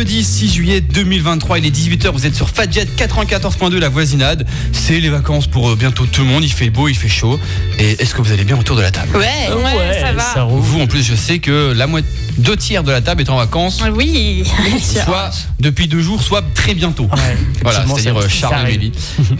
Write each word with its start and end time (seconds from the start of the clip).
jeudi 0.00 0.24
6 0.24 0.48
juillet 0.54 0.80
2023, 0.80 1.58
il 1.58 1.66
est 1.66 1.70
18h, 1.76 2.08
vous 2.10 2.24
êtes 2.24 2.34
sur 2.34 2.48
Fadjet 2.48 2.86
94.2 2.96 3.76
la 3.76 3.90
voisinade. 3.90 4.46
C'est 4.72 4.98
les 4.98 5.10
vacances 5.10 5.46
pour 5.46 5.68
euh, 5.68 5.76
bientôt 5.76 6.06
tout 6.06 6.22
le 6.22 6.26
monde, 6.26 6.42
il 6.42 6.50
fait 6.50 6.70
beau, 6.70 6.88
il 6.88 6.94
fait 6.96 7.10
chaud. 7.10 7.38
Et 7.78 8.00
est-ce 8.00 8.14
que 8.14 8.22
vous 8.22 8.32
allez 8.32 8.44
bien 8.44 8.58
autour 8.58 8.76
de 8.76 8.80
la 8.80 8.90
table? 8.90 9.14
Ouais, 9.14 9.52
Ouais, 9.54 10.00
ça 10.00 10.12
va. 10.14 10.42
roule. 10.44 10.58
Vous 10.62 10.80
en 10.80 10.86
plus 10.86 11.02
je 11.02 11.14
sais 11.14 11.38
que 11.38 11.72
la 11.76 11.86
moitié, 11.86 12.08
deux 12.38 12.56
tiers 12.56 12.82
de 12.82 12.90
la 12.90 13.02
table 13.02 13.20
est 13.20 13.28
en 13.28 13.36
vacances, 13.36 13.82
Oui. 13.94 14.44
soit 15.04 15.30
depuis 15.58 15.86
deux 15.86 16.00
jours, 16.00 16.22
soit 16.22 16.42
très 16.54 16.72
bientôt. 16.72 17.04
Ouais, 17.04 17.36
Voilà, 17.60 17.80
effectivement, 17.84 17.96
c'est-à-dire 17.96 18.20
ça- 18.22 18.26
euh, 18.26 18.30
ça 18.30 18.34
Charles 18.36 18.54
et 18.54 18.56
arrive. 18.62 18.78
Mélie. 18.80 18.92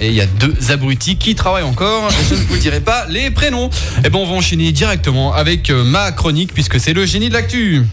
Et 0.03 0.09
il 0.09 0.15
y 0.15 0.21
a 0.21 0.27
deux 0.27 0.55
abrutis 0.69 1.17
qui 1.17 1.35
travaillent 1.35 1.63
encore. 1.65 2.11
Je 2.29 2.35
ne 2.35 2.41
vous 2.41 2.59
dirai 2.59 2.81
pas 2.81 3.07
les 3.09 3.31
prénoms. 3.31 3.71
Et 4.05 4.11
ben 4.11 4.19
on 4.19 4.27
va 4.27 4.33
enchaîner 4.35 4.73
directement 4.73 5.33
avec 5.33 5.71
euh, 5.71 5.85
ma 5.85 6.13
chronique 6.13 6.53
puisque 6.53 6.79
c'est 6.79 6.93
le 6.93 7.07
génie 7.07 7.31
de 7.31 7.35
l'actu. 7.35 7.87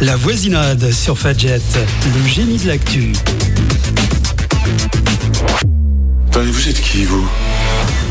La 0.00 0.14
voisinade 0.14 0.92
sur 0.92 1.18
Fadjet, 1.18 1.60
le 2.04 2.28
génie 2.28 2.58
de 2.58 2.68
l'actu. 2.68 3.12
Vous 6.32 6.68
êtes 6.68 6.80
qui, 6.80 7.04
vous? 7.04 7.26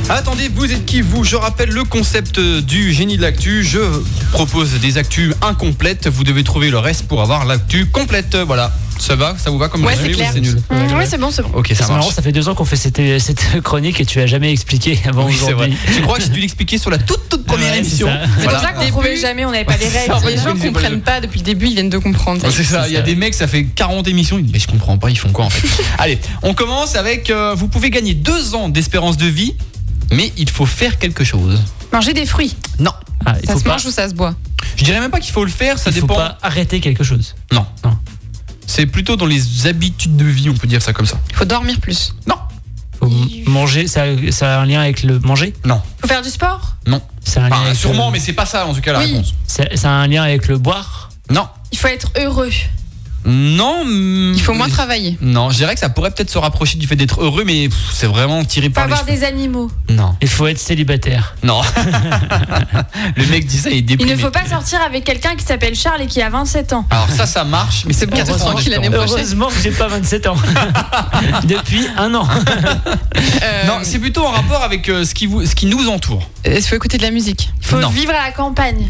Attendez, 0.07 0.49
vous 0.53 0.71
êtes 0.71 0.85
qui 0.85 1.01
vous 1.01 1.23
Je 1.23 1.35
rappelle 1.35 1.69
le 1.69 1.83
concept 1.83 2.39
du 2.39 2.93
génie 2.93 3.17
de 3.17 3.21
l'actu. 3.23 3.63
Je 3.63 3.79
propose 4.31 4.73
des 4.79 4.97
actus 4.99 5.33
incomplètes. 5.41 6.07
Vous 6.07 6.23
devez 6.23 6.43
trouver 6.43 6.69
le 6.69 6.77
reste 6.77 7.07
pour 7.07 7.21
avoir 7.21 7.45
l'actu 7.45 7.87
complète. 7.87 8.35
Voilà. 8.35 8.71
Ça 8.99 9.15
va 9.15 9.35
Ça 9.37 9.49
vous 9.49 9.57
va 9.57 9.67
comme 9.67 9.83
Ouais, 9.83 9.93
c'est 9.99 10.09
ou 10.09 10.15
clair. 10.15 10.29
c'est 10.33 10.39
nul 10.39 10.55
Mmh, 10.69 10.93
ouais, 10.95 11.05
c'est 11.05 11.17
bon, 11.17 11.29
c'est 11.31 11.41
bon. 11.41 11.49
Ok, 11.53 11.67
ça 11.69 11.83
C'est 11.85 11.91
marrant, 11.91 12.09
ça 12.11 12.21
fait 12.21 12.31
deux 12.31 12.47
ans 12.47 12.55
qu'on 12.55 12.63
fait 12.65 12.77
cette, 12.77 13.01
cette 13.19 13.59
chronique 13.63 13.99
et 13.99 14.05
tu 14.05 14.21
as 14.21 14.27
jamais 14.27 14.51
expliqué 14.53 14.97
avant 15.09 15.25
Oui, 15.25 15.33
c'est 15.33 15.51
vrai. 15.51 15.53
aujourd'hui. 15.53 15.77
Je 15.97 16.01
crois 16.01 16.17
que 16.17 16.23
j'ai 16.23 16.29
dû 16.29 16.39
l'expliquer 16.39 16.77
sur 16.77 16.89
la 16.91 16.97
toute 16.99 17.27
toute 17.27 17.45
première 17.45 17.65
Ouais, 17.71 17.73
c'est 17.73 17.79
émission. 17.79 18.07
ça. 18.07 18.19
C'est 18.37 18.43
Voilà. 18.43 18.59
pour 18.59 18.67
ça 18.69 18.73
qu'on 18.73 18.87
trouvait 18.87 19.17
jamais, 19.17 19.43
on 19.43 19.51
n'avait 19.51 19.65
pas 19.65 19.75
les 19.75 19.87
règles. 19.89 20.13
Les 20.27 20.37
gens 20.37 20.55
comprennent 20.55 21.01
pas 21.01 21.19
depuis 21.19 21.39
le 21.39 21.45
début, 21.45 21.65
ils 21.67 21.73
viennent 21.73 21.89
de 21.89 21.97
comprendre. 21.97 22.41
Ouais, 22.45 22.51
C'est 22.55 22.63
ça, 22.63 22.87
il 22.87 22.93
y 22.93 22.97
a 22.97 23.01
des 23.01 23.15
mecs, 23.15 23.33
ça 23.33 23.47
fait 23.47 23.65
40 23.65 24.07
émissions, 24.07 24.37
ils 24.37 24.43
disent, 24.43 24.53
mais 24.53 24.59
je 24.59 24.67
comprends 24.67 24.97
pas, 24.97 25.09
ils 25.09 25.17
font 25.17 25.29
quoi 25.31 25.45
en 25.45 25.49
fait? 25.49 25.67
Allez, 25.97 26.17
on 26.43 26.53
commence 26.53 26.95
avec, 26.95 27.29
euh, 27.31 27.53
vous 27.57 27.67
pouvez 27.67 27.89
gagner 27.89 28.13
deux 28.13 28.55
ans 28.55 28.69
d'espérance 28.69 29.17
de 29.17 29.25
vie, 29.27 29.55
mais 30.11 30.31
il 30.37 30.49
faut 30.49 30.65
faire 30.65 30.97
quelque 30.99 31.23
chose. 31.23 31.61
Manger 31.93 32.13
des 32.13 32.25
fruits. 32.25 32.55
Non, 32.79 32.91
Ah, 33.25 33.35
il 33.41 33.47
Ça 33.47 33.53
faut 33.53 33.59
se 33.59 33.63
pas, 33.63 33.71
mange 33.71 33.85
ou 33.85 33.91
ça 33.91 34.07
se 34.09 34.13
boit 34.13 34.35
je 34.77 34.83
dirais 34.83 34.99
même 34.99 35.11
pas 35.11 35.19
qu'il 35.21 35.31
faut 35.31 35.45
le 35.45 35.51
faire, 35.51 35.77
ça 35.79 35.89
il 35.89 35.93
faut 35.93 36.01
dépend. 36.01 36.15
pas 36.15 36.37
arrêter 36.41 36.81
quelque 36.81 37.03
chose. 37.03 37.35
Non. 37.53 37.65
Non. 37.85 37.97
C'est 38.67 38.85
plutôt 38.87 39.15
dans 39.15 39.25
les 39.27 39.67
habitudes 39.67 40.17
de 40.17 40.25
vie, 40.25 40.49
on 40.49 40.53
peut 40.55 40.67
dire 40.67 40.81
ça 40.81 40.91
comme 40.91 41.05
ça. 41.05 41.17
Il 41.29 41.35
faut 41.35 41.45
dormir 41.45 41.79
plus. 41.79 42.13
Non, 42.27 42.35
Faut 42.99 43.09
manger, 43.47 43.87
ça, 43.87 44.03
ça 44.31 44.57
a 44.57 44.61
un 44.61 44.65
lien 44.65 44.81
avec 44.81 45.03
le 45.03 45.19
manger? 45.19 45.53
Non, 45.65 45.81
Faut 46.01 46.07
faire 46.07 46.21
du 46.21 46.29
sport? 46.29 46.75
non. 46.87 47.01
C'est 47.23 47.39
un 47.39 47.47
lien 47.49 47.55
Enfin, 47.55 47.65
avec 47.67 47.77
sûrement, 47.77 48.07
le- 48.07 48.13
mais 48.13 48.19
c'est 48.19 48.33
pas 48.33 48.45
ça 48.45 48.65
en 48.67 48.73
tout 48.73 48.81
cas 48.81 48.93
la 48.93 48.99
Oui. 48.99 49.05
réponse. 49.13 49.33
ça 49.47 49.63
a 49.89 49.93
un 49.93 50.07
lien 50.07 50.23
avec 50.23 50.47
le 50.47 50.57
boire? 50.57 51.09
Non, 51.29 51.47
Il 51.71 51.77
faut 51.77 51.87
être 51.87 52.11
heureux. 52.19 52.49
Non. 53.25 53.83
Il 54.33 54.41
faut 54.41 54.53
moins 54.53 54.69
travailler. 54.69 55.17
Non, 55.21 55.49
je 55.49 55.57
dirais 55.57 55.73
que 55.73 55.79
ça 55.79 55.89
pourrait 55.89 56.11
peut-être 56.11 56.29
se 56.29 56.37
rapprocher 56.37 56.77
du 56.77 56.87
fait 56.87 56.95
d'être 56.95 57.21
heureux, 57.21 57.43
mais 57.45 57.69
c'est 57.91 58.07
vraiment 58.07 58.43
tiré 58.45 58.67
Il 58.67 58.69
faut 58.69 58.75
par 58.75 58.87
les 58.87 58.93
avoir 58.93 59.07
cheveux. 59.07 59.19
des 59.19 59.25
animaux. 59.25 59.71
Non, 59.89 60.15
Il 60.21 60.27
faut 60.27 60.47
être 60.47 60.59
célibataire. 60.59 61.35
non. 61.43 61.61
le 63.15 63.25
mec 63.27 63.45
dit 63.45 63.57
ça, 63.57 63.69
il 63.69 63.91
est 63.91 63.95
Il 63.99 64.05
ne 64.07 64.15
faut 64.15 64.29
pas 64.31 64.45
sortir 64.45 64.79
avec 64.81 65.03
quelqu'un 65.03 65.35
qui 65.35 65.43
s'appelle 65.45 65.75
Charles 65.75 66.01
et 66.03 66.07
qui 66.07 66.21
a 66.21 66.29
27 66.29 66.73
ans. 66.73 66.85
Alors 66.89 67.09
ça, 67.09 67.25
ça 67.25 67.43
marche, 67.43 67.83
mais 67.85 67.93
c'est 67.93 68.05
bon, 68.05 68.15
quatre 68.15 68.37
c'est 68.37 68.43
ans 68.43 68.53
l'année 68.69 68.89
prochaine. 68.89 69.15
Heureusement 69.15 69.47
que 69.47 69.59
j'ai 69.61 69.71
pas 69.71 69.87
27 69.87 70.27
ans. 70.27 70.35
Depuis 71.45 71.87
un 71.97 72.13
an. 72.15 72.27
Euh, 73.43 73.67
Non, 73.67 73.79
c'est 73.83 73.99
plutôt 73.99 74.25
en 74.25 74.31
rapport 74.31 74.61
avec 74.63 74.89
euh, 74.89 75.03
ce, 75.05 75.13
qui 75.13 75.25
vous, 75.27 75.45
ce 75.45 75.55
qui 75.55 75.65
nous 75.65 75.89
entoure. 75.89 76.29
Il 76.45 76.61
faut 76.61 76.75
écouter 76.75 76.97
de 76.97 77.03
la 77.03 77.11
musique? 77.11 77.49
Il 77.61 77.67
faut 77.67 77.79
Non. 77.79 77.89
vivre 77.89 78.11
à 78.11 78.25
la 78.27 78.31
campagne. 78.31 78.87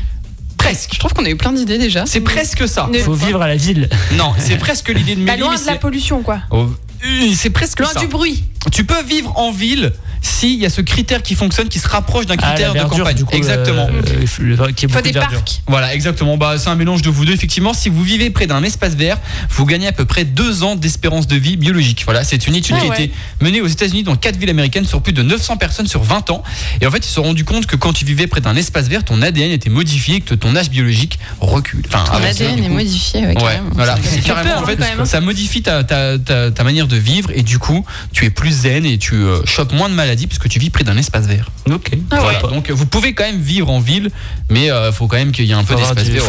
Presque. 0.66 0.90
Je 0.96 1.00
trouve 1.00 1.14
qu'on 1.14 1.26
a 1.26 1.30
eu 1.30 1.36
plein 1.36 1.54
d'idées 1.54 1.78
déjà. 1.78 2.06
C'est 2.08 2.22
presque 2.22 2.68
ça. 2.68 2.90
Il 2.92 3.00
faut 3.00 3.14
vivre 3.14 3.40
à 3.42 3.48
la 3.48 3.56
ville. 3.56 3.88
Non, 4.14 4.34
c'est 4.40 4.58
presque 4.58 4.90
l'idée 4.90 5.16
de 5.16 5.24
Bah, 5.24 5.34
Mélie, 5.34 5.42
loin 5.44 5.52
mais 5.52 5.62
de 5.62 5.66
la 5.68 5.76
pollution, 5.76 6.24
quoi. 6.24 6.40
Oh, 6.50 6.66
euh, 7.06 7.34
c'est 7.36 7.52
presque 7.52 7.80
Loin 7.82 7.90
ça. 7.94 8.00
du 8.00 8.08
bruit. 8.08 8.44
Tu 8.72 8.84
peux 8.84 9.04
vivre 9.04 9.32
en 9.38 9.52
ville 9.52 9.94
s'il 10.26 10.60
y 10.60 10.66
a 10.66 10.70
ce 10.70 10.82
critère 10.82 11.22
qui 11.24 11.36
fonctionne, 11.36 11.68
qui 11.70 11.80
se 11.80 11.88
rapproche 11.88 12.26
d'un 12.26 12.36
Ah, 12.40 12.42
la 12.42 12.54
critère 12.54 12.74
de 12.74 12.90
campagne. 12.90 13.16
du 13.16 13.26
coup, 13.26 13.36
exactement. 13.36 13.88
le- 13.90 14.72
qui 14.72 14.86
est 14.86 14.92
faut 14.92 15.02
des 15.02 15.12
de 15.12 15.20
parcs. 15.20 15.62
Voilà, 15.68 15.94
exactement. 15.94 16.38
Bah, 16.38 16.56
c'est 16.58 16.70
un 16.70 16.76
mélange 16.76 17.02
de 17.02 17.10
vous 17.10 17.26
deux. 17.26 17.34
Effectivement, 17.34 17.74
si 17.74 17.90
vous 17.90 18.04
vivez 18.04 18.30
près 18.30 18.48
d'un 18.48 18.64
espace 18.64 18.96
vert, 18.96 19.18
vous 19.52 19.66
gagnez 19.66 19.88
à 19.88 19.92
peu 19.92 20.06
près 20.06 20.26
deux 20.26 20.64
ans 20.64 20.76
d'espérance 20.76 21.28
de 21.28 21.36
vie 21.36 21.58
biologique. 21.58 22.04
Voilà, 22.06 22.24
c'est 22.24 22.48
une 22.48 22.56
étude 22.56 22.76
Ah 22.80 22.82
qui 22.84 22.92
a 22.92 22.94
été 22.96 23.14
menée 23.42 23.62
aux 23.62 23.68
États-Unis 23.68 24.04
dans 24.04 24.16
quatre 24.16 24.38
villes 24.38 24.50
américaines 24.50 24.86
sur 24.86 25.02
plus 25.02 25.14
de 25.14 25.22
900 25.22 25.58
personnes 25.58 25.88
sur 25.88 26.04
20 26.04 26.30
ans. 26.32 26.44
Et 26.82 26.88
en 26.88 26.92
fait, 26.92 27.00
ils 27.00 27.04
se 27.08 27.14
sont 27.14 27.24
rendus 27.24 27.46
compte 27.46 27.66
que 27.68 27.76
quand 27.76 27.94
tu 27.94 28.06
vivais 28.06 28.28
près 28.28 28.42
d'un 28.42 28.56
espace 28.56 28.88
vert, 28.88 29.04
ton 29.04 29.22
ADN 29.22 29.52
était 29.52 29.70
modifié 29.70 30.16
et 30.18 30.22
que 30.22 30.34
ton 30.36 30.56
âge 30.56 30.70
biologique 30.70 31.20
recule. 31.40 31.84
Enfin, 31.88 32.04
Ton 32.06 32.24
ADN 32.24 32.64
est 32.64 32.70
modifié. 32.70 33.26
Ouais, 33.28 33.62
voilà, 33.74 33.96
Ça 33.96 34.02
c'est 34.04 34.10
fait 34.18 34.22
carrément 34.22 34.50
peur, 34.50 34.64
en 34.64 34.66
fait, 34.66 34.80
hein. 34.82 35.06
ça 35.06 35.22
modifie 35.22 35.62
ta, 35.62 35.84
ta, 35.84 36.18
ta, 36.18 36.52
ta 36.52 36.64
manière 36.64 36.88
de 36.88 36.96
vivre 36.98 37.30
et 37.34 37.44
du 37.44 37.60
coup, 37.60 37.86
tu 38.14 38.26
es 38.26 38.30
plus 38.30 38.52
zen 38.62 38.86
et 38.86 38.98
tu 38.98 39.16
euh, 39.16 39.46
chopes 39.46 39.72
moins 39.74 39.90
de 39.90 39.94
maladies 39.94 40.15
puisque 40.28 40.48
tu 40.50 40.60
vis 40.60 40.70
près 40.70 40.84
d'un 40.84 40.98
espace 40.98 41.26
vert. 41.26 41.50
Ok. 41.72 41.92
Ah 42.12 42.18
Voilà. 42.22 42.44
ouais. 42.46 42.52
Donc 42.54 42.70
euh, 42.70 42.74
vous 42.74 42.86
pouvez 42.86 43.14
quand 43.14 43.24
même 43.26 43.40
vivre 43.42 43.70
en 43.70 43.80
ville, 43.80 44.10
mais 44.50 44.68
il 44.68 44.90
faut 44.94 45.08
quand 45.08 45.18
même 45.18 45.32
qu'il 45.32 45.46
y 45.46 45.52
ait 45.52 45.54
un 45.54 45.64
peu 45.64 45.76
d'espace 45.76 46.08
vert 46.08 46.24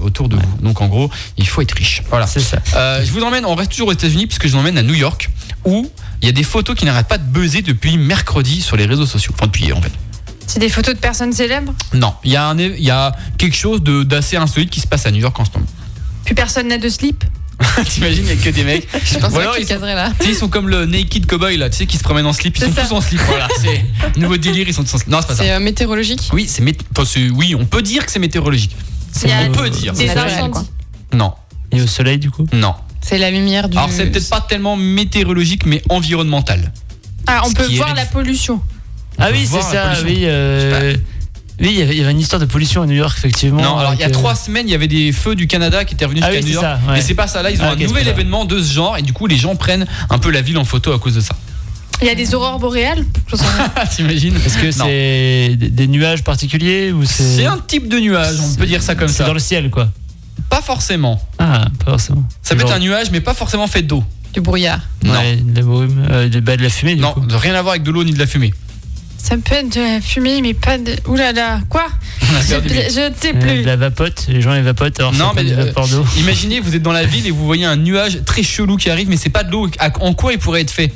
autour, 0.00 0.28
de 0.28 0.36
vous. 0.36 0.56
Donc 0.62 0.80
en 0.80 0.86
gros, 0.88 1.10
il 1.36 1.46
faut 1.48 1.60
être 1.62 1.72
riche. 1.72 2.02
Voilà. 2.10 2.26
C'est 2.26 2.40
ça. 2.40 2.58
Euh, 2.74 3.04
je 3.04 3.10
vous 3.10 3.22
emmène, 3.22 3.44
on 3.46 3.54
reste 3.54 3.70
toujours 3.72 3.88
aux 3.88 3.92
États-Unis 3.92 4.26
puisque 4.26 4.46
je 4.46 4.52
vous 4.52 4.58
emmène 4.58 4.78
à 4.78 4.82
New 4.82 4.94
York 4.94 5.30
où 5.64 5.90
il 6.22 6.26
y 6.26 6.28
a 6.28 6.32
des 6.32 6.44
photos 6.44 6.76
qui 6.76 6.84
n'arrêtent 6.84 7.08
pas 7.08 7.18
de 7.18 7.24
buzzer 7.24 7.62
depuis 7.62 7.98
mercredi 7.98 8.60
sur 8.62 8.76
les 8.76 8.86
réseaux 8.86 9.06
sociaux. 9.06 9.32
Enfin 9.34 9.46
depuis 9.46 9.64
hier 9.64 9.76
en 9.76 9.82
fait. 9.82 9.92
C'est 10.46 10.60
des 10.60 10.68
photos 10.68 10.94
de 10.94 11.00
personnes 11.00 11.32
célèbres? 11.32 11.74
Non, 11.92 12.14
il 12.24 12.30
y 12.30 12.36
a 12.36 12.46
un, 12.48 12.58
il 12.58 12.82
y 12.82 12.90
a 12.90 13.14
quelque 13.36 13.56
chose 13.56 13.82
de- 13.82 14.04
d'assez 14.04 14.36
insolite 14.36 14.70
qui 14.70 14.80
se 14.80 14.86
passe 14.86 15.04
à 15.06 15.10
New 15.10 15.20
York 15.20 15.38
en 15.40 15.44
ce 15.44 15.50
moment. 15.54 15.66
Puis 16.24 16.34
personne 16.34 16.68
n'a 16.68 16.78
de 16.78 16.88
slip? 16.88 17.24
T'imagines, 17.88 18.24
il 18.28 18.34
n'y 18.36 18.40
a 18.40 18.44
que 18.44 18.50
des 18.50 18.64
mecs. 18.64 18.86
Je 19.04 19.18
pense 19.18 19.34
alors, 19.34 19.52
que 19.54 19.58
tu 19.58 19.62
ils 19.64 19.68
sont- 19.68 19.80
là. 19.80 20.12
Tu 20.18 20.26
sais, 20.26 20.32
ils 20.32 20.36
sont 20.36 20.48
comme 20.48 20.68
le 20.68 20.84
naked 20.86 21.26
cowboy 21.26 21.56
là, 21.56 21.70
tu 21.70 21.78
sais, 21.78 21.86
qui 21.86 21.96
se 21.96 22.02
promène 22.02 22.26
en 22.26 22.32
slip. 22.32 22.56
Ils 22.58 22.64
sont 22.64 22.72
ça. 22.72 22.82
tous 22.84 22.92
en 22.94 23.00
slip. 23.00 23.20
Voilà, 23.26 23.48
c'est 23.60 23.84
nouveau 24.18 24.36
délire. 24.36 24.66
Ils 24.68 24.74
sont 24.74 24.84
tous 24.84 24.94
en 24.94 24.98
slip. 24.98 25.08
Non, 25.10 25.18
c'est 25.20 25.28
pas 25.28 25.34
ça. 25.36 25.42
C'est 25.42 25.50
euh, 25.52 25.60
météorologique? 25.60 26.28
Oui, 26.32 26.46
c'est 26.48 26.62
mét- 26.62 26.78
enfin, 26.96 27.08
oui, 27.34 27.54
on 27.58 27.64
peut 27.64 27.82
dire 27.82 28.04
que 28.04 28.12
c'est 28.12 28.18
météorologique. 28.18 28.76
On 29.24 29.52
peut 29.52 29.70
dire. 29.70 29.92
des 29.94 30.10
incendies. 30.10 30.68
Non, 31.12 31.32
Et 31.72 31.80
au 31.80 31.86
soleil, 31.86 32.18
du 32.18 32.30
coup? 32.30 32.46
Non. 32.52 32.74
C'est 33.00 33.18
la 33.18 33.30
lumière 33.30 33.68
du. 33.68 33.76
Alors 33.78 33.90
c'est 33.90 34.06
peut-être 34.06 34.28
pas 34.28 34.40
tellement 34.40 34.76
météorologique, 34.76 35.64
mais 35.64 35.80
environnemental. 35.88 36.72
Ah, 37.26 37.42
on 37.44 37.48
Ce 37.50 37.54
peut 37.54 37.70
est 37.70 37.76
voir 37.76 37.94
la 37.94 38.04
pollution. 38.04 38.60
Ah 39.18 39.28
oui, 39.32 39.48
c'est 39.50 39.62
ça. 39.62 39.92
Oui, 40.04 40.20
euh, 40.24 40.96
oui, 41.60 41.68
il 41.72 41.78
y 41.78 41.82
avait- 41.82 41.94
il 41.94 41.98
y 41.98 42.02
avait 42.02 42.12
une 42.12 42.20
histoire 42.20 42.40
de 42.40 42.46
pollution 42.46 42.82
à 42.82 42.86
New 42.86 42.94
York, 42.94 43.16
effectivement. 43.18 43.62
non, 43.62 43.76
alors 43.78 43.94
il 43.94 44.00
y 44.00 44.04
a 44.04 44.08
euh, 44.08 44.10
trois 44.10 44.34
semaines, 44.34 44.68
il 44.68 44.72
y 44.72 44.74
avait 44.74 44.88
des 44.88 45.12
feux 45.12 45.34
du 45.34 45.46
Canada 45.46 45.84
qui 45.84 45.94
étaient 45.94 46.04
revenus 46.04 46.22
Ah 46.26 46.30
jusqu'à 46.32 46.44
oui, 46.46 46.52
New 46.52 46.58
c'est 46.60 46.64
York. 46.66 46.80
ça, 46.84 46.88
ouais. 46.90 46.96
Mais 46.98 47.02
c'est 47.02 47.14
pas 47.14 47.26
ça. 47.26 47.42
Là, 47.42 47.50
ils 47.50 47.60
ont 47.60 47.64
Ah, 47.64 47.72
un 47.72 47.78
c'est 47.78 47.86
nouvel 47.86 48.08
événement 48.08 48.44
de 48.44 48.60
ce 48.60 48.72
genre, 48.72 48.96
et 48.98 49.02
du 49.02 49.12
coup, 49.12 49.26
les 49.26 49.36
gens 49.36 49.56
prennent 49.56 49.86
un 50.10 50.18
peu 50.18 50.30
la 50.30 50.42
ville 50.42 50.58
en 50.58 50.64
photo 50.64 50.92
à 50.92 50.98
cause 50.98 51.14
de 51.14 51.20
ça. 51.20 51.34
Il 52.02 52.06
y 52.08 52.10
a 52.10 52.14
des 52.14 52.34
aurores 52.34 52.58
boréales. 52.58 53.04
T'imagines 53.96 54.36
Est-ce 54.44 54.58
que 54.58 54.70
c'est 54.70 55.56
des 55.56 55.86
nuages 55.86 56.22
particuliers 56.24 56.92
ou 56.92 57.04
c'est 57.06 57.36
C'est 57.36 57.46
un 57.46 57.58
type 57.58 57.88
de 57.88 57.98
nuage, 57.98 58.36
on 58.40 58.54
peut 58.54 58.66
dire 58.66 58.82
ça 58.82 58.94
comme 58.94 59.08
c'est 59.08 59.14
ça. 59.14 59.24
dans 59.24 59.32
le 59.32 59.38
ciel, 59.40 59.70
quoi 59.70 59.88
Pas 60.50 60.60
forcément. 60.60 61.20
Ah, 61.38 61.64
pas 61.84 61.92
forcément. 61.92 62.24
Ça 62.42 62.54
peut 62.54 62.62
être 62.62 62.72
un 62.72 62.78
nuage, 62.80 63.10
mais 63.12 63.20
pas 63.20 63.32
forcément 63.34 63.66
fait 63.66 63.82
d'eau. 63.82 64.04
Du 64.34 64.42
brouillard. 64.42 64.80
Non. 65.02 65.12
Ouais, 65.14 65.36
de 65.36 65.56
la 65.56 65.62
brume, 65.62 66.06
euh, 66.10 66.28
de, 66.28 66.40
bah, 66.40 66.58
de 66.58 66.62
la 66.62 66.68
fumée, 66.68 66.94
du 66.96 67.00
Non, 67.00 67.12
coup. 67.12 67.20
de 67.20 67.34
rien 67.34 67.54
à 67.54 67.62
voir 67.62 67.72
avec 67.72 67.82
de 67.82 67.90
l'eau 67.90 68.04
ni 68.04 68.12
de 68.12 68.18
la 68.18 68.26
fumée. 68.26 68.52
Ça 69.18 69.36
peut 69.38 69.54
être 69.54 69.74
de 69.74 69.80
la 69.80 70.00
fumée, 70.00 70.40
mais 70.40 70.54
pas 70.54 70.78
de. 70.78 70.94
Ouh 71.08 71.16
là 71.16 71.32
là. 71.32 71.60
Quoi 71.68 71.86
Je 72.20 72.54
ne 73.08 73.14
sais 73.14 73.34
Euh, 73.34 73.40
plus. 73.40 73.62
de 73.62 73.66
la 73.66 73.76
vapote, 73.76 74.26
les 74.28 74.40
gens 74.40 74.52
les 74.54 74.62
vapotent, 74.62 74.98
alors 75.00 75.12
Non, 75.12 75.32
mais, 75.34 75.50
euh. 75.52 75.72
Imaginez, 76.18 76.60
vous 76.60 76.76
êtes 76.76 76.82
dans 76.82 76.92
la 76.92 77.04
ville 77.04 77.26
et 77.26 77.30
vous 77.30 77.44
voyez 77.44 77.64
un 77.64 77.76
nuage 77.76 78.20
très 78.24 78.42
chelou 78.42 78.76
qui 78.76 78.88
arrive, 78.90 79.08
mais 79.08 79.16
c'est 79.16 79.30
pas 79.30 79.42
de 79.44 79.50
l'eau. 79.50 79.68
En 80.00 80.14
quoi 80.14 80.32
il 80.32 80.38
pourrait 80.38 80.60
être 80.62 80.70
fait? 80.70 80.92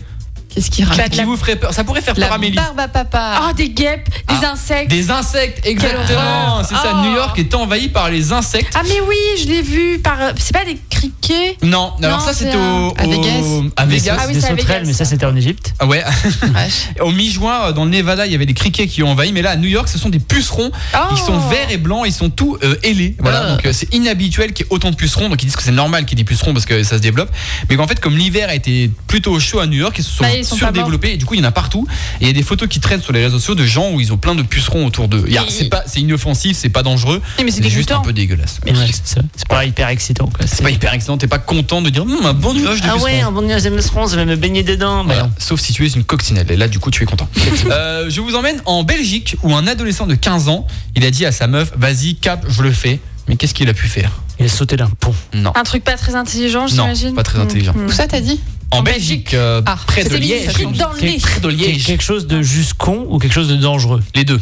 Qu'est-ce 0.55 0.71
qui 0.71 0.83
raconte 0.85 1.11
Qui 1.11 1.23
vous 1.25 1.37
ferait 1.37 1.57
peur? 1.57 1.73
Ça 1.73 1.85
pourrait 1.85 2.01
faire 2.01 2.15
peur 2.15 2.33
à 2.33 2.35
Amélie. 2.35 2.57
barbe 2.57 2.81
à 2.81 2.89
papa. 2.89 3.43
Oh, 3.49 3.53
des 3.55 3.69
guêpes, 3.71 4.09
des 4.29 4.35
Ah, 4.43 4.53
insectes. 4.53 4.91
Des 4.91 5.11
insectes, 5.11 5.65
exactement. 5.67 6.63
C'est 6.65 6.75
ça. 6.75 6.95
Oh. 6.97 7.07
New 7.07 7.15
York 7.15 7.39
est 7.39 7.55
envahi 7.55 7.89
par 7.89 8.11
les 8.11 8.33
insectes. 8.33 8.73
Ah, 8.75 8.83
mais 8.85 9.01
oui, 9.09 9.17
je 9.41 9.47
l'ai 9.47 9.63
vu. 9.63 9.99
Par... 10.01 10.17
C'est 10.39 10.53
pas 10.53 10.65
des 10.65 10.79
criquets? 10.91 11.57
Non, 11.63 11.93
alors 12.03 12.19
Non, 12.19 12.25
ça 12.25 12.33
c'est 12.33 12.45
c'était 12.47 12.57
au, 12.57 12.95
à 12.97 13.05
Vegas. 13.07 13.63
À 13.77 13.87
Vegas. 13.87 14.17
Ah 14.21 14.25
oui, 14.27 14.35
des 14.35 14.41
sauterelles, 14.41 14.57
Vegas, 14.67 14.83
mais 14.87 14.93
ça 14.93 15.05
c'était 15.05 15.27
en 15.27 15.37
Égypte. 15.37 15.73
Ah 15.79 15.87
ouais. 15.87 16.03
Au 17.01 17.11
mi-juin, 17.11 17.67
euh, 17.67 17.73
dans 17.73 17.85
le 17.85 17.91
Nevada, 17.91 18.27
il 18.27 18.33
y 18.33 18.35
avait 18.35 18.47
des 18.47 18.55
criquets 18.55 18.87
qui 18.87 19.03
ont 19.03 19.11
envahi, 19.11 19.33
mais 19.33 19.43
là 19.43 19.51
à 19.51 19.57
New 19.57 19.69
York, 19.69 19.89
ce 19.89 19.99
sont 19.99 20.09
des 20.09 20.19
pucerons. 20.19 20.71
Oh. 20.95 20.99
Ils 21.13 21.19
sont 21.19 21.39
verts 21.49 21.71
et 21.71 21.77
blancs, 21.79 22.03
ils 22.07 22.13
sont 22.13 22.31
tout 22.31 22.59
euh, 22.63 22.75
ailés. 22.83 23.17
Voilà, 23.21 23.43
Ah. 23.45 23.51
donc 23.53 23.67
euh, 23.67 23.73
c'est 23.73 23.93
inhabituel 23.95 24.53
qu'il 24.53 24.67
y 24.67 24.69
ait 24.69 24.73
autant 24.73 24.91
de 24.91 24.97
pucerons. 24.97 25.29
Donc 25.29 25.43
ils 25.43 25.47
disent 25.47 25.57
que 25.57 25.63
c'est 25.63 25.71
normal 25.71 26.05
qu'il 26.07 26.19
y 26.19 26.21
ait 26.21 26.25
des 26.25 26.29
pucerons 26.29 26.53
parce 26.53 26.67
que 26.67 26.83
ça 26.83 26.97
se 26.97 27.03
développe. 27.03 27.31
Mais 27.69 27.77
qu'en 27.77 27.87
fait, 27.87 28.01
comme 28.01 28.17
l'hiver 28.17 28.49
a 28.49 28.55
été 28.55 28.91
plutôt 29.07 29.39
chaud 29.39 29.61
à 29.61 29.67
New 29.67 29.79
York, 29.79 29.95
ils 29.99 30.05
se 30.05 30.11
sont, 30.11 30.25
Bah, 30.25 30.31
ils 30.41 30.45
sont 30.45 30.57
surdéveloppés 30.57 31.13
et 31.13 31.17
du 31.17 31.25
coup, 31.25 31.35
il 31.35 31.41
y 31.41 31.43
en 31.45 31.49
a 31.49 31.53
partout. 31.53 31.87
Et 32.21 32.25
il 32.25 32.27
y 32.27 32.31
a 32.31 32.33
des 32.33 32.43
photos 32.43 32.69
qui 32.69 32.81
traînent 32.81 33.03
sur 33.03 33.13
les 33.13 33.23
réseaux 33.25 33.39
sociaux 33.39 33.55
de 33.55 33.65
gens 33.65 33.93
où 33.93 34.01
ils 34.01 34.13
ont 34.13 34.17
plein 34.17 34.35
de 34.35 34.43
pucerons 34.43 34.87
autour 34.87 35.09
d'eux. 35.09 35.25
Il 35.27 35.33
y 35.33 35.39
a- 35.39 35.45
Et- 35.45 35.51
C'est 35.51 35.69
pas, 35.69 35.83
c'est 35.87 36.01
inoffensif, 36.01 36.57
c'est 36.57 36.69
pas 36.69 36.83
dangereux. 36.83 37.21
Mais 37.43 37.51
c'est 37.51 37.69
juste 37.69 37.91
un 37.93 38.01
peu 38.01 38.13
dégueulasse. 38.13 38.61
Ouais, 38.67 38.73
c'est 39.05 39.49
pas 39.49 39.65
hyper 39.65 39.89
excitant, 39.89 40.27
quoi. 40.27 40.47
C'est 40.47 40.63
pas 40.63 40.71
hyper 40.71 40.93
excitant, 40.95 41.17
t'es 41.19 41.27
pas 41.29 41.39
content 41.39 41.83
de 41.83 41.91
dire 41.91 42.03
Hum, 42.03 42.25
un 42.25 42.33
bon 42.35 42.55
nuage 42.55 42.81
de 42.81 42.87
Ah 42.89 42.93
pucerons. 42.93 43.05
ouais, 43.05 43.21
un 43.21 43.31
bon 43.33 43.43
nuage 43.43 43.63
de 43.63 43.71
pucerons, 43.71 44.07
je 44.09 44.17
vais 44.17 44.25
me 44.27 44.37
baigner 44.37 44.63
dedans. 44.63 44.99
Bah 44.99 45.05
Voilà. 45.07 45.23
non. 45.25 45.31
Sauf 45.39 45.61
si 45.61 45.73
tu 45.73 45.85
es 45.87 45.89
une 45.91 46.05
coccinelle. 46.05 46.47
Et 46.51 46.57
là, 46.57 46.69
du 46.69 46.79
coup, 46.79 46.91
tu 46.91 47.03
es 47.03 47.07
content. 47.07 47.29
Euh, 47.71 48.09
je 48.11 48.21
vous 48.21 48.35
emmène 48.35 48.61
en 48.65 48.83
Belgique 48.85 49.37
où 49.43 49.55
un 49.55 49.67
adolescent 49.67 50.07
de 50.07 50.15
15 50.15 50.49
ans, 50.49 50.67
il 50.97 51.05
a 51.05 51.11
dit 51.11 51.25
à 51.27 51.33
sa 51.33 51.47
meuf 51.47 51.73
Vas-y, 51.77 52.15
cap, 52.17 52.45
je 52.49 52.63
le 52.63 52.73
fais. 52.73 53.01
Mais 53.31 53.37
qu'est-ce 53.37 53.55
qu'il 53.55 53.69
a 53.69 53.75
pu 53.75 53.87
faire 53.87 54.11
Il 54.41 54.47
a 54.47 54.49
sauté 54.49 54.77
d'un 54.77 54.91
pont. 54.91 55.15
Non. 55.33 55.53
Un 55.55 55.63
truc 55.63 55.85
pas 55.85 55.97
très 55.97 56.17
intelligent, 56.17 56.63
Non, 56.63 56.69
j'imagine. 56.69 57.15
pas 57.15 57.23
très 57.23 57.39
intelligent. 57.39 57.73
Mm. 57.77 57.87
Où 57.87 57.93
ça 57.93 58.09
t'as 58.09 58.21
dit 58.21 58.41
En 58.73 58.83
Belgique, 58.83 59.35
euh, 59.35 59.63
Ah, 59.67 59.79
près 59.87 60.03
de 60.03 60.17
Liège. 60.17 60.53
Dans 60.77 60.93
le. 60.93 61.21
Près 61.21 61.41
de 61.41 61.49
Liège. 61.49 61.87
Quelque 61.87 62.03
chose 62.03 62.27
de 62.27 62.43
juste 62.43 62.75
con 62.75 63.07
ou 63.09 63.21
quelque 63.21 63.33
chose 63.33 63.49
de 63.49 63.55
dangereux 63.55 64.03
Les 64.17 64.25
deux. 64.25 64.41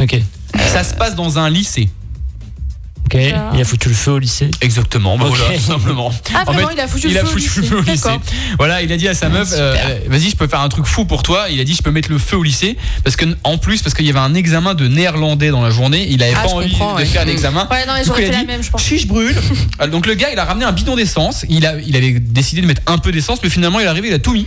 Ok. 0.00 0.20
Ça 0.72 0.84
se 0.84 0.94
passe 0.94 1.16
dans 1.16 1.40
un 1.40 1.50
lycée. 1.50 1.88
Ok. 3.14 3.20
Il 3.54 3.60
a 3.60 3.64
foutu 3.64 3.88
le 3.88 3.94
feu 3.94 4.12
au 4.12 4.18
lycée. 4.18 4.50
Exactement, 4.60 5.16
bah 5.16 5.24
voilà, 5.28 5.44
tout 5.56 5.60
simplement. 5.62 6.12
Ah, 6.34 6.42
En 6.46 6.52
vraiment, 6.52 6.68
fait, 6.68 6.74
il 6.74 6.80
a 6.80 6.88
foutu 6.88 7.08
le 7.08 7.14
feu 7.14 7.22
au 7.24 7.26
foutu 7.26 7.38
lycée. 7.60 7.62
feu 7.62 7.76
au 7.78 7.80
lycée. 7.80 8.02
D'accord. 8.04 8.20
Voilà, 8.58 8.82
il 8.82 8.92
a 8.92 8.96
dit 8.96 9.08
à 9.08 9.14
sa 9.14 9.28
meuf, 9.28 9.48
euh, 9.52 9.74
euh, 9.74 9.98
vas-y, 10.08 10.30
je 10.30 10.36
peux 10.36 10.46
faire 10.46 10.60
un 10.60 10.68
truc 10.68 10.84
fou 10.86 11.04
pour 11.04 11.22
toi. 11.22 11.46
Il 11.50 11.58
a 11.60 11.64
dit, 11.64 11.74
je 11.74 11.82
peux 11.82 11.90
mettre 11.90 12.10
le 12.10 12.18
feu 12.18 12.36
au 12.36 12.42
lycée 12.42 12.76
parce 13.04 13.16
que 13.16 13.24
en 13.44 13.56
plus, 13.58 13.82
parce 13.82 13.94
qu'il 13.94 14.04
y 14.06 14.10
avait 14.10 14.18
un 14.18 14.34
examen 14.34 14.74
de 14.74 14.86
néerlandais 14.88 15.50
dans 15.50 15.62
la 15.62 15.70
journée, 15.70 16.06
il 16.10 16.22
avait 16.22 16.34
Ah, 16.36 16.42
pas 16.44 16.48
envie 16.50 16.72
de 16.74 16.80
ouais. 16.96 17.04
faire 17.06 17.24
l'examen. 17.24 17.66
Ouais, 17.70 17.86
non, 17.86 17.94
j'aurais 18.04 18.26
fait 18.26 18.32
la 18.32 18.44
même, 18.44 18.62
je 18.62 18.70
pense. 18.70 18.82
Si 18.82 18.98
je 18.98 19.06
brûle. 19.06 19.34
Alors, 19.78 19.90
Donc 19.98 20.06
le 20.06 20.14
gars, 20.14 20.28
il 20.32 20.38
a 20.38 20.44
ramené 20.44 20.64
un 20.66 20.72
bidon 20.72 20.94
d'essence. 20.96 21.44
Il 21.48 21.66
a, 21.66 21.74
il 21.80 21.96
avait 21.96 22.12
décidé 22.12 22.60
de 22.62 22.66
mettre 22.66 22.82
un 22.86 22.98
peu 22.98 23.10
d'essence, 23.10 23.38
mais 23.42 23.48
finalement, 23.50 23.80
il 23.80 23.84
est 23.84 23.88
arrivé, 23.88 24.08
il 24.08 24.14
a 24.14 24.18
tout 24.18 24.32
mis. 24.32 24.46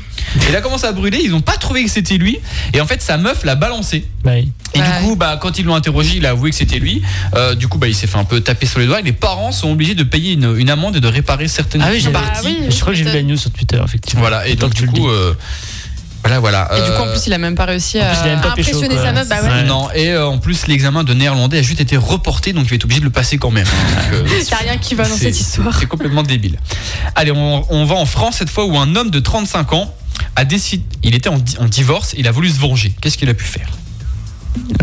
Il 0.49 0.55
a 0.55 0.61
commencé 0.61 0.85
à 0.85 0.91
brûler. 0.91 1.19
Ils 1.23 1.33
ont 1.33 1.41
pas 1.41 1.57
trouvé 1.57 1.83
que 1.83 1.89
c'était 1.89 2.17
lui. 2.17 2.39
Et 2.73 2.81
en 2.81 2.87
fait, 2.87 3.01
sa 3.01 3.17
meuf 3.17 3.43
l'a 3.43 3.55
balancé. 3.55 4.05
Oui. 4.25 4.51
Et 4.73 4.79
Ouais. 4.79 4.85
du 4.85 5.05
coup, 5.05 5.15
bah, 5.15 5.37
quand 5.41 5.59
ils 5.59 5.65
l'ont 5.65 5.75
interrogé, 5.75 6.13
il 6.17 6.25
a 6.25 6.29
avoué 6.29 6.49
que 6.49 6.55
c'était 6.55 6.79
lui. 6.79 7.01
Euh, 7.35 7.55
du 7.55 7.67
coup, 7.67 7.77
bah, 7.77 7.87
il 7.87 7.95
s'est 7.95 8.07
fait 8.07 8.17
un 8.17 8.23
peu 8.23 8.39
taper 8.41 8.65
sur 8.65 8.79
les 8.79 8.85
doigts. 8.87 8.99
Et 8.99 9.03
les 9.03 9.11
parents 9.11 9.51
sont 9.51 9.71
obligés 9.71 9.95
de 9.95 10.03
payer 10.03 10.33
une, 10.33 10.55
une 10.57 10.69
amende 10.69 10.95
et 10.95 10.99
de 11.01 11.07
réparer 11.07 11.47
certaines 11.47 11.81
Ah 11.81 11.89
oui, 11.91 11.99
j'ai 11.99 12.09
parties. 12.11 12.45
oui, 12.61 12.67
Je 12.69 12.79
crois 12.79 12.93
que 12.93 12.97
j'ai 12.99 13.03
vu 13.03 13.11
la 13.13 13.23
news 13.23 13.35
sur 13.37 13.51
Twitter, 13.51 13.79
effectivement. 13.83 14.21
Voilà. 14.21 14.47
Et 14.47 14.55
donc, 14.55 14.73
du 14.73 14.85
le 14.85 14.91
coup, 14.91 14.99
dis. 14.99 15.05
euh, 15.07 15.33
voilà, 16.23 16.39
voilà. 16.39 16.69
Et 16.77 16.81
du 16.85 16.91
coup, 16.91 17.01
en 17.01 17.07
Euh, 17.07 17.11
plus, 17.13 17.27
il 17.27 17.33
a 17.33 17.37
même 17.37 17.55
pas 17.55 17.65
réussi 17.65 17.99
à. 17.99 18.11
plus, 18.11 18.19
il 18.23 18.27
a 18.29 18.35
même 18.35 18.41
pas 18.41 18.51
pécho, 18.51 18.69
impressionner 18.69 18.95
quoi. 18.95 19.03
sa 19.05 19.11
meuf, 19.11 19.27
bah 19.27 19.41
ouais. 19.41 19.63
non, 19.63 19.89
et 19.95 20.09
euh, 20.11 20.27
en 20.27 20.37
plus, 20.37 20.67
l'examen 20.67 21.03
de 21.03 21.13
néerlandais 21.13 21.57
a 21.57 21.61
juste 21.61 21.81
été 21.81 21.97
reporté, 21.97 22.53
donc 22.53 22.65
il 22.65 22.69
va 22.69 22.75
être 22.75 22.83
obligé 22.85 22.99
de 22.99 23.05
le 23.05 23.11
passer 23.11 23.37
quand 23.37 23.51
même. 23.51 23.65
Euh, 24.13 24.23
Il 24.47 24.53
a 24.53 24.57
rien 24.57 24.77
qui 24.77 24.93
va 24.95 25.07
dans 25.07 25.15
cette 25.15 25.39
histoire. 25.39 25.75
C'est 25.79 25.85
complètement 25.85 26.23
débile. 26.23 26.59
Allez, 27.15 27.31
on, 27.31 27.65
on 27.73 27.85
va 27.85 27.95
en 27.95 28.05
France 28.05 28.35
cette 28.37 28.49
fois 28.49 28.65
où 28.65 28.77
un 28.77 28.95
homme 28.95 29.09
de 29.09 29.19
35 29.19 29.71
ans 29.73 29.93
a 30.35 30.43
décidé. 30.45 30.83
Il 31.03 31.15
était 31.15 31.29
en, 31.29 31.37
di- 31.37 31.57
en 31.59 31.65
divorce, 31.65 32.13
il 32.17 32.27
a 32.27 32.31
voulu 32.31 32.49
se 32.49 32.59
venger. 32.59 32.93
Qu'est-ce 33.01 33.17
qu'il 33.17 33.29
a 33.29 33.33
pu 33.33 33.45
faire? 33.45 33.67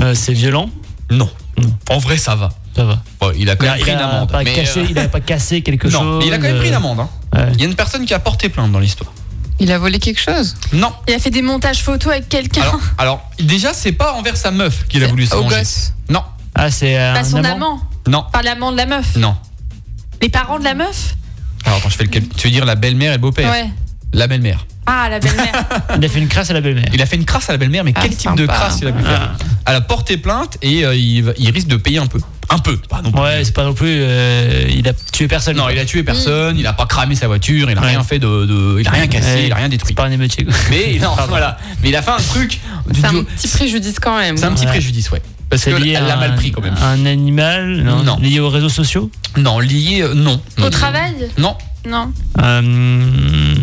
Euh, 0.00 0.14
c'est 0.14 0.32
violent? 0.32 0.70
Non. 1.10 1.28
Non. 1.58 1.70
En 1.90 1.98
vrai, 1.98 2.16
ça 2.16 2.34
va. 2.36 2.48
Ça 2.74 2.84
va. 2.84 3.02
Bon, 3.20 3.32
il 3.36 3.50
a 3.50 3.56
quand 3.56 3.66
Il 3.66 3.70
même 3.72 3.80
pris 3.80 3.90
une 3.92 3.98
amende. 3.98 4.30
pas 4.30 4.42
mais, 4.44 4.52
caché, 4.54 4.80
euh, 4.80 4.86
il 4.88 4.98
a 4.98 5.08
pas 5.08 5.20
cassé 5.20 5.60
quelque 5.62 5.88
non, 5.88 6.00
chose. 6.00 6.18
mais 6.20 6.26
il 6.28 6.32
a 6.32 6.36
quand 6.38 6.44
même 6.44 6.58
pris 6.58 6.68
une 6.68 6.74
amende. 6.74 7.00
hein. 7.00 7.08
Ouais. 7.34 7.48
Il 7.54 7.60
y 7.60 7.64
a 7.64 7.66
une 7.66 7.74
personne 7.74 8.06
qui 8.06 8.14
a 8.14 8.18
porté 8.18 8.48
plainte 8.48 8.72
dans 8.72 8.78
l'histoire. 8.78 9.12
Il 9.60 9.72
a 9.72 9.78
volé 9.78 9.98
quelque 9.98 10.20
chose. 10.20 10.54
Non. 10.72 10.92
Il 11.08 11.14
a 11.14 11.18
fait 11.18 11.30
des 11.30 11.42
montages 11.42 11.82
photos 11.82 12.12
avec 12.12 12.28
quelqu'un. 12.28 12.62
Alors, 12.62 12.80
alors, 12.98 13.30
déjà, 13.40 13.72
c'est 13.74 13.92
pas 13.92 14.12
envers 14.14 14.36
sa 14.36 14.50
meuf 14.50 14.86
qu'il 14.88 15.02
a 15.02 15.08
voulu 15.08 15.26
se 15.26 15.34
venger. 15.34 15.62
Non. 16.08 16.22
Ah, 16.54 16.70
c'est 16.70 16.98
euh, 16.98 17.12
Pas 17.14 17.20
un 17.20 17.24
son 17.24 17.38
amant 17.38 17.54
amant. 17.54 17.80
Non. 18.06 18.24
Pas 18.32 18.42
l'amant 18.42 18.72
de 18.72 18.76
la 18.76 18.86
meuf. 18.86 19.16
Non. 19.16 19.36
Les 20.22 20.28
parents 20.28 20.58
de 20.58 20.64
la 20.64 20.74
meuf 20.74 21.14
Alors, 21.64 21.78
attends, 21.78 21.88
je 21.90 21.96
fais 21.96 22.04
le. 22.04 22.10
Tu 22.10 22.46
veux 22.46 22.50
dire 22.52 22.64
la 22.64 22.74
belle-mère 22.74 23.12
et 23.12 23.16
le 23.16 23.20
beau-père 23.20 23.50
Ouais. 23.50 23.68
La 24.12 24.26
belle-mère. 24.26 24.66
Ah, 24.86 25.08
la 25.10 25.18
belle-mère. 25.20 25.66
Il 25.98 26.04
a 26.04 26.08
fait 26.08 26.18
une 26.18 26.28
crasse 26.28 26.50
à 26.50 26.54
la 26.54 26.60
belle-mère. 26.62 26.88
Il 26.94 27.02
a 27.02 27.06
fait 27.06 27.16
une 27.16 27.24
crasse 27.26 27.48
à 27.50 27.52
la 27.52 27.58
belle-mère, 27.58 27.84
mais 27.84 27.92
Ah, 27.94 28.00
quel 28.02 28.16
type 28.16 28.34
de 28.36 28.46
sympa. 28.46 28.54
crasse 28.54 28.78
il 28.80 28.88
a 28.88 28.92
pu 28.92 29.02
faire 29.02 29.36
Elle 29.66 29.74
a 29.74 29.80
porté 29.82 30.16
plainte 30.16 30.56
et 30.62 30.84
euh, 30.84 30.94
il, 30.94 31.22
va- 31.24 31.32
il 31.36 31.50
risque 31.50 31.66
de 31.68 31.76
payer 31.76 31.98
un 31.98 32.06
peu. 32.06 32.20
Un 32.50 32.58
peu, 32.58 32.76
pas 32.76 33.02
non 33.02 33.10
plus. 33.12 33.20
Ouais, 33.20 33.44
c'est 33.44 33.54
pas 33.54 33.64
non 33.64 33.74
plus. 33.74 33.88
euh, 33.90 34.64
il 34.70 34.88
a 34.88 34.92
tué 35.12 35.28
personne. 35.28 35.56
Non, 35.56 35.64
quoi. 35.64 35.72
il 35.72 35.78
a 35.78 35.84
tué 35.84 36.02
personne, 36.02 36.58
il 36.58 36.66
a 36.66 36.72
pas 36.72 36.86
cramé 36.86 37.14
sa 37.14 37.26
voiture, 37.26 37.70
il 37.70 37.76
a 37.76 37.80
Ouais. 37.80 37.88
rien 37.88 38.02
fait 38.02 38.18
de, 38.18 38.46
de- 38.46 38.78
il 38.80 38.88
a 38.88 38.90
rien 38.90 39.06
cassé, 39.06 39.34
Ouais. 39.34 39.46
il 39.46 39.52
a 39.52 39.56
rien 39.56 39.68
détruit. 39.68 39.88
C'est 39.90 39.94
pas 40.02 40.04
un 40.06 40.10
émeutier. 40.10 40.44
quoi. 40.44 40.54
Mais 40.70 40.98
non, 41.02 41.10
voilà. 41.28 41.58
Mais 41.82 41.90
il 41.90 41.96
a 41.96 42.00
fait 42.02 42.10
un 42.10 42.16
truc. 42.16 42.60
du 42.90 43.00
C'est 43.00 43.06
un 43.06 43.22
petit 43.24 43.48
préjudice 43.48 44.00
quand 44.00 44.16
même. 44.16 44.36
C'est 44.38 44.44
un 44.46 44.52
petit 44.54 44.64
Ouais. 44.64 44.70
préjudice, 44.72 45.10
ouais. 45.10 45.20
Parce 45.50 45.62
C'est 45.62 45.72
qu'elle 45.72 45.82
lié 45.82 45.96
à 45.96 46.00
l'a 46.00 46.16
mal 46.16 46.34
pris 46.36 46.50
quand 46.52 46.60
même. 46.62 46.74
Un 46.82 47.06
animal 47.06 47.82
non, 47.82 48.02
Non. 48.02 48.18
Lié 48.18 48.38
aux 48.40 48.50
réseaux 48.50 48.68
sociaux? 48.68 49.10
Non, 49.36 49.60
lié, 49.60 50.00
euh, 50.02 50.12
non. 50.14 50.40
Au 50.58 50.60
Non. 50.62 50.70
travail? 50.70 51.14
Non, 51.38 51.56
Non. 51.86 52.12
Euh, 52.42 53.54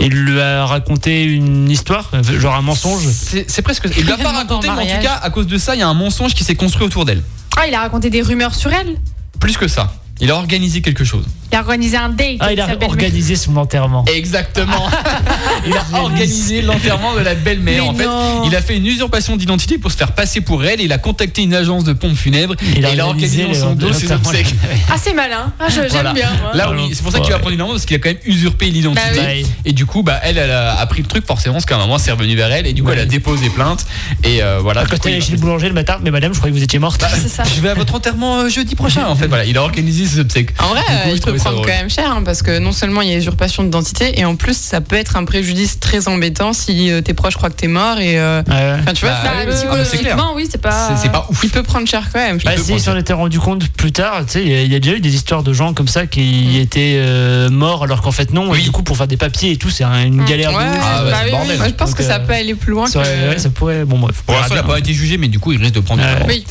Il 0.00 0.12
lui 0.12 0.40
a 0.40 0.66
raconté 0.66 1.24
une 1.24 1.68
histoire 1.70 2.10
Genre 2.38 2.54
un 2.54 2.62
mensonge? 2.62 3.02
C'est 3.10 3.50
c'est 3.50 3.62
presque. 3.62 3.88
Il 3.98 4.06
l'a 4.06 4.16
pas 4.18 4.30
raconté, 4.32 4.68
mais 4.68 4.82
en 4.92 4.96
tout 4.96 5.02
cas, 5.02 5.14
à 5.22 5.30
cause 5.30 5.46
de 5.46 5.58
ça, 5.58 5.74
il 5.74 5.78
y 5.78 5.82
a 5.82 5.88
un 5.88 5.94
mensonge 5.94 6.34
qui 6.34 6.44
s'est 6.44 6.54
construit 6.54 6.86
autour 6.86 7.04
d'elle. 7.04 7.22
Ah, 7.56 7.66
il 7.66 7.74
a 7.74 7.80
raconté 7.80 8.10
des 8.10 8.22
rumeurs 8.22 8.54
sur 8.54 8.72
elle. 8.72 8.96
Plus 9.40 9.56
que 9.56 9.66
ça. 9.68 9.92
Il 10.20 10.30
a 10.30 10.36
organisé 10.36 10.80
quelque 10.80 11.04
chose. 11.04 11.26
Il 11.52 11.56
a 11.56 11.60
organisé 11.60 11.96
un 11.96 12.08
date. 12.08 12.36
Ah, 12.40 12.52
il 12.52 12.60
a 12.60 12.68
organisé 12.82 13.36
son 13.36 13.56
enterrement. 13.56 14.04
Exactement. 14.14 14.88
il 15.66 15.72
a 15.76 15.84
organisé 16.00 16.62
l'enterrement 16.62 17.14
de 17.14 17.20
la 17.20 17.34
belle-mère. 17.34 17.86
En 17.88 17.94
fait, 17.94 18.06
il 18.46 18.54
a 18.54 18.60
fait 18.62 18.76
une 18.76 18.86
usurpation 18.86 19.36
d'identité 19.36 19.78
pour 19.78 19.90
se 19.92 19.96
faire 19.96 20.12
passer 20.12 20.40
pour 20.40 20.64
elle. 20.64 20.80
Il 20.80 20.92
a 20.92 20.98
contacté 20.98 21.42
une 21.42 21.54
agence 21.54 21.84
de 21.84 21.92
pompes 21.92 22.16
funèbres. 22.16 22.54
et 22.74 22.78
il 22.92 23.00
a 23.00 23.06
organisé 23.06 23.46
dans 23.46 23.54
son 23.54 23.74
dos 23.74 23.92
ses 23.92 24.10
obsèques. 24.12 24.54
Ah, 24.90 24.96
c'est 25.02 25.14
malin. 25.14 25.52
Ah, 25.60 25.66
j'aime 25.68 25.86
Voilà. 25.90 26.12
bien. 26.12 26.28
moi. 26.42 26.52
Là, 26.54 26.70
oui, 26.72 26.90
c'est 26.92 27.02
pour 27.02 27.12
ça 27.12 27.20
qu'il 27.20 27.32
va 27.32 27.38
prendre 27.38 27.54
une 27.54 27.60
amende 27.60 27.74
parce 27.74 27.86
qu'il 27.86 27.96
a 27.96 27.98
quand 27.98 28.08
même 28.08 28.18
usurpé 28.24 28.66
l'identité. 28.66 29.16
Bah 29.16 29.22
oui. 29.34 29.46
Et 29.64 29.72
du 29.72 29.86
coup, 29.86 30.02
bah, 30.02 30.20
elle, 30.22 30.38
elle 30.38 30.50
a 30.50 30.78
appris 30.78 31.02
le 31.02 31.08
truc 31.08 31.26
forcément 31.26 31.54
parce 31.54 31.66
qu'à 31.66 31.76
un 31.76 31.78
moment, 31.78 31.98
c'est 31.98 32.10
revenu 32.12 32.34
vers 32.36 32.50
elle. 32.52 32.66
Et 32.66 32.72
du 32.72 32.82
coup, 32.82 32.88
Ouais. 32.88 32.94
elle 32.94 33.00
a 33.02 33.06
déposé 33.06 33.50
plainte. 33.50 33.86
Et 34.24 34.42
euh, 34.42 34.58
voilà. 34.60 34.84
Quand 34.86 35.04
elle 35.06 35.12
il 35.14 35.18
est 35.18 35.20
chez 35.20 35.32
le 35.32 35.38
boulanger 35.38 35.68
le 35.68 35.74
matin, 35.74 35.98
mais 36.02 36.10
madame, 36.10 36.32
je 36.32 36.38
croyais 36.38 36.52
que 36.52 36.58
vous 36.58 36.64
étiez 36.64 36.78
morte. 36.78 37.00
Bah, 37.00 37.08
C'est 37.20 37.28
ça. 37.28 37.42
Je 37.44 37.60
vais 37.60 37.70
à 37.70 37.74
votre 37.74 37.94
enterrement 37.94 38.40
euh, 38.40 38.48
jeudi 38.48 38.74
prochain. 38.74 39.06
En 39.06 39.16
fait, 39.16 39.26
voilà, 39.26 39.44
il 39.44 39.56
a 39.56 39.62
organisé 39.62 40.06
ses 40.06 40.20
obsèques. 40.20 40.50
En 40.60 40.68
vrai, 40.68 40.80
coup, 40.80 40.86
euh, 40.92 41.04
je 41.10 41.14
il 41.16 41.20
peut 41.20 41.32
prendre 41.34 41.60
quand 41.62 41.66
même 41.68 41.90
cher 41.90 42.10
hein, 42.10 42.22
parce 42.24 42.42
que 42.42 42.58
non 42.58 42.72
seulement 42.72 43.00
il 43.02 43.08
y 43.10 43.14
a 43.14 43.16
usurpation 43.16 43.62
d'identité 43.64 44.18
et 44.20 44.24
en 44.24 44.36
plus 44.36 44.56
ça 44.56 44.80
peut 44.80 44.96
être 44.96 45.16
un 45.16 45.24
préjudice 45.24 45.45
très 45.80 46.08
embêtant 46.08 46.52
si 46.52 46.90
euh, 46.90 47.00
tes 47.00 47.14
proches 47.14 47.34
croient 47.36 47.50
que 47.50 47.56
t'es 47.56 47.68
mort 47.68 47.98
et 47.98 48.18
euh, 48.18 48.42
Ouais. 48.48 48.76
enfin, 48.80 48.92
tu 48.94 49.04
vois 49.04 49.14
Bah, 49.14 49.44
ça, 49.50 49.56
psychologiquement, 49.56 50.32
oui, 50.34 50.48
c'est 50.50 50.60
pas. 50.60 50.96
C'est 51.00 51.10
pas 51.12 51.26
ouf. 51.28 51.40
il 51.44 51.50
peut 51.50 51.62
prendre 51.62 51.86
cher 51.88 52.08
quand 52.12 52.18
même. 52.18 52.38
Bah, 52.44 52.52
si, 52.56 52.88
on 52.88 52.96
était 52.96 53.12
rendu 53.12 53.38
compte 53.40 53.68
plus 53.68 53.92
tard, 53.92 54.24
tu 54.26 54.32
sais, 54.32 54.42
il 54.42 54.48
y 54.50 54.54
a- 54.54 54.62
il 54.62 54.72
y, 54.72 54.74
a 54.74 54.80
déjà 54.80 54.96
eu 54.96 55.00
des 55.00 55.14
histoires 55.14 55.42
de 55.42 55.52
gens 55.52 55.74
comme 55.74 55.88
ça 55.88 56.06
qui 56.06 56.58
étaient 56.58 56.94
euh, 56.96 57.48
morts 57.50 57.82
alors 57.84 58.00
qu'en 58.02 58.12
fait 58.12 58.32
non. 58.32 58.50
Oui. 58.50 58.60
Et 58.60 58.62
du 58.62 58.70
coup, 58.70 58.82
pour 58.82 58.96
faire 58.96 59.06
des 59.08 59.16
papiers 59.16 59.52
et 59.52 59.56
tout, 59.56 59.70
c'est 59.70 59.84
un- 59.84 60.04
une 60.04 60.22
Mm. 60.22 60.24
galère 60.26 60.50
de 60.52 60.56
Ouais. 60.56 60.62
Ah, 60.66 61.02
bah, 61.04 61.10
bah 61.10 61.16
c'est 61.18 61.24
oui, 61.26 61.30
bordel. 61.30 61.50
oui. 61.52 61.58
Moi, 61.58 61.68
je 61.68 61.74
pense 61.74 61.88
Donc, 61.90 61.98
que 61.98 62.04
ça 62.04 62.18
peut 62.20 62.32
aller 62.32 62.54
plus 62.54 62.72
loin 62.72 62.86
Ça, 62.86 63.02
que. 63.02 63.28
ouais, 63.30 63.38
ça 63.38 63.50
pourrait. 63.50 63.84
Bon, 63.84 63.98
bref. 63.98 64.22
Pour 64.26 64.34
l'instant, 64.34 64.54
il 64.54 64.58
n'a 64.58 64.62
pas 64.62 64.78
été 64.78 64.92
jugé, 64.92 65.16
mais 65.18 65.28
du 65.28 65.38
coup, 65.38 65.52
il 65.52 65.58
risque 65.60 65.74
de 65.74 65.80
prendre 65.80 66.02
Ouais. 66.02 66.24
Oui. 66.28 66.44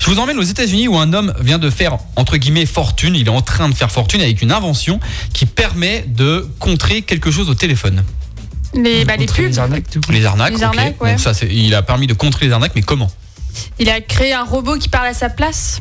Je 0.00 0.06
vous 0.08 0.18
emmène 0.20 0.38
aux 0.38 0.42
États-Unis 0.42 0.86
où 0.86 0.96
un 0.98 1.12
homme 1.12 1.34
vient 1.40 1.58
de 1.58 1.68
faire, 1.68 1.96
entre 2.16 2.36
guillemets, 2.36 2.64
fortune. 2.66 3.14
Il 3.16 3.26
est 3.26 3.30
en 3.30 3.40
train 3.40 3.68
de 3.68 3.74
faire 3.74 3.90
fortune 3.90 4.20
avec 4.20 4.40
une 4.40 4.52
invention 4.52 5.00
qui 5.32 5.46
permet 5.46 6.04
de 6.06 6.46
contrer 6.60 7.02
quelque 7.02 7.30
chose 7.32 7.48
au 7.50 7.54
téléphone. 7.54 8.04
Les, 8.74 9.04
bah, 9.04 9.16
les 9.16 9.26
pubs. 9.26 9.46
les 9.46 9.58
arnaques, 9.58 9.84
coup. 9.84 10.12
Les 10.12 10.24
arnaques, 10.24 10.50
Les 10.50 10.56
ok. 10.56 10.62
arnaques, 10.62 11.02
ouais. 11.02 11.10
Donc 11.12 11.20
ça, 11.20 11.32
il 11.48 11.74
a 11.74 11.82
permis 11.82 12.06
de 12.06 12.14
contrer 12.14 12.46
les 12.46 12.52
arnaques, 12.52 12.72
mais 12.74 12.82
comment? 12.82 13.10
Il 13.78 13.88
a 13.88 14.00
créé 14.00 14.32
un 14.32 14.42
robot 14.44 14.76
qui 14.78 14.88
parle 14.88 15.06
à 15.06 15.14
sa 15.14 15.30
place. 15.30 15.80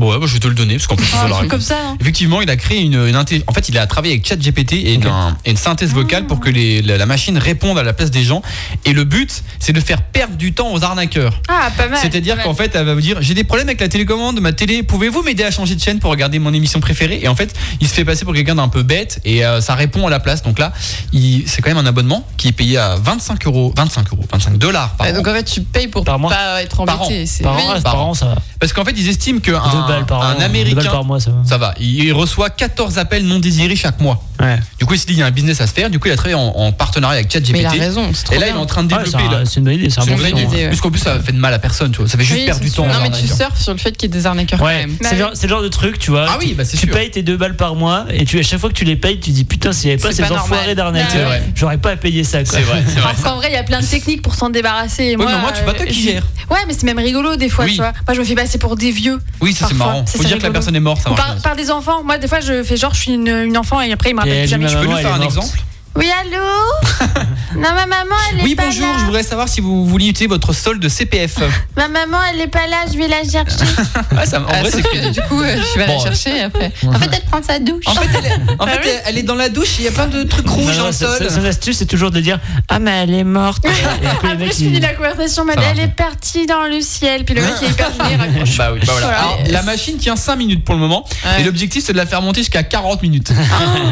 Bon, 0.00 0.10
ouais, 0.10 0.18
bah, 0.18 0.24
je 0.26 0.32
vais 0.32 0.38
te 0.38 0.48
le 0.48 0.54
donner, 0.54 0.76
parce 0.76 0.86
qu'en 0.86 0.96
plus, 0.96 1.04
c'est 1.04 1.16
Ah, 1.20 1.28
ça 1.42 1.46
comme 1.46 1.60
ça. 1.60 1.76
hein. 1.90 1.96
Effectivement, 2.00 2.40
il 2.40 2.48
a 2.48 2.56
créé 2.56 2.80
une, 2.80 2.94
une 2.94 3.16
inté- 3.16 3.42
En 3.46 3.52
fait, 3.52 3.68
il 3.68 3.76
a 3.76 3.86
travaillé 3.86 4.14
avec 4.14 4.26
ChatGPT 4.26 4.72
et 4.72 4.94
une, 4.94 5.04
Ok. 5.06 5.12
un- 5.12 5.36
et 5.44 5.50
une 5.50 5.58
synthèse 5.58 5.92
vocale 5.92 6.26
pour 6.26 6.40
que 6.40 6.48
les- 6.48 6.80
la, 6.80 6.96
la 6.96 7.04
machine 7.04 7.36
réponde 7.36 7.78
à 7.78 7.82
la 7.82 7.92
place 7.92 8.10
des 8.10 8.22
gens. 8.24 8.40
Et 8.86 8.94
le 8.94 9.04
but, 9.04 9.42
c'est 9.58 9.74
de 9.74 9.80
faire 9.80 10.00
perdre 10.00 10.36
du 10.36 10.54
temps 10.54 10.72
aux 10.72 10.82
arnaqueurs. 10.84 11.38
Ah, 11.48 11.70
pas 11.76 11.88
mal. 11.88 11.98
C'est-à-dire 12.00 12.42
qu'en 12.42 12.54
fait, 12.54 12.74
elle 12.74 12.86
va 12.86 12.94
vous 12.94 13.02
dire 13.02 13.18
J'ai 13.20 13.34
des 13.34 13.44
problèmes 13.44 13.68
avec 13.68 13.80
la 13.80 13.88
télécommande 13.88 14.36
de 14.36 14.40
ma 14.40 14.52
télé, 14.54 14.82
pouvez-vous 14.82 15.22
m'aider 15.22 15.44
à 15.44 15.50
changer 15.50 15.74
de 15.74 15.80
chaîne 15.82 15.98
pour 15.98 16.10
regarder 16.10 16.38
mon 16.38 16.54
émission 16.54 16.80
préférée? 16.80 17.20
Et 17.22 17.28
en 17.28 17.36
fait, 17.36 17.54
il 17.82 17.86
se 17.86 17.92
fait 17.92 18.06
passer 18.06 18.24
pour 18.24 18.32
quelqu'un 18.32 18.54
d'un 18.54 18.68
peu 18.68 18.82
bête 18.82 19.20
et 19.26 19.44
euh, 19.44 19.60
ça 19.60 19.74
répond 19.74 20.06
à 20.06 20.10
la 20.10 20.18
place. 20.20 20.42
Donc 20.42 20.58
là, 20.58 20.72
il- 21.12 21.44
c'est 21.46 21.60
quand 21.60 21.68
même 21.70 21.76
un 21.84 21.86
abonnement 21.86 22.26
qui 22.38 22.48
est 22.48 22.52
payé 22.52 22.78
à 22.78 22.96
25 22.96 23.46
euros, 23.46 23.74
25 23.76 24.10
euros, 24.14 24.24
25 24.32 24.56
dollars 24.56 24.94
par 24.96 25.08
an. 25.08 25.12
donc 25.12 25.28
en 25.28 25.34
fait 25.34 25.44
tu 25.44 25.60
payes 25.60 25.88
pour 25.88 26.04
Par 26.04 26.18
mois 26.18 26.30
pas 26.30 26.62
être 26.62 26.86
Par 26.86 27.02
embêté. 27.02 27.26
c'est- 27.26 27.42
Par 27.42 27.52
an, 27.54 27.74
oui. 27.74 27.82
par 27.82 27.92
par 27.92 28.00
an. 28.06 28.10
an, 28.10 28.14
ça 28.14 28.26
va. 28.26 28.36
Parce 28.58 28.72
qu'en 28.72 28.84
fait, 28.84 28.94
ils 28.96 29.08
estiment 29.08 29.40
qu'un 29.40 29.58
balles 29.90 30.06
par 30.06 30.20
an. 30.20 30.24
un 30.24 30.40
Américain. 30.40 30.90
par 30.90 31.04
mois, 31.04 31.20
ça 31.20 31.30
va. 31.30 31.38
Ça 31.44 31.58
va, 31.58 31.74
il 31.80 32.12
reçoit 32.12 32.50
14 32.50 32.98
appels 32.98 33.24
non 33.24 33.38
désirés 33.38 33.76
chaque 33.76 34.00
mois. 34.00 34.22
Ouais. 34.40 34.58
Du 34.78 34.86
coup, 34.86 34.94
il 34.94 34.98
s'est 34.98 35.06
dit 35.06 35.12
il 35.12 35.18
y 35.18 35.22
a 35.22 35.26
un 35.26 35.30
business 35.30 35.60
à 35.60 35.66
se 35.66 35.72
faire. 35.74 35.90
Du 35.90 35.98
coup, 35.98 36.08
il 36.08 36.12
a 36.12 36.16
travaillé 36.16 36.34
en, 36.34 36.40
en 36.48 36.72
partenariat 36.72 37.18
avec 37.18 37.30
ChatGPT. 37.30 37.52
Mais 37.52 37.60
il 37.60 37.66
a 37.66 37.70
raison, 37.70 38.10
Et 38.30 38.34
là, 38.34 38.38
bien. 38.38 38.46
il 38.48 38.50
est 38.50 38.52
en 38.58 38.64
train 38.66 38.82
de 38.84 38.88
développer. 38.88 39.10
c'est 39.44 39.56
une 39.56 39.64
bonne 39.64 39.74
idée, 39.74 39.90
c'est 39.90 40.00
un 40.00 40.04
bon 40.06 40.12
une 40.12 40.18
film. 40.18 40.30
bonne 40.30 40.38
idée. 40.38 40.52
idée, 40.54 40.62
ouais. 40.64 40.68
Puisqu'en 40.68 40.90
plus, 40.90 41.00
ça 41.00 41.20
fait 41.20 41.32
de 41.32 41.38
mal 41.38 41.52
à 41.52 41.58
personne, 41.58 41.90
tu 41.92 41.98
vois. 41.98 42.08
Ça 42.08 42.16
fait 42.16 42.24
juste 42.24 42.38
Oui, 42.38 42.46
perdre 42.46 42.60
du 42.62 42.68
temps. 42.70 42.84
sûr. 42.84 42.84
aux 42.84 42.94
Non 42.94 43.00
mais 43.02 43.10
tu 43.10 43.26
surfes 43.26 43.60
sur 43.60 43.72
le 43.72 43.78
fait 43.78 43.92
qu'il 43.92 44.08
y 44.08 44.12
ait 44.12 44.18
des 44.18 44.26
arnaqueurs 44.26 44.58
quand 44.58 44.64
Ouais, 44.64 44.86
même. 44.86 44.96
c'est 45.02 45.42
le 45.46 45.48
genre- 45.48 45.62
de 45.62 45.68
truc, 45.68 45.98
tu 45.98 46.10
vois. 46.10 46.24
Ah 46.28 46.36
oui, 46.40 46.54
bah 46.56 46.64
c'est 46.64 46.78
tu 46.78 46.86
payes 46.86 47.10
tes 47.10 47.22
deux 47.22 47.36
balles 47.36 47.56
par 47.56 47.74
mois 47.74 48.06
et 48.10 48.24
tu, 48.24 48.38
à 48.38 48.42
chaque 48.42 48.58
fois 48.60 48.70
que 48.70 48.74
tu 48.74 48.84
les 48.86 48.96
payes, 48.96 49.20
tu 49.20 49.30
dis 49.30 49.44
putain, 49.44 49.72
s'il 49.72 49.88
n'y 49.88 49.92
avait 49.94 50.02
pas 50.02 50.08
C'est 50.12 50.22
ces 50.22 50.28
pas 50.28 50.40
enfoirés 50.40 50.64
vrai. 50.66 50.74
d'arnaqueurs, 50.74 51.32
j'aurais 51.54 51.76
pas 51.76 51.90
à 51.90 51.96
payer 51.96 52.24
ça. 52.24 52.42
quoi. 52.42 52.52
C'est 52.54 52.62
vrai, 52.62 52.82
c'est 52.86 52.98
vrai. 53.00 53.10
Alors 53.10 53.22
qu'en 53.22 53.36
vrai, 53.36 53.48
il 53.50 53.54
y 53.54 53.58
a 53.58 53.62
plein 53.62 53.80
de 53.82 53.86
techniques 53.86 54.22
pour 54.22 54.34
s'en 54.34 54.48
débarrasser. 54.48 55.16
Moi, 55.16 55.26
mais 55.26 55.38
moi, 55.38 55.52
tu 55.52 55.62
pas 55.64 55.74
toi 55.74 55.84
euh, 55.84 55.90
qui 55.90 56.00
gères. 56.02 56.26
Ouais, 56.50 56.58
mais 56.66 56.72
c'est 56.72 56.84
même 56.84 56.98
rigolo 56.98 57.36
des 57.36 57.48
fois, 57.50 57.64
Oui. 57.66 57.72
tu 57.72 57.76
vois. 57.76 57.92
Moi, 58.06 58.14
je 58.14 58.20
me 58.20 58.24
fais 58.24 58.34
passer 58.34 58.56
pour 58.58 58.76
des 58.76 58.90
vieux. 58.90 59.18
Oui, 59.40 59.52
ça 59.52 59.66
c'est 59.68 59.74
Parfois, 59.76 59.79
marrant. 59.86 60.06
ça, 60.06 60.12
Faut 60.12 60.18
dire 60.24 60.28
que 60.28 60.30
la 60.30 60.34
rigolo. 60.36 60.52
personne 60.52 60.76
est 60.76 60.80
morte, 60.80 61.02
ça 61.02 61.10
Ou 61.10 61.14
marche 61.14 61.22
par, 61.26 61.32
bien. 61.34 61.42
par 61.42 61.56
des 61.56 61.70
enfants. 61.70 62.02
Moi, 62.04 62.18
des 62.18 62.28
fois, 62.28 62.40
je 62.40 62.62
fais 62.62 62.76
genre, 62.76 62.94
je 62.94 63.00
suis 63.00 63.12
une, 63.14 63.28
une 63.28 63.56
enfant 63.58 63.80
et 63.80 63.90
après, 63.92 64.10
il 64.10 64.14
me 64.14 64.18
Et 64.18 64.22
rappelle 64.22 64.32
elle 64.34 64.40
plus 64.40 64.46
dit, 64.46 64.50
jamais. 64.50 64.64
ma 64.64 64.70
Tu 64.70 64.76
peux 64.76 64.80
maman, 64.82 64.90
nous 64.92 64.96
elle 64.98 65.02
faire 65.02 65.10
est 65.12 65.14
un 65.14 65.18
morte. 65.18 65.36
exemple? 65.36 65.60
Oui, 65.96 66.06
allô 66.22 66.38
Non, 67.56 67.68
ma 67.74 67.84
maman, 67.84 68.14
elle 68.30 68.40
est 68.40 68.42
Oui, 68.44 68.54
pas 68.54 68.66
bonjour, 68.66 68.86
là. 68.86 68.94
je 69.00 69.04
voudrais 69.06 69.24
savoir 69.24 69.48
si 69.48 69.60
vous 69.60 69.84
vouliez 69.84 70.08
utiliser 70.10 70.28
votre 70.28 70.52
solde 70.52 70.88
CPF. 70.88 71.38
Ma 71.76 71.88
maman, 71.88 72.18
elle 72.32 72.40
est 72.40 72.46
pas 72.46 72.68
là, 72.68 72.76
je 72.90 72.96
vais 72.96 73.08
la 73.08 73.24
chercher. 73.28 73.64
Ouais, 74.16 74.24
ça, 74.24 74.40
en 74.40 74.44
Ah, 74.48 74.60
vrai, 74.60 74.70
c'est 74.70 74.82
sauf 74.82 74.92
que, 74.92 75.08
du 75.10 75.20
coup, 75.22 75.42
euh, 75.42 75.56
vas 75.76 75.86
Bon, 75.86 75.98
la 75.98 76.04
chercher 76.12 76.42
après. 76.42 76.72
En 76.86 76.92
fait, 76.92 77.10
elle 77.12 77.22
prend 77.28 77.42
sa 77.42 77.58
douche. 77.58 77.84
En 77.86 77.94
fait, 77.94 78.08
elle 78.18 78.26
est, 78.26 78.36
en 78.60 78.66
fait, 78.66 78.80
elle- 78.84 79.02
elle 79.06 79.18
est 79.18 79.22
dans 79.24 79.34
la 79.34 79.48
douche, 79.48 79.78
il 79.80 79.84
y 79.84 79.88
a 79.88 79.90
plein 79.90 80.06
de 80.06 80.22
trucs 80.22 80.48
rouges 80.48 80.76
Non, 80.76 80.82
dans 80.82 80.86
le 80.86 80.92
sol. 80.92 81.28
Son 81.28 81.44
astuce, 81.44 81.78
c'est 81.78 81.86
toujours 81.86 82.12
de 82.12 82.20
dire 82.20 82.38
Ah, 82.68 82.78
mais 82.78 82.92
elle 83.02 83.12
est 83.14 83.24
morte. 83.24 83.64
Après, 83.66 84.38
je 84.46 84.52
finis 84.52 84.80
la 84.80 84.94
conversation, 84.94 85.44
mais 85.44 85.54
elle 85.72 85.80
est 85.80 85.88
partie 85.94 86.46
dans 86.46 86.64
le 86.64 86.80
ciel. 86.80 87.24
Puis 87.24 87.34
le 87.34 87.42
mec, 87.42 87.52
il 87.62 87.66
est 87.68 87.70
hyper 87.72 87.90
raccroche. 87.98 88.56
Bah 88.56 88.70
oui, 88.72 88.80
bah 88.86 88.92
voilà. 88.92 89.06
Voilà. 89.06 89.18
Alors, 89.18 89.38
la 89.48 89.62
machine 89.62 89.96
tient 89.96 90.16
5 90.16 90.36
minutes 90.36 90.64
pour 90.64 90.74
le 90.76 90.80
moment. 90.80 91.04
Ouais. 91.24 91.40
Et 91.40 91.44
l'objectif, 91.44 91.82
c'est 91.84 91.92
de 91.92 91.98
la 91.98 92.06
faire 92.06 92.22
monter 92.22 92.40
jusqu'à 92.42 92.62
40 92.62 93.02
minutes. 93.02 93.32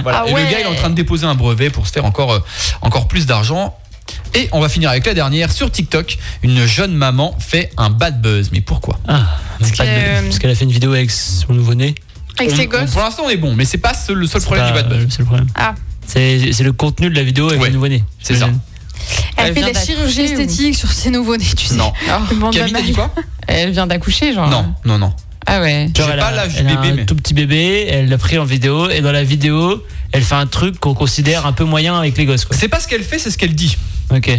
Voilà. 0.05 0.23
Ah 0.25 0.28
et 0.31 0.33
ouais. 0.33 0.45
le 0.45 0.50
gars, 0.50 0.61
il 0.61 0.67
est 0.67 0.69
en 0.69 0.75
train 0.75 0.90
de 0.90 0.95
déposer 0.95 1.26
un 1.26 1.35
brevet 1.35 1.71
pour 1.71 1.87
se 1.87 1.93
encore, 2.05 2.33
euh, 2.33 2.38
encore 2.83 3.09
plus 3.09 3.26
d'argent. 3.26 3.76
Et 4.35 4.49
on 4.52 4.61
va 4.61 4.69
finir 4.69 4.90
avec 4.90 5.05
la 5.07 5.14
dernière. 5.14 5.52
Sur 5.52 5.71
TikTok, 5.71 6.17
une 6.43 6.64
jeune 6.67 6.95
maman 6.95 7.35
fait 7.38 7.71
un 7.76 7.90
bad 7.90 8.21
buzz. 8.23 8.50
Mais 8.52 8.61
pourquoi 8.61 8.99
Ah, 9.07 9.38
Parce 9.59 9.73
euh, 9.81 10.31
qu'elle 10.38 10.50
a 10.50 10.55
fait 10.55 10.64
une 10.64 10.73
vidéo 10.73 10.93
avec 10.93 11.11
son 11.11 11.52
nouveau-né. 11.52 11.95
Avec 12.38 12.52
On- 12.52 12.57
ses 12.57 12.67
on- 12.67 12.71
gosses. 12.71 12.90
Pour 12.93 13.02
l'instant, 13.02 13.25
on 13.26 13.31
est 13.31 13.37
bon. 13.37 13.55
Mais 13.55 13.64
c'est 13.64 13.78
pas 13.78 13.93
ce- 13.95 14.12
le 14.12 14.26
seul 14.26 14.40
problème 14.43 14.73
pas, 14.73 14.83
du 14.83 14.88
bad 14.88 14.99
buzz. 14.99 15.07
C'est 15.11 15.19
le 15.21 15.25
problème. 15.26 15.47
Ah. 15.55 15.75
C'est 16.07 16.61
le 16.61 16.73
contenu 16.73 17.11
de 17.11 17.14
la 17.14 17.23
vidéo 17.23 17.49
avec 17.49 17.61
Ouais, 17.61 17.69
le 17.69 17.75
nouveau-né. 17.75 18.02
c'est 18.23 18.35
ça. 18.37 18.49
Elle, 19.37 19.49
Elle 19.49 19.55
fait 19.55 19.61
de 19.71 19.75
la 19.75 19.85
chirurgie 19.85 20.21
ou- 20.23 20.25
esthétique 20.25 20.76
sur 20.76 20.90
ses 20.90 21.11
nouveaux-nés, 21.11 21.45
tu 21.57 21.67
sais. 21.67 21.75
Non. 21.76 21.93
Monde 22.37 22.55
Camille, 22.55 22.83
dit 22.83 22.93
quoi 22.93 23.11
Elle 23.47 23.73
vient 23.73 23.87
d'accoucher, 23.87 24.33
genre. 24.35 24.49
Non, 24.49 24.75
non, 24.85 24.99
non. 24.99 25.12
Ah 25.47 25.61
ouais. 25.61 25.88
Genre, 25.97 26.11
elle 26.11 26.19
pas 26.19 26.26
a, 26.26 26.33
l'âge 26.33 26.55
du 26.57 26.62
bébé, 26.62 26.88
un 26.88 26.95
mais- 26.95 27.07
tout 27.07 27.14
petit 27.14 27.33
bébé, 27.35 27.87
elle 27.90 28.09
l'a 28.09 28.19
pris 28.19 28.37
en 28.38 28.45
vidéo, 28.45 28.90
et 28.90 29.00
dans 29.00 29.12
la 29.12 29.23
vidéo, 29.25 29.83
elle 30.12 30.23
fait 30.23 30.35
un 30.35 30.47
truc 30.47 30.79
qu'on 30.81 30.95
considère 30.95 31.47
un 31.47 31.53
peu 31.53 31.65
moyen 31.65 31.99
avec 31.99 32.17
les 32.17 32.27
gosses. 32.27 32.47
C'est 32.50 32.69
pas 32.69 32.81
ce 32.81 32.88
qu'elle 32.88 33.03
fait, 33.05 33.19
c'est 33.19 33.31
ce 33.31 33.38
qu'elle 33.38 33.55
dit. 33.55 33.77
Ok. 34.15 34.31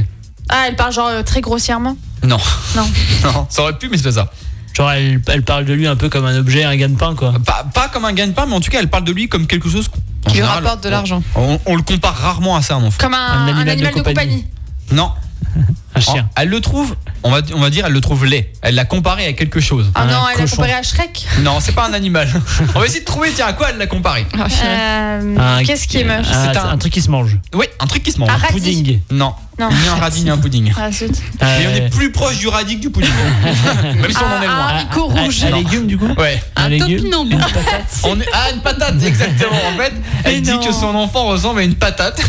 Ah, 0.50 0.66
elle 0.68 0.76
parle 0.76 0.92
genre 0.94 1.08
euh, 1.08 1.22
très 1.24 1.42
grossièrement? 1.42 1.96
Non. 2.24 2.38
Non. 2.76 2.90
non, 3.24 3.48
ça 3.50 3.62
aurait 3.62 3.78
pu, 3.78 3.88
mais 3.90 3.98
c'est 3.98 4.04
pas 4.04 4.12
ça. 4.14 4.32
Genre, 4.74 4.92
elle, 4.92 5.22
elle 5.28 5.44
parle 5.44 5.66
de 5.66 5.74
lui 5.74 5.88
un 5.88 5.96
peu 5.96 6.10
comme 6.10 6.26
un 6.26 6.38
objet, 6.38 6.64
un 6.64 6.76
gagne-pain, 6.76 7.14
quoi. 7.16 7.34
Pas, 7.46 7.66
pas 7.74 7.88
comme 7.90 8.06
un 8.06 8.14
gagne-pain, 8.14 8.46
mais 8.48 8.56
en 8.56 8.62
tout 8.62 8.72
cas, 8.72 8.80
elle 8.80 8.88
parle 8.90 9.04
de 9.04 9.12
lui 9.12 9.28
comme 9.28 9.46
quelque 9.48 9.70
chose 9.70 9.90
Qui 9.90 10.30
lui 10.30 10.36
général, 10.38 10.64
rapporte 10.64 10.84
de 10.84 10.90
l'argent. 10.90 11.22
On, 11.36 11.60
on 11.66 11.76
le 11.76 11.82
compare 11.82 12.16
rarement 12.16 12.56
à 12.56 12.62
ça, 12.62 12.76
un 12.76 12.84
enfant. 12.84 12.98
Comme 13.00 13.14
un, 13.14 13.18
Un 13.18 13.44
un 13.46 13.48
animal 13.48 13.70
animal, 13.70 13.94
de 13.94 13.98
de, 14.00 14.04
compagnie. 14.04 14.28
compagnie. 14.28 14.46
Non. 14.92 15.12
Un 15.96 16.00
chien. 16.02 16.30
Elle 16.36 16.50
le 16.50 16.62
trouve, 16.62 16.96
on 17.24 17.32
va, 17.32 17.42
on 17.54 17.60
va 17.60 17.70
dire, 17.70 17.86
elle 17.86 17.94
le 17.94 18.02
trouve 18.02 18.26
laid. 18.26 18.52
Elle 18.62 18.76
l'a 18.76 18.86
comparé 18.86 19.26
à 19.26 19.34
quelque 19.34 19.60
chose. 19.60 19.92
Ah 19.96 20.04
Un 20.04 20.06
non, 20.08 20.20
elle 20.30 20.36
a 20.40 20.42
cochon. 20.44 20.56
comparé 20.58 20.74
à 20.74 20.84
Shrek. 20.84 21.26
Non, 21.42 21.60
c'est 21.60 21.74
pas 21.74 21.88
un 21.88 21.94
animal. 21.94 22.28
on 22.76 22.80
va 22.80 22.86
essayer 22.86 23.02
de 23.02 23.06
trouver, 23.06 23.32
tiens, 23.36 23.48
à 23.48 23.54
quoi 23.54 23.70
elle 23.72 23.78
l'a 23.78 23.88
comparé. 23.88 24.26
Ah, 24.38 24.46
Euh, 24.64 25.38
Un- 25.38 25.64
Qu'est-ce 25.64 25.88
qui 25.88 25.98
est 25.98 26.04
moche? 26.04 26.28
Ah, 26.32 26.50
C'est 26.54 26.58
un- 26.60 26.70
un... 26.70 26.78
truc 26.78 26.94
qui 26.94 27.02
se 27.02 27.10
mange. 27.10 27.38
Oui, 27.54 27.66
un 27.80 27.88
truc 27.88 28.04
qui 28.04 28.12
se 28.12 28.20
mange. 28.20 28.30
Un 28.30 28.38
radis. 28.38 28.54
Pudding. 28.54 29.00
Non. 29.12 29.34
Non. 29.60 29.70
Ni 29.70 29.88
un 29.90 29.96
radis, 29.96 30.24
ni 30.24 30.30
un 30.30 30.38
pudding. 30.38 30.72
Ah, 30.80 30.90
zut. 30.92 31.12
Mais 31.42 31.48
on 31.68 31.70
Euh, 31.70 31.76
est 31.88 31.90
plus 31.90 32.12
proche 32.12 32.38
du 32.38 32.48
radis 32.48 32.78
que 32.78 32.82
du 32.82 32.90
pudding. 32.90 33.10
Même 33.84 34.10
si 34.12 34.18
on 34.18 34.38
en 34.38 34.42
est 34.42 34.46
Un- 34.46 34.56
loin. 34.56 34.66
un 34.66 34.68
haricot 34.76 35.12
un- 35.16 35.22
rouge. 35.24 35.44
Un, 35.44 35.56
légume, 35.58 35.88
du 35.88 35.98
coup 35.98 36.08
Ouais. 36.18 36.42
Un 36.56 36.70
légume, 36.70 36.98
topinambour. 36.98 37.40
une 37.40 37.46
patate. 37.54 37.86
On 38.04 38.20
est... 38.22 38.26
Ah, 38.34 38.52
une 38.54 38.62
patate, 38.62 39.04
exactement. 39.04 39.52
En 39.74 39.78
fait, 39.78 39.94
elle 40.24 40.42
dit 40.42 40.58
que 40.66 40.72
son 40.72 40.96
enfant 40.96 41.26
ressemble 41.26 41.60
à 41.60 41.64
une 41.64 41.76
patate. 41.76 42.22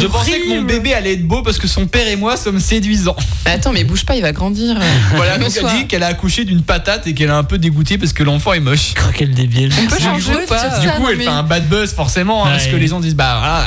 Je 0.00 0.06
pensais 0.06 0.38
que 0.40 0.48
mon 0.48 0.62
bébé 0.62 0.94
allait 0.94 1.14
être 1.14 1.26
beau 1.26 1.42
parce 1.42 1.58
que 1.58 1.66
son 1.68 1.86
père 1.86 2.06
et 2.06 2.16
moi 2.16 2.36
sommes 2.36 2.60
séduisants. 2.60 3.16
Mais 3.46 3.52
attends, 3.52 3.72
mais 3.72 3.84
bouge 3.84 4.04
pas, 4.04 4.14
il 4.16 4.22
va 4.22 4.32
grandir. 4.32 4.76
Voilà, 5.14 5.38
donc 5.38 5.50
elle 5.56 5.78
dit 5.78 5.86
qu'elle 5.86 6.02
a 6.02 6.08
accouché 6.08 6.44
d'une 6.44 6.62
patate 6.62 7.06
et 7.06 7.14
qu'elle 7.14 7.28
est 7.28 7.32
un 7.32 7.44
peu 7.44 7.58
dégoûtée 7.58 7.98
parce 7.98 8.12
que 8.12 8.22
l'enfant 8.22 8.52
est 8.52 8.60
moche. 8.60 8.92
Oh, 8.98 9.10
quel 9.14 9.32
débile. 9.32 9.72
On 9.82 9.86
peut 9.86 9.98
changer 10.00 10.34
ou 10.34 10.46
pas 10.46 10.78
Du 10.80 10.88
coup, 10.90 11.08
elle 11.10 11.18
fait 11.20 11.26
un 11.28 11.42
bad 11.42 11.66
buzz 11.68 11.92
forcément, 11.94 12.44
hein, 12.46 12.50
parce 12.50 12.66
que 12.66 12.76
les 12.76 12.88
gens 12.88 13.00
disent 13.00 13.14
bah 13.16 13.36
voilà. 13.38 13.66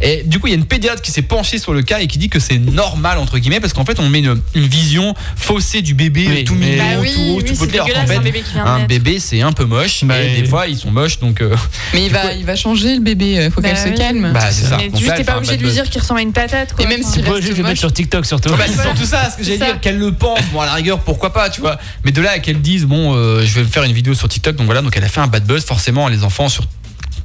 Et 0.00 0.22
du 0.24 0.38
coup, 0.38 0.46
il 0.48 0.50
y 0.50 0.54
a 0.54 0.58
une 0.58 0.66
pédiatre 0.66 1.00
qui 1.02 1.10
s'est 1.10 1.22
penchée 1.22 1.58
sur 1.58 1.72
le 1.72 1.82
cas 1.82 2.00
et 2.00 2.06
qui 2.06 2.18
dit 2.18 2.28
que 2.28 2.38
c'est 2.38 2.55
normal 2.58 3.18
entre 3.18 3.38
guillemets 3.38 3.60
parce 3.60 3.72
qu'en 3.72 3.84
fait, 3.84 3.98
on 4.00 4.08
met 4.08 4.18
une, 4.20 4.40
une 4.54 4.66
vision 4.66 5.14
faussée 5.36 5.82
du 5.82 5.94
bébé 5.94 6.26
Oui, 6.28 6.44
tout 6.44 6.54
mignon, 6.54 6.76
Bah 6.78 7.00
oui, 7.00 7.12
tout 7.14 7.20
rose, 7.20 7.42
oui, 7.42 7.44
tout 7.44 7.56
qu'en 7.56 7.66
dégueulasse, 7.66 8.08
fait, 8.08 8.16
un 8.64 8.86
bébé 8.86 9.18
c'est 9.20 9.40
un 9.42 9.52
peu 9.52 9.64
moche 9.64 10.04
Bah, 10.04 10.20
et 10.22 10.40
des 10.40 10.48
fois 10.48 10.66
ils 10.66 10.76
sont 10.76 10.90
moches 10.90 11.18
donc. 11.20 11.40
euh, 11.40 11.54
Mais 11.94 12.06
il 12.06 12.12
va, 12.12 12.32
il 12.32 12.44
va 12.44 12.56
changer 12.56 12.94
le 12.96 13.00
bébé, 13.02 13.38
euh, 13.38 13.50
faut 13.50 13.60
Bah 13.60 13.70
qu'elle 13.70 13.78
se 13.92 13.96
calme. 13.96 14.30
bah 14.32 14.40
c'est 14.50 14.66
ça. 14.66 14.76
Mais 14.78 14.90
juste, 14.98 15.14
t'es 15.16 15.24
pas 15.24 15.36
obligé 15.36 15.56
de 15.56 15.62
lui 15.62 15.70
dire 15.72 15.88
qu'il 15.88 16.00
ressemble 16.00 16.20
à 16.20 16.22
une 16.22 16.32
patate. 16.32 16.72
Quoi. 16.74 16.84
Et 16.84 16.88
même 16.88 17.02
si- 17.02 17.20
le 17.22 17.28
moche. 17.30 17.44
mettre 17.58 17.78
sur 17.78 17.92
TikTok 17.92 18.26
surtout. 18.26 18.50
Bah, 18.50 18.64
c'est 18.66 18.80
surtout 18.82 19.04
ça, 19.04 19.30
ce 19.30 19.36
que 19.36 19.44
j'allais 19.44 19.58
dire, 19.58 19.80
qu'elle 19.80 19.98
le 19.98 20.12
pense, 20.12 20.40
bon 20.52 20.60
à 20.60 20.66
la 20.66 20.74
rigueur 20.74 21.00
pourquoi 21.00 21.32
pas, 21.32 21.50
tu 21.50 21.60
vois. 21.60 21.78
Mais 22.04 22.12
de 22.12 22.20
là 22.20 22.32
à 22.32 22.38
qu'elle 22.38 22.60
dise 22.60 22.84
bon, 22.84 23.14
euh, 23.14 23.42
je 23.44 23.60
vais 23.60 23.64
faire 23.64 23.82
une 23.84 23.92
vidéo 23.92 24.14
sur 24.14 24.28
TikTok, 24.28 24.56
donc 24.56 24.66
voilà, 24.66 24.82
donc 24.82 24.96
elle 24.96 25.04
a 25.04 25.08
fait 25.08 25.20
un 25.20 25.26
bad 25.26 25.44
buzz. 25.44 25.64
Forcément, 25.64 26.08
les 26.08 26.24
enfants 26.24 26.48
sur 26.48 26.64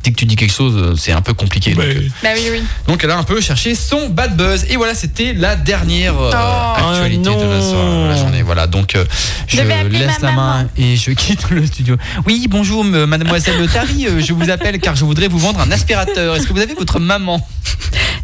dès 0.03 0.12
que 0.12 0.15
tu 0.15 0.25
dis 0.25 0.36
quelque 0.36 0.53
chose, 0.53 0.74
euh, 0.77 0.96
c'est 0.98 1.12
un 1.12 1.22
peu 1.22 1.34
compliqué. 1.34 1.74
donc, 1.74 1.84
euh, 1.84 2.08
Bah 2.24 2.29
oui, 2.36 2.48
oui. 2.51 2.63
Donc 2.88 3.03
elle 3.03 3.12
a 3.12 3.17
un 3.17 3.24
peu 3.24 3.39
cherché 3.41 3.75
son 3.75 4.10
bad 4.10 4.36
buzz 4.36 4.65
et 4.70 4.75
voilà 4.77 4.93
c'était 4.96 5.34
la 5.34 5.55
dernière 5.55 6.15
euh, 6.20 6.31
Oh. 6.34 6.89
actualité 6.91 7.29
de 7.29 7.41
la, 7.41 7.58
non. 7.58 7.62
soirée- 7.72 8.03
de 8.03 8.10
la 8.10 8.15
journée. 8.17 8.41
Voilà 8.41 8.67
donc 8.67 8.96
euh, 8.96 9.05
je 9.48 9.58
laisse 9.62 10.20
ma 10.22 10.27
la 10.29 10.34
main 10.36 10.53
maman. 10.58 10.70
et 10.77 10.96
je 10.96 11.12
quitte 11.12 11.50
le 11.50 11.65
studio. 11.65 11.98
Oui 12.25 12.48
bonjour 12.50 12.84
mademoiselle 12.84 13.67
Tari, 13.72 14.08
je 14.20 14.34
vous 14.34 14.50
appelle 14.50 14.79
car 14.79 14.96
je 14.96 15.05
voudrais 15.05 15.27
vous 15.27 15.39
vendre 15.39 15.60
un 15.60 15.72
aspirateur. 15.72 16.36
Est-ce 16.36 16.48
que 16.48 16.53
vous 16.53 16.62
avez 16.62 16.74
votre 16.74 17.00
maman? 17.00 17.46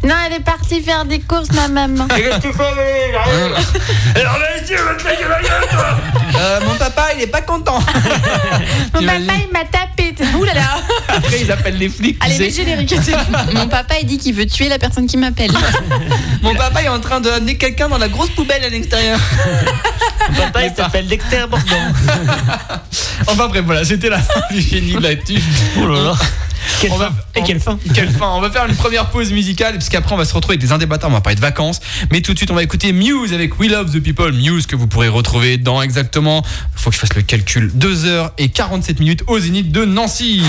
Non, 0.04 0.14
elle 0.26 0.34
est 0.34 0.40
partie 0.44 0.80
faire 0.80 1.04
des 1.04 1.18
courses, 1.20 1.50
ma 1.52 1.66
maman. 1.68 2.06
Euh, 6.36 6.60
Mon 6.64 6.74
papa 6.76 7.06
il 7.16 7.22
est 7.22 7.26
pas 7.26 7.40
content. 7.42 7.78
Mon 8.94 9.00
papa, 9.00 9.12
il 9.18 9.52
m'a 9.52 9.64
tapé. 9.70 10.14
Ouh 10.36 10.44
là 10.44 10.54
là. 10.54 10.78
Après 11.08 11.40
ils 11.40 11.50
appellent 11.50 11.67
les 11.76 11.88
flics. 11.88 12.16
Allez, 12.20 12.34
sais. 12.34 12.64
mets 12.64 12.76
le 12.76 12.86
générique. 12.86 12.94
Mon 13.54 13.68
papa, 13.68 13.94
il 14.00 14.06
dit 14.06 14.18
qu'il 14.18 14.34
veut 14.34 14.46
tuer 14.46 14.68
la 14.68 14.78
personne 14.78 15.06
qui 15.06 15.16
m'appelle. 15.16 15.50
Mon 16.42 16.54
papa 16.54 16.82
est 16.82 16.88
en 16.88 17.00
train 17.00 17.20
de 17.20 17.28
amener 17.30 17.56
quelqu'un 17.56 17.88
dans 17.88 17.98
la 17.98 18.08
grosse 18.08 18.30
poubelle 18.30 18.64
à 18.64 18.68
l'extérieur. 18.68 19.18
Papa, 20.36 20.64
il 20.64 20.74
s'appelle 20.74 21.06
Dexter 21.06 21.44
Bordon. 21.48 21.64
Enfin 23.26 23.48
bref 23.48 23.64
voilà 23.66 23.84
c'était 23.84 24.08
la 24.08 24.20
fin 24.20 24.40
du 24.50 24.60
génie 24.60 24.92
de 24.92 25.00
l'actu. 25.00 25.34
Oh 25.78 25.86
là 25.86 26.02
là. 26.02 26.14
Quelle 26.80 26.92
On 26.92 26.96
va- 26.96 27.06
fin. 27.06 27.14
Et 27.36 27.42
quelle 27.42 27.60
fin. 27.60 27.78
Quelle 27.94 28.10
fin 28.10 28.30
On 28.34 28.40
va 28.40 28.50
faire 28.50 28.66
une 28.66 28.74
première 28.76 29.06
pause 29.10 29.32
musicale 29.32 29.74
puisqu'après 29.74 30.14
on 30.14 30.18
va 30.18 30.24
se 30.24 30.34
retrouver 30.34 30.54
avec 30.54 30.60
des 30.60 30.72
indébattables, 30.72 31.12
on 31.12 31.16
va 31.16 31.20
parler 31.20 31.36
de 31.36 31.40
vacances. 31.40 31.80
Mais 32.10 32.20
tout 32.20 32.32
de 32.32 32.38
suite 32.38 32.50
on 32.50 32.54
va 32.54 32.62
écouter 32.62 32.92
Muse 32.92 33.32
avec 33.32 33.58
We 33.58 33.70
Love 33.70 33.90
the 33.92 34.00
People. 34.02 34.32
Muse 34.32 34.66
que 34.66 34.76
vous 34.76 34.86
pourrez 34.86 35.08
retrouver 35.08 35.56
dans 35.58 35.82
exactement, 35.82 36.42
faut 36.74 36.90
que 36.90 36.96
je 36.96 37.00
fasse 37.00 37.14
le 37.14 37.22
calcul, 37.22 37.70
2h47 37.76 39.00
minutes 39.00 39.24
au 39.26 39.38
Zénith 39.38 39.70
de 39.72 39.84
Nancy. 39.84 40.42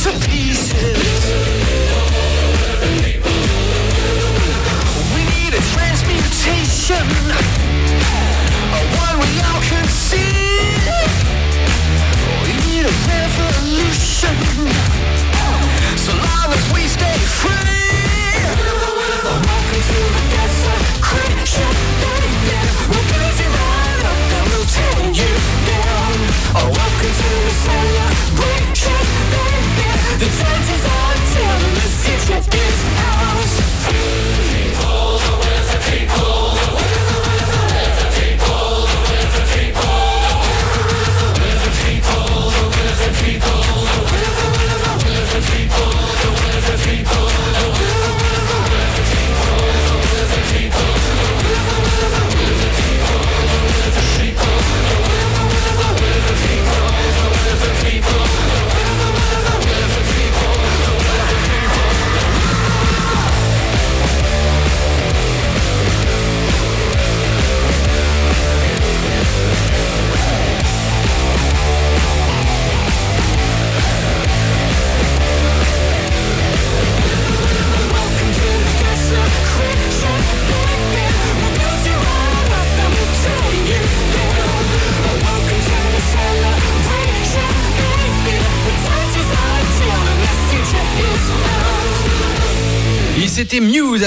Shoot! 0.00 0.29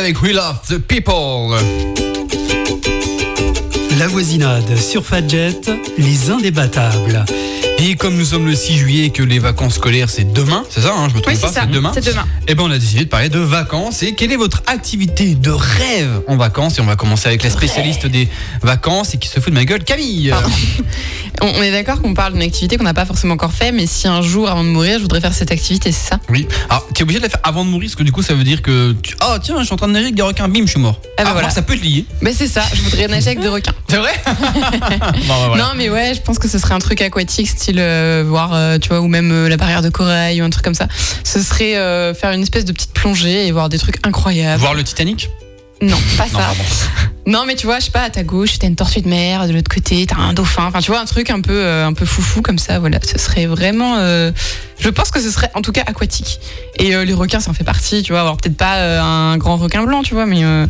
Avec 0.04 0.22
We 0.22 0.34
Love 0.34 0.60
the 0.68 0.80
People. 0.80 1.58
La 3.98 4.08
voisinade 4.08 4.78
sur 4.78 5.06
Fadjet, 5.06 5.62
les 5.98 6.30
indébattables. 6.30 7.24
Et 7.80 7.96
comme 7.96 8.18
nous 8.18 8.26
sommes 8.26 8.46
le 8.46 8.54
6 8.54 8.78
juillet 8.78 9.06
et 9.06 9.10
que 9.12 9.24
les 9.24 9.40
vacances 9.40 9.76
scolaires 9.76 10.10
c'est 10.10 10.32
demain, 10.34 10.64
c'est 10.70 10.82
ça, 10.82 10.94
hein, 10.94 11.08
je 11.10 11.16
me 11.16 11.22
trompe 11.22 11.34
Oui, 11.34 11.40
pas, 11.40 11.52
c'est 11.54 11.70
demain. 11.70 11.92
C'est 11.94 12.06
demain. 12.06 12.26
Et 12.48 12.56
ben 12.56 12.64
on 12.64 12.72
a 12.72 12.78
décidé 12.78 13.06
de 13.06 13.10
parler 13.10 13.30
de 13.30 13.40
vacances 13.40 14.04
et 14.04 14.14
quelle 14.14 14.34
est 14.34 14.38
votre 14.38 14.62
activité 14.68 15.36
de 15.36 15.52
rêve 15.52 16.22
en 16.28 16.36
vacances? 16.36 16.78
Et 16.78 16.82
on 16.82 16.86
va 16.86 16.98
commencer 16.98 17.28
avec 17.28 17.42
la 17.42 17.50
spécialiste 17.50 18.06
des 18.06 18.28
vacances 18.62 19.14
et 19.14 19.18
qui 19.18 19.30
se 19.30 19.40
fout 19.40 19.52
de 19.52 19.58
ma 19.58 19.64
gueule, 19.64 19.86
Camille. 19.86 20.34
On, 21.42 21.48
on 21.48 21.62
est 21.62 21.72
d'accord 21.72 22.02
qu'on 22.02 22.14
parle 22.14 22.34
d'une 22.34 22.42
activité 22.42 22.78
qu'on 22.78 22.84
n'a 22.84 22.94
pas 22.94 23.06
forcément 23.06 23.34
encore 23.34 23.52
fait, 23.54 23.72
mais 23.72 23.86
si 23.88 24.08
un 24.08 24.22
jour, 24.22 24.50
avant 24.50 24.64
de 24.64 24.70
mourir, 24.70 24.98
je 24.98 25.02
voudrais 25.02 25.22
faire 25.22 25.34
cette 25.34 25.52
activité, 25.52 25.92
c'est 25.92 26.10
ça? 26.10 26.20
Oui. 26.30 26.48
Alors 26.70 26.88
tu 26.94 27.00
es 27.00 27.04
obligé 27.04 27.20
de 27.20 27.24
la 27.24 27.30
faire 27.30 27.40
avant 27.44 27.66
de 27.66 27.70
mourir 27.70 27.90
parce 27.90 27.96
que 27.96 28.04
du 28.04 28.12
coup 28.12 28.22
ça 28.22 28.34
veut 28.34 28.44
dire 28.44 28.62
que 28.62 28.94
tu... 29.02 29.16
oh 29.24 29.36
tiens 29.42 29.56
je 29.60 29.66
suis 29.66 29.74
en 29.74 29.78
train 29.78 29.88
de 29.88 29.94
nager 29.94 30.06
avec 30.06 30.16
des 30.16 30.22
requins, 30.22 30.48
bim 30.48 30.62
je 30.66 30.72
suis 30.72 30.80
mort. 30.80 31.00
Ah 31.04 31.08
bah 31.08 31.22
alors, 31.22 31.34
voilà. 31.34 31.50
ça 31.50 31.62
peut 31.62 31.76
te 31.76 31.84
lier. 31.84 32.06
Mais 32.22 32.34
c'est 32.34 32.48
ça, 32.48 32.62
je 32.74 32.82
voudrais 32.82 33.08
nager 33.08 33.28
avec 33.28 33.40
des 33.40 33.48
requins. 33.50 33.74
C'est 33.90 33.98
vrai? 33.98 34.14
Bon, 35.24 35.28
bah, 35.28 35.48
voilà. 35.48 35.64
Non, 35.64 35.70
mais 35.76 35.90
ouais, 35.90 36.14
je 36.16 36.22
pense 36.22 36.40
que 36.40 36.48
ce 36.48 36.58
serait 36.58 36.74
un 36.74 36.80
truc 36.80 37.02
aquatique, 37.02 37.48
style 37.48 37.80
euh, 37.80 38.24
voir, 38.28 38.52
euh, 38.54 38.78
tu 38.78 38.90
vois, 38.90 39.00
ou 39.02 39.08
même 39.08 39.32
euh, 39.32 39.50
la 39.50 39.58
barrière 39.58 39.82
de 39.82 39.90
corail 39.90 40.42
ou 40.42 40.46
un 40.46 40.50
truc 40.50 40.64
comme 40.64 40.74
ça. 40.74 40.88
Ce 41.24 41.40
serait 41.42 41.74
faire 42.14 42.32
une 42.32 42.42
espèce 42.42 42.66
de 42.66 42.72
petite 42.72 42.94
plongée 42.94 43.48
et 43.48 43.52
voir 43.52 43.70
des 43.70 43.78
trucs 43.78 44.06
incroyables. 44.06 44.60
Voir 44.60 44.74
le 44.74 44.84
Titanic? 44.84 45.30
Non, 45.82 45.98
pas 46.18 46.26
Non, 46.26 46.30
ça. 46.32 46.38
pardon. 46.38 46.64
Non, 47.26 47.46
mais 47.48 47.56
tu 47.56 47.66
vois, 47.68 47.80
je 47.80 47.86
sais 47.86 47.92
pas, 47.92 48.02
à 48.02 48.10
ta 48.10 48.24
gauche, 48.24 48.60
t'as 48.60 48.68
une 48.68 48.76
tortue 48.76 49.02
de 49.02 49.08
mer, 49.08 49.48
de 49.48 49.54
l'autre 49.54 49.74
côté, 49.74 50.06
t'as 50.06 50.18
un 50.18 50.34
dauphin. 50.34 50.66
Enfin, 50.68 50.80
tu 50.82 50.92
vois, 50.92 51.00
un 51.00 51.06
truc 51.06 51.30
un 51.30 51.40
peu, 51.40 51.54
euh, 51.54 51.86
un 51.88 51.94
peu 51.94 52.06
foufou 52.06 52.42
comme 52.42 52.58
ça. 52.60 52.80
Voilà, 52.80 53.00
ce 53.02 53.18
serait 53.18 53.46
vraiment. 53.46 53.96
euh, 54.00 54.32
je 54.80 54.90
pense 54.90 55.10
que 55.12 55.22
ce 55.22 55.32
serait, 55.32 55.50
en 55.54 55.62
tout 55.62 55.72
cas, 55.72 55.84
aquatique. 55.86 56.40
Et 56.78 56.96
euh, 56.96 57.06
les 57.06 57.14
requins, 57.14 57.40
ça 57.40 57.52
en 57.52 57.54
fait 57.54 57.64
partie. 57.64 58.04
Tu 58.04 58.12
vois, 58.12 58.22
alors 58.22 58.36
peut-être 58.38 58.58
pas 58.58 58.76
euh, 58.78 59.02
un 59.02 59.38
grand 59.38 59.56
requin 59.56 59.84
blanc, 59.86 60.04
tu 60.04 60.14
vois, 60.14 60.26
mais 60.26 60.44
euh, 60.44 60.66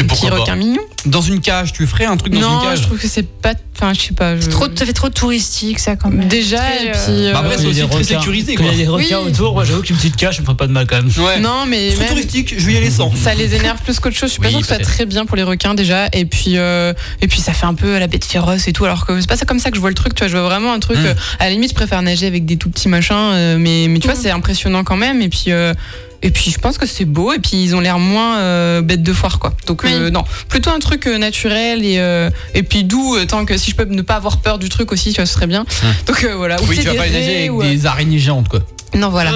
un 0.00 0.04
petit 0.04 0.30
requin 0.30 0.56
mignon. 0.56 0.80
Dans 1.06 1.20
une 1.20 1.40
cage, 1.40 1.72
tu 1.72 1.86
ferais 1.86 2.04
un 2.06 2.16
truc 2.16 2.32
dans 2.32 2.40
non, 2.40 2.60
une 2.60 2.68
cage 2.68 2.78
je 2.78 2.82
trouve 2.84 2.98
que 2.98 3.08
c'est 3.08 3.26
pas. 3.28 3.52
Enfin, 3.76 3.92
je 3.94 4.00
sais 4.00 4.14
pas. 4.14 4.34
je- 4.36 4.40
C'est 4.42 4.48
trop, 4.48 4.66
ça 4.74 4.84
fait 4.86 4.92
trop 4.92 5.08
touristique, 5.08 5.78
ça, 5.78 5.94
quand 5.94 6.10
même. 6.10 6.26
Déjà, 6.26 6.56
et 6.82 6.88
euh, 6.88 6.92
puis. 6.92 7.26
euh, 7.28 7.32
Bah 7.32 7.40
après, 7.40 7.56
c'est 7.58 7.64
Quand 7.64 7.70
il 7.70 7.76
y 7.76 7.80
a 7.80 7.84
aussi 7.84 7.90
très 7.92 7.98
requins- 8.02 8.18
sécurisé, 8.20 8.54
Quand 8.56 8.64
il 8.64 8.66
y 8.66 8.68
a 8.68 8.72
quoi. 8.72 8.82
des 8.98 9.04
requins 9.04 9.20
Oui. 9.24 9.30
autour, 9.30 9.54
moi 9.54 9.64
j'avoue 9.64 9.82
qu'une 9.82 9.96
petite 9.96 10.16
cache, 10.16 10.36
ça 10.36 10.40
me 10.42 10.46
ferait 10.46 10.56
pas 10.56 10.66
de 10.66 10.72
mal 10.72 10.86
quand 10.88 10.96
même. 10.96 11.10
Ouais. 11.18 11.38
non, 11.40 11.64
mais 11.68 11.90
Trop 11.90 12.00
même- 12.00 12.08
touristique, 12.10 12.54
je 12.58 12.66
vais 12.66 12.72
y 12.72 12.76
aller 12.76 12.90
sans. 12.90 13.14
ça 13.14 13.34
les 13.34 13.54
énerve 13.54 13.80
plus 13.82 14.00
qu'autre 14.00 14.16
chose. 14.16 14.30
Je 14.30 14.32
suis 14.32 14.40
pas 14.40 14.48
Oui, 14.48 14.52
sûre 14.54 14.62
que 14.62 14.66
ça 14.66 14.74
soit 14.76 14.84
très 14.84 15.06
bien 15.06 15.26
pour 15.26 15.36
les 15.36 15.42
requins 15.44 15.74
déjà. 15.74 15.97
Et 16.12 16.24
puis, 16.24 16.56
euh, 16.56 16.92
et 17.20 17.28
puis 17.28 17.40
ça 17.40 17.52
fait 17.52 17.66
un 17.66 17.74
peu 17.74 17.98
la 17.98 18.06
bête 18.06 18.24
féroce 18.24 18.68
et 18.68 18.72
tout. 18.72 18.84
Alors 18.84 19.06
que 19.06 19.20
c'est 19.20 19.28
pas 19.28 19.36
ça 19.36 19.44
comme 19.44 19.58
ça 19.58 19.70
que 19.70 19.76
je 19.76 19.80
vois 19.80 19.90
le 19.90 19.94
truc. 19.94 20.14
Tu 20.14 20.20
vois, 20.20 20.28
je 20.28 20.36
vois 20.36 20.46
vraiment 20.48 20.72
un 20.72 20.78
truc. 20.78 20.98
Mm. 20.98 21.06
euh, 21.06 21.14
à 21.38 21.44
la 21.44 21.50
limite, 21.50 21.70
je 21.70 21.74
préfère 21.74 22.00
nager 22.02 22.26
avec 22.26 22.44
des 22.46 22.56
tout 22.56 22.70
petits 22.70 22.88
machins. 22.88 23.14
euh, 23.16 23.56
mais, 23.58 23.86
mais 23.88 23.98
tu 23.98 24.06
vois, 24.08 24.16
c'est 24.16 24.30
impressionnant 24.30 24.84
quand 24.84 24.96
même. 24.96 25.20
Et 25.22 25.28
puis. 25.28 25.44
euh, 25.48 25.74
et 26.20 26.30
puis 26.32 26.50
je 26.50 26.58
pense 26.58 26.78
que 26.78 26.86
c'est 26.86 27.04
beau 27.04 27.32
et 27.32 27.38
puis 27.38 27.62
ils 27.62 27.76
ont 27.76 27.80
l'air 27.80 28.00
moins 28.00 28.38
euh, 28.38 28.82
bêtes 28.82 29.04
de 29.04 29.12
foire 29.12 29.38
quoi. 29.38 29.52
Donc 29.68 29.84
euh, 29.84 30.06
Oui. 30.06 30.10
non, 30.10 30.24
plutôt 30.48 30.70
un 30.70 30.80
truc 30.80 31.06
euh, 31.06 31.16
naturel 31.16 31.84
et 31.84 32.00
euh, 32.00 32.28
et 32.54 32.64
puis 32.64 32.82
doux 32.82 33.14
euh, 33.14 33.24
tant 33.24 33.44
que 33.44 33.56
si 33.56 33.70
je 33.70 33.76
peux 33.76 33.84
ne 33.84 34.02
pas 34.02 34.16
avoir 34.16 34.38
peur 34.38 34.58
du 34.58 34.68
truc 34.68 34.90
aussi, 34.90 35.10
tu 35.12 35.20
vois, 35.20 35.26
ce 35.26 35.34
serait 35.34 35.46
bien. 35.46 35.64
Donc 36.08 36.24
euh, 36.24 36.34
voilà. 36.34 36.60
Ou 36.60 36.64
Oui, 36.66 36.76
tu 36.76 36.86
vas 36.88 36.94
pas 36.94 37.08
nager 37.08 37.36
avec 37.38 37.52
ou, 37.52 37.62
des 37.62 37.86
araignées 37.86 38.18
géantes, 38.18 38.48
quoi. 38.48 38.58
Non 38.96 39.10
voilà. 39.10 39.30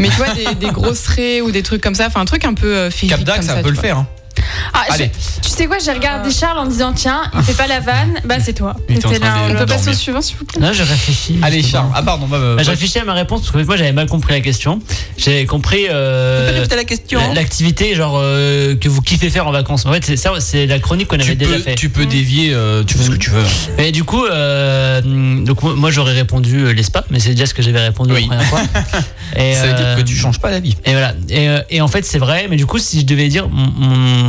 Mais 0.00 0.08
tu 0.08 0.16
vois 0.16 0.30
des, 0.34 0.56
des 0.56 0.72
grosses 0.72 1.06
raies 1.06 1.40
ou 1.40 1.52
des 1.52 1.62
trucs 1.62 1.80
comme 1.80 1.94
ça, 1.94 2.08
enfin 2.08 2.20
un 2.20 2.24
truc 2.24 2.44
un 2.44 2.54
peu 2.54 2.66
euh, 2.66 2.90
féerique 2.90 3.10
Cap 3.18 3.24
d'Ac, 3.24 3.42
ça 3.44 3.54
ça, 3.54 3.62
peut 3.62 3.70
le 3.70 3.76
faire. 3.76 3.98
hein. 3.98 4.06
Ah, 4.72 4.84
je- 4.90 4.94
Allez. 4.94 5.10
tu 5.42 5.48
sais 5.50 5.66
quoi, 5.66 5.78
j'ai 5.84 5.92
regardé 5.92 6.30
Charles 6.30 6.58
en 6.58 6.66
disant 6.66 6.92
tiens, 6.94 7.22
il 7.34 7.42
fait 7.42 7.54
pas 7.56 7.66
la 7.66 7.80
vanne, 7.80 8.14
bah 8.24 8.36
c'est 8.40 8.52
toi. 8.52 8.74
Il 8.88 8.96
était 8.96 9.18
là, 9.18 9.34
on 9.50 9.54
peut 9.54 9.66
passer 9.66 9.90
au 9.90 9.94
suivant 9.94 10.20
s'il 10.22 10.36
vous 10.36 10.44
plaît. 10.44 10.60
Là, 10.60 10.72
je 10.72 10.82
réfléchis. 10.82 11.38
Allez, 11.42 11.60
justement. 11.62 11.82
Charles. 11.82 11.92
Ah, 11.94 12.02
pardon. 12.02 12.26
bah, 12.26 12.38
bah, 12.38 12.54
Bah, 12.56 12.62
je 12.62 12.66
bah. 12.66 12.70
réfléchis 12.72 12.98
à 12.98 13.04
ma 13.04 13.12
réponse 13.14 13.40
parce 13.42 13.52
que 13.52 13.58
moi 13.66 13.76
j'avais 13.76 13.92
mal 13.92 14.06
compris 14.08 14.32
la 14.32 14.40
question. 14.40 14.80
J'avais 15.16 15.46
compris 15.46 15.86
euh, 15.90 16.64
la 16.70 16.84
question. 16.84 17.20
la- 17.20 17.34
l'activité 17.34 17.94
genre 17.94 18.18
euh, 18.20 18.74
que 18.76 18.88
vous 18.88 19.00
kiffez 19.02 19.30
faire 19.30 19.46
en 19.46 19.52
vacances. 19.52 19.86
En 19.86 19.92
fait, 19.92 20.04
c'est 20.04 20.16
ça, 20.16 20.32
c'est 20.40 20.66
la 20.66 20.78
chronique 20.78 21.08
qu'on 21.08 21.16
avait 21.16 21.24
Tu 21.24 21.36
déjà 21.36 21.54
peux, 21.56 21.58
fait. 21.62 21.74
tu 21.74 21.88
peux 21.88 22.06
dévier, 22.06 22.52
euh, 22.52 22.82
tu 22.84 22.96
fais 22.98 23.04
ce 23.04 23.10
que 23.10 23.16
tu 23.16 23.30
veux. 23.30 23.44
Mais 23.78 23.92
du 23.92 24.04
coup, 24.04 24.24
euh, 24.26 25.00
donc 25.44 25.62
moi 25.62 25.90
j'aurais 25.90 26.12
répondu 26.14 26.60
euh, 26.66 26.72
les 26.72 26.82
spas, 26.82 27.04
mais 27.10 27.20
c'est 27.20 27.30
déjà 27.30 27.46
ce 27.46 27.54
que 27.54 27.62
j'avais 27.62 27.80
répondu 27.80 28.12
Oui. 28.12 28.28
la 28.30 28.36
première 28.36 28.48
fois. 28.48 28.60
Et, 29.36 29.54
Ça 29.54 29.66
veut 29.66 29.72
dire 29.74 29.86
euh, 29.86 29.96
que 29.96 30.02
tu 30.02 30.14
changes 30.16 30.38
pas 30.38 30.50
la 30.50 30.60
vie. 30.60 30.76
Et 30.84 30.92
voilà. 30.92 31.12
Et, 31.28 31.48
euh, 31.48 31.60
et 31.70 31.80
en 31.80 31.88
fait, 31.88 32.04
c'est 32.04 32.18
vrai. 32.18 32.46
Mais 32.48 32.56
du 32.56 32.66
coup, 32.66 32.78
si 32.78 33.00
je 33.00 33.06
devais 33.06 33.28
dire 33.28 33.48
mon, 33.48 33.66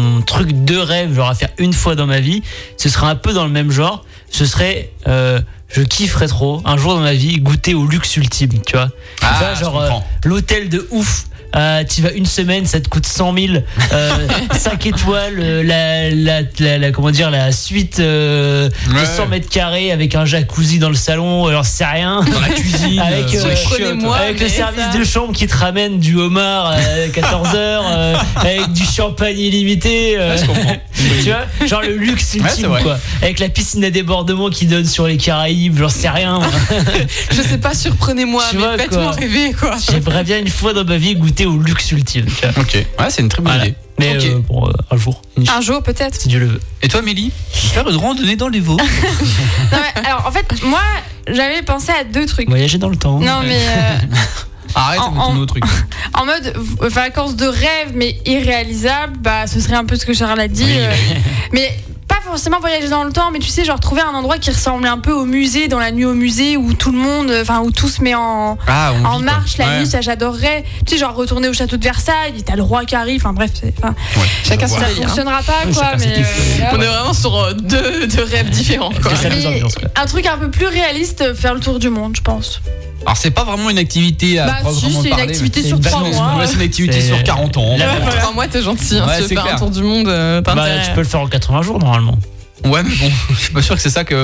mon 0.06 0.22
truc 0.22 0.66
de 0.66 0.78
rêve, 0.78 1.14
genre 1.16 1.30
à 1.30 1.36
faire 1.36 1.50
une 1.58 1.74
fois 1.74 1.96
dans 1.96 2.06
ma 2.06 2.20
vie, 2.20 2.42
ce 2.78 2.90
serait 2.90 3.08
un 3.08 3.16
peu 3.16 3.34
dans 3.34 3.44
le 3.46 3.52
même 3.52 3.72
genre. 3.72 4.06
Ce 4.30 4.46
serait, 4.46 4.92
euh, 5.08 5.40
je 5.70 5.82
kifferais 5.82 6.28
trop 6.28 6.62
un 6.66 6.78
jour 6.78 6.94
dans 6.96 7.02
ma 7.02 7.14
vie 7.14 7.38
goûter 7.40 7.74
au 7.74 7.86
luxe 7.88 8.16
ultime, 8.18 8.62
tu 8.66 8.76
vois. 8.76 8.90
Tu 9.20 9.26
vois, 9.26 9.48
Ah, 9.52 9.56
genre 9.56 9.82
euh, 9.82 9.90
l'hôtel 10.24 10.70
de 10.70 10.88
ouf. 10.92 11.26
Euh, 11.56 11.84
tu 11.84 12.02
vas 12.02 12.12
une 12.12 12.26
semaine, 12.26 12.66
ça 12.66 12.80
te 12.80 12.90
coûte 12.90 13.06
100 13.06 13.34
000, 13.38 13.48
euh, 13.94 14.10
5 14.58 14.86
étoiles, 14.88 15.38
euh, 15.40 15.64
la, 15.64 16.10
la, 16.10 16.42
la, 16.60 16.78
la- 16.78 16.92
comment 16.92 17.12
dire, 17.12 17.32
la 17.32 17.52
suite 17.52 18.00
euh, 18.00 18.70
de 18.90 18.94
Ouais. 18.94 19.06
100 19.06 19.28
mètres 19.28 19.50
carrés 19.50 19.92
avec 19.92 20.16
un 20.16 20.26
jacuzzi 20.26 20.80
dans 20.80 20.90
le 20.90 20.96
salon, 20.96 21.48
alors 21.48 21.66
c'est 21.66 21.86
rien. 21.86 22.22
Dans 22.32 22.40
la 22.42 22.50
cuisine. 22.50 23.00
Avec, 23.00 23.34
euh, 23.36 23.46
euh, 23.80 24.34
le 24.40 24.50
service 24.50 24.84
ça- 24.92 24.98
de 24.98 25.04
chambre 25.04 25.34
qui 25.34 25.48
te 25.48 25.56
ramène 25.56 26.00
du 26.00 26.16
homard 26.18 26.68
à 26.72 26.78
14h, 27.12 28.16
avec 28.36 28.72
du 28.74 28.84
champagne 28.86 29.40
illimité. 29.40 30.18
euh, 30.18 30.36
Ouais, 30.36 30.42
je 30.42 30.46
comprends. 30.46 30.76
tu 31.24 31.30
vois, 31.30 31.68
genre 31.68 31.82
le 31.82 31.96
luxe 31.96 32.34
ultime, 32.36 32.76
quoi. 32.82 32.98
Avec 33.22 33.40
la 33.40 33.50
piscine 33.50 33.84
à 33.84 33.90
débordement 33.92 34.50
qui 34.50 34.66
donne 34.66 34.86
sur 34.86 35.08
les 35.08 35.18
Caraïbes, 35.18 35.78
j'en 35.78 35.90
sais 35.90 36.10
rien. 36.10 36.40
moi. 36.40 36.48
Je 37.32 37.42
sais 37.42 37.58
pas, 37.58 37.74
surprenez-moi, 37.74 38.44
mais 38.54 38.78
faites-moi 38.84 39.04
quoi. 39.04 39.12
rêver 39.12 39.54
quoi. 39.54 39.76
J'aimerais 39.90 40.24
bien 40.24 40.40
une 40.40 40.50
fois 40.50 40.74
dans 40.74 40.84
ma 40.84 40.98
vie 40.98 41.16
goûter 41.16 41.45
au 41.46 41.58
luxe 41.58 41.92
ultime. 41.92 42.26
tu 42.26 42.48
vois. 42.48 42.62
Ok, 42.64 42.74
ouais, 42.76 43.06
c'est 43.10 43.22
une 43.22 43.30
très 43.30 43.42
bonne 43.42 43.54
Voilà. 43.54 43.68
idée. 43.68 43.76
Mais 44.00 44.18
Ok. 44.18 44.24
euh, 44.26 44.40
bon, 44.48 44.68
euh, 44.68 44.72
un 44.92 44.98
jour, 44.98 45.22
Un 45.56 45.62
jour 45.62 45.82
peut-être. 45.82 46.20
si 46.20 46.28
Dieu 46.28 46.40
le 46.40 46.48
veut. 46.48 46.60
Et 46.82 46.88
toi, 46.90 47.02
Mélie 47.02 47.32
Faire 47.52 47.88
une 47.90 47.96
randonnée 47.96 48.36
dans 48.36 48.50
les 48.50 48.60
Vosges. 48.60 48.82
Non, 49.72 49.78
mais, 49.96 50.06
alors 50.08 50.26
en 50.28 50.32
fait, 50.32 50.46
moi 50.64 50.82
j'avais 51.28 51.62
pensé 51.62 51.92
à 51.92 52.04
deux 52.04 52.26
trucs. 52.26 52.50
Voyager 52.50 52.78
dans 52.78 52.90
le 52.90 52.98
temps. 52.98 53.20
Non 53.20 53.40
mais 53.44 53.58
euh, 53.58 53.98
Arrête 54.76 55.00
En- 55.00 55.12
de 55.12 55.16
ton 55.16 55.22
en- 55.22 55.38
autre 55.38 55.54
truc. 55.54 55.64
en 56.14 56.26
mode 56.26 56.54
v- 56.56 56.90
vacances 56.90 57.36
de 57.38 57.46
rêve 57.46 57.94
mais 57.94 58.18
irréalisable, 58.26 59.18
bah 59.20 59.48
ce 59.48 59.62
serait 59.62 59.76
un 59.76 59.86
peu 59.86 59.96
ce 59.96 60.06
que 60.06 60.14
Charles 60.14 60.40
a 60.42 60.48
dit. 60.50 60.64
Oui, 60.66 60.72
euh, 60.78 60.94
mais 61.54 61.68
pas 61.70 61.95
forcément 62.26 62.60
voyager 62.60 62.90
dans 62.90 63.04
le 63.04 63.12
temps, 63.12 63.32
mais 63.32 63.40
tu 63.40 63.48
sais, 63.50 63.64
genre 63.66 63.80
trouver 63.80 64.02
un 64.02 64.14
endroit 64.14 64.38
qui 64.38 64.50
ressemble 64.52 64.88
un 64.88 64.98
peu 64.98 65.12
au 65.12 65.26
musée, 65.26 65.68
dans 65.68 65.80
la 65.80 65.92
nuit 65.92 66.06
au 66.06 66.14
musée, 66.14 66.58
où 66.58 66.74
tout 66.74 66.92
le 66.92 66.98
monde, 66.98 67.32
enfin, 67.42 67.62
où 67.62 67.72
tout 67.72 67.88
se 67.88 68.02
met 68.02 68.14
en, 68.16 68.58
Ah, 68.68 68.92
on 69.02 69.06
en 69.06 69.18
vit, 69.18 69.24
quoi. 69.26 69.34
marche 69.34 69.58
la 69.58 69.68
Ouais. 69.68 69.80
nuit, 69.80 69.88
ça 69.88 70.02
j'adorerais. 70.02 70.64
Tu 70.86 70.94
sais, 70.94 70.98
genre 71.00 71.16
retourner 71.16 71.48
au 71.48 71.54
château 71.54 71.78
de 71.78 71.84
Versailles, 71.84 72.44
t'as 72.46 72.56
le 72.56 72.64
roi 72.64 72.86
qui 72.86 72.96
arrive, 72.96 73.22
enfin 73.22 73.34
bref, 73.34 73.52
Chacun 74.44 74.68
ça 74.68 74.78
hein. 74.80 75.02
fonctionnera 75.04 75.42
pas, 75.44 75.64
quoi, 75.74 75.92
mais. 76.00 76.20
euh, 76.20 76.64
On 76.74 76.82
est 76.82 76.86
vraiment 76.86 77.14
sur 77.14 77.36
euh, 77.38 77.54
deux, 77.54 78.08
deux 78.08 78.24
rêves 78.24 78.50
différents. 78.50 78.92
Quoi. 79.02 79.12
un 79.96 80.06
truc 80.06 80.26
un 80.26 80.38
peu 80.38 80.50
plus 80.52 80.68
réaliste, 80.68 81.22
euh, 81.22 81.36
faire 81.36 81.54
le 81.54 81.60
tour 81.60 81.80
du 81.80 81.90
monde, 81.90 82.14
je 82.16 82.22
pense. 82.22 82.62
Alors, 83.06 83.18
c'est 83.18 83.32
pas 83.32 83.44
vraiment 83.44 83.70
une 83.70 83.78
activité 83.78 84.40
à 84.40 84.46
Bah, 84.48 84.54
si, 84.74 84.92
c'est 85.02 85.10
une 85.10 85.20
activité 85.20 85.62
sur 85.62 85.70
c'est 85.70 85.76
une 85.76 85.82
trois 85.84 86.00
balance, 86.02 86.16
mois. 86.16 86.36
Ouais, 86.40 86.48
c'est 86.48 86.56
une 86.56 86.62
activité 86.62 87.02
sur 87.02 87.22
40 87.24 87.58
ans. 87.58 87.76
Ouais, 87.76 87.86
Trois 88.20 88.34
mois, 88.34 88.48
t'es 88.48 88.62
gentil. 88.62 88.98
Hein, 88.98 89.06
Ouais, 89.08 89.22
se 89.22 89.28
c'est 89.28 89.36
faire 89.36 89.46
un 89.54 89.58
tour 89.58 89.70
du 89.70 89.82
monde, 89.84 90.08
euh, 90.08 90.42
Bah, 90.42 90.56
tu 90.86 90.92
peux 90.92 91.02
le 91.02 91.08
faire 91.08 91.22
en 91.22 91.28
80 91.28 91.62
jours 91.62 91.80
normalement. 91.80 92.18
Ouais, 92.64 92.82
mais 92.84 92.96
bon, 92.96 93.12
je 93.30 93.36
suis 93.36 93.54
pas 93.54 93.62
sûr 93.62 93.76
que 93.76 93.82
c'est 93.82 93.90
ça 93.92 94.04
que 94.04 94.16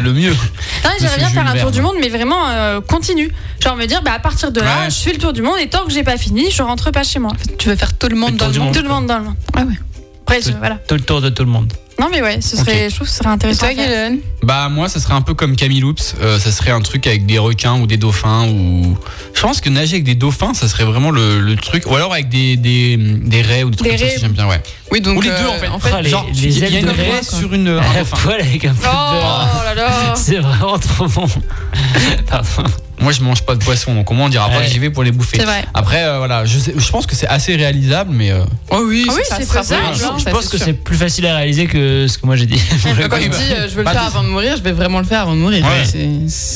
le 0.00 0.12
mieux. 0.12 0.30
Non, 0.30 0.90
j'aimerais 1.00 1.16
bien 1.18 1.28
faire 1.30 1.46
un 1.48 1.56
tour 1.56 1.70
du 1.72 1.80
monde, 1.80 1.96
mais 2.00 2.08
vraiment 2.10 2.46
euh, 2.48 2.80
continu. 2.80 3.32
Genre 3.60 3.74
me 3.74 3.86
dire, 3.86 4.02
bah 4.02 4.12
à 4.14 4.18
partir 4.20 4.52
de 4.52 4.60
là, 4.60 4.82
Ouais. 4.84 4.90
je 4.90 4.94
fais 4.96 5.12
le 5.12 5.18
tour 5.18 5.32
du 5.32 5.42
monde 5.42 5.56
et 5.60 5.68
tant 5.68 5.84
que 5.84 5.90
j'ai 5.90 6.04
pas 6.04 6.16
fini, 6.16 6.48
je 6.52 6.62
rentre 6.62 6.92
pas 6.92 7.02
chez 7.02 7.18
moi. 7.18 7.32
Tu 7.58 7.68
veux 7.68 7.74
faire 7.76 7.96
tout 7.98 8.08
le 8.08 8.14
monde 8.16 8.32
Le 8.32 8.36
dans 8.36 8.48
le 8.48 8.58
monde. 8.60 8.74
Tout 8.74 8.82
le 8.82 8.88
monde 8.88 9.06
dans 9.06 9.18
le 9.18 9.24
monde. 9.24 9.34
Ah 9.56 9.62
ouais. 9.62 9.74
Après, 10.22 10.40
je- 10.42 10.52
voilà. 10.56 10.76
Tout 10.86 10.94
le 10.94 11.00
tour 11.00 11.20
de 11.20 11.30
tout 11.30 11.42
le 11.44 11.50
monde. 11.50 11.72
Non, 12.00 12.06
mais 12.12 12.22
ouais, 12.22 12.40
ce 12.40 12.56
serait, 12.56 12.88
je 12.90 12.94
trouve 12.94 13.08
que 13.08 13.12
ce 13.12 13.18
serait 13.18 13.28
Et 13.28 13.32
intéressant. 13.32 13.66
toi. 13.66 13.74
Galen 13.74 14.18
Bah 14.44 14.68
moi 14.68 14.88
ça 14.88 15.00
serait 15.00 15.14
un 15.14 15.20
peu 15.20 15.34
comme 15.34 15.56
Camille 15.56 15.80
Loops, 15.80 16.14
euh, 16.22 16.38
ça 16.38 16.52
serait 16.52 16.70
un 16.70 16.80
truc 16.80 17.06
avec 17.08 17.26
des 17.26 17.38
requins 17.38 17.80
ou 17.80 17.88
des 17.88 17.96
dauphins 17.96 18.46
ou 18.48 18.96
je 19.34 19.40
pense 19.40 19.60
que 19.60 19.68
nager 19.68 19.94
avec 19.96 20.04
des 20.04 20.14
dauphins 20.14 20.54
ça 20.54 20.68
serait 20.68 20.84
vraiment 20.84 21.10
le, 21.10 21.40
le 21.40 21.56
truc 21.56 21.90
ou 21.90 21.96
alors 21.96 22.12
avec 22.12 22.28
des 22.28 22.56
des, 22.56 22.96
des 22.96 23.42
raies 23.42 23.64
ou 23.64 23.70
des 23.70 23.76
trucs 23.76 23.90
Des 23.90 23.98
comme 23.98 24.08
ça 24.08 24.14
j'aime 24.20 24.32
bien 24.32 24.46
ouais. 24.46 24.62
Oui, 24.92 25.00
donc. 25.00 25.18
ou 25.18 25.20
les 25.22 25.28
euh, 25.30 25.42
deux 25.42 25.48
en 25.48 25.54
fait. 25.58 25.68
En 25.68 25.78
fait, 25.80 25.90
Ah, 25.92 26.00
les- 26.02 26.08
Genre 26.10 26.26
les 26.32 26.56
il 26.56 26.72
y 26.72 26.76
a 26.76 26.78
une 26.78 26.86
de 26.86 26.90
raie 26.92 27.22
sur 27.22 27.52
une 27.52 27.66
un 27.68 27.80
dauphin. 27.98 28.30
avec 28.30 28.64
un 28.64 28.74
peu 28.74 28.82
de 28.82 28.88
Oh 28.88 29.64
là 29.64 29.74
là. 29.74 30.14
C'est 30.16 30.38
vraiment 30.38 30.78
trop 30.78 31.06
bon. 31.08 31.26
Pardon. 32.30 32.70
Moi 33.00 33.12
je 33.12 33.20
mange 33.22 33.42
pas 33.42 33.54
de 33.54 33.62
poisson 33.62 33.94
donc 33.94 34.10
au 34.10 34.14
moins 34.14 34.26
on 34.26 34.28
dira 34.28 34.48
pas 34.48 34.58
Ouais. 34.58 34.64
que 34.66 34.70
j'y 34.72 34.78
vais 34.78 34.90
pour 34.90 35.02
les 35.04 35.12
bouffer. 35.12 35.38
C'est 35.38 35.44
vrai. 35.46 35.64
Après 35.74 36.02
euh, 36.04 36.18
voilà, 36.18 36.44
je, 36.44 36.58
sais- 36.58 36.74
je 36.76 36.90
pense 36.90 37.06
que 37.06 37.14
c'est 37.14 37.26
assez 37.28 37.54
réalisable 37.56 38.10
mais 38.12 38.30
euh, 38.30 38.42
Oh 38.70 38.82
oui, 38.86 39.06
Ah 39.08 39.12
oui, 39.16 39.22
c'est 39.28 39.46
faisable, 39.46 39.82
hein. 39.86 39.92
Je 39.94 40.22
ça, 40.24 40.30
pense 40.30 40.48
que 40.48 40.58
c'est 40.58 40.72
plus 40.72 40.96
facile 40.96 41.26
à 41.26 41.36
réaliser 41.36 41.66
que 41.66 42.06
ce 42.08 42.18
que 42.18 42.26
moi 42.26 42.36
j'ai 42.36 42.46
dit. 42.46 42.60
Quand 43.08 43.16
Oui, 43.16 43.22
il 43.24 43.30
dit 43.30 43.36
euh, 43.52 43.68
je 43.68 43.74
veux 43.74 43.84
le 43.84 43.88
faire 43.90 44.02
avant 44.04 44.22
de 44.22 44.28
mourir, 44.28 44.56
je 44.56 44.62
vais 44.62 44.72
vraiment 44.72 44.98
le 44.98 45.04
faire 45.04 45.22
avant 45.22 45.34
de 45.34 45.40
mourir. 45.40 45.64
Ouais. 45.64 45.84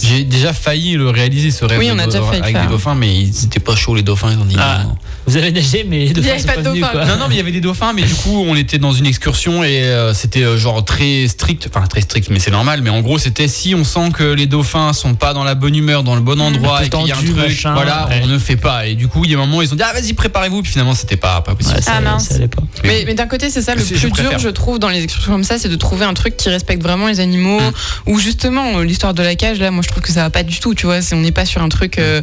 J'ai 0.03 0.25
déjà 0.25 0.53
failli 0.53 0.95
le 0.95 1.11
réaliser 1.11 1.51
ce 1.51 1.65
rêve 1.65 1.79
Oui, 1.79 1.91
on 1.93 1.99
a 1.99 2.07
déjà 2.07 2.23
failli 2.23 2.43
avec 2.43 2.55
faire. 2.57 2.67
des 2.67 2.73
dauphins 2.73 2.95
mais 2.95 3.15
ils 3.15 3.45
étaient 3.45 3.61
pas 3.61 3.77
chauds 3.77 3.95
les 3.95 4.03
dauphins 4.03 4.31
ils 4.33 4.39
ont 4.39 4.45
dit 4.45 4.57
Ah. 4.59 4.83
non. 4.85 4.97
Vous 5.27 5.37
avez 5.37 5.53
nagé, 5.53 5.87
mais 5.89 6.07
les 6.07 6.13
dauphins 6.13 6.31
avait 6.31 6.39
sont 6.41 6.47
pas 6.49 6.53
pas 6.55 6.59
de 6.63 6.65
dauphins. 6.65 6.89
quoi. 6.89 7.05
Non, 7.05 7.17
non, 7.17 7.27
mais 7.29 7.35
il 7.35 7.39
y 7.39 7.41
avait 7.41 7.53
des 7.53 7.61
dauphins, 7.61 7.93
mais 7.93 8.03
du 8.03 8.13
coup, 8.13 8.45
on 8.45 8.57
était 8.57 8.79
dans 8.79 8.91
une 8.91 9.07
excursion 9.07 9.63
et 9.63 9.83
euh, 9.85 10.13
c'était 10.15 10.43
euh, 10.43 10.57
genre 10.59 10.85
très 10.85 11.29
strict. 11.29 11.69
Enfin, 11.73 11.87
très 11.87 12.01
strict, 12.01 12.29
mais 12.29 12.41
c'est 12.41 12.51
normal. 12.51 12.81
Mais 12.83 12.91
en 12.91 13.01
gros, 13.03 13.19
c'était 13.19 13.47
si 13.47 13.73
on 13.77 13.85
sent 13.85 14.11
que 14.13 14.25
les 14.25 14.47
dauphins 14.47 14.93
sont 14.93 15.15
pas 15.15 15.33
dans 15.33 15.45
la 15.45 15.55
bonne 15.55 15.77
humeur, 15.77 16.03
dans 16.03 16.17
le 16.17 16.21
bon 16.21 16.32
endroit 16.41 16.85
et 16.85 16.89
qu'il 16.89 17.07
y 17.07 17.13
a 17.13 17.17
un 17.17 17.19
truc, 17.19 17.37
machin, 17.37 17.75
voilà, 17.75 18.07
ouais. 18.09 18.21
on 18.25 18.27
ne 18.27 18.39
fait 18.39 18.57
pas. 18.57 18.87
Et 18.87 18.95
du 18.95 19.09
coup, 19.09 19.25
il 19.25 19.31
y 19.31 19.35
a 19.35 19.39
un 19.39 19.41
moment, 19.41 19.63
ils 19.63 19.73
ont 19.73 19.77
dit, 19.77 19.83
ah, 19.85 19.93
vas-y, 19.93 20.13
préparez-vous. 20.13 20.63
Puis 20.63 20.73
finalement, 20.73 20.95
c'était 20.95 21.17
pas, 21.17 21.41
pas 21.41 21.55
possible. 21.55 21.77
Ouais, 21.77 21.83
ça, 21.83 21.93
Ah, 21.97 22.01
mince. 22.01 22.29
ça 22.29 22.35
allait 22.37 22.49
pas. 22.49 22.63
Mais, 22.85 23.05
mais 23.07 23.15
d'un 23.15 23.27
côté, 23.27 23.51
c'est 23.51 23.63
ça 23.63 23.75
le 23.75 23.83
je 23.83 23.89
plus 23.89 23.99
dur, 24.01 24.11
préfère. 24.11 24.39
je 24.39 24.49
trouve, 24.49 24.79
dans 24.79 24.89
les 24.89 25.03
excursions 25.03 25.33
comme 25.33 25.45
ça, 25.45 25.59
c'est 25.59 25.69
de 25.69 25.77
trouver 25.77 26.05
un 26.05 26.15
truc 26.15 26.37
qui 26.37 26.49
respecte 26.49 26.83
vraiment 26.83 27.07
les 27.09 27.21
animaux. 27.21 27.61
Ou 28.07 28.19
justement, 28.19 28.79
euh, 28.79 28.85
l'histoire 28.85 29.15
de 29.15 29.23
la 29.23 29.35
cage, 29.35 29.59
là, 29.59 29.71
moi, 29.71 29.83
je 29.83 29.89
trouve 29.89 30.03
que 30.03 30.13
ça 30.13 30.23
va 30.23 30.31
pas 30.31 30.43
du 30.43 30.59
tout, 30.61 30.75
tu 30.75 30.87
vois. 30.87 30.99
On 31.13 31.17
n'est 31.17 31.33
pas 31.33 31.45
sur 31.45 31.63
un 31.63 31.69
truc. 31.69 31.99
euh, 31.99 32.23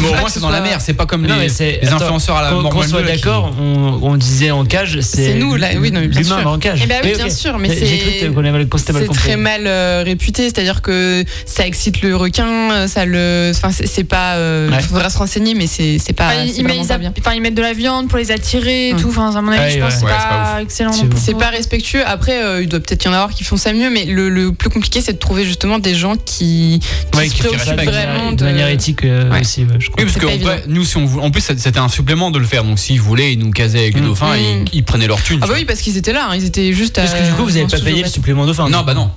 Mais 0.00 0.08
au 0.08 0.12
pas 0.12 0.20
moins, 0.20 0.28
c'est 0.28 0.36
ce 0.36 0.40
dans 0.40 0.50
la 0.50 0.60
mer. 0.60 0.80
C'est 0.80 0.94
pas 0.94 1.06
comme 1.06 1.24
les, 1.26 1.88
influenceurs 1.92 2.36
à 2.36 2.42
la 2.42 2.50
Qu'on 2.50 2.68
qu'on 2.68 2.82
soit 2.82 3.02
d'accord, 3.02 3.54
on, 3.60 4.16
disait 4.16 4.50
en 4.50 4.64
cage, 4.64 5.00
c'est. 5.00 5.28
C'est 5.28 5.34
nous, 5.34 5.56
là, 5.56 5.68
oui, 5.78 5.90
non, 5.90 6.00
mais 6.00 6.08
bien 6.08 6.20
L'humain 6.20 6.44
en 6.46 6.58
cage. 6.58 6.80
Eh 6.82 6.86
ben 6.86 7.00
oui, 7.04 7.12
bien 7.14 7.30
sûr, 7.30 7.58
mais 7.58 7.68
J'ai 7.68 8.30
c'est- 8.30 9.12
très 9.12 9.36
mal 9.36 9.66
euh, 9.66 10.02
réputé, 10.04 10.44
c'est-à-dire 10.44 10.82
que 10.82 11.24
ça 11.46 11.66
excite 11.66 12.02
le 12.02 12.16
requin, 12.16 12.86
ça 12.88 13.04
le, 13.04 13.47
enfin 13.50 13.70
c'est 13.72 13.86
c'est 13.86 14.04
pas, 14.04 14.34
euh, 14.36 14.70
Ouais. 14.70 14.80
faudra 14.82 15.10
se 15.10 15.18
renseigner, 15.18 15.54
mais 15.54 15.66
c'est 15.66 15.98
c'est 15.98 16.12
pas, 16.12 16.28
Enfin, 16.28 16.42
ils, 16.44 16.56
ils 16.58 16.64
mettent, 16.64 16.88
pas 16.88 16.98
bien. 16.98 17.12
enfin, 17.20 17.32
ils 17.34 17.40
mettent 17.40 17.54
de 17.54 17.62
la 17.62 17.72
viande 17.72 18.08
pour 18.08 18.18
les 18.18 18.30
attirer 18.30 18.88
et 18.90 18.92
Hum. 18.94 19.00
tout. 19.00 19.08
Enfin, 19.08 19.34
à 19.34 19.40
mon 19.42 19.52
avis, 19.52 19.60
Ouais, 19.60 19.70
je 19.70 19.78
pense 19.80 19.96
que 19.96 20.04
ouais. 20.04 20.10
c'est 20.12 20.28
pas, 20.28 20.52
pas 20.54 20.62
excellent. 20.62 20.92
C'est 21.16 21.36
pas 21.38 21.48
respectueux. 21.50 22.02
Après, 22.06 22.42
euh, 22.42 22.62
il 22.62 22.68
doit 22.68 22.80
peut-être 22.80 23.04
y 23.04 23.08
en 23.08 23.12
avoir 23.12 23.30
qui 23.30 23.44
font 23.44 23.56
ça 23.56 23.72
mieux, 23.72 23.90
mais 23.90 24.04
le, 24.04 24.28
le 24.28 24.52
plus 24.52 24.70
compliqué, 24.70 25.00
c'est 25.00 25.12
de 25.14 25.18
trouver 25.18 25.44
justement 25.44 25.78
des 25.78 25.94
gens 25.94 26.16
qui, 26.16 26.80
qui 27.12 27.28
qui 27.30 27.42
vraiment 27.42 27.76
manière- 27.76 28.30
de, 28.32 28.36
de 28.36 28.44
manière 28.44 28.68
éthique 28.68 29.04
euh, 29.04 29.30
Ouais. 29.30 29.40
aussi, 29.40 29.62
ouais, 29.62 29.68
je 29.78 29.90
crois. 29.90 30.02
Oui, 30.02 30.10
parce 30.10 30.14
C'est 30.14 30.20
que 30.20 30.68
nous, 30.68 30.84
si 30.84 30.96
on 30.96 31.04
voulait- 31.06 31.24
en 31.24 31.30
plus, 31.30 31.40
c'était 31.42 31.78
un 31.78 31.88
supplément 31.88 32.30
de 32.30 32.38
le 32.38 32.46
faire. 32.46 32.64
Donc, 32.64 32.78
s'ils 32.78 33.00
voulaient, 33.00 33.32
ils 33.32 33.38
nous 33.38 33.50
casaient 33.50 33.78
avec 33.80 33.94
les 33.94 34.00
Mm. 34.00 34.06
dauphins 34.06 34.34
et 34.34 34.56
Mm. 34.60 34.64
ils, 34.72 34.84
prenaient 34.84 35.06
leur 35.06 35.22
thune. 35.22 35.38
Ah 35.42 35.46
bah 35.46 35.54
oui, 35.56 35.64
parce 35.64 35.80
qu'ils 35.80 35.96
étaient 35.96 36.12
là, 36.12 36.28
hein, 36.30 36.34
ils 36.36 36.44
étaient 36.44 36.72
juste. 36.72 36.96
Parce 36.96 37.14
que 37.14 37.24
du 37.24 37.32
coup, 37.32 37.44
vous 37.44 37.56
avez 37.56 37.64
en 37.64 37.68
pas 37.68 37.78
payé 37.80 38.02
le 38.02 38.08
supplément 38.08 38.46
de 38.46 38.52
fin. 38.52 38.68
Non, 38.68 38.82
bah 38.82 38.94
non. 38.94 39.10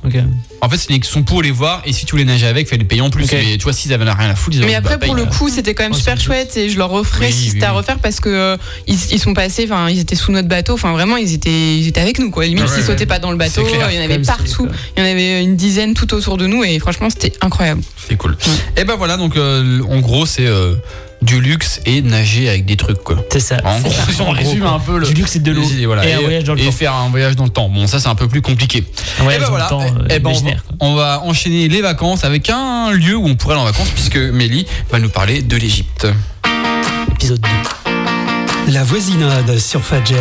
En 0.63 0.70
fait, 0.70 0.78
c'est 0.78 1.02
sont 1.04 1.24
pour 1.24 1.41
les 1.41 1.52
voir 1.52 1.82
et 1.86 1.94
si 1.94 2.06
tu 2.06 2.12
voulais 2.12 2.24
nager 2.26 2.46
avec, 2.46 2.67
fallait 2.67 2.80
les 2.80 2.88
payer 2.88 3.02
en 3.02 3.10
plus. 3.10 3.26
Mais 3.32 3.58
tu 3.58 3.63
vois, 3.63 3.74
s'ils 3.74 3.91
avaient 3.94 4.06
rien 4.22 4.32
à 4.32 4.36
foutre, 4.36 4.56
ils 4.58 4.60
Mais 4.62 4.68
auraient 4.68 4.76
après, 4.76 4.98
bah, 4.98 5.06
pour 5.08 5.16
le 5.16 5.24
paye. 5.26 5.32
coup, 5.38 5.50
c'était 5.50 5.74
quand 5.74 5.84
même 5.84 5.92
Ouais, 5.92 5.98
super 5.98 6.20
chouette 6.20 6.56
et 6.58 6.70
je 6.70 6.78
leur 6.78 6.90
referais 6.90 7.28
Oui, 7.28 7.32
si 7.34 7.46
oui, 7.46 7.50
c'était 7.52 7.66
à 7.66 7.72
refaire 7.72 8.00
parce 8.00 8.20
que 8.20 8.30
euh, 8.30 8.58
ils, 8.88 8.98
ils 9.12 9.20
sont 9.20 9.34
passés, 9.34 9.68
enfin, 9.70 9.90
ils 9.90 10.00
étaient 10.00 10.16
sous 10.16 10.32
notre 10.32 10.48
bateau, 10.48 10.74
enfin, 10.74 10.92
vraiment, 10.94 11.18
ils 11.18 11.34
étaient, 11.34 11.78
ils 11.78 11.88
étaient 11.88 12.02
avec 12.02 12.20
nous, 12.20 12.32
quoi. 12.32 12.46
Limite, 12.46 12.68
s'ils 12.68 12.80
ouais. 12.80 12.86
sautaient 12.86 13.06
pas 13.06 13.20
dans 13.20 13.32
le 13.32 13.38
bateau, 13.38 13.64
clair, 13.64 13.90
il 13.92 13.98
y 13.98 14.00
en 14.00 14.04
avait 14.04 14.20
partout. 14.20 14.68
Il 14.98 15.04
y 15.04 15.06
en 15.06 15.10
avait 15.10 15.44
une 15.44 15.56
dizaine 15.56 15.94
tout 15.94 16.14
autour 16.14 16.38
de 16.38 16.48
nous 16.48 16.64
et 16.64 16.80
franchement, 16.80 17.10
c'était 17.10 17.34
incroyable. 17.42 17.82
C'est 18.08 18.16
cool. 18.16 18.38
Et 18.78 18.84
ben 18.84 18.96
voilà, 18.96 19.18
donc 19.18 19.36
euh, 19.38 19.82
en 19.90 20.00
gros, 20.00 20.26
c'est 20.26 20.46
euh, 20.48 20.76
du 21.22 21.40
luxe 21.40 21.82
et 21.86 22.02
nager 22.02 22.50
avec 22.50 22.66
des 22.66 22.78
trucs, 22.78 23.04
quoi. 23.04 23.16
C'est 23.32 23.40
ça. 23.40 23.58
En 23.64 23.80
gros, 23.80 23.92
si 23.92 24.22
on 24.22 24.32
résume 24.32 24.66
un 24.66 24.80
peu 24.80 24.98
le. 24.98 25.08
Du 25.08 25.14
luxe, 25.14 25.32
c'est 25.34 25.44
de 25.44 25.52
l'eau. 25.52 25.64
Et, 25.80 25.86
voilà, 25.86 26.08
Et 26.08 26.14
un 26.14 26.20
voyage 26.22 26.44
dans 26.44 26.54
le 26.54 26.62
et 26.62 26.66
temps. 26.66 26.72
faire 26.72 26.96
un 26.96 27.10
voyage 27.10 27.36
dans 27.36 27.44
le 27.44 27.50
temps. 27.50 27.70
Bon, 27.70 27.88
ça, 27.88 28.00
c'est 28.00 28.08
un 28.08 28.16
peu 28.16 28.28
plus 28.28 28.42
compliqué. 28.42 28.84
Un 29.20 29.24
voyage 29.24 29.42
et 29.42 29.46
ben 29.46 29.52
dans 29.52 29.58
voilà. 29.58 29.66
le 29.66 29.70
temps 29.70 30.02
euh, 30.02 30.08
Eh 30.10 30.20
ben, 30.20 30.32
on, 30.80 30.96
va, 30.96 31.22
on 31.24 31.30
enchaîner 31.30 31.68
les 31.68 31.82
vacances 31.82 32.24
avec 32.24 32.50
un 32.50 32.92
lieu 32.92 33.16
où 33.16 33.26
on 33.26 33.36
pourrait 33.36 33.56
aller 33.56 33.64
en 33.64 33.66
vacances, 33.66 33.90
puisque 33.90 34.18
Mélie 34.18 34.66
va 34.92 35.00
nous 35.00 35.10
parler 35.10 35.42
de 35.42 35.56
l'Égypte. 35.58 36.08
Épisode 37.12 37.42
2. 37.42 38.74
La 38.74 38.84
voisinade 38.84 39.58
sur 39.58 39.82
Fadjet. 39.82 40.16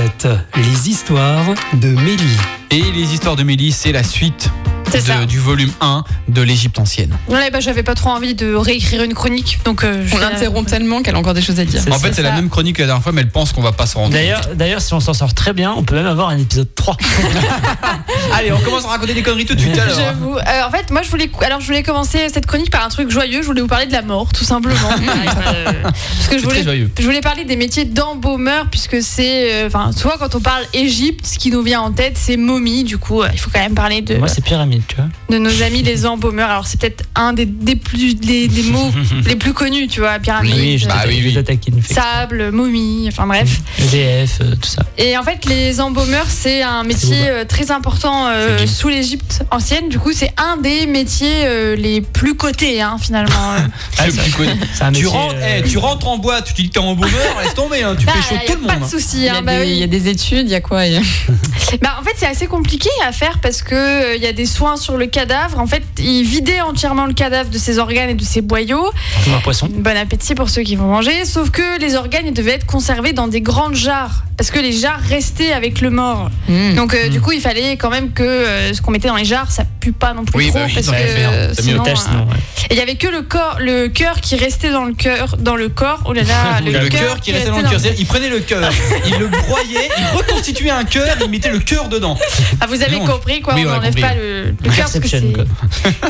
Les 0.56 0.88
histoires 0.88 1.46
de 1.74 1.88
Mélie. 1.88 2.36
Et 2.70 2.82
les 2.94 3.12
histoires 3.14 3.36
de 3.36 3.42
Mélie, 3.42 3.72
c'est 3.72 3.92
la 3.92 4.02
suite. 4.02 4.50
De- 4.90 5.24
du 5.26 5.38
volume 5.38 5.70
1 5.80 6.04
de 6.28 6.42
l'Égypte 6.42 6.78
ancienne. 6.78 7.16
Ouais, 7.28 7.50
bah, 7.50 7.60
j'avais 7.60 7.82
pas 7.82 7.94
trop 7.94 8.10
envie 8.10 8.34
de 8.34 8.54
réécrire 8.54 9.02
une 9.02 9.14
chronique, 9.14 9.58
donc 9.64 9.84
euh, 9.84 10.04
je 10.06 10.14
On 10.14 10.18
l'interrompt 10.18 10.68
tellement 10.68 11.02
qu'elle 11.02 11.14
a 11.14 11.18
encore 11.18 11.34
des 11.34 11.42
choses 11.42 11.58
à 11.60 11.64
dire. 11.64 11.82
En 11.90 11.98
fait, 11.98 12.12
c'est 12.14 12.22
la 12.22 12.32
même 12.32 12.48
chronique 12.48 12.76
que 12.76 12.82
la 12.82 12.86
dernière 12.88 13.02
fois, 13.02 13.12
mais 13.12 13.22
elle 13.22 13.30
pense 13.30 13.52
qu'on 13.52 13.62
va 13.62 13.72
pas 13.72 13.86
s'en 13.86 14.00
rendre 14.00 14.12
D'ailleurs, 14.12 14.40
d'ailleurs, 14.54 14.80
si 14.82 14.92
on 14.94 15.00
s'en 15.00 15.14
sort 15.14 15.34
très 15.34 15.52
bien, 15.52 15.72
on 15.76 15.82
peut 15.82 15.94
même 15.94 16.06
avoir 16.06 16.28
un 16.30 16.38
épisode 16.38 16.68
3. 16.74 16.96
compte. 16.96 17.26
Allez, 18.34 18.52
on 18.52 18.58
commence 18.60 18.84
à 18.84 18.88
raconter 18.88 19.14
des 19.14 19.22
conneries 19.22 19.46
tout 19.46 19.54
de 19.54 19.60
suite 19.60 19.78
alors. 19.78 19.96
J'avoue. 19.98 20.36
Euh, 20.36 20.66
en 20.66 20.70
fait, 20.70 20.90
moi, 20.90 21.02
je 21.02 21.10
voulais, 21.10 21.30
alors, 21.42 21.60
je 21.60 21.66
voulais 21.66 21.82
commencer 21.82 22.28
cette 22.32 22.46
chronique 22.46 22.70
par 22.70 22.84
un 22.84 22.88
truc 22.88 23.10
joyeux. 23.10 23.42
Je 23.42 23.46
voulais 23.46 23.60
vous 23.60 23.66
parler 23.66 23.86
de 23.86 23.92
la 23.92 24.02
mort, 24.02 24.32
tout 24.32 24.44
simplement. 24.44 24.76
Euh, 25.00 25.64
Parce 25.82 26.28
que 26.28 26.36
je 26.36 26.40
C'est 26.42 26.46
très 26.46 26.48
voulais, 26.48 26.62
joyeux. 26.62 26.90
je 26.98 27.04
voulais 27.04 27.20
parler 27.20 27.44
des 27.44 27.56
métiers 27.56 27.84
d'embaumeur, 27.84 28.66
puisque 28.70 29.02
c'est, 29.02 29.52
euh, 29.52 29.66
enfin, 29.66 29.90
souvent 29.92 30.14
quand 30.18 30.34
on 30.34 30.40
parle 30.40 30.64
Égypte, 30.72 31.26
ce 31.26 31.38
qui 31.38 31.50
nous 31.50 31.62
vient 31.62 31.80
en 31.80 31.92
tête, 31.92 32.16
c'est 32.16 32.36
momie. 32.36 32.84
Du 32.84 32.98
coup, 32.98 33.22
euh, 33.22 33.28
il 33.32 33.38
faut 33.38 33.50
quand 33.52 33.60
même 33.60 33.74
parler 33.74 34.00
de, 34.02 34.16
Moi, 34.16 34.28
c'est 34.28 34.42
pyramide, 34.44 34.79
tu 34.88 34.96
vois. 34.96 35.06
de 35.30 35.38
nos 35.38 35.62
amis 35.62 35.82
les 35.82 36.06
embaumeurs. 36.06 36.50
Alors, 36.50 36.66
c'est 36.66 36.80
peut-être 36.80 37.04
un 37.14 37.32
des, 37.32 37.46
des 37.46 37.76
plus, 37.76 38.14
des, 38.14 38.48
des 38.48 38.62
mots 38.64 38.90
les 39.26 39.36
plus 39.36 39.52
connus, 39.52 39.88
tu 39.88 40.00
vois, 40.00 40.18
pyramide, 40.18 40.54
Oui, 40.56 40.78
je 40.78 40.86
Bah 40.86 41.02
oui, 41.06 41.20
oui. 41.24 41.34
une 41.68 41.82
fake. 41.82 41.94
sable, 41.96 42.50
momie, 42.50 43.08
enfin 43.08 43.26
bref. 43.26 43.60
EDF, 43.78 44.38
euh, 44.42 44.54
tout 44.60 44.68
ça. 44.68 44.82
Et 44.98 45.16
en 45.16 45.22
fait, 45.22 45.44
les 45.46 45.80
embaumeurs, 45.80 46.26
c'est 46.28 46.62
un 46.62 46.82
métier 46.84 47.28
euh, 47.28 47.44
très 47.44 47.70
important 47.70 48.26
euh, 48.28 48.66
sous 48.66 48.88
l'Égypte 48.88 49.42
ancienne. 49.50 49.88
Du 49.88 49.98
coup, 49.98 50.12
c'est 50.12 50.32
un 50.36 50.56
des 50.56 50.86
métiers 50.86 51.44
euh, 51.44 51.76
les 51.76 52.00
plus 52.00 52.34
cotés, 52.34 52.80
hein, 52.82 52.96
finalement. 53.00 53.54
Euh, 53.54 53.58
Ah, 53.98 54.04
tu 54.10 54.30
connais. 54.32 54.56
C'est 54.74 54.82
un 54.84 54.92
Tu 54.92 55.04
métier, 55.04 55.18
rentres, 55.18 55.34
euh, 55.38 55.62
tu 55.68 55.78
rentres 55.78 56.08
en 56.08 56.18
boîte, 56.18 56.46
tu 56.46 56.62
dis 56.62 56.68
que 56.68 56.74
t'es 56.74 56.78
embaumeur, 56.80 57.10
laisse 57.42 57.54
tomber, 57.54 57.82
hein, 57.82 57.94
tu 57.98 58.06
bah, 58.06 58.12
pécho 58.14 58.34
tout 58.46 58.60
le 58.60 58.66
Pas 58.66 58.74
monde. 58.78 58.84
de 58.84 58.88
souci. 58.90 59.18
Il 59.18 59.22
y, 59.24 59.28
hein, 59.28 59.36
a 59.38 59.42
bah 59.42 59.64
il 59.64 59.76
y 59.76 59.82
a 59.82 59.86
des 59.86 60.08
études, 60.08 60.46
il 60.46 60.50
y 60.50 60.54
a 60.54 60.60
quoi 60.60 60.86
y 60.86 60.96
a- 60.96 61.00
Bah, 61.82 61.96
en 62.00 62.04
fait, 62.04 62.14
c'est 62.16 62.26
assez 62.26 62.46
compliqué 62.46 62.88
à 63.06 63.12
faire 63.12 63.38
parce 63.40 63.62
que 63.62 63.74
euh, 63.74 64.16
il 64.16 64.22
y 64.22 64.26
a 64.26 64.32
des 64.32 64.46
soins 64.46 64.69
sur 64.76 64.96
le 64.96 65.06
cadavre. 65.06 65.58
En 65.58 65.66
fait, 65.66 65.82
ils 65.98 66.24
vidaient 66.24 66.60
entièrement 66.60 67.06
le 67.06 67.12
cadavre 67.12 67.50
de 67.50 67.58
ses 67.58 67.78
organes 67.78 68.10
et 68.10 68.14
de 68.14 68.24
ses 68.24 68.40
boyaux. 68.40 68.90
comme 69.24 69.34
un 69.34 69.40
poisson. 69.40 69.68
Bon 69.70 69.96
appétit 69.96 70.34
pour 70.34 70.50
ceux 70.50 70.62
qui 70.62 70.76
vont 70.76 70.86
manger. 70.86 71.24
Sauf 71.24 71.50
que 71.50 71.80
les 71.80 71.94
organes 71.96 72.26
ils 72.26 72.32
devaient 72.32 72.52
être 72.52 72.66
conservés 72.66 73.12
dans 73.12 73.28
des 73.28 73.40
grandes 73.40 73.74
jarres 73.74 74.24
parce 74.40 74.50
que 74.50 74.58
les 74.58 74.72
jarres 74.72 75.02
restaient 75.02 75.52
avec 75.52 75.82
le 75.82 75.90
mort. 75.90 76.30
Hmm. 76.48 76.74
Donc 76.74 76.94
euh, 76.94 77.10
du 77.10 77.20
coup, 77.20 77.32
il 77.32 77.42
fallait 77.42 77.76
quand 77.76 77.90
même 77.90 78.10
que 78.12 78.22
euh, 78.22 78.72
ce 78.72 78.80
qu'on 78.80 78.90
mettait 78.90 79.08
dans 79.08 79.16
les 79.16 79.26
jarres, 79.26 79.50
ça 79.50 79.64
pue 79.80 79.92
pas 79.92 80.14
non 80.14 80.24
plus 80.24 80.34
Oui, 80.34 80.48
trop 80.48 80.60
bah 80.60 80.64
oui, 80.66 80.72
parce 80.72 80.86
que 80.86 80.92
faire, 80.94 81.30
euh, 81.30 81.52
sinon, 81.58 81.82
Tâche, 81.82 81.98
sinon, 81.98 82.20
ouais. 82.20 82.38
Et 82.70 82.74
il 82.74 82.78
y 82.78 82.80
avait 82.80 82.94
que 82.94 83.08
le 83.08 83.20
corps, 83.20 83.58
le 83.60 83.88
cœur 83.88 84.18
qui 84.22 84.36
restait 84.36 84.70
dans 84.70 84.86
le 84.86 84.94
cœur, 84.94 85.36
dans 85.38 85.56
le 85.56 85.68
corps. 85.68 86.04
Oh 86.06 86.14
là 86.14 86.22
là, 86.22 86.60
Le, 86.64 86.88
cœur 86.88 87.20
qui 87.20 87.32
restait 87.32 87.50
dans 87.50 87.58
le 87.58 87.68
cœur. 87.68 87.80
Il 87.98 88.06
prenait 88.06 88.30
le 88.30 88.40
cœur, 88.40 88.70
il 89.06 89.18
le 89.18 89.28
broyait, 89.28 89.90
il 89.98 90.16
reconstituait 90.16 90.70
un 90.70 90.84
cœur, 90.84 91.18
il 91.22 91.28
mettait 91.30 91.50
le 91.50 91.58
cœur 91.58 91.90
dedans. 91.90 92.16
Ah, 92.62 92.66
vous 92.66 92.82
avez 92.82 92.98
Non. 92.98 93.04
compris 93.04 93.42
quoi 93.42 93.54
Oui, 93.54 93.66
On 93.66 93.72
n'enlève 93.72 94.00
pas 94.00 94.14
le, 94.14 94.54
le 94.62 94.70
cœur 94.70 94.76
parce 94.90 94.92
que 94.94 94.98
Perception, 94.98 95.46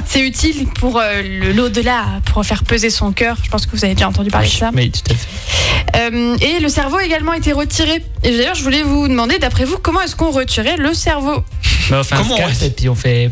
c'est- 0.06 0.20
utile 0.20 0.66
pour 0.78 0.98
euh, 0.98 1.22
le- 1.22 1.52
l'au-delà, 1.52 2.04
pour 2.26 2.44
faire 2.44 2.64
peser 2.64 2.90
son 2.90 3.12
cœur. 3.12 3.36
Je 3.42 3.48
pense 3.50 3.66
que 3.66 3.72
vous 3.76 3.84
avez 3.84 3.94
déjà 3.94 4.08
entendu 4.08 4.30
parler 4.30 4.48
de 4.48 4.52
ça. 4.52 4.70
Oui, 4.74 4.90
tout 4.90 5.00
à 5.10 5.14
fait. 5.14 6.00
Euh, 6.12 6.36
et 6.40 6.60
le 6.60 6.68
cerveau 6.68 6.96
a 6.98 7.04
également 7.04 7.32
été 7.32 7.52
retiré 7.52 8.04
Et 8.22 8.30
d'ailleurs, 8.36 8.54
je 8.54 8.62
voulais 8.62 8.82
vous 8.82 9.08
demander, 9.08 9.38
d'après 9.38 9.64
vous, 9.64 9.78
comment 9.82 10.00
est-ce 10.02 10.14
qu'on 10.16 10.30
retirait 10.30 10.76
le 10.76 10.94
cerveau? 10.94 11.42
Bah, 11.90 11.98
on 12.00 12.04
fait 12.04 12.14
un 12.14 12.18
Comment, 12.18 12.36
puis 12.76 12.88
on 12.88 12.94
fait. 12.94 13.30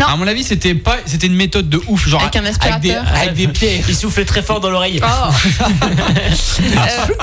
Non. 0.00 0.06
À 0.06 0.16
mon 0.16 0.26
avis, 0.26 0.44
c'était 0.44 0.74
pas, 0.74 0.96
c'était 1.06 1.26
une 1.26 1.34
méthode 1.36 1.68
de 1.68 1.80
ouf, 1.88 2.08
genre 2.08 2.22
Avec 2.22 2.36
un 2.36 2.42
des, 2.42 2.48
aspirateur. 2.48 3.04
avec 3.14 3.34
des 3.34 3.48
pierres. 3.48 3.84
Il 3.88 3.94
soufflait 3.94 4.24
très 4.24 4.42
fort 4.42 4.60
dans 4.60 4.70
l'oreille. 4.70 5.00
Oh 5.02 5.30
Euh, 6.60 7.14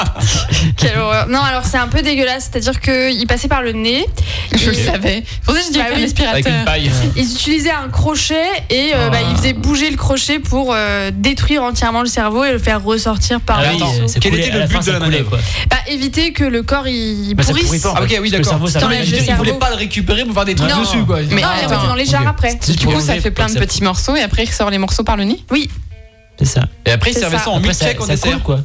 Quelle 0.75 0.97
horreur. 0.97 1.27
Non, 1.27 1.39
alors 1.41 1.63
c'est 1.65 1.77
un 1.77 1.87
peu 1.87 2.01
dégueulasse, 2.01 2.49
c'est-à-dire 2.51 2.79
qu'il 2.79 3.25
passait 3.27 3.47
par 3.47 3.61
le 3.61 3.71
nez. 3.71 4.05
Je 4.55 4.69
le 4.69 4.73
savais. 4.75 5.23
Pour 5.45 5.53
ça, 5.55 5.61
je 5.65 5.71
dis 5.71 5.77
Bah 5.79 5.85
avec 5.85 5.99
un 5.99 6.03
aspirateur. 6.03 6.33
Avec 6.33 6.47
une 6.47 6.65
paille. 6.65 6.91
Ils 7.15 7.31
utilisaient 7.31 7.71
un 7.71 7.89
crochet 7.89 8.35
et 8.69 8.91
euh, 8.95 9.09
bah, 9.09 9.17
Ah. 9.21 9.27
ils 9.31 9.37
faisaient 9.37 9.53
bouger 9.53 9.89
le 9.89 9.97
crochet 9.97 10.39
pour 10.39 10.73
euh, 10.73 11.11
détruire 11.13 11.63
entièrement 11.63 12.01
le 12.01 12.07
cerveau 12.07 12.43
et 12.43 12.51
le 12.51 12.59
faire 12.59 12.83
ressortir 12.83 13.41
par 13.41 13.59
Ah 13.59 13.71
le 13.71 13.75
oui, 13.75 13.83
c'est 14.07 14.19
quel 14.19 14.31
coulé, 14.31 14.43
était 14.47 14.57
le 14.57 14.65
but 14.65 14.73
fin, 14.73 14.79
de 14.79 14.91
la 14.91 14.99
manœuvre 14.99 15.29
quoi. 15.29 15.39
Bah, 15.69 15.77
éviter 15.87 16.31
que 16.33 16.43
le 16.43 16.63
corps 16.63 16.87
il 16.87 17.33
Bah, 17.35 17.43
pourrisse. 17.43 17.65
pourrit 17.65 17.79
pas, 17.79 17.93
Ah, 17.97 18.03
ok, 18.03 18.17
oui, 18.21 18.29
le 18.29 18.37
d'accord. 18.37 18.49
cerveau, 18.49 18.67
ça 18.67 18.79
le 18.79 18.95
il 18.95 19.05
voulait 19.05 19.23
cerveau. 19.23 19.53
pas 19.55 19.69
le 19.69 19.75
récupérer 19.75 20.23
pour 20.25 20.33
faire 20.33 20.45
des 20.45 20.55
trucs 20.55 20.69
Non. 20.69 20.81
dessus, 20.81 21.03
quoi. 21.05 21.21
non, 21.21 21.27
Mais 21.31 21.41
il 21.41 21.63
le 21.63 21.69
mettait 21.69 21.87
dans 21.87 21.95
les 21.95 22.05
jarres 22.05 22.27
après. 22.27 22.57
Du 22.75 22.85
coup, 22.85 22.99
ça 22.99 23.15
fait 23.19 23.31
plein 23.31 23.47
de 23.47 23.57
petits 23.59 23.83
morceaux 23.83 24.15
et 24.15 24.21
après, 24.21 24.43
il 24.43 24.47
ressort 24.49 24.69
les 24.69 24.77
morceaux 24.77 25.03
par 25.03 25.17
le 25.17 25.23
nez. 25.25 25.39
Oui, 25.51 25.69
C'est 26.39 26.45
ça. 26.45 26.61
Et 26.85 26.91
après, 26.91 27.11
il 27.11 27.13
C'est 27.13 27.21
servait 27.21 27.37
ça. 27.37 27.49
en 27.49 27.59
milkshake 27.59 27.99
ça 28.01 28.07
dessert. 28.07 28.43
quoi. 28.43 28.59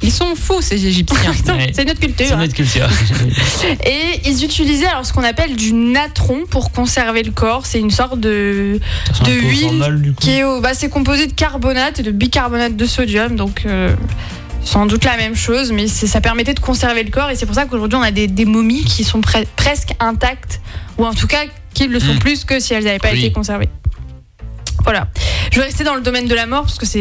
Ils 0.00 0.12
sont 0.12 0.36
fous, 0.36 0.62
ces 0.62 0.86
Égyptiens. 0.86 1.18
Ouais. 1.48 1.72
c'est 1.74 1.84
notre 1.84 1.98
culture. 1.98 2.26
C'est 2.28 2.32
hein. 2.32 2.36
notre 2.36 2.54
culture. 2.54 2.88
Et 3.84 4.20
ils 4.26 4.44
utilisaient 4.44 4.86
alors 4.86 5.04
ce 5.04 5.12
qu'on 5.12 5.24
appelle 5.24 5.56
du 5.56 5.72
natron 5.72 6.44
pour 6.48 6.70
conserver 6.70 7.22
le 7.24 7.32
corps. 7.32 7.66
C'est 7.66 7.80
une 7.80 7.90
sorte 7.90 8.20
de 8.20 8.78
un 9.20 9.24
De 9.24 9.32
huile 9.32 10.14
qui 10.20 10.30
est 10.38 10.44
au- 10.44 10.60
bah, 10.60 10.70
c'est 10.74 10.88
composé 10.88 11.26
de 11.26 11.32
carbonate 11.32 11.98
et 11.98 12.02
de 12.04 12.12
bicarbonate 12.12 12.76
de 12.76 12.86
sodium, 12.86 13.34
donc 13.34 13.62
euh, 13.66 13.92
sans 14.64 14.86
doute 14.86 15.04
la 15.04 15.16
même 15.16 15.34
chose, 15.34 15.72
mais 15.72 15.88
c'est- 15.88 16.06
ça 16.06 16.20
permettait 16.20 16.54
de 16.54 16.60
conserver 16.60 17.02
le 17.02 17.10
corps 17.10 17.30
et 17.30 17.34
c'est 17.36 17.46
pour 17.46 17.54
ça 17.56 17.64
qu'aujourd'hui 17.66 17.98
on 17.98 18.02
a 18.02 18.10
des, 18.12 18.28
des 18.28 18.44
momies 18.44 18.84
qui 18.84 19.02
sont 19.02 19.20
pre- 19.20 19.46
presque 19.56 19.94
intactes 19.98 20.60
ou 20.98 21.06
en 21.06 21.14
tout 21.14 21.26
cas 21.26 21.42
qui 21.78 21.86
le 21.88 22.00
sont 22.00 22.14
Mm. 22.14 22.18
plus 22.18 22.44
que 22.44 22.58
si 22.58 22.74
elles 22.74 22.84
n'avaient 22.84 22.98
pas 22.98 23.12
Oui. 23.12 23.18
été 23.24 23.32
conservées. 23.32 23.68
Voilà. 24.88 25.08
Je 25.52 25.58
vais 25.60 25.66
rester 25.66 25.84
dans 25.84 25.94
le 25.94 26.00
domaine 26.00 26.26
de 26.28 26.34
la 26.34 26.46
mort 26.46 26.62
parce 26.62 26.78
que 26.78 26.86
c'est 26.86 27.00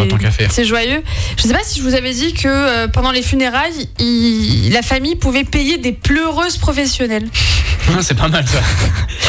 c'est 0.50 0.66
joyeux. 0.66 1.02
Je 1.38 1.42
sais 1.44 1.54
pas 1.54 1.64
si 1.64 1.80
je 1.80 1.84
vous 1.84 1.94
avais 1.94 2.14
dit 2.14 2.34
que 2.34 2.48
euh, 2.50 2.88
pendant 2.90 3.12
les 3.12 3.22
funérailles, 3.22 3.88
il- 4.00 4.72
la 4.74 4.82
famille 4.82 5.16
pouvait 5.16 5.46
payer 5.46 5.78
des 5.78 5.94
pleureuses 5.94 6.58
professionnelles. 6.58 7.28
Ah, 7.90 8.00
C'est 8.02 8.18
pas 8.18 8.28
mal 8.28 8.46
ça. 8.46 8.60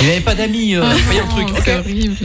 Il 0.03 0.09
avait 0.11 0.19
pas 0.21 0.35
d'amis, 0.35 0.75
euh, 0.75 0.83
un 0.83 1.27
truc. 1.29 1.47
Horrible. 1.79 2.17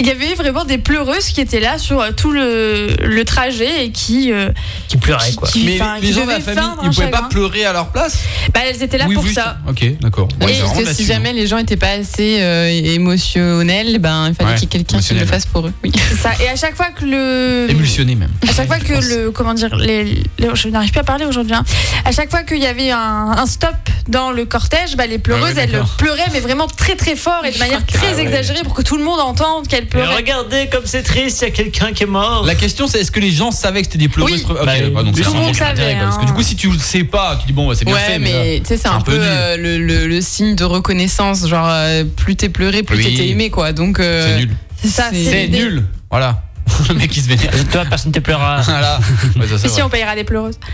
Il 0.00 0.04
y 0.04 0.10
avait 0.10 0.34
vraiment 0.34 0.64
des 0.64 0.78
pleureuses 0.78 1.26
qui 1.26 1.40
étaient 1.40 1.60
là 1.60 1.78
sur 1.78 2.00
euh, 2.00 2.10
tout 2.10 2.32
le, 2.32 2.88
le 3.04 3.24
trajet 3.24 3.84
et 3.84 3.92
qui, 3.92 4.32
euh, 4.32 4.48
Qui 4.88 4.96
pleurait, 4.96 5.32
quoi. 5.34 5.46
qui- 5.48 5.62
Mais 5.64 5.78
les 6.00 6.08
qui 6.08 6.12
gens 6.12 6.24
de 6.26 6.30
la 6.30 6.40
famille, 6.40 6.64
ils 6.82 6.90
pouvaient 6.90 7.10
pas 7.10 7.28
pleurer 7.30 7.64
à 7.66 7.72
leur 7.72 7.90
place 7.92 8.18
Bah, 8.52 8.62
elles 8.68 8.82
étaient 8.82 8.98
là 8.98 9.04
Oui, 9.06 9.14
pour 9.14 9.22
oui, 9.22 9.32
ça. 9.32 9.58
Ok, 9.68 9.84
d'accord. 10.00 10.26
Ouais, 10.40 10.52
parce 10.60 10.76
que 10.76 10.92
si 10.92 11.04
jamais 11.06 11.32
les 11.32 11.46
gens 11.46 11.58
étaient 11.58 11.76
pas 11.76 11.90
assez 11.92 12.38
euh, 12.40 12.68
émotionnels, 12.68 13.98
ben 14.00 14.28
il 14.30 14.34
fallait 14.34 14.50
Ouais, 14.50 14.54
qu'il 14.56 14.64
y 14.64 14.66
ait 14.66 14.84
quelqu'un 14.84 14.98
qui 14.98 15.14
le 15.14 15.24
fasse 15.24 15.46
pour 15.46 15.59
eux. 15.66 15.72
Oui. 15.84 15.92
Ça. 16.20 16.30
Et 16.42 16.48
à 16.48 16.56
chaque 16.56 16.74
fois 16.76 16.86
que 16.94 17.04
le. 17.04 17.66
Émulsionné 17.70 18.14
même. 18.14 18.30
À 18.48 18.52
chaque 18.52 18.66
fois 18.66 18.78
que 18.78 18.92
le. 18.92 19.30
Comment 19.30 19.54
dire 19.54 19.74
les, 19.76 20.04
les- 20.04 20.22
Je 20.54 20.68
n'arrive 20.68 20.90
plus 20.90 21.00
à 21.00 21.04
parler 21.04 21.24
aujourd'hui. 21.24 21.54
hein. 21.54 21.64
À 22.04 22.12
chaque 22.12 22.30
fois 22.30 22.42
qu'il 22.42 22.58
y 22.58 22.66
avait 22.66 22.90
un, 22.90 23.34
un 23.36 23.46
stop 23.46 23.74
dans 24.08 24.30
le 24.32 24.44
cortège, 24.44 24.96
bah, 24.96 25.06
les 25.06 25.18
pleureuses, 25.18 25.54
Ah 25.56 25.62
elles 25.62 25.82
pleuraient, 25.98 26.28
mais 26.32 26.40
vraiment 26.40 26.66
très 26.66 26.96
très 26.96 27.16
fort 27.16 27.44
et 27.44 27.52
de 27.52 27.58
manière 27.58 27.84
très 27.86 28.08
Ah 28.12 28.16
ouais. 28.16 28.22
exagérée 28.22 28.62
pour 28.64 28.74
que 28.74 28.82
tout 28.82 28.96
le 28.96 29.04
monde 29.04 29.20
entende 29.20 29.68
qu'elles 29.68 29.84
Mais 29.84 29.88
pleuraient. 30.00 30.16
regardez 30.16 30.68
comme 30.70 30.82
c'est 30.84 31.02
triste, 31.02 31.42
il 31.42 31.44
y 31.44 31.48
a 31.48 31.50
quelqu'un 31.50 31.92
qui 31.92 32.02
est 32.02 32.06
mort. 32.06 32.44
La 32.46 32.54
question 32.54 32.86
c'est 32.86 33.00
est-ce 33.00 33.10
que 33.10 33.20
les 33.20 33.30
gens 33.30 33.50
savaient 33.50 33.80
que 33.82 33.86
c'était 33.86 33.98
des 33.98 34.08
pleureuses 34.08 34.32
Oui. 34.32 34.46
Ok, 34.48 34.64
Bah, 34.64 34.72
bah, 34.94 35.02
donc 35.02 35.14
tout 35.20 35.32
le 35.32 35.38
monde 35.40 35.54
savait, 35.54 35.96
Parce 36.00 36.16
que 36.16 36.22
hein. 36.22 36.26
du 36.26 36.32
coup, 36.32 36.42
si 36.42 36.56
tu 36.56 36.70
le 36.70 36.78
sais 36.78 37.04
pas, 37.04 37.36
tu 37.40 37.46
dis 37.46 37.52
bon, 37.52 37.68
bah, 37.68 37.74
c'est 37.76 37.84
bien 37.84 37.94
ouais, 37.94 38.00
fait. 38.00 38.18
mais 38.18 38.60
tu 38.60 38.68
sais, 38.68 38.76
c'est 38.78 38.88
un, 38.88 39.00
peu, 39.00 39.12
euh, 39.16 39.56
le, 39.56 39.78
le- 39.78 40.06
le 40.06 40.20
signe 40.20 40.54
de 40.54 40.64
reconnaissance. 40.64 41.46
Genre, 41.46 41.66
euh, 41.68 42.04
plus 42.04 42.36
t'es 42.36 42.48
pleuré, 42.48 42.82
plus 42.82 42.96
Oui. 42.96 43.04
t'étais 43.04 43.28
aimé, 43.28 43.50
quoi. 43.50 43.72
Donc, 43.72 44.00
euh, 44.00 44.26
c'est 44.26 44.38
nul. 44.46 44.50
C'est 44.82 44.88
ça. 44.88 45.10
c'est- 45.12 45.48
nul. 45.48 45.84
Voilà. 46.10 46.42
Le 46.88 46.94
mec 46.94 47.10
qui 47.10 47.20
se 47.20 47.28
vénère. 47.28 47.50
Toi, 47.72 47.84
personne 47.88 48.12
te 48.12 48.20
pleurera. 48.20 48.60
Voilà. 48.64 49.00
Ouais, 49.36 49.46
ça, 49.48 49.58
c'est 49.58 49.66
Ici, 49.66 49.74
vrai. 49.76 49.82
on 49.82 49.88
payera 49.88 50.14
des 50.14 50.24
pleureuses. 50.24 50.58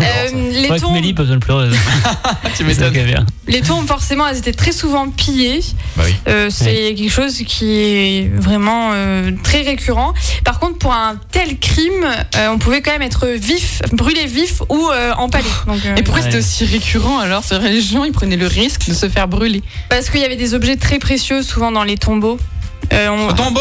Euh, 0.00 0.50
les, 0.52 0.80
tombes, 0.80 0.92
Mélie, 0.92 1.12
pas 1.12 1.22
besoin 1.22 1.36
de 1.36 1.44
pleurer. 1.44 1.68
Tu 2.56 2.62
m'étonnes. 2.64 2.94
les 3.48 3.60
tombes, 3.62 3.86
forcément, 3.86 4.26
elles 4.28 4.38
étaient 4.38 4.52
très 4.52 4.70
souvent 4.72 5.08
pillées. 5.10 5.60
Bah 5.96 6.04
oui. 6.06 6.14
Euh, 6.28 6.50
c'est 6.50 6.94
quelque 6.96 7.10
chose 7.10 7.36
qui 7.46 7.66
est 7.66 8.30
vraiment 8.32 8.90
euh, 8.92 9.32
très 9.42 9.62
récurrent. 9.62 10.14
Par 10.44 10.58
contre, 10.60 10.78
pour 10.78 10.92
un 10.92 11.16
tel 11.32 11.58
crime, 11.58 12.04
euh, 12.36 12.48
on 12.52 12.58
pouvait 12.58 12.80
quand 12.80 12.92
même 12.92 13.02
être 13.02 13.26
vif, 13.28 13.82
brûlé 13.92 14.26
vif 14.26 14.62
ou 14.68 14.88
euh, 14.92 15.12
empalé. 15.14 15.48
Donc, 15.66 15.80
euh, 15.84 15.96
Et 15.96 16.02
pourquoi 16.02 16.22
Ouais. 16.22 16.30
c'était 16.30 16.38
aussi 16.44 16.64
récurrent 16.64 17.18
alors? 17.18 17.42
Les 17.62 17.80
gens 17.80 18.04
ils 18.04 18.12
prenaient 18.12 18.36
le 18.36 18.46
risque 18.46 18.88
de 18.88 18.94
se 18.94 19.08
faire 19.08 19.26
brûler. 19.28 19.62
Parce 19.88 20.10
qu'il 20.10 20.20
y 20.20 20.24
avait 20.24 20.36
des 20.36 20.54
objets 20.54 20.76
très 20.76 20.98
précieux 20.98 21.42
souvent 21.42 21.72
dans 21.72 21.84
les 21.84 21.96
tombeaux. 21.96 22.38
Euh, 22.92 23.08
on- 23.10 23.28
Au 23.28 23.32
tombeau, 23.32 23.60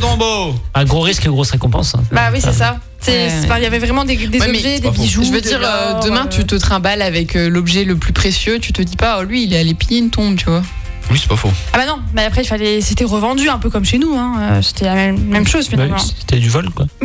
tombeau. 0.00 0.54
Un 0.74 0.84
gros 0.84 1.00
risque, 1.00 1.26
grosse 1.28 1.50
récompense. 1.50 1.94
hein. 1.94 2.02
Bah 2.12 2.28
oui, 2.32 2.40
c'est 2.42 2.52
ça. 2.52 2.78
Ouais. 3.06 3.28
Il 3.58 3.62
y 3.62 3.66
avait 3.66 3.78
vraiment 3.78 4.04
des, 4.04 4.16
des 4.16 4.38
Ouais, 4.40 4.46
mais 4.48 4.58
objets, 4.58 4.80
des 4.80 4.90
bijoux. 4.90 5.22
Je 5.24 5.30
veux 5.30 5.40
de 5.40 5.46
dire, 5.46 5.60
euh, 5.62 6.00
demain 6.02 6.24
euh, 6.24 6.28
tu 6.28 6.44
te 6.44 6.54
trimbales 6.54 7.02
avec 7.02 7.36
euh, 7.36 7.50
l'objet 7.50 7.84
le 7.84 7.96
plus 7.96 8.12
précieux, 8.14 8.58
tu 8.60 8.72
te 8.72 8.80
dis 8.80 8.96
pas, 8.96 9.18
oh 9.20 9.24
lui 9.24 9.44
il 9.44 9.52
est 9.52 9.58
allé 9.58 9.74
piller 9.74 9.98
une 9.98 10.10
tombe, 10.10 10.36
tu 10.36 10.46
vois. 10.46 10.62
Oui, 11.10 11.18
c'est 11.20 11.28
pas 11.28 11.36
faux. 11.36 11.50
Ah 11.74 11.76
bah 11.78 11.84
non, 11.86 11.98
mais 12.14 12.24
après 12.24 12.42
il 12.42 12.46
fallait, 12.46 12.80
c'était 12.80 13.04
revendu 13.04 13.50
un 13.50 13.58
peu 13.58 13.68
comme 13.68 13.84
chez 13.84 13.98
nous. 13.98 14.16
Hein. 14.16 14.36
Euh, 14.40 14.62
C'était 14.62 14.86
la 14.86 14.94
même, 14.94 15.18
même 15.22 15.46
chose 15.46 15.68
finalement. 15.68 15.96
Ouais, 15.96 16.02
C'était 16.18 16.38
du 16.38 16.48
vol, 16.48 16.70
quoi. 16.70 16.86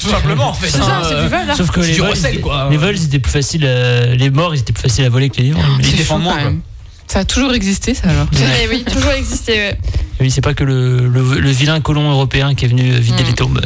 Tout 0.00 0.08
simplement, 0.08 0.48
en 0.48 0.54
fait. 0.54 0.70
C'est 0.70 0.78
ça, 0.82 1.02
c'est 1.08 1.14
euh, 1.14 1.22
du 1.22 1.28
vol. 1.28 1.38
hein. 1.48 1.54
Sauf 1.56 1.70
que 1.70 1.80
C'est 1.82 1.88
les 1.88 1.94
du 1.94 2.00
vols, 2.00 2.10
recel, 2.10 2.34
ils- 2.34 2.40
quoi. 2.40 2.66
les 2.68 2.76
vols, 2.76 2.98
c'était 2.98 3.20
plus 3.20 3.30
facile. 3.30 3.62
euh, 3.64 4.16
les 4.16 4.30
morts, 4.30 4.56
ils 4.56 4.60
étaient 4.60 4.72
plus 4.72 4.82
faciles 4.82 5.04
à 5.04 5.08
voler 5.08 5.30
que 5.30 5.36
les 5.36 5.44
vivants. 5.44 5.60
Ils 5.78 5.86
C'est 5.86 5.96
défendent 5.98 6.22
fou, 6.22 6.28
moins, 6.30 6.36
quand 6.36 6.42
quoi. 6.42 6.52
Ça 7.06 7.20
a 7.20 7.24
toujours 7.24 7.52
existé 7.54 7.94
ça 7.94 8.08
alors. 8.08 8.26
Eh 8.64 8.68
oui, 8.68 8.84
toujours 8.84 9.12
existé. 9.12 9.52
ouais. 9.52 9.78
Oui, 10.20 10.30
c'est 10.30 10.40
pas 10.40 10.54
que 10.54 10.64
le, 10.64 11.06
le, 11.08 11.38
le 11.40 11.50
vilain 11.50 11.80
colon 11.80 12.10
européen 12.10 12.54
qui 12.54 12.64
est 12.64 12.68
venu 12.68 12.82
vider 12.92 13.22
Mm. 13.22 13.26
les 13.26 13.34
tombes. 13.34 13.60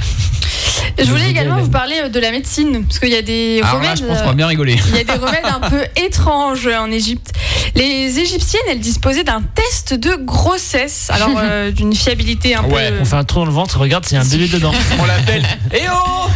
Je 0.98 1.10
voulais 1.10 1.30
également 1.30 1.58
vous 1.58 1.70
parler 1.70 1.96
euh, 2.04 2.08
de 2.08 2.18
la 2.20 2.30
médecine, 2.30 2.84
parce 2.84 2.98
qu'il 2.98 3.10
y 3.10 3.16
a 3.16 3.22
des 3.22 3.60
Alors 3.62 3.74
là, 3.74 3.90
remèdes. 3.90 3.98
je 3.98 4.04
pense 4.04 4.18
euh, 4.18 4.20
qu'on 4.22 4.28
va 4.28 4.34
bien 4.34 4.46
rigoler. 4.46 4.76
Il 4.88 4.96
y 4.96 5.00
a 5.00 5.04
des 5.04 5.12
remèdes 5.12 5.44
un 5.46 5.68
peu 5.68 5.82
étranges 5.96 6.66
en 6.66 6.90
Égypte. 6.90 7.32
Les 7.74 8.18
Égyptiennes, 8.18 8.62
elles 8.68 8.80
disposaient 8.80 9.24
d'un 9.24 9.42
test 9.42 9.94
de 9.94 10.14
grossesse, 10.16 11.08
alors 11.10 11.30
euh, 11.36 11.70
d'une 11.72 11.94
fiabilité 11.94 12.54
un 12.54 12.64
Ouais, 12.64 12.90
peu. 12.90 12.98
On 13.00 13.04
fait 13.04 13.16
un 13.16 13.24
trou 13.24 13.40
dans 13.40 13.46
le 13.46 13.52
ventre, 13.52 13.78
regarde, 13.78 14.04
c'est 14.06 14.16
un 14.16 14.24
bébé 14.24 14.48
dedans. 14.48 14.72
On 14.98 15.04
l'appelle. 15.04 15.46
Eh 15.72 15.82
oh 15.92 16.28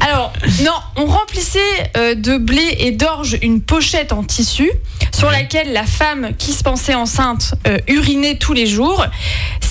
Alors, 0.00 0.32
non, 0.62 0.72
on 0.96 1.06
remplissait 1.06 1.60
euh, 1.96 2.14
de 2.14 2.36
blé 2.38 2.76
et 2.78 2.92
d'orge 2.92 3.38
une 3.42 3.60
pochette 3.60 4.12
en 4.12 4.22
tissu 4.22 4.70
sur 5.12 5.30
laquelle 5.30 5.72
la 5.72 5.84
femme 5.84 6.30
qui 6.38 6.52
se 6.52 6.62
pensait 6.62 6.94
enceinte 6.94 7.54
euh, 7.66 7.78
urinait 7.88 8.36
tous 8.36 8.52
les 8.52 8.66
jours. 8.66 9.04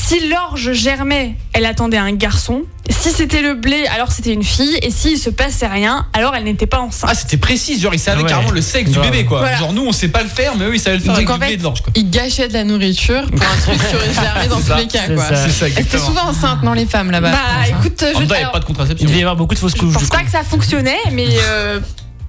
Si 0.06 0.28
l'orge 0.28 0.74
germait, 0.74 1.36
elle 1.54 1.66
attendait 1.66 1.98
un 1.98 2.12
garçon. 2.12 2.64
Si 2.90 3.12
c'était 3.12 3.42
le 3.42 3.54
blé, 3.54 3.86
alors 3.96 4.12
c'était 4.12 4.34
une 4.34 4.44
fille. 4.44 4.78
Et 4.82 4.92
s'il 4.92 5.18
se 5.18 5.30
passait 5.30 5.66
rien, 5.68 6.06
alors 6.14 6.36
elle 6.36 6.44
n'était 6.44 6.68
pas 6.68 6.80
enceinte. 6.82 7.10
Ah, 7.12 7.16
c'était 7.16 7.38
précis. 7.38 7.80
Genre, 7.80 7.94
ils 7.94 8.00
savaient 8.00 8.22
Ouais. 8.24 8.30
carrément 8.30 8.52
le 8.52 8.62
sexe 8.62 8.92
du 8.92 9.00
bébé, 9.00 9.24
quoi. 9.24 9.40
Voilà. 9.40 9.58
Genre, 9.58 9.72
nous, 9.72 9.86
on 9.86 9.92
sait 9.94 10.10
pas 10.10 10.22
le 10.22 10.28
faire, 10.30 10.56
mais 10.58 10.66
eux, 10.66 10.76
ils 10.76 10.80
savaient 10.80 10.98
le 10.98 11.04
faire 11.04 11.14
Donc, 11.14 11.20
avec 11.20 11.30
en 11.30 11.34
du 11.36 11.40
blé 11.40 11.48
fait, 11.52 11.58
de 11.58 11.64
l'orge, 11.64 11.82
quoi. 11.82 11.92
Ils 11.96 12.10
gâchaient 12.10 12.50
de 12.50 12.54
la 12.54 12.64
nourriture 12.66 13.24
pour 13.32 13.42
un 13.48 13.62
truc 13.62 13.88
qui 13.90 13.96
aurait 13.96 14.14
germé 14.14 14.48
dans 14.50 14.58
C'est 14.58 14.62
tous 14.64 14.68
ça, 14.70 14.78
les 14.78 14.88
cas 14.88 15.00
c'est 15.08 15.16
quoi. 15.16 15.24
ça. 15.26 15.36
C'est 15.38 15.50
ça, 15.52 15.68
étaient 15.70 15.80
exactement. 15.82 16.06
souvent 16.06 16.30
enceintes, 16.30 16.64
non 16.64 16.74
les 16.74 16.86
femmes 16.86 17.12
là-bas. 17.12 17.32
Bah 17.32 17.38
écoute, 17.70 18.04
En 18.04 18.14
je, 18.14 18.20
même 18.20 18.28
temps, 18.28 18.36
il 18.36 18.38
n'y 18.38 18.44
alors, 18.44 18.50
a 18.50 18.52
pas 18.54 18.60
de 18.60 18.66
contraception. 18.66 19.06
Il 19.06 19.08
devait 19.08 19.20
y 19.20 19.22
avoir 19.24 19.38
beaucoup 19.38 19.56
de 19.56 19.60
fausses 19.60 19.74
je 19.76 19.80
couches. 19.80 19.94
pense 19.94 20.04
du 20.04 20.10
pas 20.10 20.20
coup. 20.20 20.26
que 20.26 20.32
ça 20.32 20.44
fonctionnait, 20.44 21.00
mais 21.14 21.28
euh, 21.48 21.80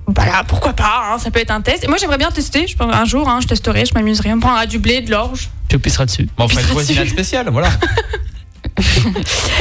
voilà, 0.07 0.45
pourquoi 0.47 0.73
pas, 0.75 1.11
hein, 1.13 1.19
ça 1.19 1.31
peut 1.31 1.41
être 1.41 1.51
un 1.51 1.61
test. 1.61 1.85
Et 1.85 1.89
moi 1.89 1.97
j'aimerais 1.99 2.19
bien 2.19 2.31
tester, 2.31 2.67
je 2.67 2.77
pense, 2.77 2.95
un 2.95 3.05
jour, 3.05 3.29
hein, 3.29 3.39
je 3.41 3.47
testerai, 3.47 3.85
je 3.87 3.95
m'amuserai. 3.95 4.33
On 4.33 4.41
prendra 4.41 4.67
du 4.67 4.79
blé, 4.79 5.01
de 5.01 5.11
l'orge. 5.11 5.49
Tu 5.69 5.79
pisseras 5.79 6.05
dessus. 6.07 6.29
Bon, 6.37 6.45
on 6.45 6.49
ferait 6.49 6.63
une 6.63 6.69
voisinade 6.69 7.09
spéciale, 7.09 7.49
voilà. 7.51 7.71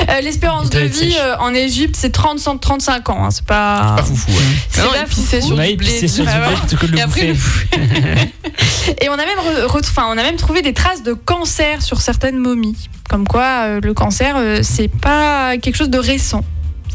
Euh, 0.10 0.22
L'espérance 0.22 0.70
de 0.70 0.80
vie 0.80 1.16
euh, 1.20 1.36
en 1.38 1.54
Égypte, 1.54 1.96
c'est 1.98 2.10
30, 2.12 2.60
35 2.60 3.10
ans. 3.10 3.26
hein, 3.26 3.32
c'est 3.32 3.46
pas. 3.46 3.94
Pas 3.98 4.04
foufou, 4.04 4.32
ouais. 4.32 4.38
c'est 4.70 4.82
pas 4.82 5.06
foufou. 5.06 5.42
sur 5.48 5.56
Ouais, 5.58 5.72
du 5.72 5.76
blé. 5.78 5.88
pissait 5.88 6.08
sur 6.08 6.26
Bah 6.26 6.32
du 6.68 6.76
blé 6.88 6.98
Et 6.98 7.02
après 7.02 7.28
le 7.28 7.34
bouffer. 7.34 7.68
Et 9.02 9.10
on 9.10 9.14
a 9.14 9.18
même 9.18 9.38
re- 9.68 9.80
enfin, 9.80 10.06
on 10.10 10.18
a 10.18 10.24
même 10.24 10.36
trouvé 10.38 10.62
des 10.62 10.74
traces 10.74 11.04
de 11.04 11.14
cancer 11.14 11.82
sur 11.82 12.02
certaines 12.02 12.38
momies. 12.38 12.90
Comme 13.10 13.28
quoi, 13.28 13.66
euh, 13.66 13.80
le 13.84 13.94
cancer, 13.94 14.36
euh, 14.38 14.60
c'est 14.64 14.88
pas 14.90 15.58
quelque 15.58 15.76
chose 15.76 15.90
de 15.92 16.00
récent. 16.00 16.44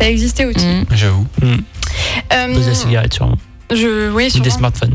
Ça 0.00 0.08
existait 0.08 0.44
aussi. 0.44 0.66
Mm. 0.66 0.84
J'avoue. 0.92 1.26
Euh, 1.44 1.56
Pose 2.30 2.66
la 2.68 2.74
cigarette, 2.74 3.14
sûrement. 3.14 3.38
je, 3.70 4.10
oui, 4.10 4.26
Ou 4.26 4.30
sûrement. 4.30 4.44
des 4.44 4.50
smartphones. 4.50 4.94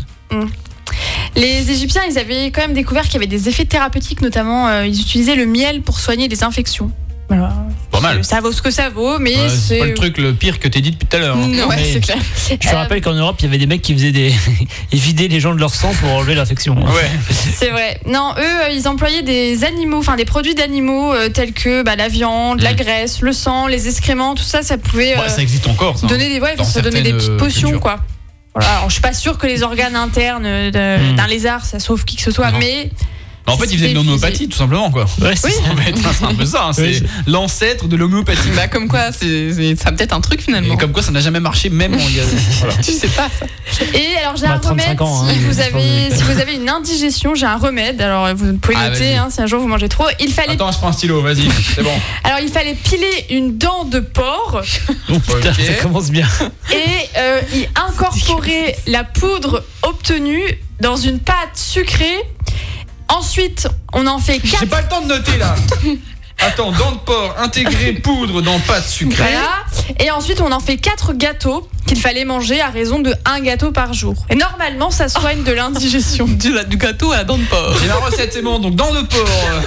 Les 1.35 1.71
Égyptiens, 1.71 2.03
ils 2.09 2.17
avaient 2.19 2.47
quand 2.51 2.61
même 2.61 2.73
découvert 2.73 3.03
qu'il 3.03 3.13
y 3.13 3.17
avait 3.17 3.27
des 3.27 3.49
effets 3.49 3.65
thérapeutiques, 3.65 4.21
notamment 4.21 4.67
euh, 4.67 4.85
ils 4.85 4.99
utilisaient 4.99 5.35
le 5.35 5.45
miel 5.45 5.81
pour 5.81 5.99
soigner 5.99 6.27
des 6.27 6.43
infections. 6.43 6.91
Voilà. 7.29 7.53
Pas 7.89 7.99
mal. 8.01 8.23
Ça 8.23 8.41
vaut 8.41 8.51
ce 8.51 8.61
que 8.61 8.69
ça 8.71 8.89
vaut, 8.89 9.17
mais 9.17 9.35
Ouais, 9.35 9.49
c'est 9.49 9.55
c'est. 9.75 9.79
pas 9.79 9.85
le 9.85 9.93
truc 9.93 10.17
le 10.17 10.33
pire 10.33 10.59
que 10.59 10.67
t'es 10.67 10.81
dit 10.81 10.91
depuis 10.91 11.07
tout 11.07 11.15
à 11.15 11.19
l'heure. 11.19 11.37
hein. 11.37 11.47
Non, 11.47 11.67
ouais, 11.69 11.77
c'est 11.93 11.99
clair. 11.99 12.17
Je 12.49 12.55
te 12.55 12.67
Euh, 12.67 12.77
rappelle 12.77 13.01
qu'en 13.01 13.13
Europe, 13.13 13.37
il 13.39 13.45
y 13.45 13.47
avait 13.47 13.57
des 13.57 13.65
mecs 13.65 13.81
qui 13.81 13.93
faisaient 13.93 14.11
des. 14.11 14.33
Ils 14.91 14.99
vidaient 14.99 15.27
les 15.27 15.39
gens 15.39 15.53
de 15.53 15.59
leur 15.59 15.73
sang 15.73 15.91
pour 16.01 16.11
enlever 16.11 16.35
l'infection. 16.35 16.75
Ouais. 16.75 17.09
C'est 17.31 17.69
vrai. 17.69 17.99
Non, 18.05 18.33
eux, 18.37 18.41
euh, 18.65 18.69
ils 18.71 18.87
employaient 18.87 19.21
des 19.23 19.63
animaux, 19.63 19.99
enfin 19.99 20.15
des 20.15 20.25
produits 20.25 20.53
d'animaux 20.55 21.13
euh, 21.13 21.29
tels 21.29 21.53
que 21.53 21.81
bah, 21.83 21.95
la 21.95 22.07
viande, 22.09 22.61
la 22.61 22.73
graisse, 22.73 23.21
le 23.21 23.31
sang, 23.33 23.67
les 23.67 23.87
excréments, 23.87 24.35
tout 24.35 24.43
ça, 24.43 24.61
ça 24.61 24.77
pouvait 24.77 25.15
Bah, 25.15 25.23
euh, 25.25 25.29
ça 25.29 25.41
existe 25.41 25.67
encore, 25.67 25.97
ça. 25.97 26.07
donner 26.07 26.29
des, 26.29 26.39
ouais, 26.41 26.55
ça 26.63 26.81
donnait 26.81 27.01
des 27.01 27.13
petites 27.13 27.37
potions, 27.37 27.69
cultures. 27.69 27.79
quoi. 27.81 27.99
Voilà, 28.53 28.69
alors, 28.77 28.89
je 28.89 28.93
suis 28.93 29.01
pas 29.01 29.13
sûre 29.13 29.37
que 29.39 29.47
les 29.47 29.63
organes 29.63 29.95
internes 29.95 30.45
Hmm. 30.45 31.15
d'un 31.15 31.27
lézard, 31.27 31.65
ça 31.65 31.79
sauve 31.79 32.03
qui 32.05 32.17
que 32.17 32.21
ce 32.21 32.29
soit, 32.31 32.51
Non. 32.51 32.59
mais 32.59 32.91
En 33.45 33.57
fait, 33.57 33.65
il 33.71 33.77
faisait 33.77 33.89
de 33.89 33.95
l'homéopathie, 33.95 34.47
tout 34.47 34.57
simplement, 34.57 34.89
quoi. 34.89 35.05
Ouais, 35.21 35.35
c'est 35.35 35.47
Oui. 35.47 35.53
ça. 35.53 35.71
En 35.73 35.75
fait, 35.75 35.93
c'est 36.17 36.25
un 36.25 36.33
peu 36.33 36.45
ça. 36.45 36.65
hein, 36.67 36.71
Oui, 36.77 36.97
C'est 36.99 37.29
l'ancêtre 37.31 37.87
de 37.87 37.95
l'homéopathie. 37.97 38.49
Bah 38.55 38.67
comme 38.69 38.87
quoi, 38.87 39.11
c'est 39.11 39.75
ça 39.75 39.89
a 39.89 39.91
peut-être 39.91 40.13
un 40.13 40.21
truc 40.21 40.41
finalement. 40.41 40.73
Et 40.73 40.77
comme 40.77 40.91
quoi, 40.93 41.03
ça 41.03 41.11
n'a 41.11 41.19
jamais 41.19 41.41
marché, 41.41 41.69
même 41.69 41.93
en. 41.93 41.97
voilà. 42.59 42.75
Tu 42.77 42.91
sais 42.93 43.07
pas 43.09 43.27
ça. 43.37 43.45
Et 43.93 44.15
alors 44.17 44.37
j'ai 44.37 44.47
Bah, 44.47 44.53
un 44.53 44.59
35 44.59 44.69
remède 44.87 45.01
ans, 45.01 45.23
hein, 45.25 45.33
si, 45.33 45.39
vous 45.39 45.59
avez, 45.59 46.09
si 46.15 46.23
vous 46.23 46.39
avez 46.39 46.53
une 46.55 46.69
indigestion, 46.69 47.35
j'ai 47.35 47.45
un 47.45 47.57
remède. 47.57 48.01
Alors 48.01 48.33
vous 48.35 48.53
pouvez 48.57 48.75
Ah, 48.79 48.89
noter 48.89 49.15
hein, 49.17 49.27
si 49.29 49.41
un 49.41 49.45
jour 49.47 49.59
vous 49.59 49.67
mangez 49.67 49.89
trop. 49.89 50.05
Il 50.21 50.31
fallait, 50.31 50.53
Attends, 50.53 50.71
je 50.71 50.77
prends 50.77 50.87
un 50.89 50.93
stylo, 50.93 51.21
vas-y, 51.21 51.47
c'est 51.75 51.83
bon. 51.83 51.91
alors 52.23 52.39
il 52.41 52.49
fallait 52.49 52.75
piler 52.75 53.25
une 53.29 53.57
dent 53.57 53.83
de 53.83 53.99
porc 53.99 54.61
Oh, 55.11 55.19
putain, 55.19 55.53
ça 55.53 55.73
commence 55.81 56.11
bien. 56.11 56.27
et 56.71 56.75
euh, 57.17 57.41
y 57.53 57.65
incorporer 57.89 58.75
la 58.87 59.03
poudre 59.03 59.63
obtenue 59.81 60.43
dans 60.79 60.95
une 60.95 61.19
pâte 61.19 61.55
sucrée. 61.55 62.17
Ensuite, 63.09 63.67
on 63.93 64.07
en 64.07 64.19
fait 64.19 64.39
J'ai 64.43 64.57
4 64.57 64.69
pas 64.69 64.81
le 64.81 64.87
temps 64.87 65.01
de 65.01 65.07
noter 65.07 65.37
là. 65.37 65.55
Attends, 66.39 66.71
dents 66.71 66.91
de 66.91 66.97
porc, 66.97 67.35
intégré 67.37 67.93
poudre 67.93 68.41
dans 68.41 68.59
pâte 68.59 68.85
sucrée. 68.85 69.15
Voilà. 69.23 69.65
Et 69.99 70.11
ensuite, 70.11 70.41
on 70.41 70.51
en 70.51 70.59
fait 70.59 70.77
quatre 70.77 71.13
gâteaux 71.13 71.69
qu'il 71.85 71.99
fallait 71.99 72.25
manger 72.25 72.61
à 72.61 72.69
raison 72.69 72.99
de 72.99 73.13
un 73.25 73.39
gâteau 73.41 73.71
par 73.71 73.93
jour. 73.93 74.15
Et 74.29 74.35
normalement, 74.35 74.89
ça 74.91 75.09
soigne 75.09 75.43
de 75.43 75.51
l'indigestion. 75.51 76.25
Du, 76.43 76.51
du 76.69 76.77
gâteau 76.77 77.11
à 77.11 77.17
la 77.17 77.23
dent 77.23 77.37
de 77.37 77.43
porc. 77.43 77.75
J'ai 77.81 77.87
la 77.87 77.95
recette, 77.95 78.31
c'est 78.33 78.41
bon. 78.41 78.59
Donc, 78.59 78.75
dents 78.75 78.93
de 78.93 79.01
porc, 79.01 79.19
euh, 79.51 79.61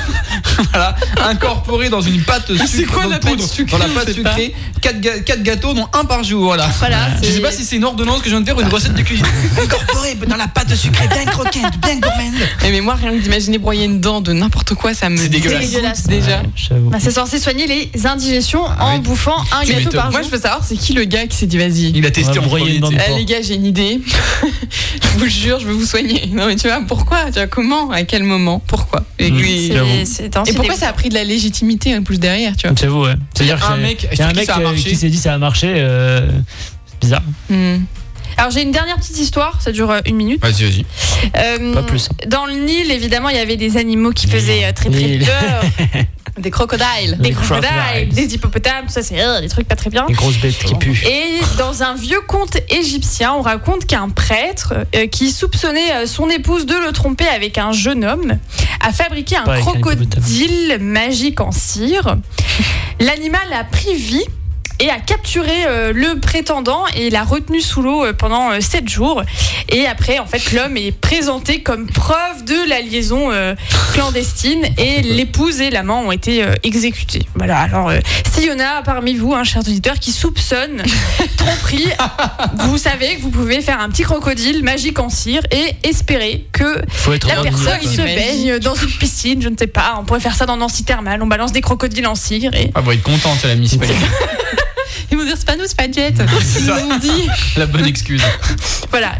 voilà, 0.72 0.94
incorporé 1.28 1.88
dans 1.88 2.00
une 2.00 2.22
pâte 2.22 2.46
sucrée. 2.52 2.66
c'est 2.66 2.84
quoi 2.84 3.04
dans 3.04 3.10
la 3.10 3.18
de 3.18 3.26
poudre, 3.26 3.42
pâte 3.42 3.52
sucrée, 3.52 3.78
Dans 3.78 3.86
la 3.86 3.92
pâte 3.92 4.12
sucrée, 4.12 4.54
4, 4.80 5.42
gâteaux, 5.42 5.74
dont 5.74 5.86
un 5.92 6.04
par 6.04 6.22
jour, 6.24 6.44
voilà. 6.44 6.66
Voilà. 6.78 7.08
Je 7.22 7.26
c'est- 7.26 7.32
sais 7.34 7.40
pas 7.40 7.52
si 7.52 7.64
c'est 7.64 7.76
une 7.76 7.84
ordonnance 7.84 8.18
que 8.18 8.24
je 8.26 8.30
viens 8.30 8.40
de 8.40 8.46
faire 8.46 8.56
ou 8.56 8.60
une 8.60 8.68
recette 8.68 8.94
de 8.94 9.02
cuisine. 9.02 9.26
Incorporé 9.62 10.14
dans 10.26 10.36
la 10.36 10.48
pâte 10.48 10.74
sucrée, 10.74 11.08
bien 11.08 11.24
croquante, 11.26 11.78
bien 11.80 11.96
gourmande. 11.98 12.34
Eh, 12.64 12.70
mais 12.70 12.80
moi, 12.80 12.94
rien 12.94 13.12
que 13.12 13.18
d'imaginer 13.22 13.58
broyer 13.58 13.84
une 13.84 14.00
dent 14.00 14.20
de 14.20 14.32
n'importe 14.32 14.74
quoi, 14.74 14.94
ça 14.94 15.08
me 15.08 15.16
C'est 15.16 15.28
dégueulasse. 15.28 15.70
dégoûte 15.70 16.06
déjà. 16.08 16.38
Ouais. 16.40 16.80
Bah, 16.90 16.98
c'est 17.00 17.10
censé 17.12 17.38
soigner 17.38 17.66
les 17.66 18.06
indigestions 18.06 18.64
Ah 18.66 18.86
en 18.86 18.94
oui. 18.94 19.00
bouffant 19.00 19.36
un 19.52 19.64
Tu 19.64 19.72
gâteau 19.72 19.90
par 19.96 20.10
Moi, 20.10 20.20
jour. 20.22 20.30
je 20.30 20.36
veux 20.36 20.42
savoir, 20.42 20.62
c'est 20.64 20.76
qui 20.76 20.92
le 20.94 21.04
gars 21.04 21.26
qui 21.26 21.36
s'est 21.36 21.46
dit 21.46 21.58
vas-y. 21.58 21.92
Testé 22.10 22.38
en 22.38 22.42
premier. 22.42 22.80
Eh, 23.10 23.14
les 23.18 23.24
gars, 23.24 23.42
j'ai 23.42 23.54
une 23.54 23.64
idée. 23.66 24.00
je 24.42 25.18
vous 25.18 25.26
jure, 25.28 25.58
je 25.60 25.66
vais 25.66 25.72
vous 25.72 25.84
soigner. 25.86 26.26
Non, 26.32 26.46
mais 26.46 26.56
tu 26.56 26.68
vois, 26.68 26.80
pourquoi? 26.86 27.26
Tu 27.26 27.32
vois, 27.32 27.46
comment? 27.46 27.90
À 27.90 28.02
quel 28.04 28.22
moment? 28.22 28.62
Pourquoi? 28.66 29.04
Et, 29.18 29.30
Mm. 29.30 29.36
puis- 29.38 29.66
C'est- 29.68 29.74
J'avoue. 29.74 29.90
c'est 30.04 30.28
dans- 30.28 30.42
et 30.44 30.46
c'est 30.46 30.54
pourquoi 30.54 30.74
des- 30.74 30.80
ça 30.80 30.88
a 30.88 30.92
pris 30.92 31.08
de 31.08 31.14
la 31.14 31.24
légitimité 31.24 31.96
en 31.96 32.02
plus 32.02 32.18
derrière, 32.18 32.56
tu 32.56 32.66
vois? 32.66 32.76
J'avoue, 32.78 33.04
ouais. 33.04 33.14
C'est-à-dire 33.34 33.64
un 33.70 33.76
mec, 33.76 34.08
il 34.12 34.18
y 34.18 34.22
a 34.22 34.26
un 34.26 34.28
sur 34.28 34.32
qui 34.32 34.38
mec 34.38 34.46
ça 34.46 34.54
a 34.56 34.60
marché? 34.60 34.82
qui 34.90 34.96
s'est 34.96 35.08
dit 35.08 35.16
ça 35.18 35.34
a 35.34 35.38
marché. 35.38 35.72
euh, 35.76 36.28
C'est 36.90 37.00
bizarre. 37.00 37.22
Hmm. 37.50 37.76
Alors 38.38 38.50
j'ai 38.50 38.62
une 38.62 38.70
dernière 38.72 38.96
petite 38.96 39.18
histoire, 39.18 39.60
ça 39.62 39.72
dure 39.72 39.90
euh, 39.90 40.00
une 40.04 40.16
minute. 40.16 40.42
Vas-y, 40.42 40.64
vas-y. 40.64 40.84
Euh, 41.38 41.72
Pas 41.72 41.82
plus. 41.82 42.08
Dans 42.28 42.44
le 42.44 42.52
Nil, 42.54 42.90
évidemment, 42.90 43.30
il 43.30 43.36
y 43.36 43.40
avait 43.40 43.56
des 43.56 43.78
animaux 43.78 44.10
qui 44.12 44.26
faisaient 44.26 44.64
euh, 44.66 44.72
très 44.74 44.90
très 44.90 45.18
peur. 45.18 45.62
Des 46.38 46.50
crocodiles. 46.50 47.16
Des 47.18 47.28
Les 47.30 47.34
crocodiles, 47.34 47.68
crocodiles. 47.68 48.08
des 48.14 48.34
hippopotames, 48.34 48.86
tout 48.86 48.92
ça 48.92 49.02
c'est 49.02 49.20
euh, 49.22 49.40
des 49.40 49.48
trucs 49.48 49.66
pas 49.66 49.76
très 49.76 49.90
bien. 49.90 50.06
Une 50.08 50.14
grosse 50.14 50.38
bête 50.38 50.58
qui 50.58 50.74
pue. 50.74 51.02
Et 51.06 51.40
dans 51.56 51.82
un 51.82 51.94
vieux 51.94 52.20
conte 52.26 52.58
égyptien, 52.68 53.32
on 53.34 53.42
raconte 53.42 53.86
qu'un 53.86 54.10
prêtre 54.10 54.74
euh, 54.94 55.06
qui 55.06 55.30
soupçonnait 55.30 55.92
euh, 55.94 56.06
son 56.06 56.28
épouse 56.28 56.66
de 56.66 56.74
le 56.74 56.92
tromper 56.92 57.26
avec 57.26 57.56
un 57.58 57.72
jeune 57.72 58.04
homme 58.04 58.38
a 58.80 58.92
fabriqué 58.92 59.36
un 59.36 59.44
crocodile 59.60 60.78
magique 60.80 61.40
en 61.40 61.52
cire. 61.52 62.16
L'animal 63.00 63.52
a 63.52 63.64
pris 63.64 63.94
vie 63.94 64.24
et 64.80 64.90
a 64.90 64.98
capturé 64.98 65.64
euh, 65.66 65.92
le 65.92 66.18
prétendant 66.20 66.84
et 66.96 67.10
l'a 67.10 67.24
retenu 67.24 67.60
sous 67.60 67.82
l'eau 67.82 68.04
euh, 68.04 68.12
pendant 68.12 68.50
euh, 68.50 68.60
sept 68.60 68.88
jours. 68.88 69.22
Et 69.70 69.86
après, 69.86 70.18
en 70.18 70.26
fait, 70.26 70.52
l'homme 70.52 70.76
est 70.76 70.92
présenté 70.92 71.62
comme 71.62 71.86
preuve 71.86 72.44
de 72.44 72.68
la 72.68 72.80
liaison 72.80 73.32
euh, 73.32 73.54
clandestine 73.94 74.64
et 74.78 75.02
l'épouse 75.02 75.60
et 75.60 75.70
l'amant 75.70 76.02
ont 76.02 76.12
été 76.12 76.42
euh, 76.42 76.54
exécutés. 76.62 77.26
Voilà. 77.34 77.58
Alors, 77.58 77.88
euh, 77.88 77.98
s'il 78.32 78.44
y 78.44 78.52
en 78.52 78.60
a 78.60 78.82
parmi 78.82 79.14
vous, 79.14 79.34
hein, 79.34 79.44
chers 79.44 79.62
auditeurs, 79.62 79.98
qui 79.98 80.12
soupçonnent 80.12 80.82
tromperie, 81.36 81.88
vous 82.58 82.78
savez 82.78 83.16
que 83.16 83.22
vous 83.22 83.30
pouvez 83.30 83.60
faire 83.60 83.80
un 83.80 83.88
petit 83.88 84.02
crocodile 84.02 84.62
magique 84.62 84.98
en 84.98 85.08
cire 85.08 85.42
et 85.50 85.88
espérer 85.88 86.46
que 86.52 86.80
la 87.26 87.42
personne 87.42 87.82
se 87.82 88.02
baigne 88.02 88.58
dans 88.58 88.74
une 88.74 88.90
piscine, 88.90 89.42
je 89.42 89.48
ne 89.48 89.56
sais 89.56 89.66
pas. 89.66 89.96
On 89.98 90.04
pourrait 90.04 90.20
faire 90.20 90.34
ça 90.34 90.46
dans 90.46 90.56
Nancy 90.56 90.84
Thermal. 90.84 91.22
On 91.22 91.26
balance 91.26 91.52
des 91.52 91.60
crocodiles 91.60 92.06
en 92.06 92.14
cire 92.14 92.54
et 92.54 92.70
Ah, 92.74 92.82
bon, 92.82 92.92
il 92.92 92.98
est 92.98 93.02
content, 93.02 93.34
c'est 93.40 93.48
la 93.48 93.54
municipalité. 93.54 93.98
Ils 95.16 95.20
vont 95.20 95.24
dire 95.26 95.36
c'est 95.38 95.46
pas 95.46 95.56
nous, 95.56 95.64
c'est 95.66 95.76
pas 95.76 95.90
Jet. 95.90 96.14
Ils 96.18 96.88
nous 96.88 96.98
dit. 96.98 97.26
La 97.56 97.66
bonne 97.66 97.86
excuse. 97.86 98.22
voilà. 98.90 99.12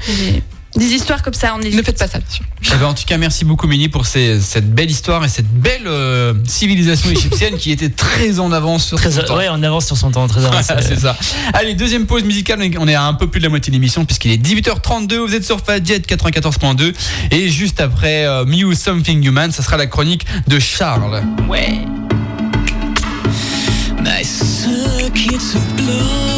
Des, 0.77 0.85
histoires 0.93 1.23
comme 1.23 1.33
ça 1.33 1.55
en 1.55 1.59
Ne 1.59 1.65
Égypte. 1.67 1.87
faites 1.87 1.99
pas 1.99 2.07
ça, 2.07 2.19
bien 2.19 2.29
sûr. 2.29 2.45
Eh 2.75 2.77
ben, 2.77 2.87
en 2.87 2.93
tout 2.93 3.05
cas, 3.07 3.17
merci 3.17 3.47
beaucoup, 3.47 3.67
Mélie, 3.67 3.89
pour 3.89 4.05
ces- 4.05 4.41
cette 4.43 4.75
belle 4.75 4.91
histoire 4.91 5.25
et 5.25 5.29
cette 5.31 5.49
belle 5.49 5.87
euh, 5.87 6.35
civilisation 6.47 7.09
égyptienne 7.11 7.57
qui 7.57 7.71
était 7.73 7.89
très 7.89 8.41
en 8.41 8.53
avance 8.53 8.85
sur 8.87 8.99
Très, 8.99 9.11
son 9.11 9.23
temps. 9.23 9.37
ouais, 9.39 9.47
on 9.51 9.63
avance 9.63 9.87
sur 9.87 9.97
son 9.97 10.11
temps, 10.11 10.27
très 10.29 10.45
avancé. 10.45 10.65
Voilà, 10.75 10.83
c'est 10.87 11.01
ça. 11.01 11.17
Allez, 11.55 11.73
deuxième 11.75 12.05
pause 12.05 12.25
musicale. 12.25 12.61
On 12.79 12.87
est 12.89 12.95
à 12.95 13.05
un 13.05 13.15
peu 13.15 13.27
plus 13.27 13.41
de 13.41 13.45
la 13.45 13.49
moitié 13.51 13.71
de 13.71 13.77
l'émission 13.77 14.05
puisqu'il 14.05 14.33
est 14.33 14.37
18h32. 14.45 15.17
Vous 15.27 15.35
êtes 15.35 15.45
sur 15.47 15.61
Fadjet 15.65 15.99
94.2. 16.01 16.93
Et 17.31 17.49
juste 17.49 17.81
après 17.81 18.27
euh, 18.27 18.45
Mew 18.45 18.75
Something 18.75 19.25
Human, 19.27 19.51
ça 19.53 19.63
sera 19.63 19.79
la 19.79 19.87
chronique 19.87 20.27
de 20.47 20.59
Charles. 20.59 21.23
Ouais. 21.49 21.79
Circuits 24.07 25.55
of 25.55 25.77
blood. 25.77 26.36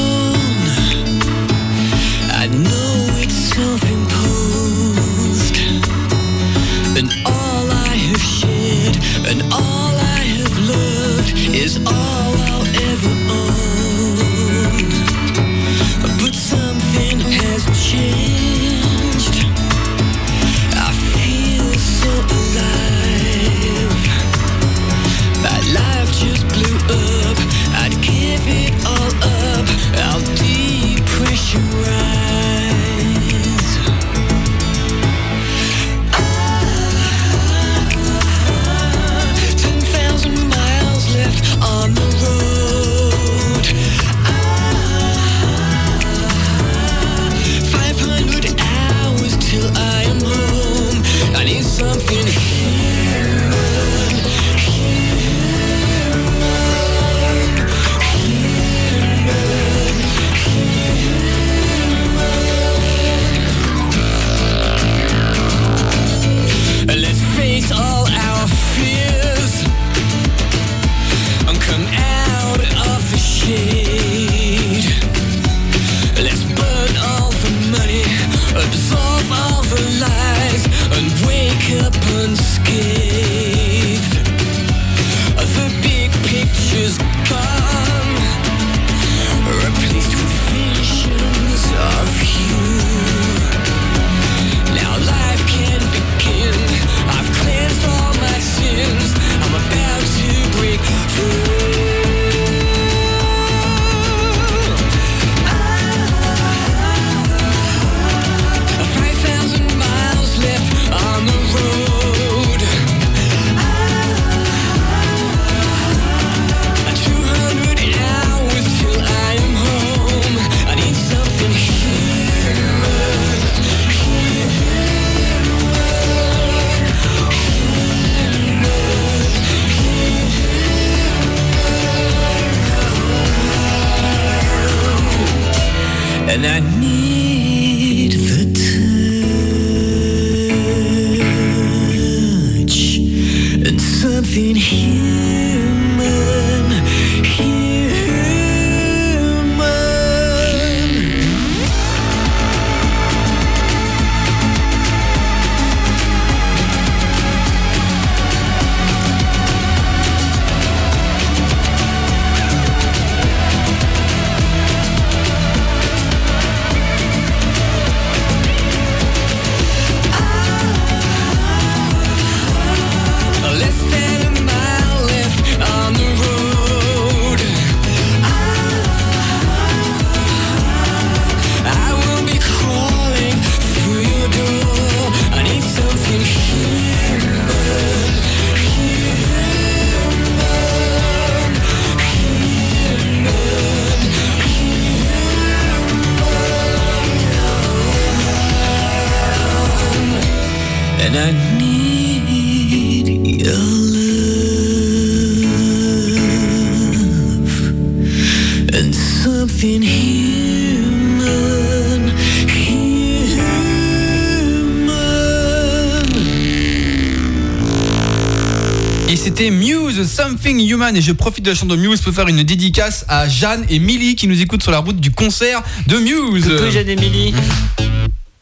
Something 220.39 220.61
Human. 220.70 220.97
Et 220.97 221.03
je 221.03 221.11
profite 221.12 221.45
de 221.45 221.51
la 221.51 221.55
chanson 221.55 221.66
de 221.66 221.76
Muse 221.76 222.01
pour 222.01 222.14
faire 222.14 222.28
une 222.28 222.43
dédicace 222.45 223.05
à 223.09 223.28
Jeanne 223.28 223.64
et 223.68 223.80
Millie 223.80 224.14
qui 224.14 224.28
nous 224.28 224.41
écoutent 224.41 224.62
sur 224.62 224.70
la 224.70 224.78
route 224.78 225.01
du 225.01 225.11
concert 225.11 225.62
de 225.89 225.97
Muse. 225.97 226.45
Coucou 226.45 226.70
Jeanne 226.70 226.89
Émilie. 226.89 227.34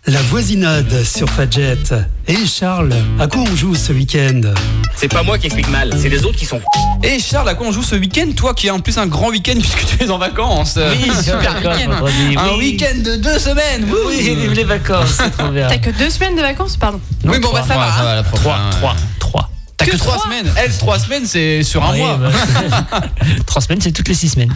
La 0.08 0.22
voisinade 0.22 1.02
sur 1.02 1.28
Fadjet. 1.28 1.76
Et 2.28 2.46
Charles, 2.46 2.94
à 3.18 3.26
quoi 3.26 3.40
on 3.42 3.56
joue 3.56 3.74
ce 3.74 3.92
week-end? 3.92 4.40
C'est 4.94 5.08
pas 5.08 5.24
moi 5.24 5.36
qui 5.36 5.46
explique 5.46 5.68
mal, 5.68 5.92
c'est 6.00 6.08
les 6.08 6.24
autres 6.24 6.36
qui 6.36 6.44
sont. 6.44 6.60
Et 7.02 7.18
Charles, 7.18 7.48
à 7.48 7.54
quoi 7.54 7.66
on 7.66 7.72
joue 7.72 7.82
ce 7.82 7.96
week-end? 7.96 8.30
Toi 8.36 8.54
qui 8.54 8.68
as 8.68 8.74
en 8.74 8.78
plus 8.78 8.96
un 8.98 9.08
grand 9.08 9.30
week-end 9.30 9.54
puisque 9.58 9.84
tu 9.84 10.04
es 10.04 10.10
en 10.10 10.18
vacances. 10.18 10.78
Oui, 10.78 11.10
super 11.24 11.56
week-end. 11.56 11.90
Un 12.38 12.56
oui. 12.56 12.58
week-end 12.58 12.98
de 13.04 13.16
deux 13.16 13.40
semaines. 13.40 13.84
Oui, 14.06 14.20
vive 14.36 14.52
les 14.52 14.62
vacances, 14.62 15.14
c'est 15.18 15.30
trop 15.36 15.48
bien. 15.48 15.66
T'as 15.66 15.78
que 15.78 15.90
deux 15.90 16.10
semaines 16.10 16.36
de 16.36 16.42
vacances, 16.42 16.76
pardon. 16.76 17.00
Oui, 17.24 17.40
bon, 17.40 17.50
bah 17.52 17.64
ça 17.66 17.74
va. 17.76 17.92
hein. 17.98 18.14
la 18.14 18.22
prochaine. 18.22 18.44
3, 18.44 18.58
3, 18.70 18.70
3. 18.78 18.96
T'as 18.96 19.05
que, 19.86 19.90
Que 19.92 19.96
trois 19.96 20.14
trois 20.16 20.24
semaines. 20.26 20.52
Elle, 20.56 20.76
trois 20.78 20.98
semaines, 20.98 21.24
c'est 21.26 21.62
sur 21.62 21.84
un 21.84 21.96
mois. 21.96 22.16
bah, 22.18 22.30
Trois 23.46 23.62
semaines, 23.62 23.80
c'est 23.80 23.92
toutes 23.92 24.08
les 24.08 24.14
six 24.14 24.28
semaines. 24.30 24.54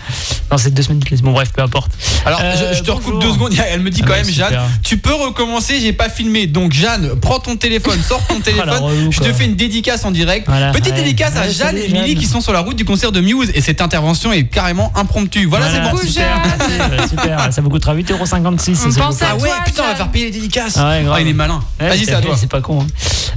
Non, 0.51 0.59
c'est 0.59 0.72
deux 0.72 0.83
semaines 0.83 1.01
toutes 1.01 1.11
les 1.11 1.16
semaines. 1.16 1.33
Bon, 1.33 1.37
bref, 1.39 1.51
peu 1.55 1.62
importe. 1.62 1.91
Alors, 2.26 2.41
Euh, 2.43 2.55
je, 2.72 2.76
je 2.78 2.83
te 2.83 2.91
recoupe 2.91 3.14
bonjour. 3.14 3.20
deux 3.28 3.33
secondes. 3.35 3.55
Elle 3.70 3.81
me 3.81 3.91
dit 3.91 4.01
Ah 4.03 4.07
quand 4.07 4.12
bah, 4.12 4.16
même, 4.22 4.26
super. 4.33 4.51
Jeanne, 4.51 4.61
tu 4.83 4.99
peux 4.99 5.14
recommencer. 5.14 5.81
J'ai 5.81 5.93
pas 5.93 6.09
filmé. 6.09 6.47
Donc, 6.47 6.72
Jeanne, 6.72 7.11
prends 7.20 7.39
ton 7.41 7.57
téléphone, 7.57 7.99
sors 8.07 8.24
ton 8.26 8.41
téléphone. 8.41 8.68
relou, 8.70 9.12
je 9.12 9.20
te 9.20 9.33
fais 9.33 9.45
une 9.45 9.57
dédicace 9.57 10.05
en 10.05 10.11
direct. 10.11 10.47
Voilà, 10.49 10.72
Petite 10.72 10.95
ouais. 10.95 11.03
dédicace 11.03 11.37
à 11.37 11.49
Jeanne 11.49 11.76
et 11.76 11.89
Milly 11.89 12.09
Jeanne. 12.11 12.18
qui 12.18 12.26
sont 12.26 12.41
sur 12.41 12.53
la 12.53 12.61
route 12.61 12.76
du 12.76 12.85
concert 12.85 13.12
de 13.12 13.20
Muse. 13.20 13.51
Et 13.55 13.61
cette 13.61 13.81
intervention 13.81 14.33
est 14.33 14.45
carrément 14.45 14.93
impromptue. 14.97 15.47
Voilà, 15.47 15.66
c'est 15.70 15.81
bon. 15.81 15.97
super. 15.97 16.43
Super, 16.68 17.09
super. 17.09 17.53
Ça 17.53 17.61
vous 17.62 17.70
coûtera 17.70 17.95
8,56€. 17.95 18.53
On 18.53 18.59
s'il 18.59 18.74
vous 18.74 18.95
pense 18.99 19.16
plaît. 19.16 19.26
à 19.26 19.31
Ah 19.33 19.37
ouais, 19.37 19.51
putain, 19.64 19.83
on 19.83 19.85
va 19.85 19.89
Jeanne. 19.91 19.97
faire 19.97 20.09
payer 20.11 20.24
les 20.26 20.31
dédicaces. 20.33 20.74
Ah 20.76 20.91
ouais, 20.91 21.03
grave. 21.03 21.14
Ah, 21.18 21.20
il 21.20 21.28
est 21.28 21.33
malin. 21.35 21.61
Vas-y, 21.78 22.05
c'est 22.05 22.14
à 22.14 22.20
toi. 22.20 22.37
C'est 22.39 22.51
pas 22.51 22.61
con. 22.61 22.83
hein. 22.83 22.87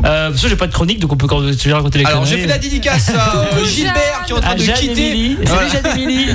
Euh, 0.06 0.30
parce 0.32 0.42
que 0.42 0.50
j'ai 0.50 0.56
pas 0.56 0.68
de 0.68 0.74
chronique, 0.74 1.00
donc 1.00 1.14
on 1.14 1.16
peut 1.16 1.28
quand 1.28 1.40
tu 1.58 1.68
viens 1.68 1.78
raconter 1.84 2.00
les 2.00 2.06
Alors, 2.06 2.26
j'ai 2.26 2.38
fait 2.38 2.48
la 2.48 2.58
dédicace 2.58 3.10
à 3.10 3.36
euh, 3.38 3.66
Gilbert 3.66 4.24
qui 4.26 4.32
est 4.32 4.36
en 4.36 4.40
train 4.42 4.52
à 4.52 4.56
de 4.56 4.64
Jeanne 4.64 4.76
quitter. 4.78 5.38
Voilà. 5.46 5.70
Salut 5.70 5.84
Jeanne 5.84 6.00
Émilie. 6.00 6.28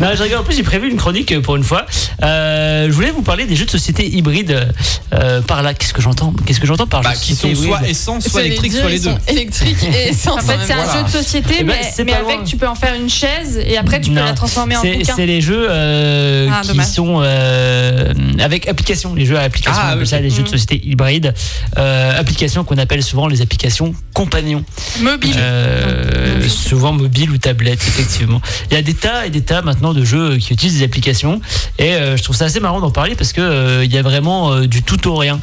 non, 0.00 0.08
je 0.14 0.22
rigole. 0.22 0.38
En 0.38 0.44
plus, 0.44 0.56
j'ai 0.56 0.62
prévu 0.62 0.90
une 0.90 0.96
chronique 0.96 1.32
euh, 1.32 1.40
pour 1.40 1.56
une 1.56 1.64
fois. 1.64 1.86
Euh, 2.22 2.86
je 2.86 2.92
voulais 2.92 3.10
vous 3.10 3.22
parler 3.22 3.46
des 3.46 3.56
jeux 3.56 3.64
de 3.64 3.70
société 3.70 4.06
hybrides. 4.08 4.68
euh, 5.14 5.40
par 5.42 5.62
là, 5.62 5.74
qu'est-ce 5.74 5.94
que 5.94 6.02
j'entends? 6.02 6.32
Qu'est-ce 6.44 6.60
que 6.60 6.66
j'entends 6.66 6.86
par 6.86 7.02
Bah, 7.02 7.10
jeux 7.12 7.18
de 7.18 7.22
qui 7.24 7.34
sont 7.34 7.54
soit 7.54 7.88
essence, 7.88 8.28
soit 8.28 8.42
électrique, 8.44 8.72
soit 8.72 8.90
les 8.90 8.98
deux. 8.98 9.10
sont 9.10 9.18
électriques 9.28 9.82
et 9.84 10.08
essence. 10.10 10.42
En 10.42 10.46
fait, 10.46 10.58
c'est 10.66 10.72
un 10.72 10.84
Voilà. 10.84 10.98
jeu 10.98 11.04
de 11.04 11.08
société, 11.10 11.54
Eh 11.60 11.64
ben, 11.64 11.74
mais, 12.04 12.12
avec, 12.12 12.36
loin. 12.36 12.44
tu 12.44 12.56
peux 12.56 12.68
en 12.68 12.74
faire 12.74 12.94
une 12.94 13.08
chaise 13.08 13.58
et 13.64 13.76
après, 13.78 14.00
tu 14.00 14.10
peux 14.10 14.16
Non. 14.16 14.24
la 14.24 14.32
transformer 14.34 14.76
en 14.76 14.82
C'est 14.82 14.94
bouquin. 14.96 15.12
c'est 15.16 15.26
les 15.26 15.40
jeux 15.40 15.66
euh, 15.70 16.48
Ah, 16.52 16.60
qui 16.62 16.68
dommage. 16.68 16.86
sont 16.86 17.20
euh, 17.22 18.12
avec 18.40 18.68
application, 18.68 19.14
les 19.14 19.24
jeux 19.26 19.38
à 19.38 19.42
application, 19.42 19.80
Ah, 19.82 19.86
on 19.88 19.92
appelle 19.92 20.00
oui. 20.02 20.06
ça 20.08 20.20
les 20.20 20.30
jeux 20.30 20.38
de 20.42 20.42
Mhm. 20.42 20.46
société 20.58 20.80
hybrides, 20.84 21.34
euh, 21.78 22.18
applications 22.20 22.64
qu'on 22.64 22.78
appelle 22.78 23.02
souvent 23.02 23.28
les 23.28 23.42
applications 23.46 23.94
compagnons, 24.12 24.64
Mobile. 25.00 25.34
Euh, 25.38 26.48
souvent 26.48 26.92
mobile 26.92 27.30
ou 27.30 27.38
tablette, 27.38 27.80
effectivement. 27.86 28.40
Il 28.70 28.74
y 28.74 28.76
a 28.76 28.82
des 28.82 28.94
tas 28.94 29.26
et 29.26 29.30
des 29.30 29.42
tas 29.42 29.62
maintenant 29.62 29.92
de 29.92 30.04
jeux 30.04 30.36
qui 30.38 30.52
utilisent 30.52 30.78
des 30.78 30.84
applications 30.84 31.40
et 31.78 31.94
euh, 31.94 32.16
je 32.16 32.22
trouve 32.22 32.34
ça 32.36 32.46
assez 32.46 32.60
marrant 32.60 32.80
d'en 32.80 32.90
parler 32.90 33.14
parce 33.14 33.32
que 33.32 33.40
euh, 33.40 33.84
il 33.84 33.92
y 33.92 33.98
a 33.98 34.02
vraiment 34.02 34.52
euh, 34.52 34.66
du 34.66 34.82
tout 34.82 35.08
au 35.08 35.16
rien 35.16 35.38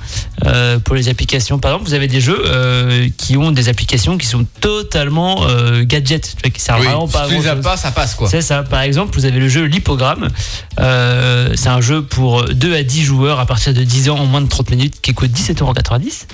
euh, 0.45 0.79
pour 0.79 0.95
les 0.95 1.07
applications. 1.09 1.59
Par 1.59 1.71
exemple, 1.71 1.87
vous 1.87 1.93
avez 1.93 2.07
des 2.07 2.19
jeux 2.21 2.41
euh, 2.45 3.09
qui 3.17 3.37
ont 3.37 3.51
des 3.51 3.69
applications 3.69 4.17
qui 4.17 4.25
sont 4.27 4.45
totalement 4.61 5.43
euh, 5.47 5.83
gadgets, 5.85 6.35
tu 6.35 6.41
vois, 6.43 6.49
qui 6.51 6.61
servent 6.61 6.79
Oui, 6.81 6.87
vraiment 6.87 7.07
pas 7.07 7.21
à 7.23 7.27
si 7.29 7.35
as 7.35 7.39
grand-chose. 7.41 7.61
pas, 7.63 7.77
ça 7.77 7.91
passe 7.91 8.15
quoi. 8.15 8.27
C'est 8.29 8.41
ça. 8.41 8.63
Par 8.63 8.81
exemple, 8.81 9.15
vous 9.15 9.25
avez 9.25 9.39
le 9.39 9.49
jeu 9.49 9.63
L'Hippogramme. 9.65 10.27
Euh, 10.79 11.49
c'est 11.55 11.69
un 11.69 11.81
jeu 11.81 12.01
pour 12.03 12.45
2 12.45 12.75
à 12.75 12.83
10 12.83 13.03
joueurs 13.03 13.39
à 13.39 13.45
partir 13.45 13.73
de 13.73 13.83
10 13.83 14.09
ans 14.09 14.17
en 14.17 14.25
moins 14.25 14.41
de 14.41 14.47
30 14.49 14.71
minutes 14.71 14.95
qui 15.01 15.13
coûte 15.13 15.31
17,90€. 15.31 16.25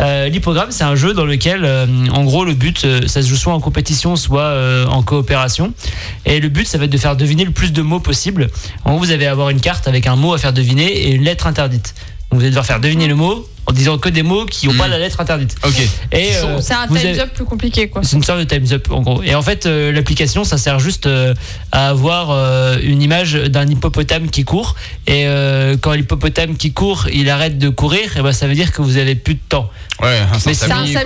Euh, 0.00 0.28
L'Hippogramme, 0.28 0.70
c'est 0.70 0.84
un 0.84 0.94
jeu 0.96 1.11
dans 1.14 1.24
lequel, 1.24 1.64
euh, 1.64 1.86
en 2.12 2.24
gros, 2.24 2.44
le 2.44 2.54
but, 2.54 2.84
euh, 2.84 3.06
ça 3.06 3.22
se 3.22 3.28
joue 3.28 3.36
soit 3.36 3.52
en 3.52 3.60
compétition, 3.60 4.16
soit 4.16 4.42
euh, 4.42 4.86
en 4.86 5.02
coopération. 5.02 5.72
Et 6.26 6.40
le 6.40 6.48
but, 6.48 6.66
ça 6.66 6.78
va 6.78 6.84
être 6.84 6.90
de 6.90 6.98
faire 6.98 7.16
deviner 7.16 7.44
le 7.44 7.50
plus 7.50 7.72
de 7.72 7.82
mots 7.82 8.00
possible. 8.00 8.48
En 8.84 8.92
gros, 8.92 8.98
vous 9.00 9.10
allez 9.10 9.26
avoir 9.26 9.50
une 9.50 9.60
carte 9.60 9.88
avec 9.88 10.06
un 10.06 10.16
mot 10.16 10.34
à 10.34 10.38
faire 10.38 10.52
deviner 10.52 10.86
et 10.86 11.12
une 11.12 11.22
lettre 11.22 11.46
interdite. 11.46 11.94
Donc, 12.30 12.38
vous 12.38 12.40
allez 12.40 12.50
devoir 12.50 12.66
faire 12.66 12.80
deviner 12.80 13.06
le 13.06 13.14
mot 13.14 13.46
en 13.66 13.72
disant 13.72 13.96
que 13.98 14.08
des 14.08 14.22
mots 14.22 14.44
qui 14.46 14.66
n'ont 14.66 14.74
pas 14.74 14.88
la 14.88 14.98
lettre 14.98 15.20
interdite. 15.20 15.54
Ok. 15.64 15.80
Et, 16.12 16.34
euh, 16.36 16.60
C'est 16.60 16.74
un 16.74 16.86
vous 16.88 16.96
time 16.96 17.06
avez- 17.10 17.20
up 17.20 17.30
plus 17.34 17.44
compliqué, 17.44 17.88
quoi. 17.88 18.02
c'est 18.04 18.16
une 18.16 18.24
sorte 18.24 18.40
de 18.40 18.44
Time's 18.44 18.72
Up 18.72 18.88
en 18.90 19.00
gros. 19.02 19.22
Et 19.22 19.34
en 19.34 19.42
fait, 19.42 19.66
euh, 19.66 19.92
l'application, 19.92 20.44
ça 20.44 20.58
sert 20.58 20.80
juste 20.80 21.06
euh, 21.06 21.34
à 21.70 21.88
avoir 21.88 22.30
euh, 22.30 22.76
une 22.82 23.00
image 23.02 23.34
d'un 23.34 23.66
hippopotame 23.68 24.28
qui 24.30 24.44
court. 24.44 24.74
Et 25.06 25.26
euh, 25.26 25.76
quand 25.80 25.92
l'hippopotame 25.92 26.56
qui 26.56 26.72
court, 26.72 27.06
il 27.12 27.30
arrête 27.30 27.58
de 27.58 27.68
courir, 27.68 28.16
et 28.16 28.22
ben 28.22 28.32
ça 28.32 28.46
veut 28.46 28.54
dire 28.54 28.72
que 28.72 28.82
vous 28.82 28.96
avez 28.96 29.14
plus 29.14 29.34
de 29.34 29.40
temps. 29.48 29.70
Ouais, 30.00 30.18
Mais 30.46 30.54
C'est 30.54 30.70
un 30.72 30.82
oui. 30.82 30.96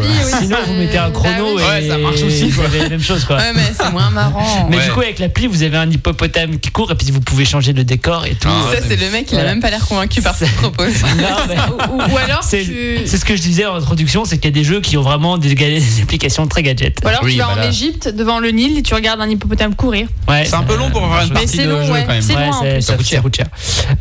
Sinon, 0.40 0.57
vous 0.66 0.72
mettez 0.74 0.96
un 0.96 1.11
chrono 1.11 1.57
Bah 1.57 1.62
oui. 1.62 1.62
et 1.62 1.82
Ouais, 1.82 1.88
ça 1.88 1.98
marche 1.98 2.22
aussi, 2.22 2.48
vous 2.48 2.62
avez 2.62 2.78
la 2.78 2.88
même 2.88 3.02
chose 3.02 3.24
quoi. 3.24 3.36
Ouais, 3.36 3.52
mais 3.54 3.62
c'est 3.78 3.90
moins 3.92 4.11
marrant. 4.11 4.66
Mais 4.70 4.78
Ouais. 4.78 4.84
du 4.84 4.90
coup, 4.92 5.00
avec 5.00 5.18
l'appli, 5.18 5.46
vous 5.46 5.62
avez 5.62 5.76
un 5.76 5.90
hippopotame 5.90 6.59
qui 6.59 6.70
court 6.70 6.90
et 6.90 6.94
puis 6.94 7.11
vous 7.11 7.20
pouvez 7.20 7.44
changer 7.44 7.72
le 7.74 7.84
décor 7.84 8.24
et 8.26 8.34
tout. 8.34 8.48
Ah, 8.50 8.74
Ça, 8.74 8.80
c'est 8.88 8.96
le 8.96 9.11
mec, 9.11 9.30
il 9.32 9.38
a 9.38 9.44
même 9.44 9.61
pas 9.61 9.70
l'air 9.70 9.84
convaincu 9.86 10.22
par 10.22 10.34
ce 10.34 10.44
qu'il 10.44 10.54
propose. 10.54 10.94
Non, 11.16 11.26
mais- 11.48 11.57
Ou, 11.92 12.14
ou 12.14 12.16
alors, 12.18 12.42
C'est 12.47 12.62
tu... 12.62 12.99
c'est 13.07 13.16
ce 13.18 13.24
que 13.24 13.34
je 13.36 13.42
disais 13.42 13.66
en 13.66 13.74
introduction, 13.76 14.24
c'est 14.24 14.36
qu'il 14.38 14.47
y 14.47 14.53
a 14.53 14.59
des 14.59 14.64
jeux 14.64 14.80
qui 14.80 14.97
ont 14.97 15.03
vraiment 15.03 15.36
des, 15.38 15.55
des 15.55 16.03
applications 16.03 16.47
très 16.47 16.62
gadgets. 16.62 16.99
ou 17.05 17.09
alors 17.09 17.20
Oui, 17.24 17.32
tu 17.32 17.38
vas 17.38 17.47
bah 17.47 17.53
en 17.53 17.57
là. 17.57 17.66
Égypte, 17.68 18.09
devant 18.09 18.38
le 18.38 18.51
Nil, 18.51 18.78
et 18.78 18.82
tu 18.82 18.94
regardes 18.94 19.20
un 19.20 19.28
hippopotame 19.28 19.74
courir. 19.74 20.07
Ouais, 20.28 20.44
C'est 20.44 20.55
un 20.55 20.62
peu 20.62 20.76
long 20.76 20.90
pour 20.90 21.01
faire 21.03 21.22
une 21.22 21.28
Mais 21.30 21.34
partie 21.34 21.57
c'est 21.57 21.64
de 21.64 21.70
long, 21.70 21.84
jeu 21.84 21.92
ouais. 21.92 22.03
quand 22.07 22.12
même. 22.12 22.22
C'est 22.22 22.34
Ouais, 22.36 22.47
loin, 22.47 22.57
en 22.57 22.62
c'est- 22.62 22.72
plus. 22.74 22.82
ça, 22.82 22.92
Ça 22.92 22.97
coûte 22.97 23.07
ça 23.07 23.20
coûte 23.20 23.36
cher. 23.36 23.47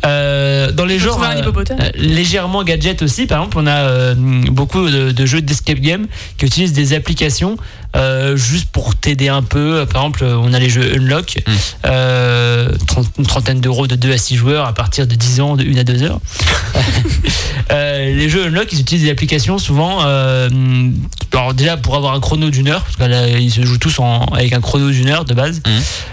Euh, 0.04 0.72
dans 0.72 0.84
les 0.84 0.98
genres 0.98 1.22
euh, 1.22 1.42
euh, 1.70 1.90
légèrement 1.96 2.62
gadget 2.64 3.02
aussi, 3.02 3.26
par 3.26 3.38
exemple, 3.38 3.58
on 3.60 3.66
a 3.66 3.74
euh, 3.74 4.14
beaucoup 4.16 4.88
de, 4.88 5.10
de 5.12 5.26
jeux 5.26 5.42
d'escape 5.42 5.78
game 5.80 6.06
qui 6.38 6.46
utilisent 6.46 6.72
des 6.72 6.92
applications 6.92 7.56
euh, 7.96 8.36
juste 8.36 8.68
pour 8.70 8.94
t'aider 8.94 9.28
un 9.28 9.42
peu. 9.42 9.84
Par 9.90 10.02
exemple, 10.02 10.24
on 10.24 10.52
a 10.52 10.58
les 10.58 10.68
jeux 10.68 10.94
Unlock, 10.96 11.38
Mm. 11.46 11.52
euh, 11.86 12.68
une 13.18 13.26
trentaine 13.26 13.60
d'euros 13.60 13.86
de 13.86 13.96
2 13.96 14.12
à 14.12 14.18
6 14.18 14.36
joueurs 14.36 14.66
à 14.66 14.74
partir 14.74 15.06
de 15.06 15.14
10 15.14 15.40
ans, 15.40 15.56
de 15.56 15.64
1 15.64 15.76
à 15.78 15.84
2 15.84 16.02
heures. 16.02 16.20
Euh, 17.72 18.14
les 18.14 18.28
jeux 18.28 18.46
Unlock, 18.46 18.72
ils 18.72 18.80
utilisent 18.80 19.04
des 19.06 19.10
applications 19.10 19.58
souvent. 19.58 19.98
Alors 21.38 21.54
déjà 21.54 21.76
pour 21.76 21.96
avoir 21.96 22.14
un 22.14 22.20
chrono 22.20 22.50
d'une 22.50 22.68
heure, 22.68 22.84
parce 22.84 22.96
qu'ils 23.10 23.50
se 23.52 23.62
jouent 23.64 23.78
tous 23.78 23.98
en- 23.98 24.24
avec 24.26 24.52
un 24.52 24.60
chrono 24.60 24.90
d'une 24.90 25.08
heure 25.08 25.24
de 25.24 25.34
base, 25.34 25.60
Mhm. 25.66 25.72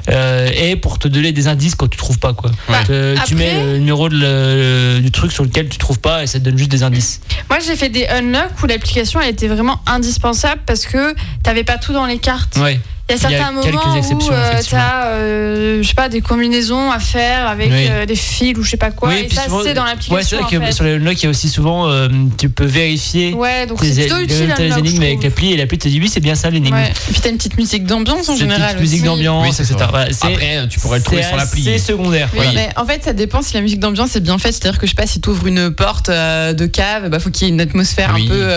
Euh, 0.10 0.50
et 0.54 0.76
pour 0.76 1.00
te 1.00 1.08
donner 1.08 1.32
des 1.32 1.48
indices 1.48 1.76
quand 1.76 1.88
tu 1.90 1.98
trouves 1.98 2.20
pas 2.20 2.34
quoi. 2.34 2.52
Ouais. 2.70 2.76
Euh, 2.90 3.16
Après- 3.16 3.28
Tu 3.28 3.36
mets 3.36 3.54
le 3.64 3.78
numéro 3.78 4.10
de 4.10 4.16
le- 4.18 5.00
du 5.02 5.12
truc 5.12 5.32
sur 5.32 5.44
lequel 5.44 5.70
tu 5.70 5.78
trouves 5.78 6.00
pas 6.00 6.24
et 6.24 6.28
ça 6.28 6.40
te 6.40 6.44
donne 6.44 6.58
juste 6.58 6.70
des 6.72 6.84
indices. 6.84 7.22
Moi, 7.50 7.60
j'ai 7.66 7.76
fait 7.78 7.90
des 7.90 8.06
unlock 8.08 8.52
où 8.62 8.66
l'application 8.68 9.22
elle 9.22 9.30
était 9.30 9.48
vraiment 9.48 9.80
indispensable 9.86 10.62
parce 10.66 10.86
que 10.86 11.16
t'avais 11.42 11.64
pas 11.64 11.78
tout 11.78 11.94
dans 11.94 12.06
les 12.06 12.18
cartes. 12.18 12.58
Ouais. 12.58 12.80
Il 13.16 13.22
y 13.22 13.26
a 13.26 13.30
Il 13.30 13.34
y 13.34 13.36
a 13.36 13.40
certains 13.40 13.52
moments 13.52 13.62
où 13.62 13.96
euh, 13.96 14.00
effectivement. 14.00 14.38
t'as, 14.70 15.06
euh, 15.08 15.82
je 15.82 15.88
sais 15.88 15.94
pas, 15.94 16.10
des 16.10 16.22
combinaisons 16.22 16.92
à 16.92 17.00
faire 17.00 17.48
avec 17.48 17.70
Oui. 17.72 17.88
euh, 17.90 18.06
des 18.06 18.16
fils 18.16 18.58
ou 18.58 18.64
je 18.64 18.70
sais 18.72 18.78
pas 18.78 18.92
quoi. 18.92 19.10
Oui, 19.10 19.28
et 19.30 19.34
ça, 19.34 19.44
c'est 19.64 19.74
dans 19.74 19.84
Ouais, 19.84 19.90
l'application. 19.90 20.22
c'est 20.22 20.36
vrai 20.38 20.52
que 20.52 20.58
en 20.64 20.66
fait. 20.66 20.72
sur 20.72 20.84
les 20.84 20.94
unlock, 20.96 21.22
il 21.22 21.24
y 21.24 21.28
a 21.28 21.30
aussi 21.30 21.50
souvent, 21.50 21.88
euh, 21.90 22.08
tu 22.38 22.50
peux 22.50 22.66
vérifier 22.66 23.34
Ouais, 23.34 23.66
donc 23.68 23.80
tes 23.82 23.92
c'est 23.94 24.02
plutôt 24.06 24.20
utile. 24.20 24.54
je 24.58 24.80
énigmes 24.80 25.04
avec 25.04 25.24
l'appli 25.24 25.54
et 25.54 25.58
l'appli 25.58 25.78
te 25.78 25.88
dit 25.88 26.00
oui, 26.00 26.10
c'est 26.12 26.20
bien 26.20 26.36
ça 26.36 26.50
l'énigme. 26.50 26.76
Ouais. 26.76 26.90
Et 27.10 27.12
puis 27.12 27.22
t'as 27.22 27.30
une 27.30 27.38
petite 27.38 27.58
musique 27.58 27.86
d'ambiance 27.86 28.30
en 28.30 28.36
C'est 28.36 28.44
une 28.44 28.52
général. 28.52 28.76
petite 28.76 28.80
musique 28.82 29.04
d'ambiance, 29.04 29.56
c'est 29.56 29.72
etc. 29.72 29.90
c'est- 30.12 30.28
Après, 30.28 30.68
tu 30.70 30.80
pourrais 30.80 30.98
le 31.00 31.04
trouver 31.04 31.22
c'est 31.22 31.28
sur 31.30 31.38
l'appli. 31.38 31.70
assez 31.70 31.78
secondaire. 31.80 32.30
En 32.76 32.86
fait, 32.86 33.04
ça 33.04 33.14
dépend 33.14 33.42
si 33.42 33.54
la 33.54 33.62
musique 33.62 33.80
d'ambiance 33.80 34.16
est 34.16 34.20
bien 34.22 34.38
faite. 34.38 34.54
C'est-à-dire 34.54 34.80
que 34.80 34.86
je 34.88 34.92
sais 34.92 34.96
pas 34.96 35.08
si 35.08 35.22
tu 35.22 35.30
ouvres 35.30 35.48
une 35.48 35.72
porte 35.72 36.10
de 36.10 36.66
cave, 36.66 37.10
bah 37.10 37.20
faut 37.20 37.30
qu'il 37.30 37.48
y 37.48 37.50
ait 37.50 37.54
une 37.54 37.62
atmosphère 37.62 38.16
un 38.16 38.26
peu 38.26 38.48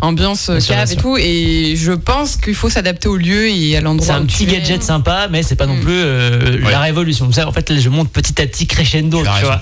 ambiance 0.00 0.50
cave 0.66 0.92
et 0.92 0.96
tout. 0.96 1.16
Et 1.18 1.74
je 1.76 1.92
pense 1.92 2.36
qu'il 2.36 2.54
faut 2.54 2.68
s'adapter 2.68 3.08
au 3.08 3.16
lieu 3.16 3.48
et 3.48 3.71
à 3.76 3.80
l'endroit. 3.80 4.06
C'est 4.06 4.12
un 4.12 4.24
petit 4.24 4.46
gadget 4.46 4.82
sympa, 4.82 5.28
mais 5.30 5.42
c'est 5.42 5.56
pas 5.56 5.66
non 5.66 5.76
Mm. 5.76 5.80
plus 5.80 5.92
euh, 5.94 6.60
Ouais. 6.64 6.70
la 6.70 6.80
révolution. 6.80 7.30
Ça, 7.32 7.46
en 7.48 7.52
fait, 7.52 7.68
là, 7.70 7.78
je 7.80 7.88
monte 7.88 8.10
petit 8.10 8.40
à 8.40 8.46
petit 8.46 8.66
crescendo, 8.66 9.22
Tu 9.22 9.28
raison. 9.28 9.46
vois. 9.46 9.60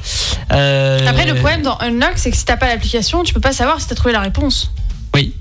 Euh, 0.52 1.06
Après, 1.08 1.26
le 1.26 1.34
problème 1.34 1.62
dans 1.62 1.78
Unlock, 1.80 2.12
c'est 2.16 2.30
que 2.30 2.36
si 2.36 2.44
t'as 2.44 2.56
pas 2.56 2.68
l'application, 2.68 3.22
tu 3.22 3.32
peux 3.34 3.40
pas 3.40 3.52
savoir 3.52 3.80
si 3.80 3.86
t'as 3.88 3.94
trouvé 3.94 4.12
la 4.12 4.20
réponse. 4.20 4.72
Oui. 5.14 5.34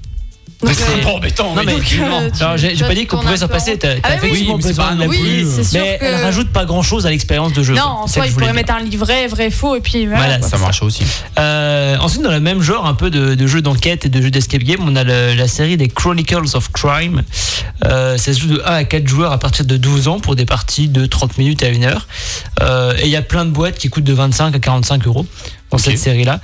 Donc, 0.62 0.74
C'est 0.74 0.94
un 0.94 0.98
peu 0.98 1.08
embêtant. 1.08 1.56
Non, 1.56 1.62
mais 1.66 1.72
donc, 1.72 1.82
euh, 1.82 2.30
tu- 2.36 2.44
Alors, 2.44 2.58
j'ai 2.58 2.76
pas 2.76 2.94
dit 2.94 3.06
qu'on 3.08 3.18
pouvait 3.20 3.38
s'en 3.38 3.48
passer. 3.48 3.78
T'as 3.78 3.94
Ah 4.04 4.16
effectivement 4.16 4.56
oui, 4.56 4.58
mais 4.58 4.62
c'est 4.64 4.68
besoin 4.70 4.86
pas 4.88 4.92
de 4.96 4.98
un 4.98 5.06
l'appli, 5.06 5.22
oui, 5.46 5.48
c'est 5.56 5.64
sûr 5.64 5.80
mais 5.82 5.98
que- 5.98 6.04
elle 6.06 6.16
rajoute 6.24 6.50
pas 6.50 6.66
grand 6.66 6.82
chose 6.82 7.06
à 7.06 7.12
l'expérience 7.12 7.54
de 7.54 7.64
jeu. 7.64 7.76
Non, 7.76 7.82
en 7.84 8.08
soi, 8.08 8.26
il 8.28 8.34
pourrait 8.34 8.48
dire. 8.48 8.56
mettre 8.56 8.74
un 8.74 8.82
livret, 8.82 9.28
vrai, 9.28 9.52
faux, 9.52 9.78
et 9.78 9.80
puis 9.82 10.06
voilà. 10.06 10.42
Ça 10.42 10.58
marche 10.58 10.82
aussi. 10.84 11.04
Euh, 11.38 11.96
ensuite, 12.02 12.24
dans 12.24 12.32
le 12.32 12.42
même 12.42 12.62
genre, 12.62 12.86
un 12.86 12.94
peu 12.94 13.10
de, 13.10 13.36
de 13.36 13.48
jeux 13.48 13.62
d'enquête 13.62 14.06
et 14.06 14.10
de 14.10 14.22
jeux 14.22 14.32
d'escape 14.32 14.64
game, 14.64 14.80
on 14.86 14.98
a 14.98 15.06
le- 15.06 15.34
la 15.34 15.48
série 15.48 15.78
des 15.78 15.88
Chronicles 15.88 16.56
of 16.56 16.70
Crime. 16.74 17.24
Euh, 17.86 18.18
ça 18.18 18.34
se 18.34 18.40
joue 18.42 18.48
de 18.48 18.62
1 18.66 18.74
à 18.74 18.84
4 18.84 19.08
joueurs 19.08 19.32
à 19.32 19.38
partir 19.40 19.64
de 19.64 19.78
12 19.78 20.10
ans 20.10 20.20
pour 20.20 20.36
des 20.36 20.46
parties 20.46 20.90
de 20.90 21.06
30 21.06 21.38
minutes 21.38 21.64
à 21.64 21.68
1 21.68 21.84
heure. 21.86 22.06
Euh, 22.62 22.94
et 23.00 23.06
il 23.06 23.10
y 23.12 23.16
a 23.16 23.22
plein 23.22 23.46
de 23.46 23.52
boîtes 23.52 23.78
qui 23.78 23.90
coûtent 23.90 24.04
de 24.04 24.14
25 24.14 24.54
à 24.54 24.60
45 24.60 25.08
euros 25.08 25.26
dans 25.72 25.78
cette 25.78 25.98
série-là. 26.00 26.40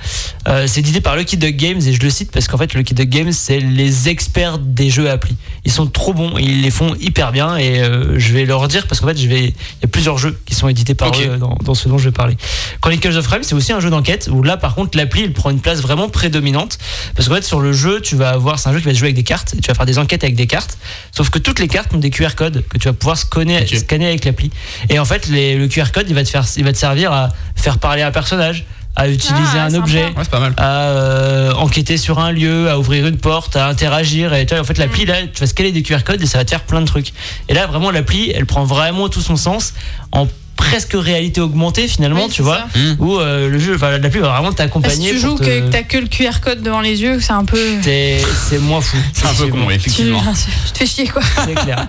Euh, 0.48 0.66
c'est 0.68 0.80
édité 0.80 1.00
par 1.00 1.16
Lucky 1.16 1.36
Duck 1.36 1.56
Games 1.56 1.80
et 1.84 1.92
je 1.92 2.00
le 2.00 2.10
cite 2.10 2.30
parce 2.30 2.46
qu'en 2.46 2.58
fait, 2.58 2.74
Lucky 2.74 2.94
Duck 2.94 3.08
Games, 3.08 3.32
c'est 3.32 3.58
les 3.58 4.08
experts 4.08 4.58
des 4.58 4.88
jeux 4.88 5.10
appli. 5.10 5.34
Ils 5.64 5.72
sont 5.72 5.86
trop 5.86 6.14
bons 6.14 6.38
et 6.38 6.42
ils 6.42 6.62
les 6.62 6.70
font 6.70 6.94
hyper 7.00 7.32
bien 7.32 7.56
et 7.56 7.80
euh, 7.80 8.18
je 8.18 8.32
vais 8.32 8.44
leur 8.44 8.68
dire 8.68 8.86
parce 8.86 9.00
qu'en 9.00 9.08
fait, 9.08 9.18
je 9.18 9.26
vais, 9.26 9.40
il 9.46 9.82
y 9.82 9.84
a 9.84 9.88
plusieurs 9.88 10.16
jeux 10.18 10.38
qui 10.46 10.54
sont 10.54 10.68
édités 10.68 10.94
par 10.94 11.08
Ok. 11.08 11.18
eux 11.24 11.30
euh, 11.32 11.36
dans, 11.38 11.56
dans 11.64 11.74
ce 11.74 11.88
dont 11.88 11.98
je 11.98 12.04
vais 12.04 12.12
parler. 12.12 12.36
Chronicles 12.80 13.16
of 13.16 13.26
Crime, 13.26 13.42
c'est 13.42 13.54
aussi 13.56 13.72
un 13.72 13.80
jeu 13.80 13.90
d'enquête 13.90 14.28
où 14.30 14.42
là, 14.44 14.56
par 14.56 14.74
contre, 14.76 14.96
l'appli, 14.96 15.22
il 15.22 15.32
prend 15.32 15.50
une 15.50 15.60
place 15.60 15.80
vraiment 15.80 16.08
prédominante 16.08 16.78
parce 17.16 17.28
qu'en 17.28 17.34
fait, 17.34 17.42
sur 17.44 17.58
le 17.60 17.72
jeu, 17.72 18.00
tu 18.00 18.14
vas 18.14 18.30
avoir, 18.30 18.58
c'est 18.60 18.68
un 18.68 18.72
jeu 18.72 18.78
qui 18.78 18.86
va 18.86 18.94
se 18.94 18.98
jouer 18.98 19.06
avec 19.08 19.16
des 19.16 19.24
cartes 19.24 19.54
et 19.54 19.60
tu 19.60 19.66
vas 19.68 19.74
faire 19.74 19.86
des 19.86 19.98
enquêtes 19.98 20.22
avec 20.22 20.36
des 20.36 20.46
cartes. 20.46 20.78
Sauf 21.10 21.30
que 21.30 21.38
toutes 21.40 21.58
les 21.58 21.68
cartes 21.68 21.92
ont 21.94 21.98
des 21.98 22.10
QR 22.10 22.34
codes 22.36 22.64
que 22.68 22.78
tu 22.78 22.86
vas 22.86 22.94
pouvoir 22.94 23.18
scanner, 23.18 23.66
scanner 23.66 24.06
avec 24.06 24.24
l'appli. 24.24 24.50
Et 24.88 24.98
en 25.00 25.04
fait, 25.04 25.26
les- 25.26 25.56
le 25.56 25.66
QR 25.66 25.90
code, 25.92 26.06
il 26.08 26.14
va 26.14 26.22
te 26.22 26.28
faire, 26.28 26.44
il 26.56 26.62
va 26.64 26.72
te 26.72 26.78
servir 26.78 27.10
à 27.12 27.30
faire 27.56 27.78
parler 27.78 28.02
un 28.02 28.12
personnage, 28.12 28.64
à 28.96 29.08
utiliser 29.08 29.58
Ah, 29.58 29.64
un 29.64 29.74
objet 29.74 30.04
Ouais, 30.06 30.12
c'est 30.22 30.30
pas 30.30 30.40
mal. 30.40 30.54
à 30.56 30.88
euh, 30.88 31.52
enquêter 31.54 31.98
sur 31.98 32.18
un 32.18 32.32
lieu, 32.32 32.70
à 32.70 32.78
ouvrir 32.78 33.06
une 33.06 33.18
porte, 33.18 33.54
à 33.56 33.68
interagir. 33.68 34.32
Et 34.34 34.46
tu 34.46 34.54
vois, 34.54 34.62
en 34.62 34.66
fait, 34.66 34.78
l'appli, 34.78 35.04
là, 35.04 35.16
tu 35.32 35.38
vas 35.40 35.46
scaler 35.46 35.70
des 35.72 35.82
QR 35.82 36.02
codes 36.04 36.22
et 36.22 36.26
ça 36.26 36.38
va 36.38 36.44
te 36.44 36.50
faire 36.50 36.62
plein 36.64 36.80
de 36.80 36.86
trucs. 36.86 37.12
Et 37.48 37.54
là, 37.54 37.66
vraiment, 37.66 37.90
l'appli, 37.90 38.30
elle 38.34 38.46
prend 38.46 38.64
vraiment 38.64 39.08
tout 39.08 39.20
son 39.20 39.36
sens 39.36 39.74
en 40.12 40.26
presque 40.56 40.94
réalité 40.94 41.40
augmentée, 41.40 41.86
finalement, 41.86 42.24
Oui, 42.24 42.30
tu 42.30 42.42
vois. 42.42 42.66
ça. 42.72 42.78
Mmh. 42.78 42.96
Où 42.98 43.18
euh, 43.18 43.48
le 43.48 43.58
jeu, 43.58 43.74
enfin, 43.76 43.98
l'appli 43.98 44.20
va 44.20 44.30
vraiment 44.30 44.52
t'accompagner. 44.52 45.08
si 45.08 45.14
tu 45.14 45.18
joues 45.20 45.36
te- 45.38 45.44
que 45.44 45.70
t'as 45.70 45.82
que 45.82 45.98
le 45.98 46.06
QR 46.08 46.40
code 46.42 46.62
devant 46.62 46.80
les 46.80 47.00
yeux, 47.02 47.20
c'est 47.20 47.32
un 47.32 47.44
peu. 47.44 47.58
C'est 47.82 48.58
moins 48.60 48.80
fou. 48.80 48.96
C'est 49.12 49.26
un 49.26 49.34
peu 49.34 49.46
con, 49.48 49.66
Tu, 49.68 49.74
effectivement. 49.74 50.22
tu 50.66 50.72
te 50.72 50.78
fais 50.78 50.86
chier 50.86 51.06
quoi. 51.08 51.22
C'est 51.44 51.54
clair. 51.54 51.88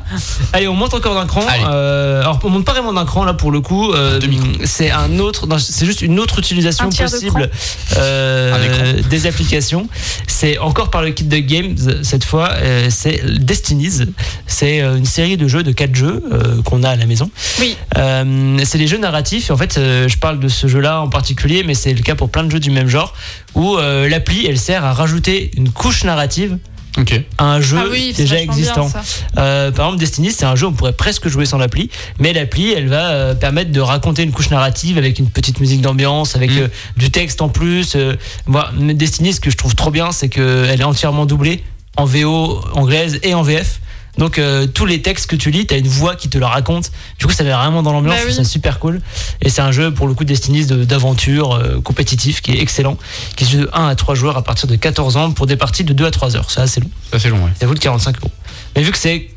Allez, 0.53 0.67
on 0.67 0.73
monte 0.75 0.93
encore 0.93 1.15
d'un 1.15 1.25
cran. 1.25 1.41
Euh, 1.69 2.21
alors, 2.21 2.39
on 2.43 2.49
monte 2.49 2.65
pas 2.65 2.73
vraiment 2.73 2.93
d'un 2.93 3.05
cran 3.05 3.23
là 3.25 3.33
pour 3.33 3.51
le 3.51 3.61
coup. 3.61 3.91
Euh, 3.93 4.19
c'est 4.65 4.91
un 4.91 5.17
autre. 5.19 5.47
C'est 5.59 5.85
juste 5.85 6.01
une 6.01 6.19
autre 6.19 6.39
utilisation 6.39 6.85
Un 6.85 6.89
tiers 6.89 7.07
de 7.07 7.11
possible 7.11 7.49
euh, 7.97 9.01
des 9.09 9.25
applications. 9.27 9.87
C'est 10.27 10.57
encore 10.57 10.89
par 10.89 11.01
le 11.01 11.11
kit 11.11 11.23
de 11.23 11.37
games 11.37 11.75
cette 12.03 12.23
fois. 12.23 12.49
euh, 12.55 12.87
c'est 12.89 13.21
Destinies. 13.39 14.05
C'est 14.45 14.79
une 14.81 15.05
série 15.05 15.37
de 15.37 15.47
jeux 15.47 15.63
de 15.63 15.71
4 15.71 15.95
jeux 15.95 16.23
euh, 16.31 16.61
qu'on 16.63 16.83
a 16.83 16.89
à 16.89 16.95
la 16.95 17.05
maison. 17.05 17.29
Oui. 17.59 17.75
Euh, 17.97 18.56
c'est 18.65 18.77
des 18.77 18.87
jeux 18.87 18.97
narratifs. 18.97 19.49
Et 19.49 19.53
en 19.53 19.57
fait, 19.57 19.77
euh, 19.77 20.07
je 20.07 20.17
parle 20.17 20.39
de 20.39 20.47
ce 20.47 20.67
jeu-là 20.67 21.01
en 21.01 21.09
particulier, 21.09 21.63
mais 21.63 21.73
c'est 21.73 21.93
le 21.93 22.01
cas 22.01 22.15
pour 22.15 22.29
plein 22.29 22.43
de 22.43 22.51
jeux 22.51 22.59
du 22.59 22.71
même 22.71 22.87
genre 22.87 23.13
où 23.55 23.77
euh, 23.77 24.07
l'appli 24.09 24.45
elle 24.47 24.57
sert 24.59 24.83
à 24.85 24.93
rajouter 24.93 25.51
une 25.57 25.69
couche 25.71 26.03
narrative 26.03 26.57
Ok. 26.99 27.13
à 27.37 27.45
un 27.45 27.61
jeu 27.61 27.77
ah 27.79 27.85
oui, 27.91 28.11
déjà 28.17 28.35
bien, 28.37 28.43
existant. 28.45 28.89
Euh, 29.37 29.71
par 29.71 29.85
exemple, 29.85 29.99
Destiny, 29.99 30.31
c'est 30.31 30.45
un 30.45 30.55
jeu 30.55 30.65
où 30.65 30.69
on 30.69 30.73
pourrait 30.73 30.93
presque 30.93 31.27
jouer 31.27 31.45
sans 31.45 31.59
l'appli, 31.59 31.91
mais 32.19 32.33
l'appli, 32.33 32.71
elle 32.73 32.87
va 32.87 33.11
euh, 33.11 33.35
permettre 33.35 33.71
de 33.71 33.79
raconter 33.79 34.23
une 34.23 34.31
couche 34.31 34.49
narrative 34.49 34.97
avec 34.97 35.19
une 35.19 35.29
petite 35.29 35.59
musique 35.59 35.81
d'ambiance, 35.81 36.35
avec 36.35 36.49
Mm. 36.51 36.57
euh, 36.57 36.67
du 36.97 37.11
texte 37.11 37.41
en 37.43 37.49
plus. 37.49 37.95
euh, 37.95 38.15
moi, 38.47 38.71
mais 38.79 38.95
Destiny, 38.95 39.31
ce 39.33 39.39
que 39.39 39.51
je 39.51 39.57
trouve 39.57 39.75
trop 39.75 39.91
bien, 39.91 40.11
c'est 40.11 40.27
qu'elle 40.29 40.81
est 40.81 40.83
entièrement 40.83 41.27
doublée 41.27 41.63
en 41.97 42.05
VO 42.05 42.61
anglaise 42.73 43.19
et 43.21 43.35
en 43.35 43.43
VF. 43.43 43.79
Donc 44.17 44.39
euh, 44.39 44.65
tous 44.67 44.85
les 44.85 45.01
textes 45.01 45.27
que 45.29 45.35
tu 45.35 45.51
lis, 45.51 45.65
t'as 45.67 45.77
une 45.77 45.87
voix 45.87 46.15
qui 46.15 46.27
te 46.29 46.37
le 46.37 46.45
raconte. 46.45 46.91
Du 47.19 47.25
coup, 47.27 47.31
ça 47.33 47.43
met 47.43 47.51
vraiment 47.51 47.83
dans 47.83 47.91
l'ambiance, 47.93 48.15
Bah 48.15 48.21
je 48.21 48.27
oui. 48.27 48.33
trouve 48.33 48.45
ça 48.45 48.49
super 48.49 48.79
cool. 48.79 48.99
Et 49.41 49.49
c'est 49.49 49.61
un 49.61 49.71
jeu 49.71 49.93
pour 49.93 50.07
le 50.07 50.13
coup 50.13 50.23
Destiny 50.23 50.65
de- 50.65 50.83
d'aventure 50.85 51.53
euh, 51.53 51.79
compétitif 51.81 52.41
qui 52.41 52.51
est 52.53 52.59
excellent, 52.61 52.97
qui 53.35 53.45
se 53.45 53.51
joue 53.51 53.57
de 53.61 53.69
1 53.73 53.87
à 53.87 53.95
3 53.95 54.15
joueurs 54.15 54.37
à 54.37 54.43
partir 54.43 54.67
de 54.67 54.75
14 54.75 55.17
ans 55.17 55.31
pour 55.31 55.45
des 55.45 55.55
parties 55.57 55.83
de 55.83 55.93
2 55.93 56.05
à 56.05 56.11
3 56.11 56.35
heures. 56.35 56.49
C'est 56.49 56.61
assez 56.61 56.79
long. 56.81 56.89
Ça, 57.11 57.19
c'est 57.19 57.29
long, 57.29 57.43
ouais. 57.43 57.51
Ça 57.59 57.67
coûte 57.67 57.79
45 57.79 58.17
euros. 58.19 58.31
Mais 58.75 58.81
vu 58.81 58.91
que 58.91 58.97
c'est. 58.97 59.29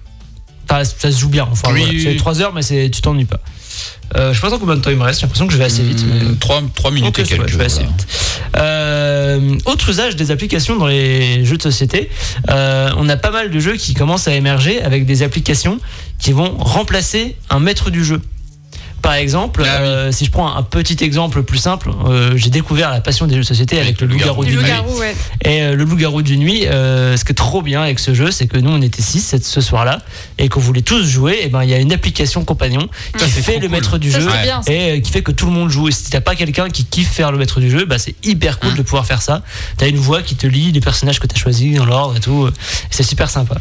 Enfin, 0.68 0.84
ça 0.84 1.10
se 1.12 1.18
joue 1.18 1.28
bien. 1.28 1.48
Enfin, 1.50 1.72
Oui, 1.72 1.80
voilà. 1.80 1.92
oui, 1.94 2.02
c'est 2.02 2.08
oui. 2.10 2.16
3 2.16 2.40
heures, 2.40 2.52
mais 2.54 2.62
c'est- 2.62 2.90
tu 2.90 3.02
t'ennuies 3.02 3.24
pas. 3.26 3.40
Euh, 4.16 4.30
je 4.32 4.36
sais 4.36 4.40
pas 4.40 4.48
trop 4.48 4.58
combien 4.58 4.74
de 4.76 4.80
temps 4.80 4.90
il 4.90 4.96
me 4.96 5.02
reste. 5.04 5.20
J'ai 5.20 5.26
l'impression 5.26 5.46
que 5.46 5.52
je 5.52 5.58
vais 5.58 5.64
assez 5.64 5.82
vite. 5.82 6.04
mais- 6.06 6.34
3, 6.40 6.90
minutes 6.90 7.08
Ok, 7.10 7.18
et 7.20 7.22
quelques. 7.28 7.48
je 7.48 7.56
vais 7.56 7.64
assez 7.66 7.76
voilà. 7.82 7.90
vite. 7.90 8.06
Euh, 8.56 9.58
autre 9.66 9.88
usage 9.88 10.16
des 10.16 10.30
applications 10.30 10.76
dans 10.76 10.86
les 10.86 11.44
jeux 11.44 11.56
de 11.56 11.62
société, 11.62 12.10
euh, 12.50 12.90
on 12.96 13.08
a 13.08 13.16
pas 13.16 13.30
mal 13.30 13.50
de 13.50 13.60
jeux 13.60 13.76
qui 13.76 13.94
commencent 13.94 14.28
à 14.28 14.34
émerger 14.34 14.82
avec 14.82 15.06
des 15.06 15.22
applications 15.22 15.78
qui 16.18 16.32
vont 16.32 16.56
remplacer 16.58 17.36
un 17.50 17.60
maître 17.60 17.90
du 17.90 18.04
jeu. 18.04 18.20
Par 19.02 19.14
exemple, 19.14 19.62
Ah 19.64 19.78
oui. 19.80 19.88
euh, 19.88 20.12
si 20.12 20.24
je 20.26 20.30
prends 20.30 20.54
un 20.54 20.62
petit 20.62 20.96
exemple 21.02 21.42
plus 21.42 21.58
simple, 21.58 21.90
euh, 22.06 22.32
j'ai 22.36 22.50
découvert 22.50 22.90
la 22.90 23.00
passion 23.00 23.26
des 23.26 23.34
jeux 23.34 23.40
de 23.40 23.46
société 23.46 23.76
avec, 23.76 23.88
Avec 23.88 24.00
le 24.02 24.06
loup-garou 24.08 24.44
Du 24.44 24.50
du 24.52 24.56
nuit. 24.58 24.62
loup-garou, 24.64 24.98
ouais. 24.98 25.16
Et 25.44 25.62
euh, 25.62 25.74
le 25.76 25.84
loup-garou 25.84 26.22
du 26.22 26.36
nuit, 26.36 26.66
euh, 26.66 27.16
ce 27.16 27.24
qui 27.24 27.32
est 27.32 27.34
trop 27.34 27.62
bien 27.62 27.82
avec 27.82 27.98
ce 27.98 28.12
jeu, 28.14 28.30
c'est 28.30 28.46
que 28.46 28.58
nous 28.58 28.70
on 28.70 28.82
était 28.82 29.02
6 29.02 29.36
ce 29.42 29.60
soir-là 29.60 30.00
et 30.38 30.48
qu'on 30.48 30.60
voulait 30.60 30.82
tous 30.82 31.02
jouer. 31.06 31.38
Et 31.42 31.48
ben 31.48 31.62
il 31.64 31.70
y 31.70 31.74
a 31.74 31.78
une 31.78 31.92
application 31.92 32.44
compagnon 32.44 32.88
qui 33.16 33.20
Ça, 33.24 33.26
c'est 33.34 33.42
fait 33.42 33.54
le 33.54 33.60
cool. 33.62 33.70
maître 33.70 33.98
du 33.98 34.10
Ça, 34.10 34.20
jeu 34.20 34.28
bien. 34.42 34.60
et 34.68 35.00
qui 35.02 35.10
fait 35.10 35.22
que 35.22 35.32
tout 35.32 35.46
le 35.46 35.52
monde 35.52 35.70
joue. 35.70 35.88
Et 35.88 35.92
si 35.92 36.10
t'as 36.10 36.20
pas 36.20 36.34
quelqu'un 36.36 36.68
qui 36.68 36.84
kiffe 36.84 37.10
faire 37.10 37.32
le 37.32 37.38
maître 37.38 37.60
du 37.60 37.70
jeu, 37.70 37.84
bah 37.86 37.98
c'est 37.98 38.14
hyper 38.24 38.58
cool 38.58 38.72
Mm. 38.72 38.76
de 38.76 38.82
pouvoir 38.82 39.06
faire 39.06 39.22
ça. 39.22 39.42
T'as 39.78 39.88
une 39.88 39.96
voix 39.96 40.22
qui 40.22 40.36
te 40.36 40.46
lit 40.46 40.72
les 40.72 40.80
personnages 40.80 41.18
que 41.20 41.26
t'as 41.26 41.38
choisis 41.38 41.74
dans 41.76 41.86
l'ordre 41.86 42.16
et 42.16 42.20
tout. 42.20 42.48
C'est 42.90 43.02
super 43.02 43.30
sympa. 43.30 43.56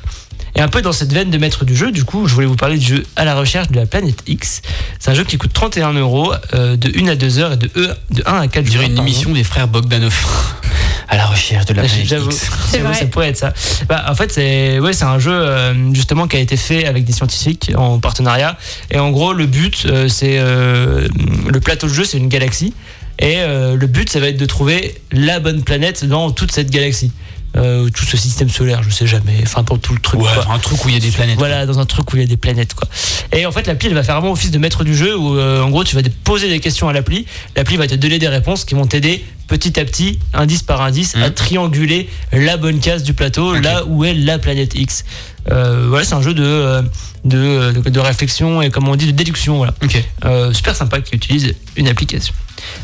Et 0.56 0.62
un 0.62 0.68
peu 0.68 0.82
dans 0.82 0.92
cette 0.92 1.14
veine 1.14 1.30
de 1.30 1.38
maître 1.38 1.64
du 1.66 1.76
jeu, 1.76 1.92
du 1.92 2.04
coup, 2.04 2.28
je 2.28 2.34
voulais 2.34 2.48
vous 2.48 2.56
parler 2.56 2.78
du 2.78 2.86
jeu 2.86 3.06
à 3.16 3.24
la 3.26 3.36
recherche 3.36 3.70
de 3.70 3.76
la 3.76 3.86
planète 3.86 4.24
X. 4.28 4.62
C'est 5.00 5.12
un 5.12 5.14
jeu 5.14 5.24
qui 5.24 5.38
coûte 5.38 5.54
31 5.54 5.94
euros, 5.94 6.34
euh, 6.54 6.76
de 6.76 6.92
1 7.00 7.08
à 7.08 7.16
2 7.16 7.40
heures 7.40 7.54
et 7.54 7.58
de, 7.58 7.70
E- 7.78 7.96
de 8.12 8.24
1 8.26 8.34
à 8.42 8.48
4 8.48 8.66
Je 8.66 8.72
dirais 8.72 8.86
joueurs. 8.86 8.98
une 8.98 9.04
émission 9.04 9.32
des 9.32 9.44
frères 9.44 9.68
Bogdanov 9.68 10.16
à 11.08 11.18
la 11.18 11.26
recherche 11.28 11.66
de 11.66 11.74
la 11.74 11.84
planète 11.84 12.06
J'avoue, 12.08 12.30
X. 12.32 12.50
C'est 12.70 12.78
j'avoue, 12.78 12.90
vrai. 12.92 13.00
ça 13.00 13.06
pourrait 13.06 13.30
être 13.30 13.38
ça. 13.38 13.54
Bah, 13.88 14.06
en 14.10 14.16
fait, 14.16 14.32
c'est 14.32 14.80
ouais, 14.80 14.94
c'est 14.94 15.06
un 15.06 15.20
jeu 15.20 15.32
euh, 15.34 15.94
justement 15.94 16.28
qui 16.28 16.38
a 16.38 16.40
été 16.40 16.58
fait 16.58 16.86
avec 16.86 17.06
des 17.06 17.14
scientifiques 17.14 17.72
en 17.76 18.00
partenariat. 18.00 18.58
Et 18.92 19.00
en 19.00 19.12
gros, 19.12 19.34
le 19.34 19.46
but, 19.46 19.84
euh, 19.86 20.08
c'est 20.08 20.38
euh, 20.40 21.08
le 21.48 21.60
plateau 21.60 21.88
de 21.88 21.94
jeu, 21.94 22.04
c'est 22.06 22.18
une 22.18 22.28
galaxie. 22.30 22.74
Et 23.22 23.36
euh, 23.40 23.76
le 23.76 23.88
but, 23.88 24.10
ça 24.10 24.20
va 24.20 24.28
être 24.30 24.38
de 24.38 24.46
trouver 24.46 24.96
la 25.12 25.40
bonne 25.40 25.62
planète 25.64 26.06
dans 26.06 26.32
toute 26.32 26.52
cette 26.52 26.70
galaxie. 26.72 27.12
Euh, 27.58 27.90
tout 27.90 28.06
ce 28.06 28.16
système 28.16 28.48
solaire, 28.50 28.84
je 28.84 28.92
sais 28.92 29.08
jamais. 29.08 29.38
Enfin, 29.42 29.64
pour 29.64 29.80
tout 29.80 29.94
le 29.94 30.00
truc. 30.00 30.20
Ouais, 30.22 30.28
quoi. 30.34 30.44
enfin, 30.46 30.54
un 30.54 30.60
truc 30.60 30.86
où 30.86 30.90
il 30.90 30.94
y 30.94 30.98
a 30.98 31.00
des 31.00 31.10
planètes. 31.10 31.38
Voilà, 31.38 31.66
dans 31.66 31.80
un 31.80 31.86
truc 31.86 32.14
où 32.14 32.18
il 32.18 32.20
y 32.22 32.24
a 32.24 32.28
des 32.28 32.38
planètes, 32.38 32.76
quoi. 32.76 32.88
Et 33.32 33.46
en 33.48 33.52
fait, 33.52 33.66
l'appli, 33.66 33.88
elle 33.88 33.96
va 33.96 34.04
faire 34.04 34.16
vraiment 34.20 34.34
office 34.34 34.52
de 34.52 34.60
maître 34.60 34.84
du 34.84 34.96
jeu 34.96 35.18
où, 35.18 35.36
euh, 35.36 35.64
en 35.64 35.70
gros, 35.72 35.84
tu 35.84 35.96
vas 35.96 36.04
te 36.04 36.10
poser 36.10 36.48
des 36.48 36.60
questions 36.60 36.88
à 36.90 36.94
l'appli. 36.94 37.26
L'appli 37.56 37.76
va 37.78 37.88
te 37.88 37.96
donner 37.96 38.20
des 38.20 38.28
réponses 38.28 38.66
qui 38.66 38.76
vont 38.76 38.86
t'aider 38.86 39.26
petit 39.48 39.80
à 39.80 39.84
petit, 39.86 40.20
indice 40.36 40.62
par 40.62 40.82
indice, 40.84 41.16
à 41.16 41.20
Mhm. 41.30 41.34
trianguler 41.34 42.08
la 42.32 42.56
bonne 42.58 42.80
case 42.80 43.02
du 43.02 43.14
plateau, 43.16 43.56
là 43.56 43.84
où 43.88 44.06
est 44.06 44.14
la 44.14 44.38
planète 44.38 44.76
X. 44.76 45.04
Euh, 45.52 45.88
voilà, 45.90 46.06
c'est 46.06 46.14
un 46.14 46.22
jeu 46.22 46.36
de, 46.36 46.84
de, 47.26 47.72
de, 47.84 47.90
de 47.90 48.00
réflexion 48.00 48.62
et, 48.62 48.70
comme 48.70 48.88
on 48.88 48.96
dit, 48.96 49.08
de 49.08 49.12
déduction, 49.12 49.58
voilà. 49.58 49.74
Ok. 49.84 50.04
Euh, 50.26 50.54
super 50.54 50.76
sympa 50.76 51.02
qui 51.02 51.16
utilise 51.16 51.56
une 51.78 51.88
application. 51.88 52.34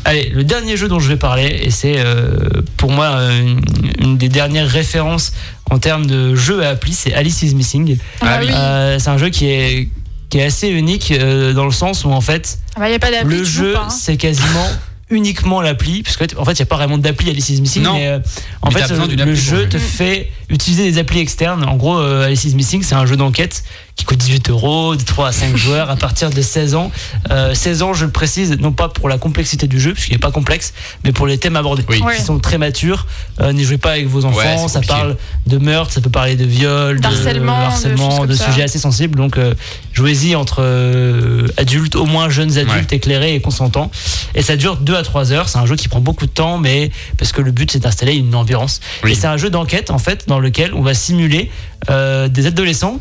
Allez, 0.04 0.28
le 0.30 0.44
dernier 0.44 0.76
jeu 0.76 0.88
dont 0.88 0.98
je 1.00 1.08
vais 1.08 1.16
parler, 1.16 1.60
et 1.62 1.70
c'est 1.70 1.96
euh, 1.98 2.36
pour 2.76 2.90
moi 2.90 3.08
une, 3.32 3.60
une 3.98 4.18
des 4.18 4.28
dernières 4.28 4.68
références 4.68 5.32
en 5.70 5.78
termes 5.78 6.06
de 6.06 6.34
jeu 6.34 6.64
à 6.64 6.70
appli, 6.70 6.92
c'est 6.92 7.12
Alice 7.14 7.42
is 7.42 7.54
Missing. 7.54 7.98
Ah 8.20 8.38
oui. 8.40 8.48
Euh, 8.52 8.98
c'est 8.98 9.10
un 9.10 9.18
jeu 9.18 9.30
qui 9.30 9.46
est, 9.46 9.88
qui 10.30 10.38
est 10.38 10.44
assez 10.44 10.68
unique 10.68 11.10
euh, 11.12 11.52
dans 11.52 11.64
le 11.64 11.72
sens 11.72 12.04
où 12.04 12.10
en 12.10 12.20
fait 12.20 12.58
Ah 12.76 12.80
bah, 12.80 12.88
y 12.90 12.94
a 12.94 12.98
pas 12.98 13.10
d'appli. 13.10 13.38
le 13.38 13.44
jeu 13.44 13.76
hein. 13.76 13.88
c'est 13.90 14.16
quasiment 14.16 14.66
uniquement 15.08 15.60
l'appli 15.60 16.02
parce 16.02 16.16
qu'en 16.16 16.44
fait 16.44 16.52
il 16.52 16.56
n'y 16.56 16.62
a 16.62 16.66
pas 16.66 16.76
vraiment 16.76 16.98
d'appli 16.98 17.30
Alice 17.30 17.48
is 17.48 17.60
Missing 17.60 17.82
Non. 17.84 17.94
mais 17.94 18.08
euh, 18.08 18.18
en 18.62 18.70
Mais 18.72 18.80
fait 18.82 19.06
d'une 19.08 19.24
le 19.24 19.34
jeu 19.36 19.68
te 19.68 19.78
fait 19.78 20.30
utiliser 20.48 20.84
des 20.90 20.98
applis 20.98 21.18
externes. 21.20 21.64
En 21.64 21.74
gros, 21.76 21.98
euh, 21.98 22.26
Alice 22.26 22.44
is 22.44 22.54
Missing, 22.54 22.82
c'est 22.82 22.94
un 22.94 23.04
jeu 23.06 23.16
d'enquête 23.16 23.64
qui 23.96 24.04
coûte 24.04 24.18
18 24.18 24.50
euros, 24.50 24.94
de 24.94 25.02
3 25.02 25.28
à 25.28 25.32
5 25.32 25.56
joueurs 25.56 25.90
à 25.90 25.96
partir 25.96 26.30
de 26.30 26.40
16 26.42 26.74
ans. 26.74 26.92
Euh, 27.30 27.54
16 27.54 27.82
ans, 27.82 27.94
je 27.94 28.04
le 28.04 28.10
précise, 28.12 28.56
non 28.60 28.70
pas 28.72 28.88
pour 28.88 29.08
la 29.08 29.18
complexité 29.18 29.66
du 29.66 29.80
jeu, 29.80 29.92
puisqu'il 29.94 30.12
n'est 30.12 30.18
pas 30.18 30.30
complexe, 30.30 30.72
mais 31.04 31.12
pour 31.12 31.26
les 31.26 31.38
thèmes 31.38 31.56
abordés, 31.56 31.84
Oui. 31.88 32.00
Qui 32.16 32.22
sont 32.22 32.38
très 32.38 32.58
matures. 32.58 33.06
Euh, 33.40 33.52
N'y 33.52 33.64
jouez 33.64 33.78
pas 33.78 33.92
avec 33.92 34.06
vos 34.06 34.24
enfants, 34.24 34.38
Ouais, 34.38 34.68
ça 34.68 34.80
parle 34.82 35.16
de 35.46 35.58
meurtre, 35.58 35.92
ça 35.92 36.00
peut 36.00 36.10
parler 36.10 36.36
de 36.36 36.44
viol, 36.44 36.96
de 36.96 37.00
D'harcèlement, 37.02 37.58
de 37.58 37.64
harcèlement, 37.64 38.26
de 38.26 38.34
ça. 38.34 38.46
sujets 38.46 38.62
assez 38.62 38.78
sensibles. 38.78 39.16
Donc, 39.16 39.38
euh, 39.38 39.54
jouez-y 39.94 40.36
entre 40.36 40.58
euh, 40.60 41.48
adultes, 41.76 41.96
au 41.96 42.06
moins 42.06 42.28
jeunes 42.28 42.58
adultes 42.58 42.92
éclairés 42.92 43.34
et 43.34 43.40
consentants. 43.40 43.90
Et 44.34 44.42
ça 44.42 44.56
dure 44.56 44.76
2 44.76 44.94
à 44.94 45.02
3 45.02 45.32
heures. 45.32 45.48
C'est 45.48 45.58
un 45.58 45.66
jeu 45.66 45.76
qui 45.76 45.88
prend 45.88 46.00
beaucoup 46.00 46.26
de 46.26 46.30
temps, 46.30 46.58
mais 46.58 46.90
parce 47.18 47.32
que 47.32 47.40
le 47.40 47.50
but 47.50 47.70
c'est 47.70 47.80
d'installer 47.80 48.14
une 48.14 48.34
ambiance. 48.34 48.80
Oui. 49.04 49.12
Et 49.12 49.14
c'est 49.14 49.26
un 49.26 49.36
jeu 49.36 49.50
d'enquête 49.50 49.90
en 49.90 49.98
fait 49.98 50.26
dans 50.26 50.38
lequel 50.38 50.74
on 50.74 50.82
va 50.82 50.94
simuler 50.94 51.50
euh, 51.90 52.28
des 52.28 52.46
adolescents 52.46 52.98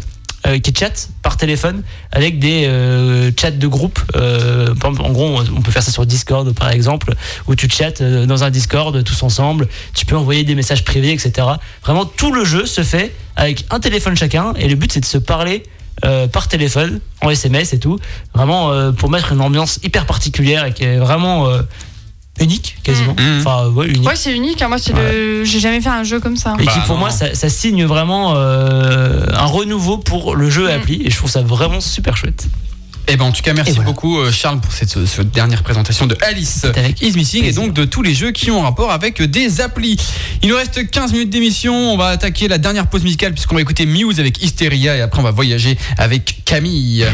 euh, 0.48 0.60
qui 0.60 0.74
chattent 0.78 1.10
par 1.24 1.38
téléphone 1.38 1.82
avec 2.12 2.38
des 2.38 2.66
euh, 2.68 3.32
chats 3.40 3.50
de 3.50 3.68
groupe. 3.68 4.00
Euh, 4.16 4.76
en 4.84 5.12
gros, 5.12 5.40
on 5.40 5.62
peut 5.62 5.72
faire 5.72 5.82
ça 5.82 5.92
sur 5.92 6.06
Discord 6.06 6.54
par 6.54 6.70
exemple, 6.70 7.16
où 7.48 7.56
tu 7.56 7.68
chattes 7.68 8.04
dans 8.04 8.44
un 8.44 8.52
Discord 8.52 9.04
tous 9.04 9.24
ensemble. 9.24 9.68
Tu 9.96 10.06
peux 10.06 10.16
envoyer 10.16 10.44
des 10.44 10.54
messages 10.54 10.84
privés, 10.84 11.14
etc. 11.14 11.48
Vraiment, 11.84 12.06
tout 12.06 12.32
le 12.32 12.46
jeu 12.46 12.68
se 12.68 12.84
fait 12.84 13.16
avec 13.36 13.66
un 13.72 13.80
téléphone 13.80 14.16
chacun, 14.16 14.54
et 14.54 14.68
le 14.68 14.76
but 14.76 14.92
c'est 14.92 15.00
de 15.00 15.06
se 15.06 15.18
parler. 15.18 15.64
Euh, 16.04 16.28
par 16.28 16.48
téléphone, 16.48 17.00
en 17.22 17.30
SMS 17.30 17.74
et 17.74 17.80
tout, 17.80 17.98
vraiment 18.34 18.72
euh, 18.72 18.92
pour 18.92 19.10
mettre 19.10 19.32
une 19.32 19.42
ambiance 19.42 19.80
hyper 19.84 20.06
particulière 20.06 20.66
et 20.66 20.74
qui 20.74 20.84
est 20.84 20.98
vraiment 20.98 21.48
euh, 21.48 21.62
unique 22.42 22.78
quasiment. 22.84 23.16
Mhm. 23.18 23.40
Enfin, 23.40 23.70
ouais, 23.70 23.88
unique. 23.88 24.06
Ouais, 24.08 24.16
c'est 24.18 24.34
unique. 24.36 24.62
hein. 24.62 24.68
Moi, 24.68 24.78
c'est 24.78 24.94
le. 24.94 25.46
J'ai 25.46 25.60
jamais 25.60 25.80
fait 25.80 25.90
un 25.90 26.04
jeu 26.04 26.20
comme 26.20 26.36
ça. 26.36 26.56
Et 26.60 26.66
Bah, 26.66 26.72
qui 26.74 26.80
pour 26.82 26.96
non. 26.96 27.02
moi 27.02 27.10
ça, 27.12 27.34
ça 27.34 27.48
signe 27.50 27.86
vraiment 27.86 28.34
euh, 28.36 29.26
un 29.34 29.46
renouveau 29.46 29.98
pour 29.98 30.36
le 30.36 30.50
jeu 30.50 30.66
Mm. 30.68 30.72
appli 30.72 31.02
et 31.06 31.10
je 31.10 31.16
trouve 31.16 31.32
ça 31.32 31.42
vraiment 31.42 31.80
super 31.80 32.18
chouette. 32.18 32.48
Eh 33.08 33.18
ben 33.18 33.26
en 33.26 33.32
tout 33.32 33.42
cas 33.42 33.54
merci 33.54 33.74
voilà. 33.74 33.92
beaucoup 33.92 34.20
euh, 34.20 34.32
Charles 34.32 34.60
pour 34.60 34.72
cette, 34.72 35.06
cette 35.06 35.32
dernière 35.32 35.64
présentation 35.64 36.08
de 36.08 36.18
Alice 36.22 36.66
avec 36.66 37.02
is 37.02 37.14
Missing 37.14 37.46
et 37.46 37.52
donc 37.52 37.74
de 37.74 37.86
tous 37.86 38.02
les 38.02 38.14
jeux 38.14 38.32
qui 38.32 38.50
ont 38.50 38.62
rapport 38.62 38.92
avec 38.92 39.22
des 39.22 39.62
applis. 39.62 39.98
Il 40.42 40.50
nous 40.50 40.56
reste 40.56 40.90
15 40.90 41.14
minutes 41.14 41.30
d'émission, 41.30 41.76
on 41.76 41.98
va 41.98 42.08
attaquer 42.08 42.48
la 42.48 42.58
dernière 42.58 42.88
pause 42.88 43.04
musicale 43.04 43.34
puisqu'on 43.34 43.56
va 43.56 43.62
écouter 43.62 43.86
Muse 43.86 44.20
avec 44.20 44.42
Hysteria 44.44 44.96
et 44.98 45.02
après 45.02 45.20
on 45.20 45.24
va 45.24 45.32
voyager 45.32 45.78
avec 45.98 46.42
Camille. 46.46 47.06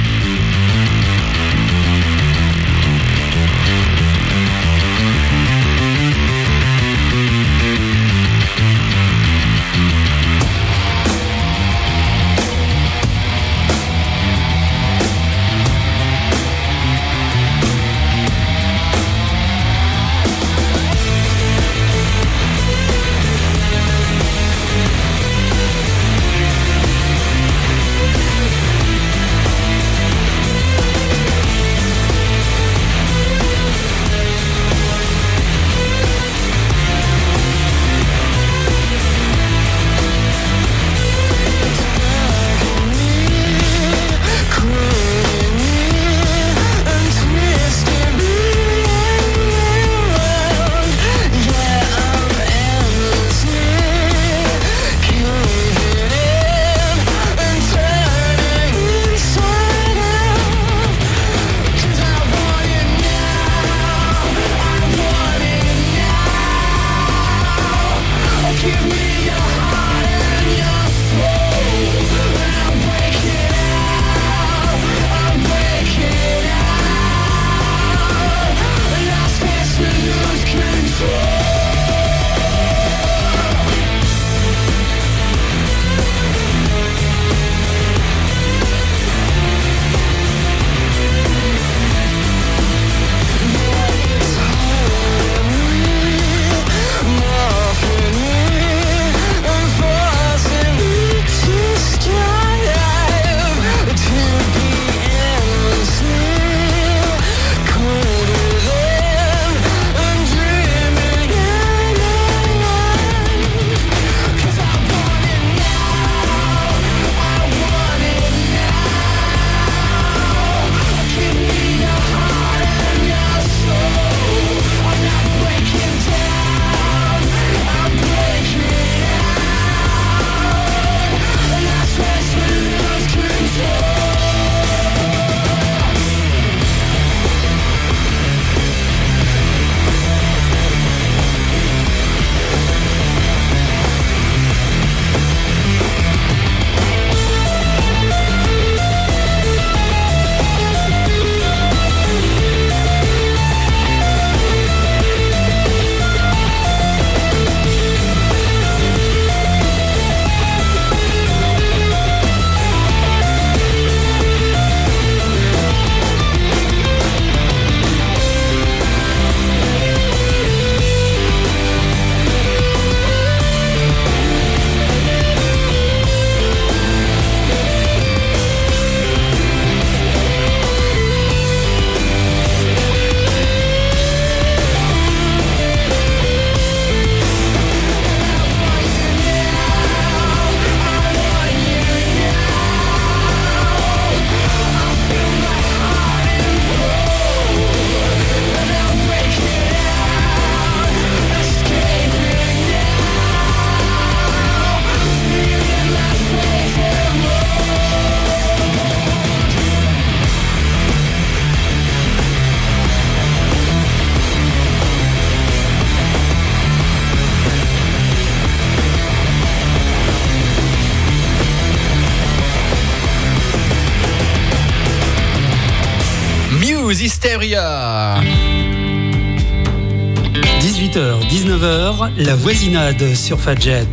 Voisinade 232.41 233.13
sur 233.13 233.39
Fadjet. 233.39 233.85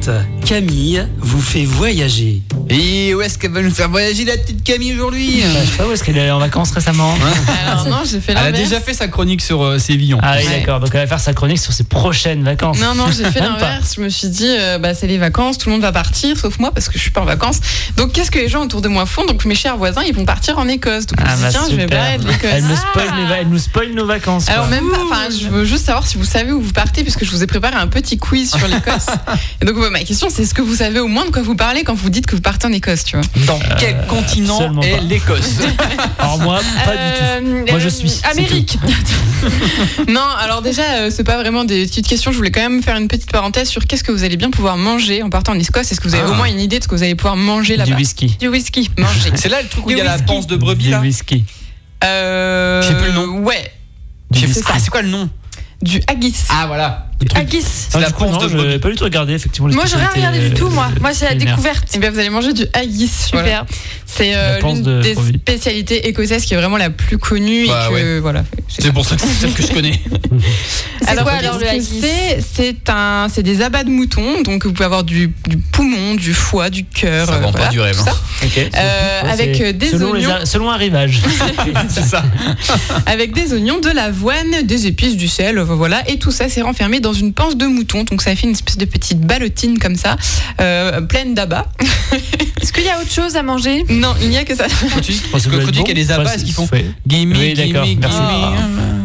Camille 0.47 1.07
vous 1.19 1.41
fait 1.41 1.67
voyager. 1.67 2.41
Et 2.71 3.15
où 3.15 3.21
est-ce 3.23 3.39
qu'elle 3.39 3.51
va 3.53 3.63
nous 3.63 3.71
faire 3.71 3.89
voyager 3.89 4.25
la 4.25 4.37
petite 4.37 4.63
Camille 4.65 4.95
aujourd'hui 4.95 5.43
Bah, 5.43 5.61
je 5.65 5.71
sais 5.71 5.77
pas 5.77 5.87
où 5.87 5.93
est-ce 5.93 6.03
qu'elle 6.05 6.17
est 6.17 6.21
allée 6.23 6.31
en 6.31 6.39
vacances 6.39 6.71
récemment. 6.73 7.15
Alors 7.67 7.85
non, 7.89 7.99
j'ai 8.11 8.21
fait 8.21 8.33
Elle 8.33 8.39
a 8.39 8.53
déjà 8.53 8.81
fait 8.81 8.95
sa 8.95 9.09
chronique 9.09 9.43
sur 9.43 9.63
euh, 9.63 9.79
Sévillon. 9.79 10.19
Ah 10.23 10.37
oui, 10.39 10.47
Ouais. 10.47 10.61
d'accord. 10.61 10.81
Donc 10.81 10.91
elle 10.95 11.01
va 11.01 11.07
faire 11.07 11.21
sa 11.21 11.33
chronique 11.33 11.59
sur 11.59 11.73
ses 11.73 11.85
prochaines 11.85 12.43
vacances. 12.45 12.79
Non, 12.79 12.95
non, 12.95 13.07
j'ai 13.11 13.25
fait 13.25 13.39
pas. 13.41 13.47
l'inverse. 13.49 13.95
Je 13.97 14.03
me 14.03 14.09
suis 14.09 14.29
dit, 14.29 14.47
euh, 14.49 14.79
bah, 14.79 14.95
c'est 14.95 15.07
les 15.07 15.19
vacances, 15.19 15.59
tout 15.59 15.69
le 15.69 15.75
monde 15.75 15.83
va 15.83 15.93
partir, 15.93 16.37
sauf 16.39 16.59
moi, 16.59 16.71
parce 16.73 16.89
que 16.89 16.95
je 16.95 17.03
suis 17.03 17.11
pas 17.11 17.21
en 17.23 17.27
vacances. 17.27 17.59
Donc, 17.97 18.13
qu'est-ce 18.13 18.31
que 18.31 18.39
les 18.39 18.49
gens 18.49 18.63
autour 18.65 18.83
de 18.83 18.89
moi 18.89 19.07
font? 19.07 19.25
Donc, 19.27 19.45
mes 19.45 19.55
chers 19.55 19.77
voisins, 19.77 20.03
ils 20.07 20.15
vont 20.15 20.25
partir 20.25 20.59
en 20.59 20.69
Écosse. 20.69 21.07
Donc, 21.07 21.19
je 21.21 21.25
me 21.25 21.31
Ah 21.31 21.35
suis 21.37 21.43
bah 21.45 21.51
tiens, 21.51 21.67
je 21.71 21.77
vais 21.77 21.87
parler 21.87 22.19
de 22.19 22.27
l'Écosse. 22.29 22.51
Elle 22.53 22.65
nous 22.65 22.77
spoil, 22.77 23.07
les 23.19 23.25
va- 23.27 23.37
elle 23.39 23.49
nous 23.49 23.59
spoil 23.59 23.93
nos 23.95 24.07
vacances. 24.07 24.45
quoi. 24.47 24.55
Alors 24.55 24.69
même 24.69 24.89
pas, 24.91 24.99
enfin 25.05 25.29
je 25.31 25.49
veux 25.49 25.65
juste 25.65 25.87
savoir 25.87 26.07
si 26.07 26.19
vous 26.19 26.25
savez 26.25 26.53
où 26.53 26.61
vous 26.61 26.73
partez 26.73 27.03
puisque 27.03 27.25
je 27.25 27.31
vous 27.31 27.43
ai 27.43 27.47
préparé 27.47 27.75
un 27.77 27.87
petit 27.87 28.19
quiz 28.19 28.51
sur 28.51 28.67
l'Écosse. 28.69 29.07
Et 29.63 29.65
donc 29.65 29.77
bah, 29.81 29.91
ma 29.91 30.01
question 30.01 30.29
c'est 30.31 30.43
est-ce 30.43 30.55
que 30.55 30.63
vous 30.63 30.77
savez 30.77 31.01
au 31.01 31.09
moins 31.09 31.25
de 31.25 31.31
quoi 31.31 31.43
vous 31.43 31.55
parlez 31.55 31.85
quand 31.85 31.95
vous 31.95 32.11
dites 32.11 32.27
que 32.27 32.35
vous 32.37 32.43
partez 32.43 32.58
en 32.65 32.73
Écosse, 32.73 33.05
tu 33.05 33.17
vois 33.17 33.25
Dans 33.47 33.59
quel 33.79 34.07
continent 34.07 34.81
est 34.83 35.01
l'Écosse 35.03 35.59
Alors 36.19 36.39
moi, 36.39 36.61
pas 36.85 36.93
du 36.93 36.99
Euh, 37.03 37.65
Moi, 37.71 37.79
je 37.79 37.87
euh, 37.87 37.91
suis, 37.91 38.21
Amérique. 38.31 38.79
Non, 40.09 40.25
alors 40.41 40.63
déjà 40.63 40.83
euh, 40.83 41.11
c'est 41.15 41.25
pas 41.25 41.37
vraiment 41.37 41.65
des 41.65 41.87
petites 41.87 42.07
questions, 42.09 42.33
je 42.33 42.37
voulais 42.37 42.51
quand 42.51 42.61
même 42.61 42.83
faire 42.83 42.97
une 42.97 43.09
petite 43.09 43.31
parenthèse 43.31 43.69
sur 43.69 43.87
qu'est-ce 43.87 44.03
que 44.03 44.11
vous 44.13 44.25
allez 44.25 44.37
bien 44.37 44.51
pouvoir 44.51 44.77
manger 44.77 45.23
en 45.23 45.31
partant 45.31 45.53
en 45.53 45.59
Écosse. 45.59 45.93
Est-ce 45.93 46.01
que 46.01 46.09
vous 46.09 46.15
avez 46.15 46.25
Ah. 46.27 46.31
au 46.31 46.35
moins 46.35 46.47
une 46.47 46.61
idée 46.61 46.79
de 46.79 46.85
ce 46.85 46.89
que 46.89 46.95
vous 46.95 47.03
allez 47.03 47.15
pouvoir 47.15 47.37
manger 47.37 47.77
tout. 47.77 47.83
Du 47.85 47.91
là-bas 47.91 48.01
whisky. 48.01 48.37
Du 48.41 48.49
whisky. 48.49 48.91
Manger. 48.99 49.31
C'est 49.35 49.49
là 49.49 49.63
le 49.63 49.69
truc 49.69 49.87
où 49.87 49.91
il 49.91 49.99
y 49.99 50.01
a 50.01 50.05
la 50.05 50.19
panse 50.19 50.47
de 50.47 50.57
brebis 50.57 50.85
Du 50.85 50.91
là 50.91 51.01
whisky. 51.01 51.45
Euh, 52.05 52.83
Je 52.83 52.89
sais 52.89 52.95
plus 52.95 53.07
le 53.07 53.13
nom. 53.13 53.39
Ouais. 53.41 53.73
Ah, 54.35 54.79
c'est 54.79 54.91
quoi 54.91 55.03
le 55.03 55.09
nom 55.09 55.29
du 55.81 56.01
haggis. 56.09 56.35
Ah 56.49 56.67
voilà. 56.67 57.08
Haggis. 57.35 57.63
C'est 57.63 57.97
Ah, 57.97 58.01
la 58.01 58.11
coup, 58.11 58.25
panse 58.25 58.35
non, 58.35 58.47
de 58.47 58.49
je 58.49 58.57
n'ai 58.57 58.79
pas 58.79 58.89
du 58.91 58.95
tout 58.97 59.05
regardé 59.05 59.33
effectivement. 59.35 59.69
Moi, 59.73 59.85
j'aurais 59.87 60.07
rien 60.07 60.11
spécialités, 60.11 60.39
regardé 60.39 60.49
du 60.51 60.55
tout, 60.55 60.69
moi. 60.71 60.89
euh, 60.95 61.01
Moi, 61.01 61.15
c'est 61.15 61.25
la 61.25 61.35
découverte. 61.35 61.95
Et 61.95 61.99
bien 61.99 62.11
vous 62.11 62.19
allez 62.19 62.31
manger 62.31 62.53
du 62.53 62.65
haggis. 62.73 63.09
Super. 63.09 63.65
C'est 64.07 64.35
euh, 64.37 64.59
La 64.61 64.69
l'une 64.69 64.83
de 64.83 65.03
des 65.03 65.15
spécialités 65.15 66.09
écossaises 66.09 66.45
qui 66.45 66.55
est 66.55 66.57
vraiment 66.57 66.77
la 66.77 66.91
plus 66.91 67.19
connue 67.19 67.67
Bah, 67.67 67.91
voilà. 68.23 68.45
C'est 68.69 68.93
pour 68.93 69.05
ça 69.05 69.17
que 69.17 69.23
c'est 69.23 69.29
celle 69.41 69.53
que 69.53 69.63
je 69.63 69.73
connais. 69.73 70.01
C'est 71.01 71.09
alors 71.11 71.29
le 71.61 71.69
haggis 71.69 72.01
c'est 72.03 72.39
C'est 72.55 72.91
un, 72.91 73.29
c'est 73.33 73.43
des 73.43 73.63
abats 73.63 73.83
de 73.85 73.89
moutons, 73.91 74.43
donc 74.43 74.67
vous 74.67 74.73
pouvez 74.73 74.85
avoir 74.85 75.05
du, 75.05 75.29
poumon, 75.73 76.15
du 76.15 76.35
foie, 76.35 76.69
du 76.71 76.85
cœur, 76.85 77.27
Ça 77.27 77.35
euh, 77.35 77.39
vend 77.39 77.53
pas 77.53 77.69
du 77.69 77.81
rêve. 77.81 77.99
hein. 78.07 79.27
Avec 79.31 79.57
c'est 79.57 79.73
des 79.73 79.95
oignons, 80.03 80.35
a- 80.35 80.47
selon 80.47 80.71
un 80.71 80.77
rivage. 80.77 81.21
C'est 81.89 82.03
ça. 82.05 82.23
avec 83.07 83.33
des 83.33 83.53
oignons, 83.55 83.81
de 83.81 83.91
l'avoine, 83.91 84.63
des 84.65 84.87
épices, 84.87 85.17
du 85.17 85.29
sel, 85.29 85.59
voilà, 85.61 86.03
et 86.11 86.19
tout 86.19 86.31
ça 86.31 86.49
c'est 86.49 86.63
renfermé 86.63 87.01
dans 87.01 87.08
une 87.13 87.33
panse 87.33 87.57
de 87.57 87.67
mouton, 87.67 88.05
donc 88.05 88.23
ça 88.23 88.35
fait 88.35 88.47
une 88.47 88.53
espèce 88.53 88.79
de 88.79 88.85
petite 88.85 89.21
ballotine 89.21 89.79
comme 89.79 89.97
ça, 89.97 90.17
euh, 90.61 91.01
pleine 91.03 91.35
d'abats. 91.35 91.67
Est-ce 92.61 92.73
qu'il 92.73 92.85
y 92.85 92.89
a 92.89 93.01
autre 93.01 93.13
chose 93.13 93.37
à 93.37 93.43
manger? 93.43 93.85
Non, 93.89 94.15
il 94.21 94.29
n'y 94.29 94.37
a 94.37 94.45
que 94.45 94.55
ça. 94.55 94.67
Quand 94.95 95.01
tu 95.01 95.13
dis 95.13 95.85
qu'il 95.85 95.89
y 95.89 95.91
a 95.91 95.95
des 95.95 96.11
abats, 96.11 96.35
est-ce 96.35 96.45
qu'ils 96.45 96.55
font. 96.55 96.69
gimme. 97.07 97.33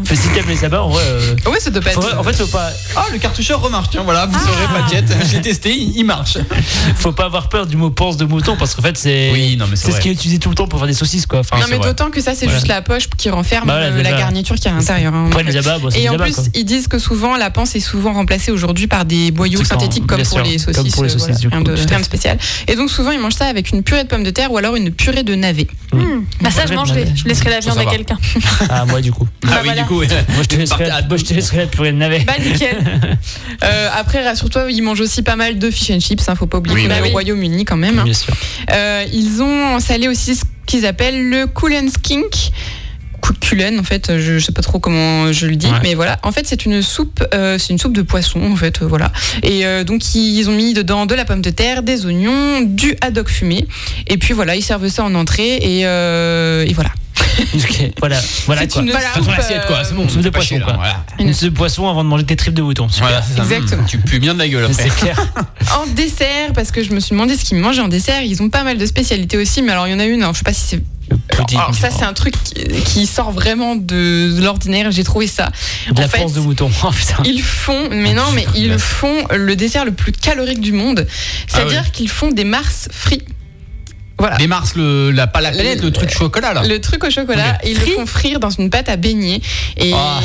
Enfin, 0.03 0.15
si 0.15 0.27
t'aimes 0.29 0.47
les 0.49 0.63
abats, 0.63 0.83
en 0.83 0.89
vrai. 0.89 1.03
euh, 1.07 1.35
Ouais, 1.51 1.59
ça 1.59 1.69
doit 1.69 1.81
pas 1.81 1.91
être. 1.91 2.17
en 2.19 2.23
fait, 2.23 2.33
faut 2.35 2.47
pas, 2.47 2.69
Ah, 2.95 3.05
le 3.11 3.17
cartoucheur 3.19 3.61
remarche. 3.61 3.87
Tiens, 3.91 4.03
voilà, 4.03 4.25
vous 4.25 4.37
saurez 4.37 4.67
pas 4.73 4.81
de 4.87 4.89
jet. 4.89 5.05
J'ai 5.31 5.41
testé, 5.41 5.73
il 5.73 5.93
il 5.97 6.03
marche. 6.05 6.37
faut 6.95 7.11
pas 7.11 7.25
avoir 7.25 7.49
peur 7.49 7.65
du 7.67 7.77
mot 7.77 7.89
panse 7.89 8.17
de 8.17 8.25
mouton 8.25 8.55
parce 8.57 8.75
qu'en 8.75 8.81
fait, 8.81 8.97
c'est. 8.97 9.31
Oui, 9.33 9.55
non, 9.57 9.65
mais 9.69 9.75
c'est 9.75 9.87
C'est 9.87 9.91
ce 9.93 10.01
qui 10.01 10.09
est 10.09 10.11
utilisé 10.13 10.39
tout 10.39 10.49
le 10.49 10.55
temps 10.55 10.67
pour 10.67 10.79
faire 10.79 10.87
des 10.87 10.93
saucisses, 10.93 11.25
quoi. 11.25 11.39
Enfin, 11.39 11.57
non 11.59 11.65
mais 11.69 11.79
d'autant 11.79 12.09
que 12.09 12.21
ça 12.21 12.33
c'est 12.35 12.45
Voilà. 12.45 12.59
juste 12.59 12.67
la 12.67 12.81
poche 12.81 13.07
qui 13.17 13.29
renferme 13.29 13.67
Bah 13.67 13.79
ouais, 13.79 13.85
euh, 13.85 14.03
la 14.03 14.11
garniture 14.13 14.55
qui 14.55 14.67
est 14.67 14.71
à 14.71 14.73
l'intérieur. 14.73 15.13
hein. 15.13 15.29
bon, 15.31 15.89
c'est 15.89 15.99
Et 16.01 16.09
en 16.09 16.17
plus, 16.17 16.35
quoi. 16.35 16.43
ils 16.53 16.65
disent 16.65 16.87
que 16.87 16.99
souvent 16.99 17.37
la 17.37 17.49
panse 17.51 17.75
est 17.75 17.79
souvent 17.79 18.13
remplacée 18.13 18.51
aujourd'hui 18.51 18.87
par 18.87 19.05
des 19.05 19.31
boyaux 19.31 19.63
synthétiques 19.63 20.05
comme 20.07 20.21
pour, 20.23 20.39
les 20.41 20.57
comme 20.57 20.73
saucisses, 20.73 20.93
pour 20.93 21.03
les 21.03 21.09
euh, 21.09 21.13
saucisses, 21.13 21.25
voilà, 21.27 21.39
du 21.39 21.47
rien, 21.47 21.97
coup, 21.97 21.99
de, 21.99 22.03
spécial. 22.03 22.37
Et 22.67 22.75
donc 22.75 22.89
souvent 22.89 23.11
ils 23.11 23.19
mangent 23.19 23.33
ça 23.35 23.45
avec 23.45 23.69
une 23.71 23.83
purée 23.83 24.03
de 24.03 24.09
pommes 24.09 24.23
de 24.23 24.31
terre 24.31 24.51
ou 24.51 24.57
alors 24.57 24.75
une 24.75 24.91
purée 24.91 25.23
de 25.23 25.35
navet. 25.35 25.67
Hmm. 25.93 26.23
Bah 26.41 26.49
ça, 26.51 26.65
je 26.65 26.73
mangerai. 26.73 27.05
Je 27.15 27.25
laisserai 27.25 27.49
la 27.51 27.59
viande 27.59 27.77
à 27.77 27.85
quelqu'un. 27.85 28.17
Ah, 28.69 28.85
moi, 28.85 29.01
du 29.01 29.11
coup. 29.11 29.27
Ah 29.45 29.59
oui, 29.61 29.65
voilà. 29.65 29.81
du 29.83 29.87
coup, 29.87 29.92
Moi, 29.95 30.05
je 30.41 30.43
te 30.47 30.55
laisserai, 30.55 30.89
à 30.89 31.01
moi, 31.07 31.17
je 31.17 31.23
te 31.25 31.33
laisserai 31.33 31.57
la 31.57 31.67
purée 31.67 31.91
de 31.91 31.97
navet. 31.97 32.19
Bah 32.25 32.33
nickel. 32.43 32.77
Euh, 33.63 33.89
après 33.95 34.21
rassure-toi, 34.25 34.69
ils 34.71 34.81
mangent 34.81 34.99
aussi 34.99 35.21
pas 35.21 35.37
mal 35.37 35.57
de 35.57 35.71
fish 35.71 35.89
and 35.91 35.99
chips. 36.01 36.27
Hein, 36.27 36.35
faut 36.35 36.47
pas 36.47 36.57
oublier 36.57 36.75
Oui, 36.75 36.83
qu'on 36.83 36.89
bah 36.89 36.97
est 36.97 37.01
oui. 37.03 37.09
au 37.09 37.11
Royaume-Uni 37.13 37.63
quand 37.63 37.77
même. 37.77 37.99
hein. 37.99 38.03
Bien 38.03 38.13
sûr. 38.13 38.33
Euh, 38.71 39.05
ils 39.13 39.41
ont 39.41 39.79
salé 39.79 40.09
aussi 40.09 40.35
ce 40.35 40.43
qu'ils 40.65 40.85
appellent 40.85 41.29
le 41.29 41.47
Coolen 41.47 41.89
Skink. 41.89 42.51
Cou- 43.21 43.33
Cullen, 43.39 43.79
en 43.79 43.83
fait, 43.83 44.17
je, 44.19 44.37
sais 44.39 44.51
pas 44.51 44.61
trop 44.61 44.79
comment 44.79 45.31
je 45.31 45.47
le 45.47 45.55
dis, 45.55 45.67
Ouais. 45.67 45.77
mais 45.81 45.93
voilà. 45.93 46.19
En 46.23 46.33
fait, 46.33 46.45
c'est 46.45 46.65
une 46.65 46.81
soupe, 46.81 47.23
euh, 47.33 47.57
c'est 47.57 47.71
une 47.71 47.79
soupe 47.79 47.93
de 47.93 48.01
poisson, 48.01 48.41
en 48.51 48.55
fait, 48.57 48.81
euh, 48.81 48.85
voilà. 48.85 49.13
Et 49.43 49.65
euh, 49.65 49.85
donc 49.85 50.13
ils 50.13 50.49
ont 50.49 50.51
mis 50.53 50.73
dedans 50.73 51.05
de 51.05 51.15
la 51.15 51.23
pomme 51.23 51.41
de 51.41 51.49
terre, 51.49 51.83
des 51.83 52.05
oignons, 52.05 52.59
du 52.61 52.95
haddock 52.99 53.29
fumé, 53.29 53.65
et 54.07 54.17
puis 54.17 54.33
voilà, 54.33 54.57
ils 54.57 54.61
servent 54.61 54.89
ça 54.89 55.05
en 55.05 55.15
entrée 55.15 55.55
et, 55.55 55.85
euh, 55.85 56.65
et 56.67 56.73
voilà. 56.73 56.89
Voilà, 57.99 58.19
voilà 58.45 58.61
C'est 58.61 58.67
quoi. 58.69 58.81
une 58.81 58.91
Fais 58.91 58.97
ton 59.15 59.23
soupe, 59.23 59.33
assiette, 59.37 59.65
quoi. 59.67 59.83
C'est 59.83 59.93
bon, 59.93 60.07
soupe 60.09 60.21
de 60.21 60.29
poisson, 60.29 60.59
quoi. 60.59 60.73
Voilà. 60.73 61.03
Une 61.19 61.33
soupe 61.33 61.49
de 61.53 61.57
poisson 61.57 61.89
avant 61.89 62.03
de 62.03 62.09
manger 62.09 62.25
tes 62.25 62.35
tripes 62.35 62.53
de 62.53 62.61
mouton. 62.61 62.87
Exactement. 63.37 63.83
Tu 63.85 63.97
pues 63.99 64.19
bien 64.19 64.33
de 64.33 64.39
la 64.39 64.47
gueule 64.47 64.65
après. 64.65 64.83
C'est 64.83 64.95
clair. 64.95 65.17
En 65.77 65.87
dessert, 65.87 66.51
parce 66.53 66.71
que 66.71 66.83
je 66.83 66.91
me 66.93 66.99
suis 66.99 67.11
demandé 67.11 67.35
ce 67.35 67.45
qu'ils 67.45 67.57
mangeaient 67.57 67.81
en 67.81 67.87
dessert, 67.87 68.21
ils 68.21 68.41
ont 68.43 68.49
pas 68.49 68.63
mal 68.63 68.77
de 68.77 68.85
spécialités 68.85 69.37
aussi, 69.37 69.61
mais 69.61 69.71
alors 69.71 69.87
il 69.87 69.91
y 69.91 69.93
en 69.93 69.99
a 69.99 70.05
une, 70.05 70.21
alors 70.21 70.33
je 70.33 70.39
sais 70.39 70.43
pas 70.43 70.53
si 70.53 70.61
c'est 70.67 70.83
Alors 71.55 71.73
ça 71.73 71.89
c'est 71.89 72.03
un 72.03 72.13
truc 72.13 72.35
qui, 72.43 72.53
qui 72.83 73.05
sort 73.07 73.31
vraiment 73.31 73.75
de, 73.75 74.35
de 74.35 74.41
l'ordinaire, 74.43 74.91
j'ai 74.91 75.03
trouvé 75.03 75.25
ça. 75.27 75.49
de 75.91 75.99
la 75.99 76.05
en 76.05 76.09
fait, 76.09 76.25
de 76.33 76.39
mouton. 76.39 76.69
Oh, 76.83 76.89
putain. 76.91 77.23
Ils 77.25 77.41
font, 77.41 77.89
mais 77.91 78.13
non, 78.13 78.31
mais 78.35 78.45
ils 78.55 78.77
font 78.77 79.25
le 79.33 79.55
dessert 79.55 79.85
le 79.85 79.93
plus 79.93 80.11
calorique 80.11 80.59
du 80.61 80.73
monde. 80.73 81.07
C'est-à-dire 81.47 81.91
qu'ils 81.91 82.09
font 82.09 82.29
des 82.31 82.43
mars 82.43 82.89
frits. 82.91 83.23
Voilà. 84.23 84.47
Mars, 84.47 84.73
le, 84.75 85.11
la, 85.11 85.27
pas 85.27 85.41
la 85.41 85.51
galette, 85.51 85.81
le 85.81 85.91
truc 85.91 86.09
chocolat 86.09 86.53
là. 86.53 86.63
Le 86.63 86.79
truc 86.79 87.03
au 87.03 87.09
chocolat, 87.09 87.57
Ok. 87.61 87.69
ils 87.69 87.77
le 87.79 87.85
font 87.87 88.05
frire 88.05 88.39
dans 88.39 88.49
une 88.51 88.69
pâte 88.69 88.87
à 88.87 88.95
beignet. 88.95 89.41
Et, 89.77 89.91
Ah. 89.93 90.19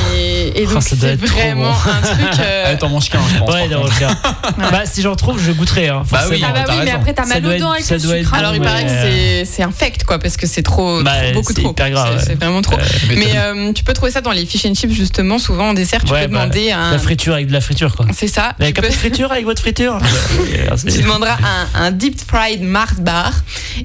et 0.55 0.63
donc 0.67 0.71
doit 0.73 0.81
c'est 0.83 1.17
vraiment 1.17 1.71
bon. 1.73 1.91
un 1.91 2.01
truc. 2.07 2.41
euh, 2.41 2.77
t'en 2.79 2.89
mange 2.91 3.09
qu'un, 3.11 3.21
je 3.33 3.39
pense. 3.39 3.55
Ouais. 3.55 3.69
Bah, 4.71 4.83
si 4.85 5.03
j'en 5.03 5.17
trouve, 5.17 5.41
je 5.43 5.51
goûterai. 5.53 5.89
Hein, 5.89 6.03
Bah 6.11 6.25
oui. 6.31 6.43
Ah 6.47 6.53
bah 6.53 6.65
oui, 6.69 6.75
mais 6.85 6.91
après 6.91 7.13
t'as 7.13 7.23
Ça 7.25 7.35
mal 7.35 7.43
doit 7.43 7.55
aux 7.55 7.59
dents 7.59 7.75
être- 7.75 7.91
avec 7.91 8.03
ça 8.03 8.09
le 8.09 8.19
sucre. 8.19 8.35
Alors 8.35 8.55
il 8.55 8.61
paraît 8.61 8.85
que 8.85 9.45
c'est- 9.45 9.63
infect 9.63 10.05
quoi, 10.05 10.19
parce 10.19 10.37
que 10.37 10.47
c'est 10.47 10.63
trop, 10.63 11.03
Bah, 11.03 11.13
trop- 11.23 11.33
beaucoup 11.33 11.53
c'est 11.55 11.63
trop. 11.63 11.71
hyper 11.73 11.91
grave, 11.91 12.23
C'est- 12.25 12.35
vraiment 12.37 12.63
trop. 12.63 12.77
Euh, 12.79 12.83
Mais 13.17 13.27
euh, 13.37 13.73
tu 13.73 13.83
peux 13.85 13.93
trouver 13.93 14.13
ça 14.13 14.21
dans 14.21 14.31
les 14.31 14.47
fish 14.47 14.65
and 14.67 14.75
chips 14.75 14.93
justement. 14.93 15.39
Souvent 15.39 15.71
en 15.71 15.75
dessert, 15.75 16.01
tu 16.01 16.07
peux 16.07 16.13
bah, 16.15 16.27
demander 16.27 16.71
un. 16.71 16.93
La 16.93 16.99
friture 16.99 17.35
avec 17.35 17.49
de 17.49 17.53
la 17.53 17.61
friture, 17.61 17.95
quoi. 17.97 18.07
C'est 18.15 18.29
ça. 18.29 18.55
Avec 18.61 18.79
un 18.79 18.83
peu 18.83 18.89
de 18.89 18.95
friture 18.95 19.33
avec 19.33 19.45
votre 19.45 19.61
friture 19.61 19.99
tu 20.89 21.03
demanderas 21.03 21.37
un 21.75 21.91
deep 21.91 22.19
fried 22.27 22.63
Mars 22.63 22.95
bar. 23.01 23.33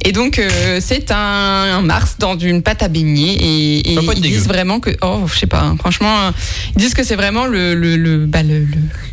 Et 0.05 0.11
donc, 0.11 0.37
euh, 0.39 0.79
c'est 0.81 1.11
un, 1.11 1.15
un 1.17 1.81
Mars 1.81 2.15
dans 2.19 2.37
une 2.37 2.61
pâte 2.61 2.83
à 2.83 2.87
beignet. 2.87 3.35
Et, 3.39 3.91
ils 3.93 3.99
dégueu. 3.99 4.21
disent 4.21 4.47
vraiment 4.47 4.79
que. 4.79 4.89
Oh, 5.01 5.23
je 5.31 5.39
sais 5.39 5.47
pas, 5.47 5.61
hein, 5.61 5.75
franchement, 5.79 6.13
euh, 6.27 6.31
ils 6.75 6.81
disent 6.81 6.93
que 6.93 7.03
c'est 7.03 7.15
vraiment 7.15 7.45
le, 7.45 7.73
le, 7.73 7.95
le, 7.95 8.25
bah, 8.25 8.43
le, 8.43 8.59
le- 8.59 8.65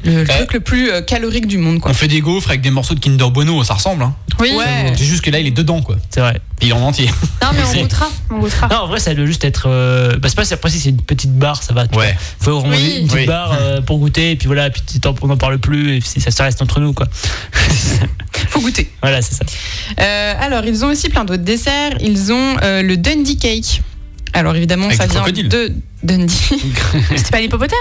le 0.04 0.22
Eh. 0.22 0.24
truc 0.26 0.52
le 0.54 0.60
plus 0.60 0.90
euh, 0.90 1.00
calorique 1.02 1.46
du 1.46 1.58
monde, 1.58 1.78
quoi. 1.80 1.90
On 1.90 1.94
fait 1.94 2.08
des 2.08 2.20
gaufres 2.20 2.48
avec 2.50 2.60
des 2.60 2.70
morceaux 2.70 2.94
de 2.94 3.00
Kinder 3.00 3.30
Bueno, 3.30 3.62
ça 3.64 3.74
ressemble. 3.74 4.02
Hein. 4.02 4.14
Oui. 4.40 4.50
Ouais. 4.56 4.92
C'est 4.96 5.04
juste 5.04 5.22
que 5.22 5.30
là, 5.30 5.38
il 5.38 5.46
est 5.46 5.50
dedans, 5.52 5.82
quoi. 5.82 5.96
C'est 6.10 6.20
vrai. 6.20 6.40
Il 6.62 6.68
est 6.68 6.72
en 6.72 6.80
entier. 6.82 7.06
Non 7.42 7.48
mais 7.54 7.60
on 7.78 7.82
goûtera. 7.82 8.08
On 8.30 8.38
goûtera. 8.38 8.68
Non, 8.68 8.76
en 8.76 8.86
vrai, 8.88 9.00
ça 9.00 9.14
doit 9.14 9.24
juste 9.26 9.44
être. 9.44 9.64
euh, 9.66 10.16
Bah, 10.18 10.28
c'est 10.28 10.34
pas 10.36 10.52
après, 10.52 10.70
si 10.70 10.78
c'est 10.78 10.90
une 10.90 11.00
petite 11.00 11.32
barre, 11.38 11.62
ça 11.62 11.72
va. 11.72 11.86
tu 11.88 11.96
Ouais. 11.98 12.12
vois. 12.12 12.52
Faut 12.52 12.60
vraiment 12.60 12.76
Oui. 12.76 12.98
une 13.00 13.06
petite 13.06 13.20
Oui. 13.20 13.26
barre 13.26 13.56
euh, 13.58 13.80
pour 13.80 13.98
goûter, 13.98 14.32
et 14.32 14.36
puis 14.36 14.46
voilà, 14.46 14.68
puis 14.70 14.82
on 15.22 15.26
n'en 15.26 15.36
parle 15.36 15.58
plus, 15.58 15.96
et 15.96 16.00
puis 16.00 16.20
ça, 16.20 16.30
ça 16.30 16.44
reste 16.44 16.60
entre 16.62 16.80
nous, 16.80 16.92
quoi. 16.92 17.06
Faut 18.50 18.60
goûter. 18.60 18.90
voilà, 19.02 19.22
c'est 19.22 19.34
ça. 19.34 19.44
Euh, 20.00 20.34
alors, 20.40 20.64
ils 20.64 20.84
ont 20.84 20.88
aussi 20.88 21.08
plein 21.08 21.24
d'autres 21.24 21.42
desserts. 21.44 21.96
Ils 22.00 22.32
ont 22.32 22.56
euh, 22.62 22.82
le 22.82 22.96
Dundee 22.96 23.36
Cake. 23.36 23.82
Alors, 24.32 24.54
évidemment, 24.56 24.86
Avec 24.86 24.96
ça 24.96 25.06
vient 25.06 25.20
crocodile. 25.20 25.48
de 25.48 25.72
Dundee. 26.02 26.32
C'était 27.16 27.30
pas 27.30 27.40
l'hippopotame 27.40 27.78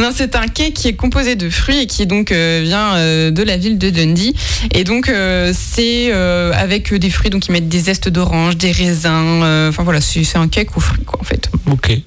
Non, 0.00 0.10
c'est 0.14 0.34
un 0.34 0.48
cake 0.48 0.74
qui 0.74 0.88
est 0.88 0.96
composé 0.96 1.36
de 1.36 1.50
fruits 1.50 1.82
et 1.82 1.86
qui 1.86 2.06
donc 2.06 2.32
euh, 2.32 2.62
vient 2.64 2.96
euh, 2.96 3.30
de 3.30 3.42
la 3.42 3.56
ville 3.56 3.78
de 3.78 3.90
Dundee. 3.90 4.34
Et 4.72 4.84
donc 4.84 5.08
euh, 5.08 5.52
c'est 5.56 6.08
euh, 6.12 6.52
avec 6.54 6.92
des 6.94 7.10
fruits, 7.10 7.30
donc 7.30 7.46
ils 7.48 7.52
mettent 7.52 7.68
des 7.68 7.80
zestes 7.80 8.08
d'orange, 8.08 8.56
des 8.56 8.72
raisins. 8.72 9.42
euh, 9.42 9.68
Enfin 9.68 9.82
voilà, 9.82 10.00
c'est 10.00 10.24
c'est 10.24 10.38
un 10.38 10.48
cake 10.48 10.76
aux 10.76 10.80
fruits 10.80 11.04
quoi 11.04 11.20
en 11.20 11.24
fait. 11.24 11.50
Ok. 11.70 11.98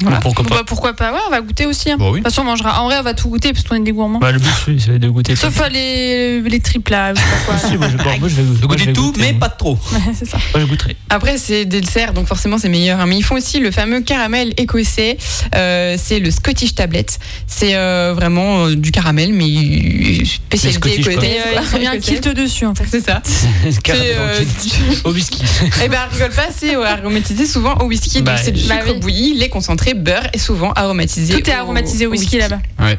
Voilà. 0.00 0.18
Pourquoi 0.18 0.44
pas 0.44 0.54
bah, 0.56 0.62
pourquoi 0.66 0.92
pas 0.94 1.12
Ouais, 1.12 1.18
on 1.26 1.30
va 1.30 1.40
goûter 1.40 1.66
aussi. 1.66 1.90
hein. 1.90 1.96
Bon, 1.98 2.06
oui. 2.12 2.18
De 2.20 2.24
toute 2.24 2.32
façon, 2.32 2.42
on 2.42 2.44
mangera. 2.46 2.80
En 2.82 2.86
vrai, 2.86 2.96
on 2.98 3.02
va 3.02 3.14
tout 3.14 3.28
goûter 3.28 3.52
parce 3.52 3.64
qu'on 3.64 3.76
est 3.76 3.80
des 3.80 3.92
gourmands. 3.92 4.18
Bah, 4.18 4.32
le 4.32 4.38
but, 4.38 4.48
oui, 4.68 4.82
c'est 4.84 4.98
de 4.98 5.08
goûter. 5.08 5.36
Sauf 5.36 5.60
euh, 5.60 5.68
les, 5.68 6.40
les 6.40 6.60
tripes 6.60 6.88
là. 6.88 7.14
je 7.14 7.20
sais 7.20 7.26
pas 7.26 7.36
quoi. 7.46 7.58
Si, 7.70 7.76
moi, 7.76 7.88
je, 7.90 7.96
bon, 7.96 8.18
moi, 8.18 8.28
je 8.28 8.34
vais, 8.34 8.42
De 8.42 8.48
moi, 8.48 8.58
je 8.60 8.66
goûter 8.66 8.84
vais 8.86 8.92
tout, 8.92 9.02
goûter, 9.12 9.20
mais 9.20 9.32
moi. 9.32 9.40
pas 9.40 9.48
de 9.48 9.56
trop. 9.58 9.78
Ouais, 9.92 10.00
c'est 10.18 10.26
ça. 10.28 10.38
Moi, 10.54 10.60
je 10.62 10.66
goûterai. 10.66 10.96
Après, 11.08 11.38
c'est 11.38 11.64
des 11.64 11.80
desserts, 11.80 12.12
donc 12.12 12.26
forcément, 12.26 12.58
c'est 12.58 12.68
meilleur. 12.68 13.00
hein. 13.00 13.06
Mais 13.06 13.16
ils 13.16 13.22
font 13.22 13.36
aussi 13.36 13.60
le 13.60 13.70
fameux 13.70 14.00
caramel 14.00 14.52
écossais. 14.56 15.16
Euh, 15.54 15.96
c'est 15.98 16.18
le 16.18 16.30
Scottish 16.30 16.74
Tablet. 16.74 17.06
C'est 17.46 17.74
euh, 17.76 18.12
vraiment 18.14 18.66
euh, 18.66 18.74
du 18.76 18.90
caramel, 18.90 19.32
mais 19.32 19.44
euh, 19.44 20.24
spécialité 20.24 21.00
quoi. 21.02 21.12
écossaise. 21.12 21.30
Euh, 21.46 21.58
il 21.60 21.66
faut 21.66 21.78
bien 21.78 21.92
un 21.92 21.98
kilt 21.98 22.28
dessus 22.28 22.66
en 22.66 22.74
fait. 22.74 22.84
C'est 22.90 23.00
ça. 23.04 23.22
Euh, 23.90 24.44
Au 25.04 25.12
whisky. 25.12 25.42
Eh 25.84 25.88
ben, 25.88 25.98
rigole 26.12 26.30
pas, 26.30 26.48
c'est 26.56 26.74
euh, 26.76 26.84
aromatisé 26.84 27.46
souvent 27.46 27.74
au 27.78 27.84
whisky. 27.84 28.18
Donc, 28.18 28.26
Bah, 28.26 28.36
c'est 28.36 28.52
du 28.52 28.62
bah 28.66 28.76
sucre 28.80 28.92
oui. 28.94 29.00
bouilli, 29.00 29.34
lait 29.34 29.48
concentré, 29.60 29.92
beurre 29.94 30.26
et 30.32 30.38
souvent 30.38 30.72
aromatisé. 30.72 31.34
Tout 31.34 31.48
est 31.50 31.52
aromatisé 31.52 32.06
au 32.06 32.10
whisky 32.10 32.38
là-bas. 32.38 32.60
Ouais. 32.78 32.98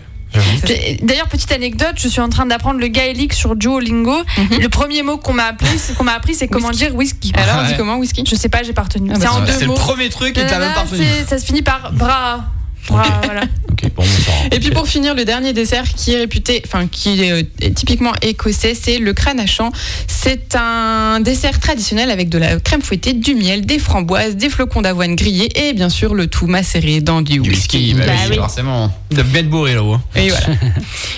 D'ailleurs, 1.01 1.27
petite 1.27 1.51
anecdote, 1.51 1.95
je 1.97 2.07
suis 2.07 2.21
en 2.21 2.29
train 2.29 2.45
d'apprendre 2.45 2.79
le 2.79 2.87
gaélique 2.87 3.33
sur 3.33 3.55
Duolingo. 3.55 4.15
Mhm. 4.37 4.59
Le 4.61 4.69
premier 4.69 5.03
mot 5.03 5.17
qu'on 5.17 5.33
m'a 5.33 5.45
appris, 5.45 5.77
c'est 5.77 5.93
qu'on 5.95 6.03
m'a 6.05 6.13
appris, 6.13 6.35
c'est 6.35 6.47
comment 6.47 6.69
Whisky. 6.69 6.85
dire 6.85 6.95
whisky. 6.95 7.31
Alors, 7.35 7.63
on 7.63 7.67
dit 7.67 7.73
comment 7.75 7.97
whisky? 7.97 8.23
Je 8.25 8.35
sais 8.35 8.47
pas, 8.47 8.63
j'ai 8.63 8.73
pas 8.73 8.83
retenu. 8.83 9.09
Ah 9.13 9.17
bah, 9.17 9.19
c'est 9.21 9.27
en 9.27 9.41
deux 9.41 9.51
C'est 9.51 9.61
le 9.61 9.67
mots. 9.67 9.73
premier 9.73 10.09
truc 10.09 10.37
et 10.37 10.45
t'as 10.45 10.59
même 10.59 10.73
pas 10.73 10.83
retenu. 10.83 11.03
ça 11.27 11.37
se 11.39 11.45
finit 11.45 11.63
par 11.63 11.91
bras. 11.93 12.45
Ok. 12.89 12.97
voilà. 13.25 13.41
Bon. 13.95 14.03
Et 14.51 14.59
puis 14.59 14.69
pour 14.69 14.87
finir, 14.87 15.15
le 15.15 15.25
dernier 15.25 15.53
dessert 15.53 15.83
qui 15.95 16.13
est 16.13 16.17
réputé, 16.19 16.61
enfin 16.65 16.87
qui 16.87 17.23
est 17.23 17.31
euh, 17.31 17.43
typiquement 17.73 18.13
écossais, 18.21 18.75
c'est 18.75 18.99
le 18.99 19.11
cranachan. 19.13 19.71
C'est 20.07 20.55
un 20.55 21.19
dessert 21.19 21.59
traditionnel 21.59 22.11
avec 22.11 22.29
de 22.29 22.37
la 22.37 22.59
crème 22.59 22.81
fouettée, 22.83 23.13
du 23.13 23.33
miel, 23.33 23.65
des 23.65 23.79
framboises, 23.79 24.35
des 24.35 24.49
flocons 24.49 24.81
d'avoine 24.83 25.15
grillés 25.15 25.49
et 25.67 25.73
bien 25.73 25.89
sûr 25.89 26.13
le 26.13 26.27
tout 26.27 26.45
macéré 26.47 27.01
dans 27.01 27.21
du 27.21 27.39
Du 27.39 27.49
whisky. 27.49 27.77
whisky, 27.77 27.93
bah, 27.95 28.05
Bah 28.05 28.13
oui, 28.29 28.35
forcément. 28.37 28.93
De 29.09 29.23
bien 29.23 29.43
bourré 29.43 29.73
là-haut. 29.73 29.93
hein. 29.93 30.01
Et 30.15 30.29
voilà. 30.29 30.45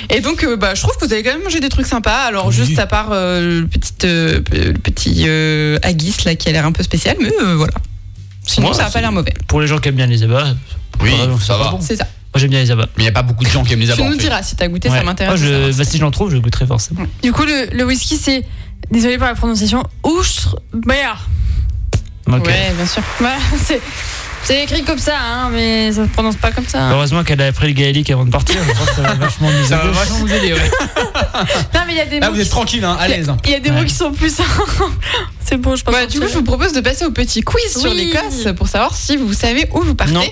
Et 0.10 0.22
donc, 0.22 0.44
euh, 0.46 0.56
bah, 0.56 0.74
je 0.74 0.82
trouve 0.82 0.96
que 0.98 1.06
vous 1.06 1.12
avez 1.14 1.22
quand 1.22 1.34
même 1.34 1.44
mangé 1.44 1.60
des 1.60 1.70
trucs 1.70 1.88
sympas. 1.88 2.24
Alors, 2.24 2.48
Oui. 2.48 2.56
juste 2.56 2.80
à 2.80 2.88
part 2.88 3.10
euh, 3.12 3.62
le 3.62 3.68
petit, 3.68 3.94
euh, 4.06 4.40
le 4.54 4.74
petit 4.74 5.24
euh, 5.28 5.78
haggis 5.84 6.16
là 6.26 6.36
qui 6.36 6.48
a 6.48 6.54
l'air 6.54 6.66
un 6.66 6.72
peu 6.72 6.84
spécial, 6.84 7.18
mais 7.20 7.32
euh, 7.42 7.56
voilà. 7.56 7.74
Sinon, 8.46 8.70
Ouais, 8.70 8.74
ça 8.74 8.84
n'a 8.84 8.90
pas 8.90 9.02
l'air 9.02 9.12
mauvais. 9.12 9.34
Pour 9.48 9.60
les 9.62 9.68
gens 9.68 9.80
qui 9.80 9.90
aiment 9.90 9.96
bien 9.96 10.08
les 10.08 10.24
abats, 10.24 10.54
Oui, 11.02 11.12
ça 11.42 11.58
va. 11.58 11.72
bon. 11.72 11.80
C'est 11.82 11.96
ça. 11.96 12.04
Moi, 12.06 12.40
j'aime 12.40 12.50
bien 12.50 12.62
les 12.62 12.72
abats. 12.72 12.88
Mais 12.98 13.04
il 13.04 13.06
n'y 13.06 13.10
a 13.10 13.14
pas 13.14 13.22
beaucoup 13.22 13.44
de 13.44 13.50
gens 13.50 13.64
qui 13.64 13.74
aiment 13.74 13.80
les 13.80 13.86
Tu 13.88 13.92
abats. 13.94 14.04
en 14.04 14.06
nous 14.08 14.14
fait. 14.14 14.18
diras 14.24 14.42
si 14.42 14.56
t'as 14.56 14.68
goûté, 14.68 14.90
Ouais. 14.90 14.98
ça 14.98 15.04
m'intéresse. 15.04 15.40
Moi, 15.40 15.50
de 15.50 15.54
je, 15.54 15.60
savoir. 15.62 15.78
bah, 15.78 15.84
si 15.86 15.98
j'en 16.00 16.12
trouve, 16.12 16.32
je 16.32 16.38
goûterai 16.38 16.66
forcément. 16.66 17.02
Du 17.22 17.32
coup, 17.32 17.44
le, 17.44 17.68
le 17.76 17.86
whisky, 17.86 18.18
c'est. 18.18 18.44
Désolé 18.92 19.18
pour 19.18 19.28
la 19.28 19.36
prononciation. 19.36 19.84
Oustre. 20.04 20.58
Bayard. 20.74 21.28
Ok. 22.28 22.46
Ouais, 22.48 22.72
bien 22.76 22.86
sûr. 22.86 23.02
Voilà, 23.20 23.38
c'est. 23.64 23.82
C'est 24.46 24.64
écrit 24.64 24.84
comme 24.84 25.00
ça, 25.00 25.14
hein, 25.18 25.50
mais 25.54 25.92
ça 25.94 26.04
se 26.04 26.10
prononce 26.10 26.36
pas 26.36 26.52
comme 26.52 26.68
ça. 26.68 26.92
Heureusement 26.92 27.24
qu'elle 27.24 27.42
a 27.42 27.46
appris 27.48 27.68
le 27.68 27.74
gaélique 27.74 28.12
avant 28.12 28.26
de 28.26 28.30
partir. 28.30 28.58
Je 28.68 28.74
pense 28.74 28.90
que 28.90 28.96
ça 28.96 29.02
va 29.02 29.14
vachement 29.16 29.50
nous 29.50 29.66
aider. 29.66 29.92
vachement 29.94 30.28
aider, 30.28 30.54
ouais. 30.54 30.60
Non, 31.74 31.82
mais 31.88 31.94
il 31.94 31.98
y 31.98 32.02
a 32.02 32.06
des 32.06 32.20
Là, 32.20 32.28
mots. 32.28 32.34
vous 32.36 32.40
êtes 32.42 32.48
qui- 32.48 32.52
tranquille, 32.52 32.84
hein, 32.84 32.98
à 33.00 33.08
l'aise. 33.08 33.32
Il 33.46 33.52
y 33.52 33.56
a 33.56 33.60
des 33.62 33.70
Ouais. 33.70 33.78
mots 33.80 33.86
qui 33.86 33.94
sont 33.94 34.12
plus. 34.12 34.36
c'est 35.40 35.56
bon, 35.58 35.78
je 35.78 35.84
pense. 35.84 35.94
Bah, 35.94 36.06
du 36.06 36.20
coup, 36.20 36.28
je 36.28 36.34
vous 36.34 36.44
propose 36.44 36.74
de 36.74 36.82
passer 36.82 37.06
au 37.06 37.12
petit 37.12 37.42
quiz 37.42 37.72
sur 37.80 37.94
l'Écosse 37.94 38.48
pour 38.58 38.68
savoir 38.68 38.94
si 38.96 39.16
vous 39.16 39.32
savez 39.34 39.66
où 39.74 39.80
vous 39.82 39.96
partez. 39.96 40.14
Non. 40.14 40.24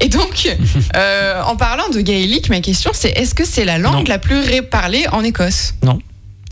Et 0.00 0.08
donc, 0.08 0.48
euh, 0.96 1.40
en 1.42 1.54
parlant 1.54 1.88
de 1.90 2.00
gaélique, 2.00 2.48
ma 2.50 2.60
question 2.60 2.90
c'est 2.92 3.10
est-ce 3.10 3.34
que 3.36 3.44
c'est 3.44 3.64
la 3.64 3.78
langue 3.78 3.94
Non. 3.94 4.04
la 4.08 4.18
plus 4.18 4.62
parlée 4.62 5.06
en 5.12 5.22
Écosse? 5.22 5.74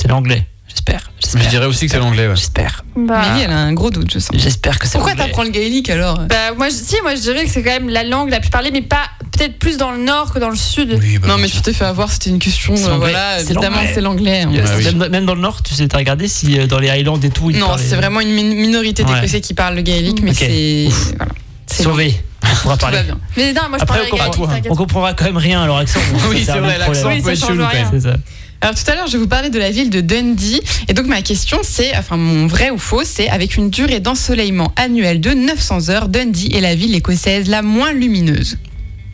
C'est 0.00 0.08
l'anglais. 0.08 0.46
J'espère. 0.74 1.10
Je 1.34 1.48
dirais 1.48 1.66
aussi 1.66 1.86
que 1.86 1.92
c'est 1.92 1.98
l'anglais, 1.98 2.26
ouais. 2.28 2.36
J'espère. 2.36 2.84
Bah, 2.96 3.22
elle 3.42 3.50
a 3.50 3.58
un 3.58 3.72
gros 3.72 3.90
doute, 3.90 4.10
je 4.12 4.18
sens. 4.18 4.30
J'espère 4.36 4.78
que 4.78 4.86
c'est 4.86 4.98
Pourquoi 4.98 5.14
t'apprends 5.14 5.42
le 5.44 5.50
gaélique 5.50 5.90
alors? 5.90 6.18
Bah, 6.28 6.52
moi, 6.56 6.68
je- 6.68 6.74
si, 6.74 6.96
moi, 7.02 7.14
je 7.14 7.20
dirais 7.20 7.44
que 7.44 7.50
c'est 7.50 7.62
quand 7.62 7.70
même 7.70 7.88
la 7.88 8.04
langue 8.04 8.30
la 8.30 8.40
plus 8.40 8.50
parlée, 8.50 8.70
mais 8.72 8.82
pas. 8.82 9.04
Peut-être 9.36 9.58
plus 9.58 9.76
dans 9.78 9.92
le 9.92 9.98
nord 10.02 10.32
que 10.34 10.38
dans 10.38 10.50
le 10.50 10.56
sud. 10.56 10.96
Oui, 11.00 11.18
bah, 11.18 11.28
Non, 11.28 11.38
mais 11.38 11.48
tu 11.48 11.60
t'es 11.62 11.72
fait 11.72 11.84
avoir, 11.86 12.10
c'était 12.12 12.30
une 12.30 12.38
question. 12.38 12.76
C'est 12.76 12.84
euh, 12.84 12.88
l'anglais. 12.90 13.10
voilà, 13.10 13.38
C'est 13.38 13.44
évidemment, 13.52 13.76
l'anglais. 13.76 13.90
c'est 13.94 14.00
l'anglais. 14.00 14.40
hein. 14.42 14.50
Ah 14.66 14.74
oui. 14.76 14.84
même, 14.84 15.08
même 15.08 15.24
dans 15.26 15.34
le 15.34 15.40
nord, 15.40 15.62
tu 15.62 15.74
sais, 15.74 15.88
t'as 15.88 15.98
regardé 15.98 16.28
si 16.28 16.58
euh, 16.58 16.66
dans 16.66 16.78
les 16.78 16.90
Highlands 16.90 17.18
et 17.20 17.30
tout, 17.30 17.50
ils 17.50 17.58
Non, 17.58 17.76
c'est 17.78 17.96
vraiment 17.96 18.20
une 18.20 18.32
min- 18.34 18.54
minorité 18.54 19.04
Ouais. 19.04 19.14
d'Écossais 19.14 19.40
qui 19.40 19.54
parlent 19.54 19.74
le 19.76 19.82
gaélique, 19.82 20.22
mais 20.22 20.34
c'est. 20.34 20.88
Voilà. 21.16 21.32
Surveille. 21.70 22.20
On 22.52 22.56
pourra 22.62 22.76
Tout 22.76 22.86
va 22.86 22.90
parler. 22.92 23.06
bien. 23.06 23.18
Mais 23.36 23.52
non, 23.52 23.62
moi, 23.68 23.78
je 23.78 23.82
Après, 23.82 24.00
on 24.06 24.10
comprend, 24.16 24.76
comprendra 24.76 25.14
quand 25.14 25.24
même 25.24 25.36
rien 25.36 25.62
à 25.62 25.66
leur 25.66 25.76
accent. 25.78 26.00
donc 26.12 26.20
Oui, 26.30 26.42
c'est 26.44 26.58
vrai, 26.58 26.78
l'accent 26.78 27.08
Oui, 27.08 27.16
peut 27.20 27.24
ça 27.26 27.32
être 27.32 27.38
change 27.40 27.48
chelou 27.50 27.62
quand 27.64 27.68
rien. 27.70 27.90
même. 27.90 28.00
C'est 28.00 28.08
ça. 28.08 28.16
Alors 28.60 28.76
tout 28.76 28.88
à 28.88 28.94
l'heure, 28.94 29.06
je 29.08 29.12
vais 29.14 29.18
vous 29.18 29.26
parler 29.26 29.50
de 29.50 29.58
la 29.58 29.70
ville 29.72 29.90
de 29.90 30.00
Dundee. 30.00 30.60
Et 30.88 30.94
donc 30.94 31.06
ma 31.06 31.20
question, 31.22 31.58
c'est, 31.62 31.96
enfin 31.96 32.16
mon 32.16 32.46
vrai 32.46 32.70
ou 32.70 32.78
faux, 32.78 33.02
c'est 33.04 33.28
avec 33.28 33.56
une 33.56 33.70
durée 33.70 33.98
d'ensoleillement 33.98 34.72
annuelle 34.76 35.20
de 35.20 35.30
900 35.30 35.88
heures, 35.88 36.08
Dundee 36.08 36.54
est 36.54 36.60
la 36.60 36.76
ville 36.76 36.94
écossaise 36.94 37.48
la 37.48 37.62
moins 37.62 37.92
lumineuse. 37.92 38.58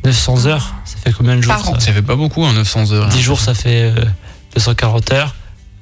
900 0.04 0.46
heures, 0.46 0.74
ça 0.84 0.96
fait 1.02 1.12
combien 1.16 1.34
de 1.36 1.40
jours 1.40 1.54
Par 1.54 1.66
an. 1.70 1.74
ça 1.74 1.80
Ça 1.86 1.92
fait 1.94 2.02
pas 2.02 2.14
beaucoup, 2.16 2.44
hein, 2.44 2.52
900 2.52 2.92
heures. 2.92 3.08
10 3.08 3.22
jours, 3.22 3.40
ça 3.40 3.54
fait 3.54 3.84
euh, 3.84 4.04
240 4.54 5.12
heures. 5.12 5.34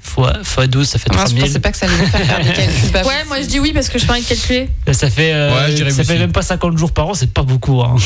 Fois, 0.07 0.33
fois 0.45 0.67
12, 0.67 0.87
ça 0.89 0.99
fait 0.99 1.13
Moi, 1.13 1.23
je 1.25 1.31
3000. 1.33 1.43
pensais 1.45 1.59
pas 1.61 1.73
que 1.73 1.77
ça 1.79 1.87
allait 1.87 1.97
vous 1.97 2.07
faire 2.07 2.25
faire 2.25 2.39
des 2.41 2.53
calculs. 2.53 2.91
pas 2.93 3.03
Ouais, 3.05 3.25
moi, 3.27 3.41
je 3.43 3.47
dis 3.47 3.59
oui 3.61 3.73
parce 3.75 3.89
que 3.89 3.99
je 3.99 4.07
parlais 4.07 4.23
de 4.23 4.27
calculer. 4.27 4.69
Et 4.87 4.93
Ça 4.95 5.11
fait, 5.11 5.33
euh, 5.35 5.53
Ouais, 5.69 5.77
je 5.77 5.89
ça 5.91 6.05
fait 6.05 6.19
même 6.19 6.33
pas 6.33 6.43
50 6.43 6.79
jours 6.79 6.93
par 6.93 7.09
an, 7.09 7.15
c'est 7.15 7.31
pas 7.33 7.43
beaucoup. 7.43 7.83
Hein. 7.83 7.97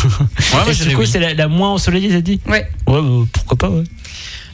Ouais, 0.67 0.73
je 0.73 0.85
du 0.85 0.95
coup, 0.97 1.03
oui. 1.03 1.07
c'est 1.07 1.21
la, 1.21 1.35
la 1.35 1.47
moins 1.47 1.71
ensoleillée, 1.71 2.09
t'as 2.09 2.21
dit 2.21 2.41
Ouais. 2.47 2.67
Ouais, 2.87 3.01
bah, 3.03 3.27
pourquoi 3.33 3.59
pas, 3.59 3.69
ouais. 3.69 3.85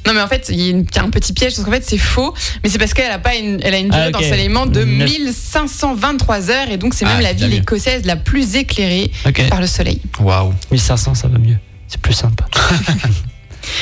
Non 0.07 0.13
mais 0.15 0.21
en 0.21 0.29
fait, 0.29 0.47
il 0.51 0.61
y 0.61 0.67
a 0.69 0.71
une- 0.71 0.87
un 0.99 1.11
petit 1.11 1.33
piège 1.33 1.55
parce 1.57 1.65
qu'en 1.65 1.73
fait 1.73 1.83
c'est 1.85 1.99
faux, 1.99 2.33
mais 2.63 2.69
c'est 2.71 2.79
parce 2.79 2.95
qu'elle 2.95 3.11
a 3.11 3.19
pas 3.19 3.35
une, 3.35 3.59
elle 3.65 3.75
a 3.75 3.79
une 3.79 3.89
durée 3.89 4.03
Ah, 4.05 4.09
ok. 4.09 4.13
d'ensoleillement 4.13 4.67
de 4.67 4.85
Neuf- 4.85 5.11
1523 5.11 6.49
heures 6.51 6.71
et 6.71 6.77
donc 6.77 6.95
c'est 6.95 7.05
Ah, 7.07 7.15
même 7.15 7.23
la 7.23 7.31
c'est 7.31 7.35
ville 7.35 7.49
bien 7.49 7.59
écossaise 7.61 8.05
la 8.05 8.15
plus 8.15 8.55
éclairée 8.55 9.11
par 9.51 9.61
le 9.61 9.67
soleil. 9.67 10.01
Waouh. 10.21 10.53
1500, 10.71 11.15
ça 11.17 11.27
va 11.27 11.39
mieux. 11.39 11.57
C'est 11.89 12.01
plus 12.01 12.15
simple. 12.15 12.45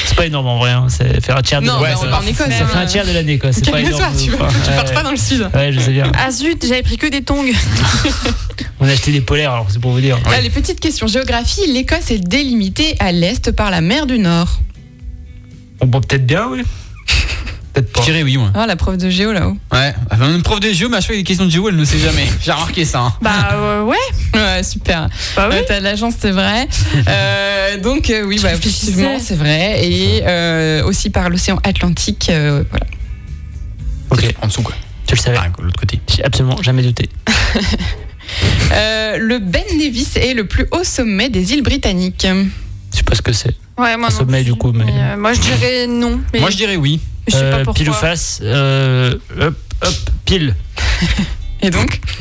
c'est 0.06 0.16
pas 0.16 0.26
énorme 0.26 0.46
en 0.46 0.58
vrai, 0.58 0.70
hein. 0.70 0.86
c'est 0.88 1.24
faire 1.24 1.36
un 1.36 1.42
tiers 1.42 1.60
de 1.60 1.66
Non, 1.66 1.80
ouais, 1.80 1.90
mais 1.90 1.94
ça 1.94 2.00
on 2.02 2.06
va. 2.06 2.10
est 2.10 2.14
en 2.14 2.26
Écosse. 2.26 2.46
Ça 2.46 2.66
fait 2.66 2.76
un 2.76 2.80
hein. 2.80 2.86
tiers 2.86 3.06
de 3.06 3.12
l'année, 3.12 3.38
quoi. 3.38 3.52
C'est 3.52 3.70
pas 3.70 3.80
énorme. 3.80 4.14
tu, 4.16 4.32
Enfin, 4.34 4.48
tu 4.64 4.70
pars 4.70 4.92
pas 4.92 5.02
dans 5.02 5.10
le 5.10 5.16
sud. 5.16 5.48
Ouais, 5.54 5.72
je 5.72 5.80
sais 5.80 5.92
bien. 5.92 6.10
Ah 6.18 6.30
zut, 6.30 6.64
j'avais 6.66 6.82
pris 6.82 6.96
que 6.96 7.06
des 7.06 7.22
tongs. 7.22 7.44
On 8.80 8.88
a 8.88 8.92
acheté 8.92 9.12
des 9.12 9.20
polaires, 9.20 9.52
alors 9.52 9.66
c'est 9.70 9.80
pour 9.80 9.92
vous 9.92 10.00
dire. 10.00 10.18
Là, 10.30 10.40
les 10.40 10.50
petites 10.50 10.80
questions 10.80 11.06
géographie. 11.06 11.66
L'Écosse 11.72 12.10
est 12.10 12.18
délimitée 12.18 12.94
à 12.98 13.12
l'est 13.12 13.50
par 13.52 13.70
la 13.70 13.80
mer 13.80 14.06
du 14.06 14.18
Nord. 14.18 14.60
On 15.80 15.88
peut 15.88 16.00
peut-être 16.00 16.26
bien, 16.26 16.48
oui. 16.50 16.62
Peut-être 17.74 17.92
pas. 17.92 18.00
Je 18.00 18.04
dirais 18.06 18.22
oui, 18.22 18.36
moi. 18.36 18.50
Oh, 18.56 18.62
la 18.66 18.76
prof 18.76 18.96
de 18.96 19.10
géo 19.10 19.32
là-haut. 19.32 19.56
Ouais. 19.72 19.92
Enfin, 20.10 20.32
Une 20.34 20.42
prof 20.42 20.60
de 20.60 20.72
géo, 20.72 20.88
mais 20.88 20.96
à 20.98 21.00
chaque 21.00 21.08
fois, 21.08 21.16
les 21.16 21.24
questions 21.24 21.44
de 21.44 21.50
géo, 21.50 21.68
elle 21.68 21.76
ne 21.76 21.84
sait 21.84 21.98
jamais. 21.98 22.26
J'ai 22.40 22.52
remarqué 22.52 22.84
ça. 22.84 23.00
hein. 23.00 23.12
Bah 23.20 23.48
euh, 23.52 23.82
ouais. 23.82 23.96
Ouais, 24.32 24.62
super. 24.62 25.08
Bah 25.36 25.48
oui. 25.50 25.56
Ouais, 25.56 25.64
T'as 25.66 25.80
de 25.80 25.84
l'agence, 25.84 26.14
c'est 26.18 26.30
vrai. 26.30 26.68
Euh, 27.08 27.78
donc, 27.80 28.08
euh, 28.10 28.22
oui, 28.24 28.38
Je 28.38 28.42
bah, 28.44 28.50
réfléchissais. 28.50 28.90
effectivement, 28.92 29.18
c'est 29.18 29.34
vrai. 29.36 29.84
Et 29.84 30.22
euh, 30.24 30.84
aussi 30.84 31.10
par 31.10 31.28
l'océan 31.28 31.58
Atlantique. 31.64 32.28
euh, 32.30 32.62
voilà. 32.70 32.86
Ok, 34.10 34.32
En 34.42 34.46
dessous, 34.46 34.62
quoi. 34.62 34.74
tu 35.06 35.14
le 35.16 35.20
savais. 35.20 35.36
Ah, 35.40 35.48
de 35.58 35.62
l'autre 35.64 35.80
côté. 35.80 35.98
J'ai 36.14 36.22
absolument 36.24 36.62
jamais 36.62 36.82
douté. 36.82 37.08
Euh, 38.72 39.16
le 39.18 39.38
Ben 39.38 39.62
Nevis 39.78 40.08
est 40.16 40.34
le 40.34 40.46
plus 40.46 40.66
haut 40.72 40.82
sommet 40.82 41.28
des 41.28 41.52
îles 41.52 41.62
britanniques. 41.62 42.26
Je 42.90 42.96
sais 42.96 43.02
pas 43.04 43.14
ce 43.14 43.22
que 43.22 43.32
c'est. 43.32 43.54
Ouais, 43.78 43.96
moi 43.96 44.08
Un 44.08 44.10
non 44.10 44.16
sommet, 44.18 44.42
plus. 44.42 44.52
du 44.52 44.58
coup, 44.58 44.72
mais- 44.72 44.84
euh, 44.88 45.16
moi 45.16 45.32
je 45.34 45.40
dirais 45.40 45.86
non. 45.86 46.20
Mais 46.32 46.40
Moi, 46.40 46.50
je 46.50 46.56
dirais 46.56 46.76
oui. 46.76 47.00
Je 47.28 47.32
sais 47.34 47.38
pas 47.40 47.44
Euh, 47.46 47.64
pourquoi. 47.64 47.74
pile 47.74 47.90
ou 47.90 47.92
face. 47.94 48.40
euh, 48.42 49.14
hop, 49.40 49.54
hop, 49.82 49.94
pile. 50.24 50.54
Et 51.62 51.70
donc 51.70 51.98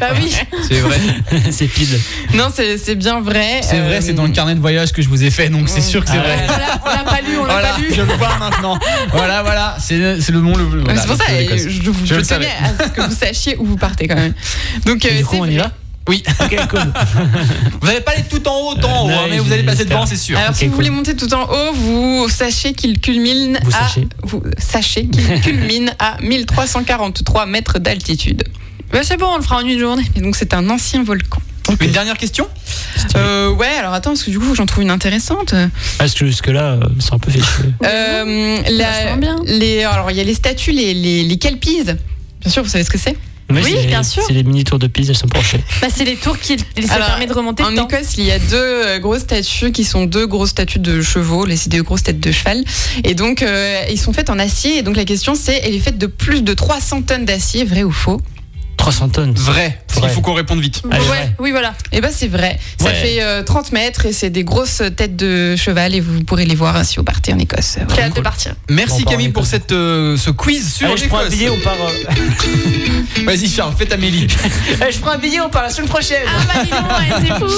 Bah 0.00 0.08
oui. 0.16 0.34
C'est 0.68 0.80
vrai. 0.80 0.98
c'est 1.52 1.68
pile. 1.68 2.00
Non, 2.34 2.48
c'est 2.52 2.78
c'est 2.78 2.96
bien 2.96 3.20
vrai. 3.20 3.60
C'est 3.62 3.78
Euh, 3.78 3.84
vrai, 3.86 4.00
c'est 4.00 4.12
dans 4.12 4.24
le 4.24 4.30
carnet 4.32 4.54
de 4.56 4.60
voyage 4.60 4.92
que 4.92 5.02
je 5.02 5.08
vous 5.08 5.22
ai 5.22 5.30
fait, 5.30 5.48
donc 5.50 5.68
c'est 5.68 5.80
sûr 5.80 6.04
que 6.04 6.10
c'est 6.10 6.16
Ah 6.18 6.22
vrai. 6.22 6.44
Voilà, 6.48 6.80
on 6.84 6.88
l'a 6.88 7.04
pas 7.04 7.20
lu, 7.20 7.36
on 7.38 7.44
l'a 7.44 7.52
Voilà, 7.52 7.68
pas 7.74 7.78
lu. 7.78 7.86
je 7.94 8.00
le 8.02 8.12
vois 8.14 8.36
maintenant. 8.38 8.78
Voilà, 9.12 9.42
voilà, 9.44 9.76
c'est 9.78 10.20
c'est 10.20 10.32
le 10.32 10.40
nom 10.40 10.56
le. 10.56 10.64
Voilà, 10.64 11.00
c'est 11.00 11.06
pour 11.06 11.16
ça, 11.16 11.24
je, 11.28 11.90
vous- 11.90 12.00
Je 12.04 12.06
je 12.06 12.14
le 12.16 12.22
tenais 12.26 12.48
à 12.60 12.84
ce 12.84 12.90
que 12.90 13.02
vous 13.02 13.14
sachiez 13.14 13.56
où 13.58 13.64
vous 13.66 13.76
partez 13.76 14.08
quand 14.08 14.16
même. 14.16 14.34
Donc, 14.84 15.04
Et 15.04 15.12
euh, 15.12 15.16
du 15.18 15.24
coup, 15.24 15.36
on 15.38 15.46
y 15.46 15.56
va? 15.58 15.70
Oui. 16.08 16.22
Ok, 16.40 16.56
cool. 16.68 16.80
Vous 17.80 17.86
n'allez 17.86 18.00
pas 18.00 18.12
aller 18.12 18.24
tout 18.28 18.46
en 18.48 18.56
haut, 18.58 18.74
tout 18.74 18.86
en 18.86 19.06
haut, 19.06 19.10
hein, 19.10 19.26
mais 19.30 19.38
vous 19.38 19.52
allez 19.52 19.62
passer 19.62 19.84
devant, 19.84 20.04
c'est 20.06 20.16
sûr. 20.16 20.36
Alors, 20.38 20.54
si 20.54 20.64
vous 20.64 20.70
cool. 20.70 20.76
voulez 20.84 20.90
monter 20.90 21.14
tout 21.14 21.32
en 21.32 21.44
haut, 21.44 21.72
vous 21.74 22.28
sachez 22.28 22.72
qu'il 22.72 22.98
culmine 23.00 23.58
Vous 23.62 23.70
à. 23.74 23.86
sachez. 23.88 24.08
Vous 24.24 24.42
sachez 24.58 25.06
qu'il 25.06 25.40
culmine 25.42 25.94
à 26.00 26.16
1343 26.20 27.46
mètres 27.46 27.78
d'altitude. 27.78 28.44
Bah 28.92 29.00
c'est 29.02 29.16
bon, 29.16 29.26
on 29.26 29.36
le 29.36 29.42
fera 29.42 29.56
en 29.56 29.66
une 29.66 29.78
journée. 29.78 30.04
Et 30.16 30.20
donc, 30.20 30.36
c'est 30.36 30.54
un 30.54 30.68
ancien 30.70 31.02
volcan. 31.04 31.40
Une 31.80 31.92
dernière 31.92 32.18
question 32.18 32.48
Euh, 33.16 33.50
ouais, 33.50 33.68
alors 33.78 33.94
attends, 33.94 34.10
parce 34.10 34.24
que 34.24 34.30
du 34.30 34.38
coup, 34.40 34.54
j'en 34.54 34.66
trouve 34.66 34.82
une 34.82 34.90
intéressante. 34.90 35.54
Parce 35.98 36.12
que 36.14 36.26
jusque-là, 36.26 36.72
euh, 36.72 36.80
c'est 36.98 37.14
un 37.14 37.18
peu 37.18 37.30
fait 37.30 37.38
chier. 37.38 37.72
Euh, 37.86 38.58
la- 38.68 39.16
bien. 39.16 39.36
les, 39.46 39.84
alors, 39.84 40.10
il 40.10 40.16
y 40.16 40.20
a 40.20 40.24
les 40.24 40.34
statues, 40.34 40.72
les, 40.72 40.92
les, 40.92 41.22
les 41.24 41.36
kelpies. 41.38 41.84
Bien 41.84 42.50
sûr, 42.50 42.62
vous 42.64 42.68
savez 42.68 42.82
ce 42.84 42.90
que 42.90 42.98
c'est 42.98 43.16
Mais 43.52 43.62
Oui, 43.62 43.76
c'est- 43.80 43.86
bien 43.86 44.02
sûr. 44.02 44.22
C'est 44.26 44.32
les 44.32 44.42
mini 44.42 44.64
tours 44.64 44.78
de 44.78 44.86
Pise, 44.86 45.10
elles 45.10 45.16
sont 45.16 45.28
penchées. 45.28 45.60
Bah 45.80 45.88
c'est 45.94 46.04
les 46.04 46.16
tours 46.16 46.38
qui 46.38 46.56
ça 46.58 46.94
Alors, 46.94 47.06
permet 47.08 47.26
de 47.26 47.32
remonter 47.32 47.62
En 47.62 47.70
le 47.70 47.76
temps. 47.76 47.88
Écosse, 47.88 48.16
il 48.18 48.24
y 48.24 48.30
a 48.32 48.38
deux 48.38 48.56
euh, 48.56 48.98
grosses 48.98 49.20
statues 49.22 49.72
qui 49.72 49.84
sont 49.84 50.04
deux 50.06 50.26
grosses 50.26 50.50
statues 50.50 50.78
de 50.78 51.00
chevaux, 51.02 51.44
les 51.44 51.56
c'est 51.56 51.68
deux 51.70 51.82
grosses 51.82 52.02
têtes 52.02 52.20
de 52.20 52.32
cheval. 52.32 52.64
Et 53.04 53.14
donc, 53.14 53.42
euh, 53.42 53.82
ils 53.90 53.98
sont 53.98 54.12
faites 54.12 54.30
en 54.30 54.38
acier. 54.38 54.78
Et 54.78 54.82
donc, 54.82 54.96
la 54.96 55.04
question, 55.04 55.34
c'est 55.34 55.60
elle 55.64 55.74
est 55.74 55.80
faite 55.80 55.98
de 55.98 56.06
plus 56.06 56.42
de 56.42 56.54
300 56.54 57.02
tonnes 57.02 57.24
d'acier, 57.24 57.64
vrai 57.64 57.82
ou 57.82 57.90
faux? 57.92 58.20
300 58.82 59.08
tonnes. 59.10 59.32
Vrai. 59.34 59.78
Parce 59.86 60.00
qu'il 60.00 60.10
faut 60.10 60.22
qu'on 60.22 60.34
réponde 60.34 60.58
vite. 60.60 60.82
Allez, 60.90 61.04
ouais, 61.08 61.32
oui, 61.38 61.52
voilà. 61.52 61.72
Et 61.92 62.00
ben 62.00 62.10
c'est 62.12 62.26
vrai. 62.26 62.58
Ça 62.80 62.86
Ouais. 62.86 62.94
fait 62.94 63.22
euh, 63.22 63.44
30 63.44 63.70
mètres 63.70 64.06
et 64.06 64.12
c'est 64.12 64.28
des 64.30 64.42
grosses 64.42 64.82
têtes 64.96 65.14
de 65.14 65.54
cheval 65.54 65.94
et 65.94 66.00
vous 66.00 66.24
pourrez 66.24 66.44
les 66.46 66.56
voir 66.56 66.84
si 66.84 66.96
vous 66.96 67.04
partez 67.04 67.32
en 67.32 67.38
Écosse. 67.38 67.76
Voilà. 67.86 67.94
J'ai 67.94 68.02
hâte 68.08 68.16
de 68.16 68.20
partir. 68.20 68.54
Merci 68.68 69.04
Camille 69.04 69.28
pour 69.28 69.46
cette, 69.46 69.70
euh, 69.70 70.16
ce 70.16 70.30
quiz 70.30 70.74
sur 70.74 70.88
Allez, 70.88 70.96
je 70.96 71.06
prends 71.08 71.18
un 71.18 71.28
billet, 71.28 71.48
on 71.48 71.58
part. 71.60 71.76
euh, 71.80 73.24
Vas-y 73.24 73.48
Charles, 73.48 73.74
fais 73.78 73.86
ta 73.86 73.96
Mélie. 73.96 74.26
Allez, 74.80 74.90
je 74.92 74.98
prends 74.98 75.12
un 75.12 75.18
billet, 75.18 75.40
on 75.40 75.48
part 75.48 75.62
la 75.62 75.70
semaine 75.70 75.88
prochaine. 75.88 76.22
Ah 76.26 76.42
bah 76.52 77.20
dis 77.20 77.26
c'est 77.28 77.34
fou. 77.38 77.46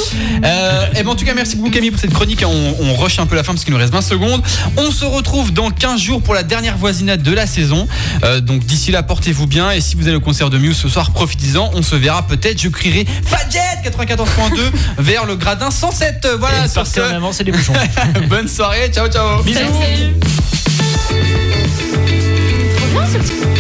Euh, 0.45 0.87
et 0.97 1.03
ben 1.03 1.09
en 1.11 1.15
tout 1.15 1.25
cas, 1.25 1.33
merci 1.33 1.57
beaucoup 1.57 1.71
Camille 1.71 1.91
pour 1.91 2.01
cette 2.01 2.13
chronique. 2.13 2.43
On, 2.47 2.75
on 2.81 2.95
rush 2.97 3.19
un 3.19 3.25
peu 3.27 3.35
la 3.37 3.43
fin 3.43 3.53
parce 3.53 3.65
qu'il 3.65 3.73
nous 3.73 3.79
reste 3.79 3.93
20 3.93 4.03
secondes. 4.03 4.43
On 4.77 4.91
se 4.91 5.05
retrouve 5.07 5.53
dans 5.55 5.71
15 5.71 5.99
jours 6.01 6.21
pour 6.23 6.35
la 6.35 6.43
dernière 6.43 6.77
voisinade 6.77 7.23
de 7.23 7.33
la 7.33 7.47
saison. 7.47 7.87
Euh, 8.25 8.41
donc 8.41 8.65
d'ici 8.67 8.91
là, 8.91 9.03
portez-vous 9.03 9.47
bien. 9.47 9.71
Et 9.71 9.81
si 9.81 9.97
vous 9.97 10.07
allez 10.07 10.17
au 10.17 10.21
concert 10.21 10.51
de 10.51 10.59
Muse 10.59 10.77
ce 10.77 10.89
soir, 10.89 11.13
profitez-en. 11.15 11.71
On 11.75 11.83
se 11.83 11.97
verra 11.97 12.27
peut-être. 12.27 12.61
Je 12.61 12.69
crierai 12.69 13.07
Fadjet 13.25 13.61
94.2 13.85 14.71
vers 14.99 15.25
le 15.25 15.37
gradin 15.37 15.71
107. 15.71 16.29
Voilà, 16.39 16.67
Et 16.67 16.69
sur 16.69 16.83
partez 16.83 17.01
en 17.01 17.09
ce, 17.09 17.15
avant, 17.15 17.33
c'est 17.33 17.45
des 17.45 17.53
bouchons. 17.53 17.73
bonne 18.29 18.49
soirée. 18.49 18.91
Ciao, 18.93 19.09
ciao. 19.09 19.43
Bisous. 19.43 19.61
Trop 22.77 22.87
bien 22.93 23.07
ce 23.07 23.19
petit. 23.19 23.54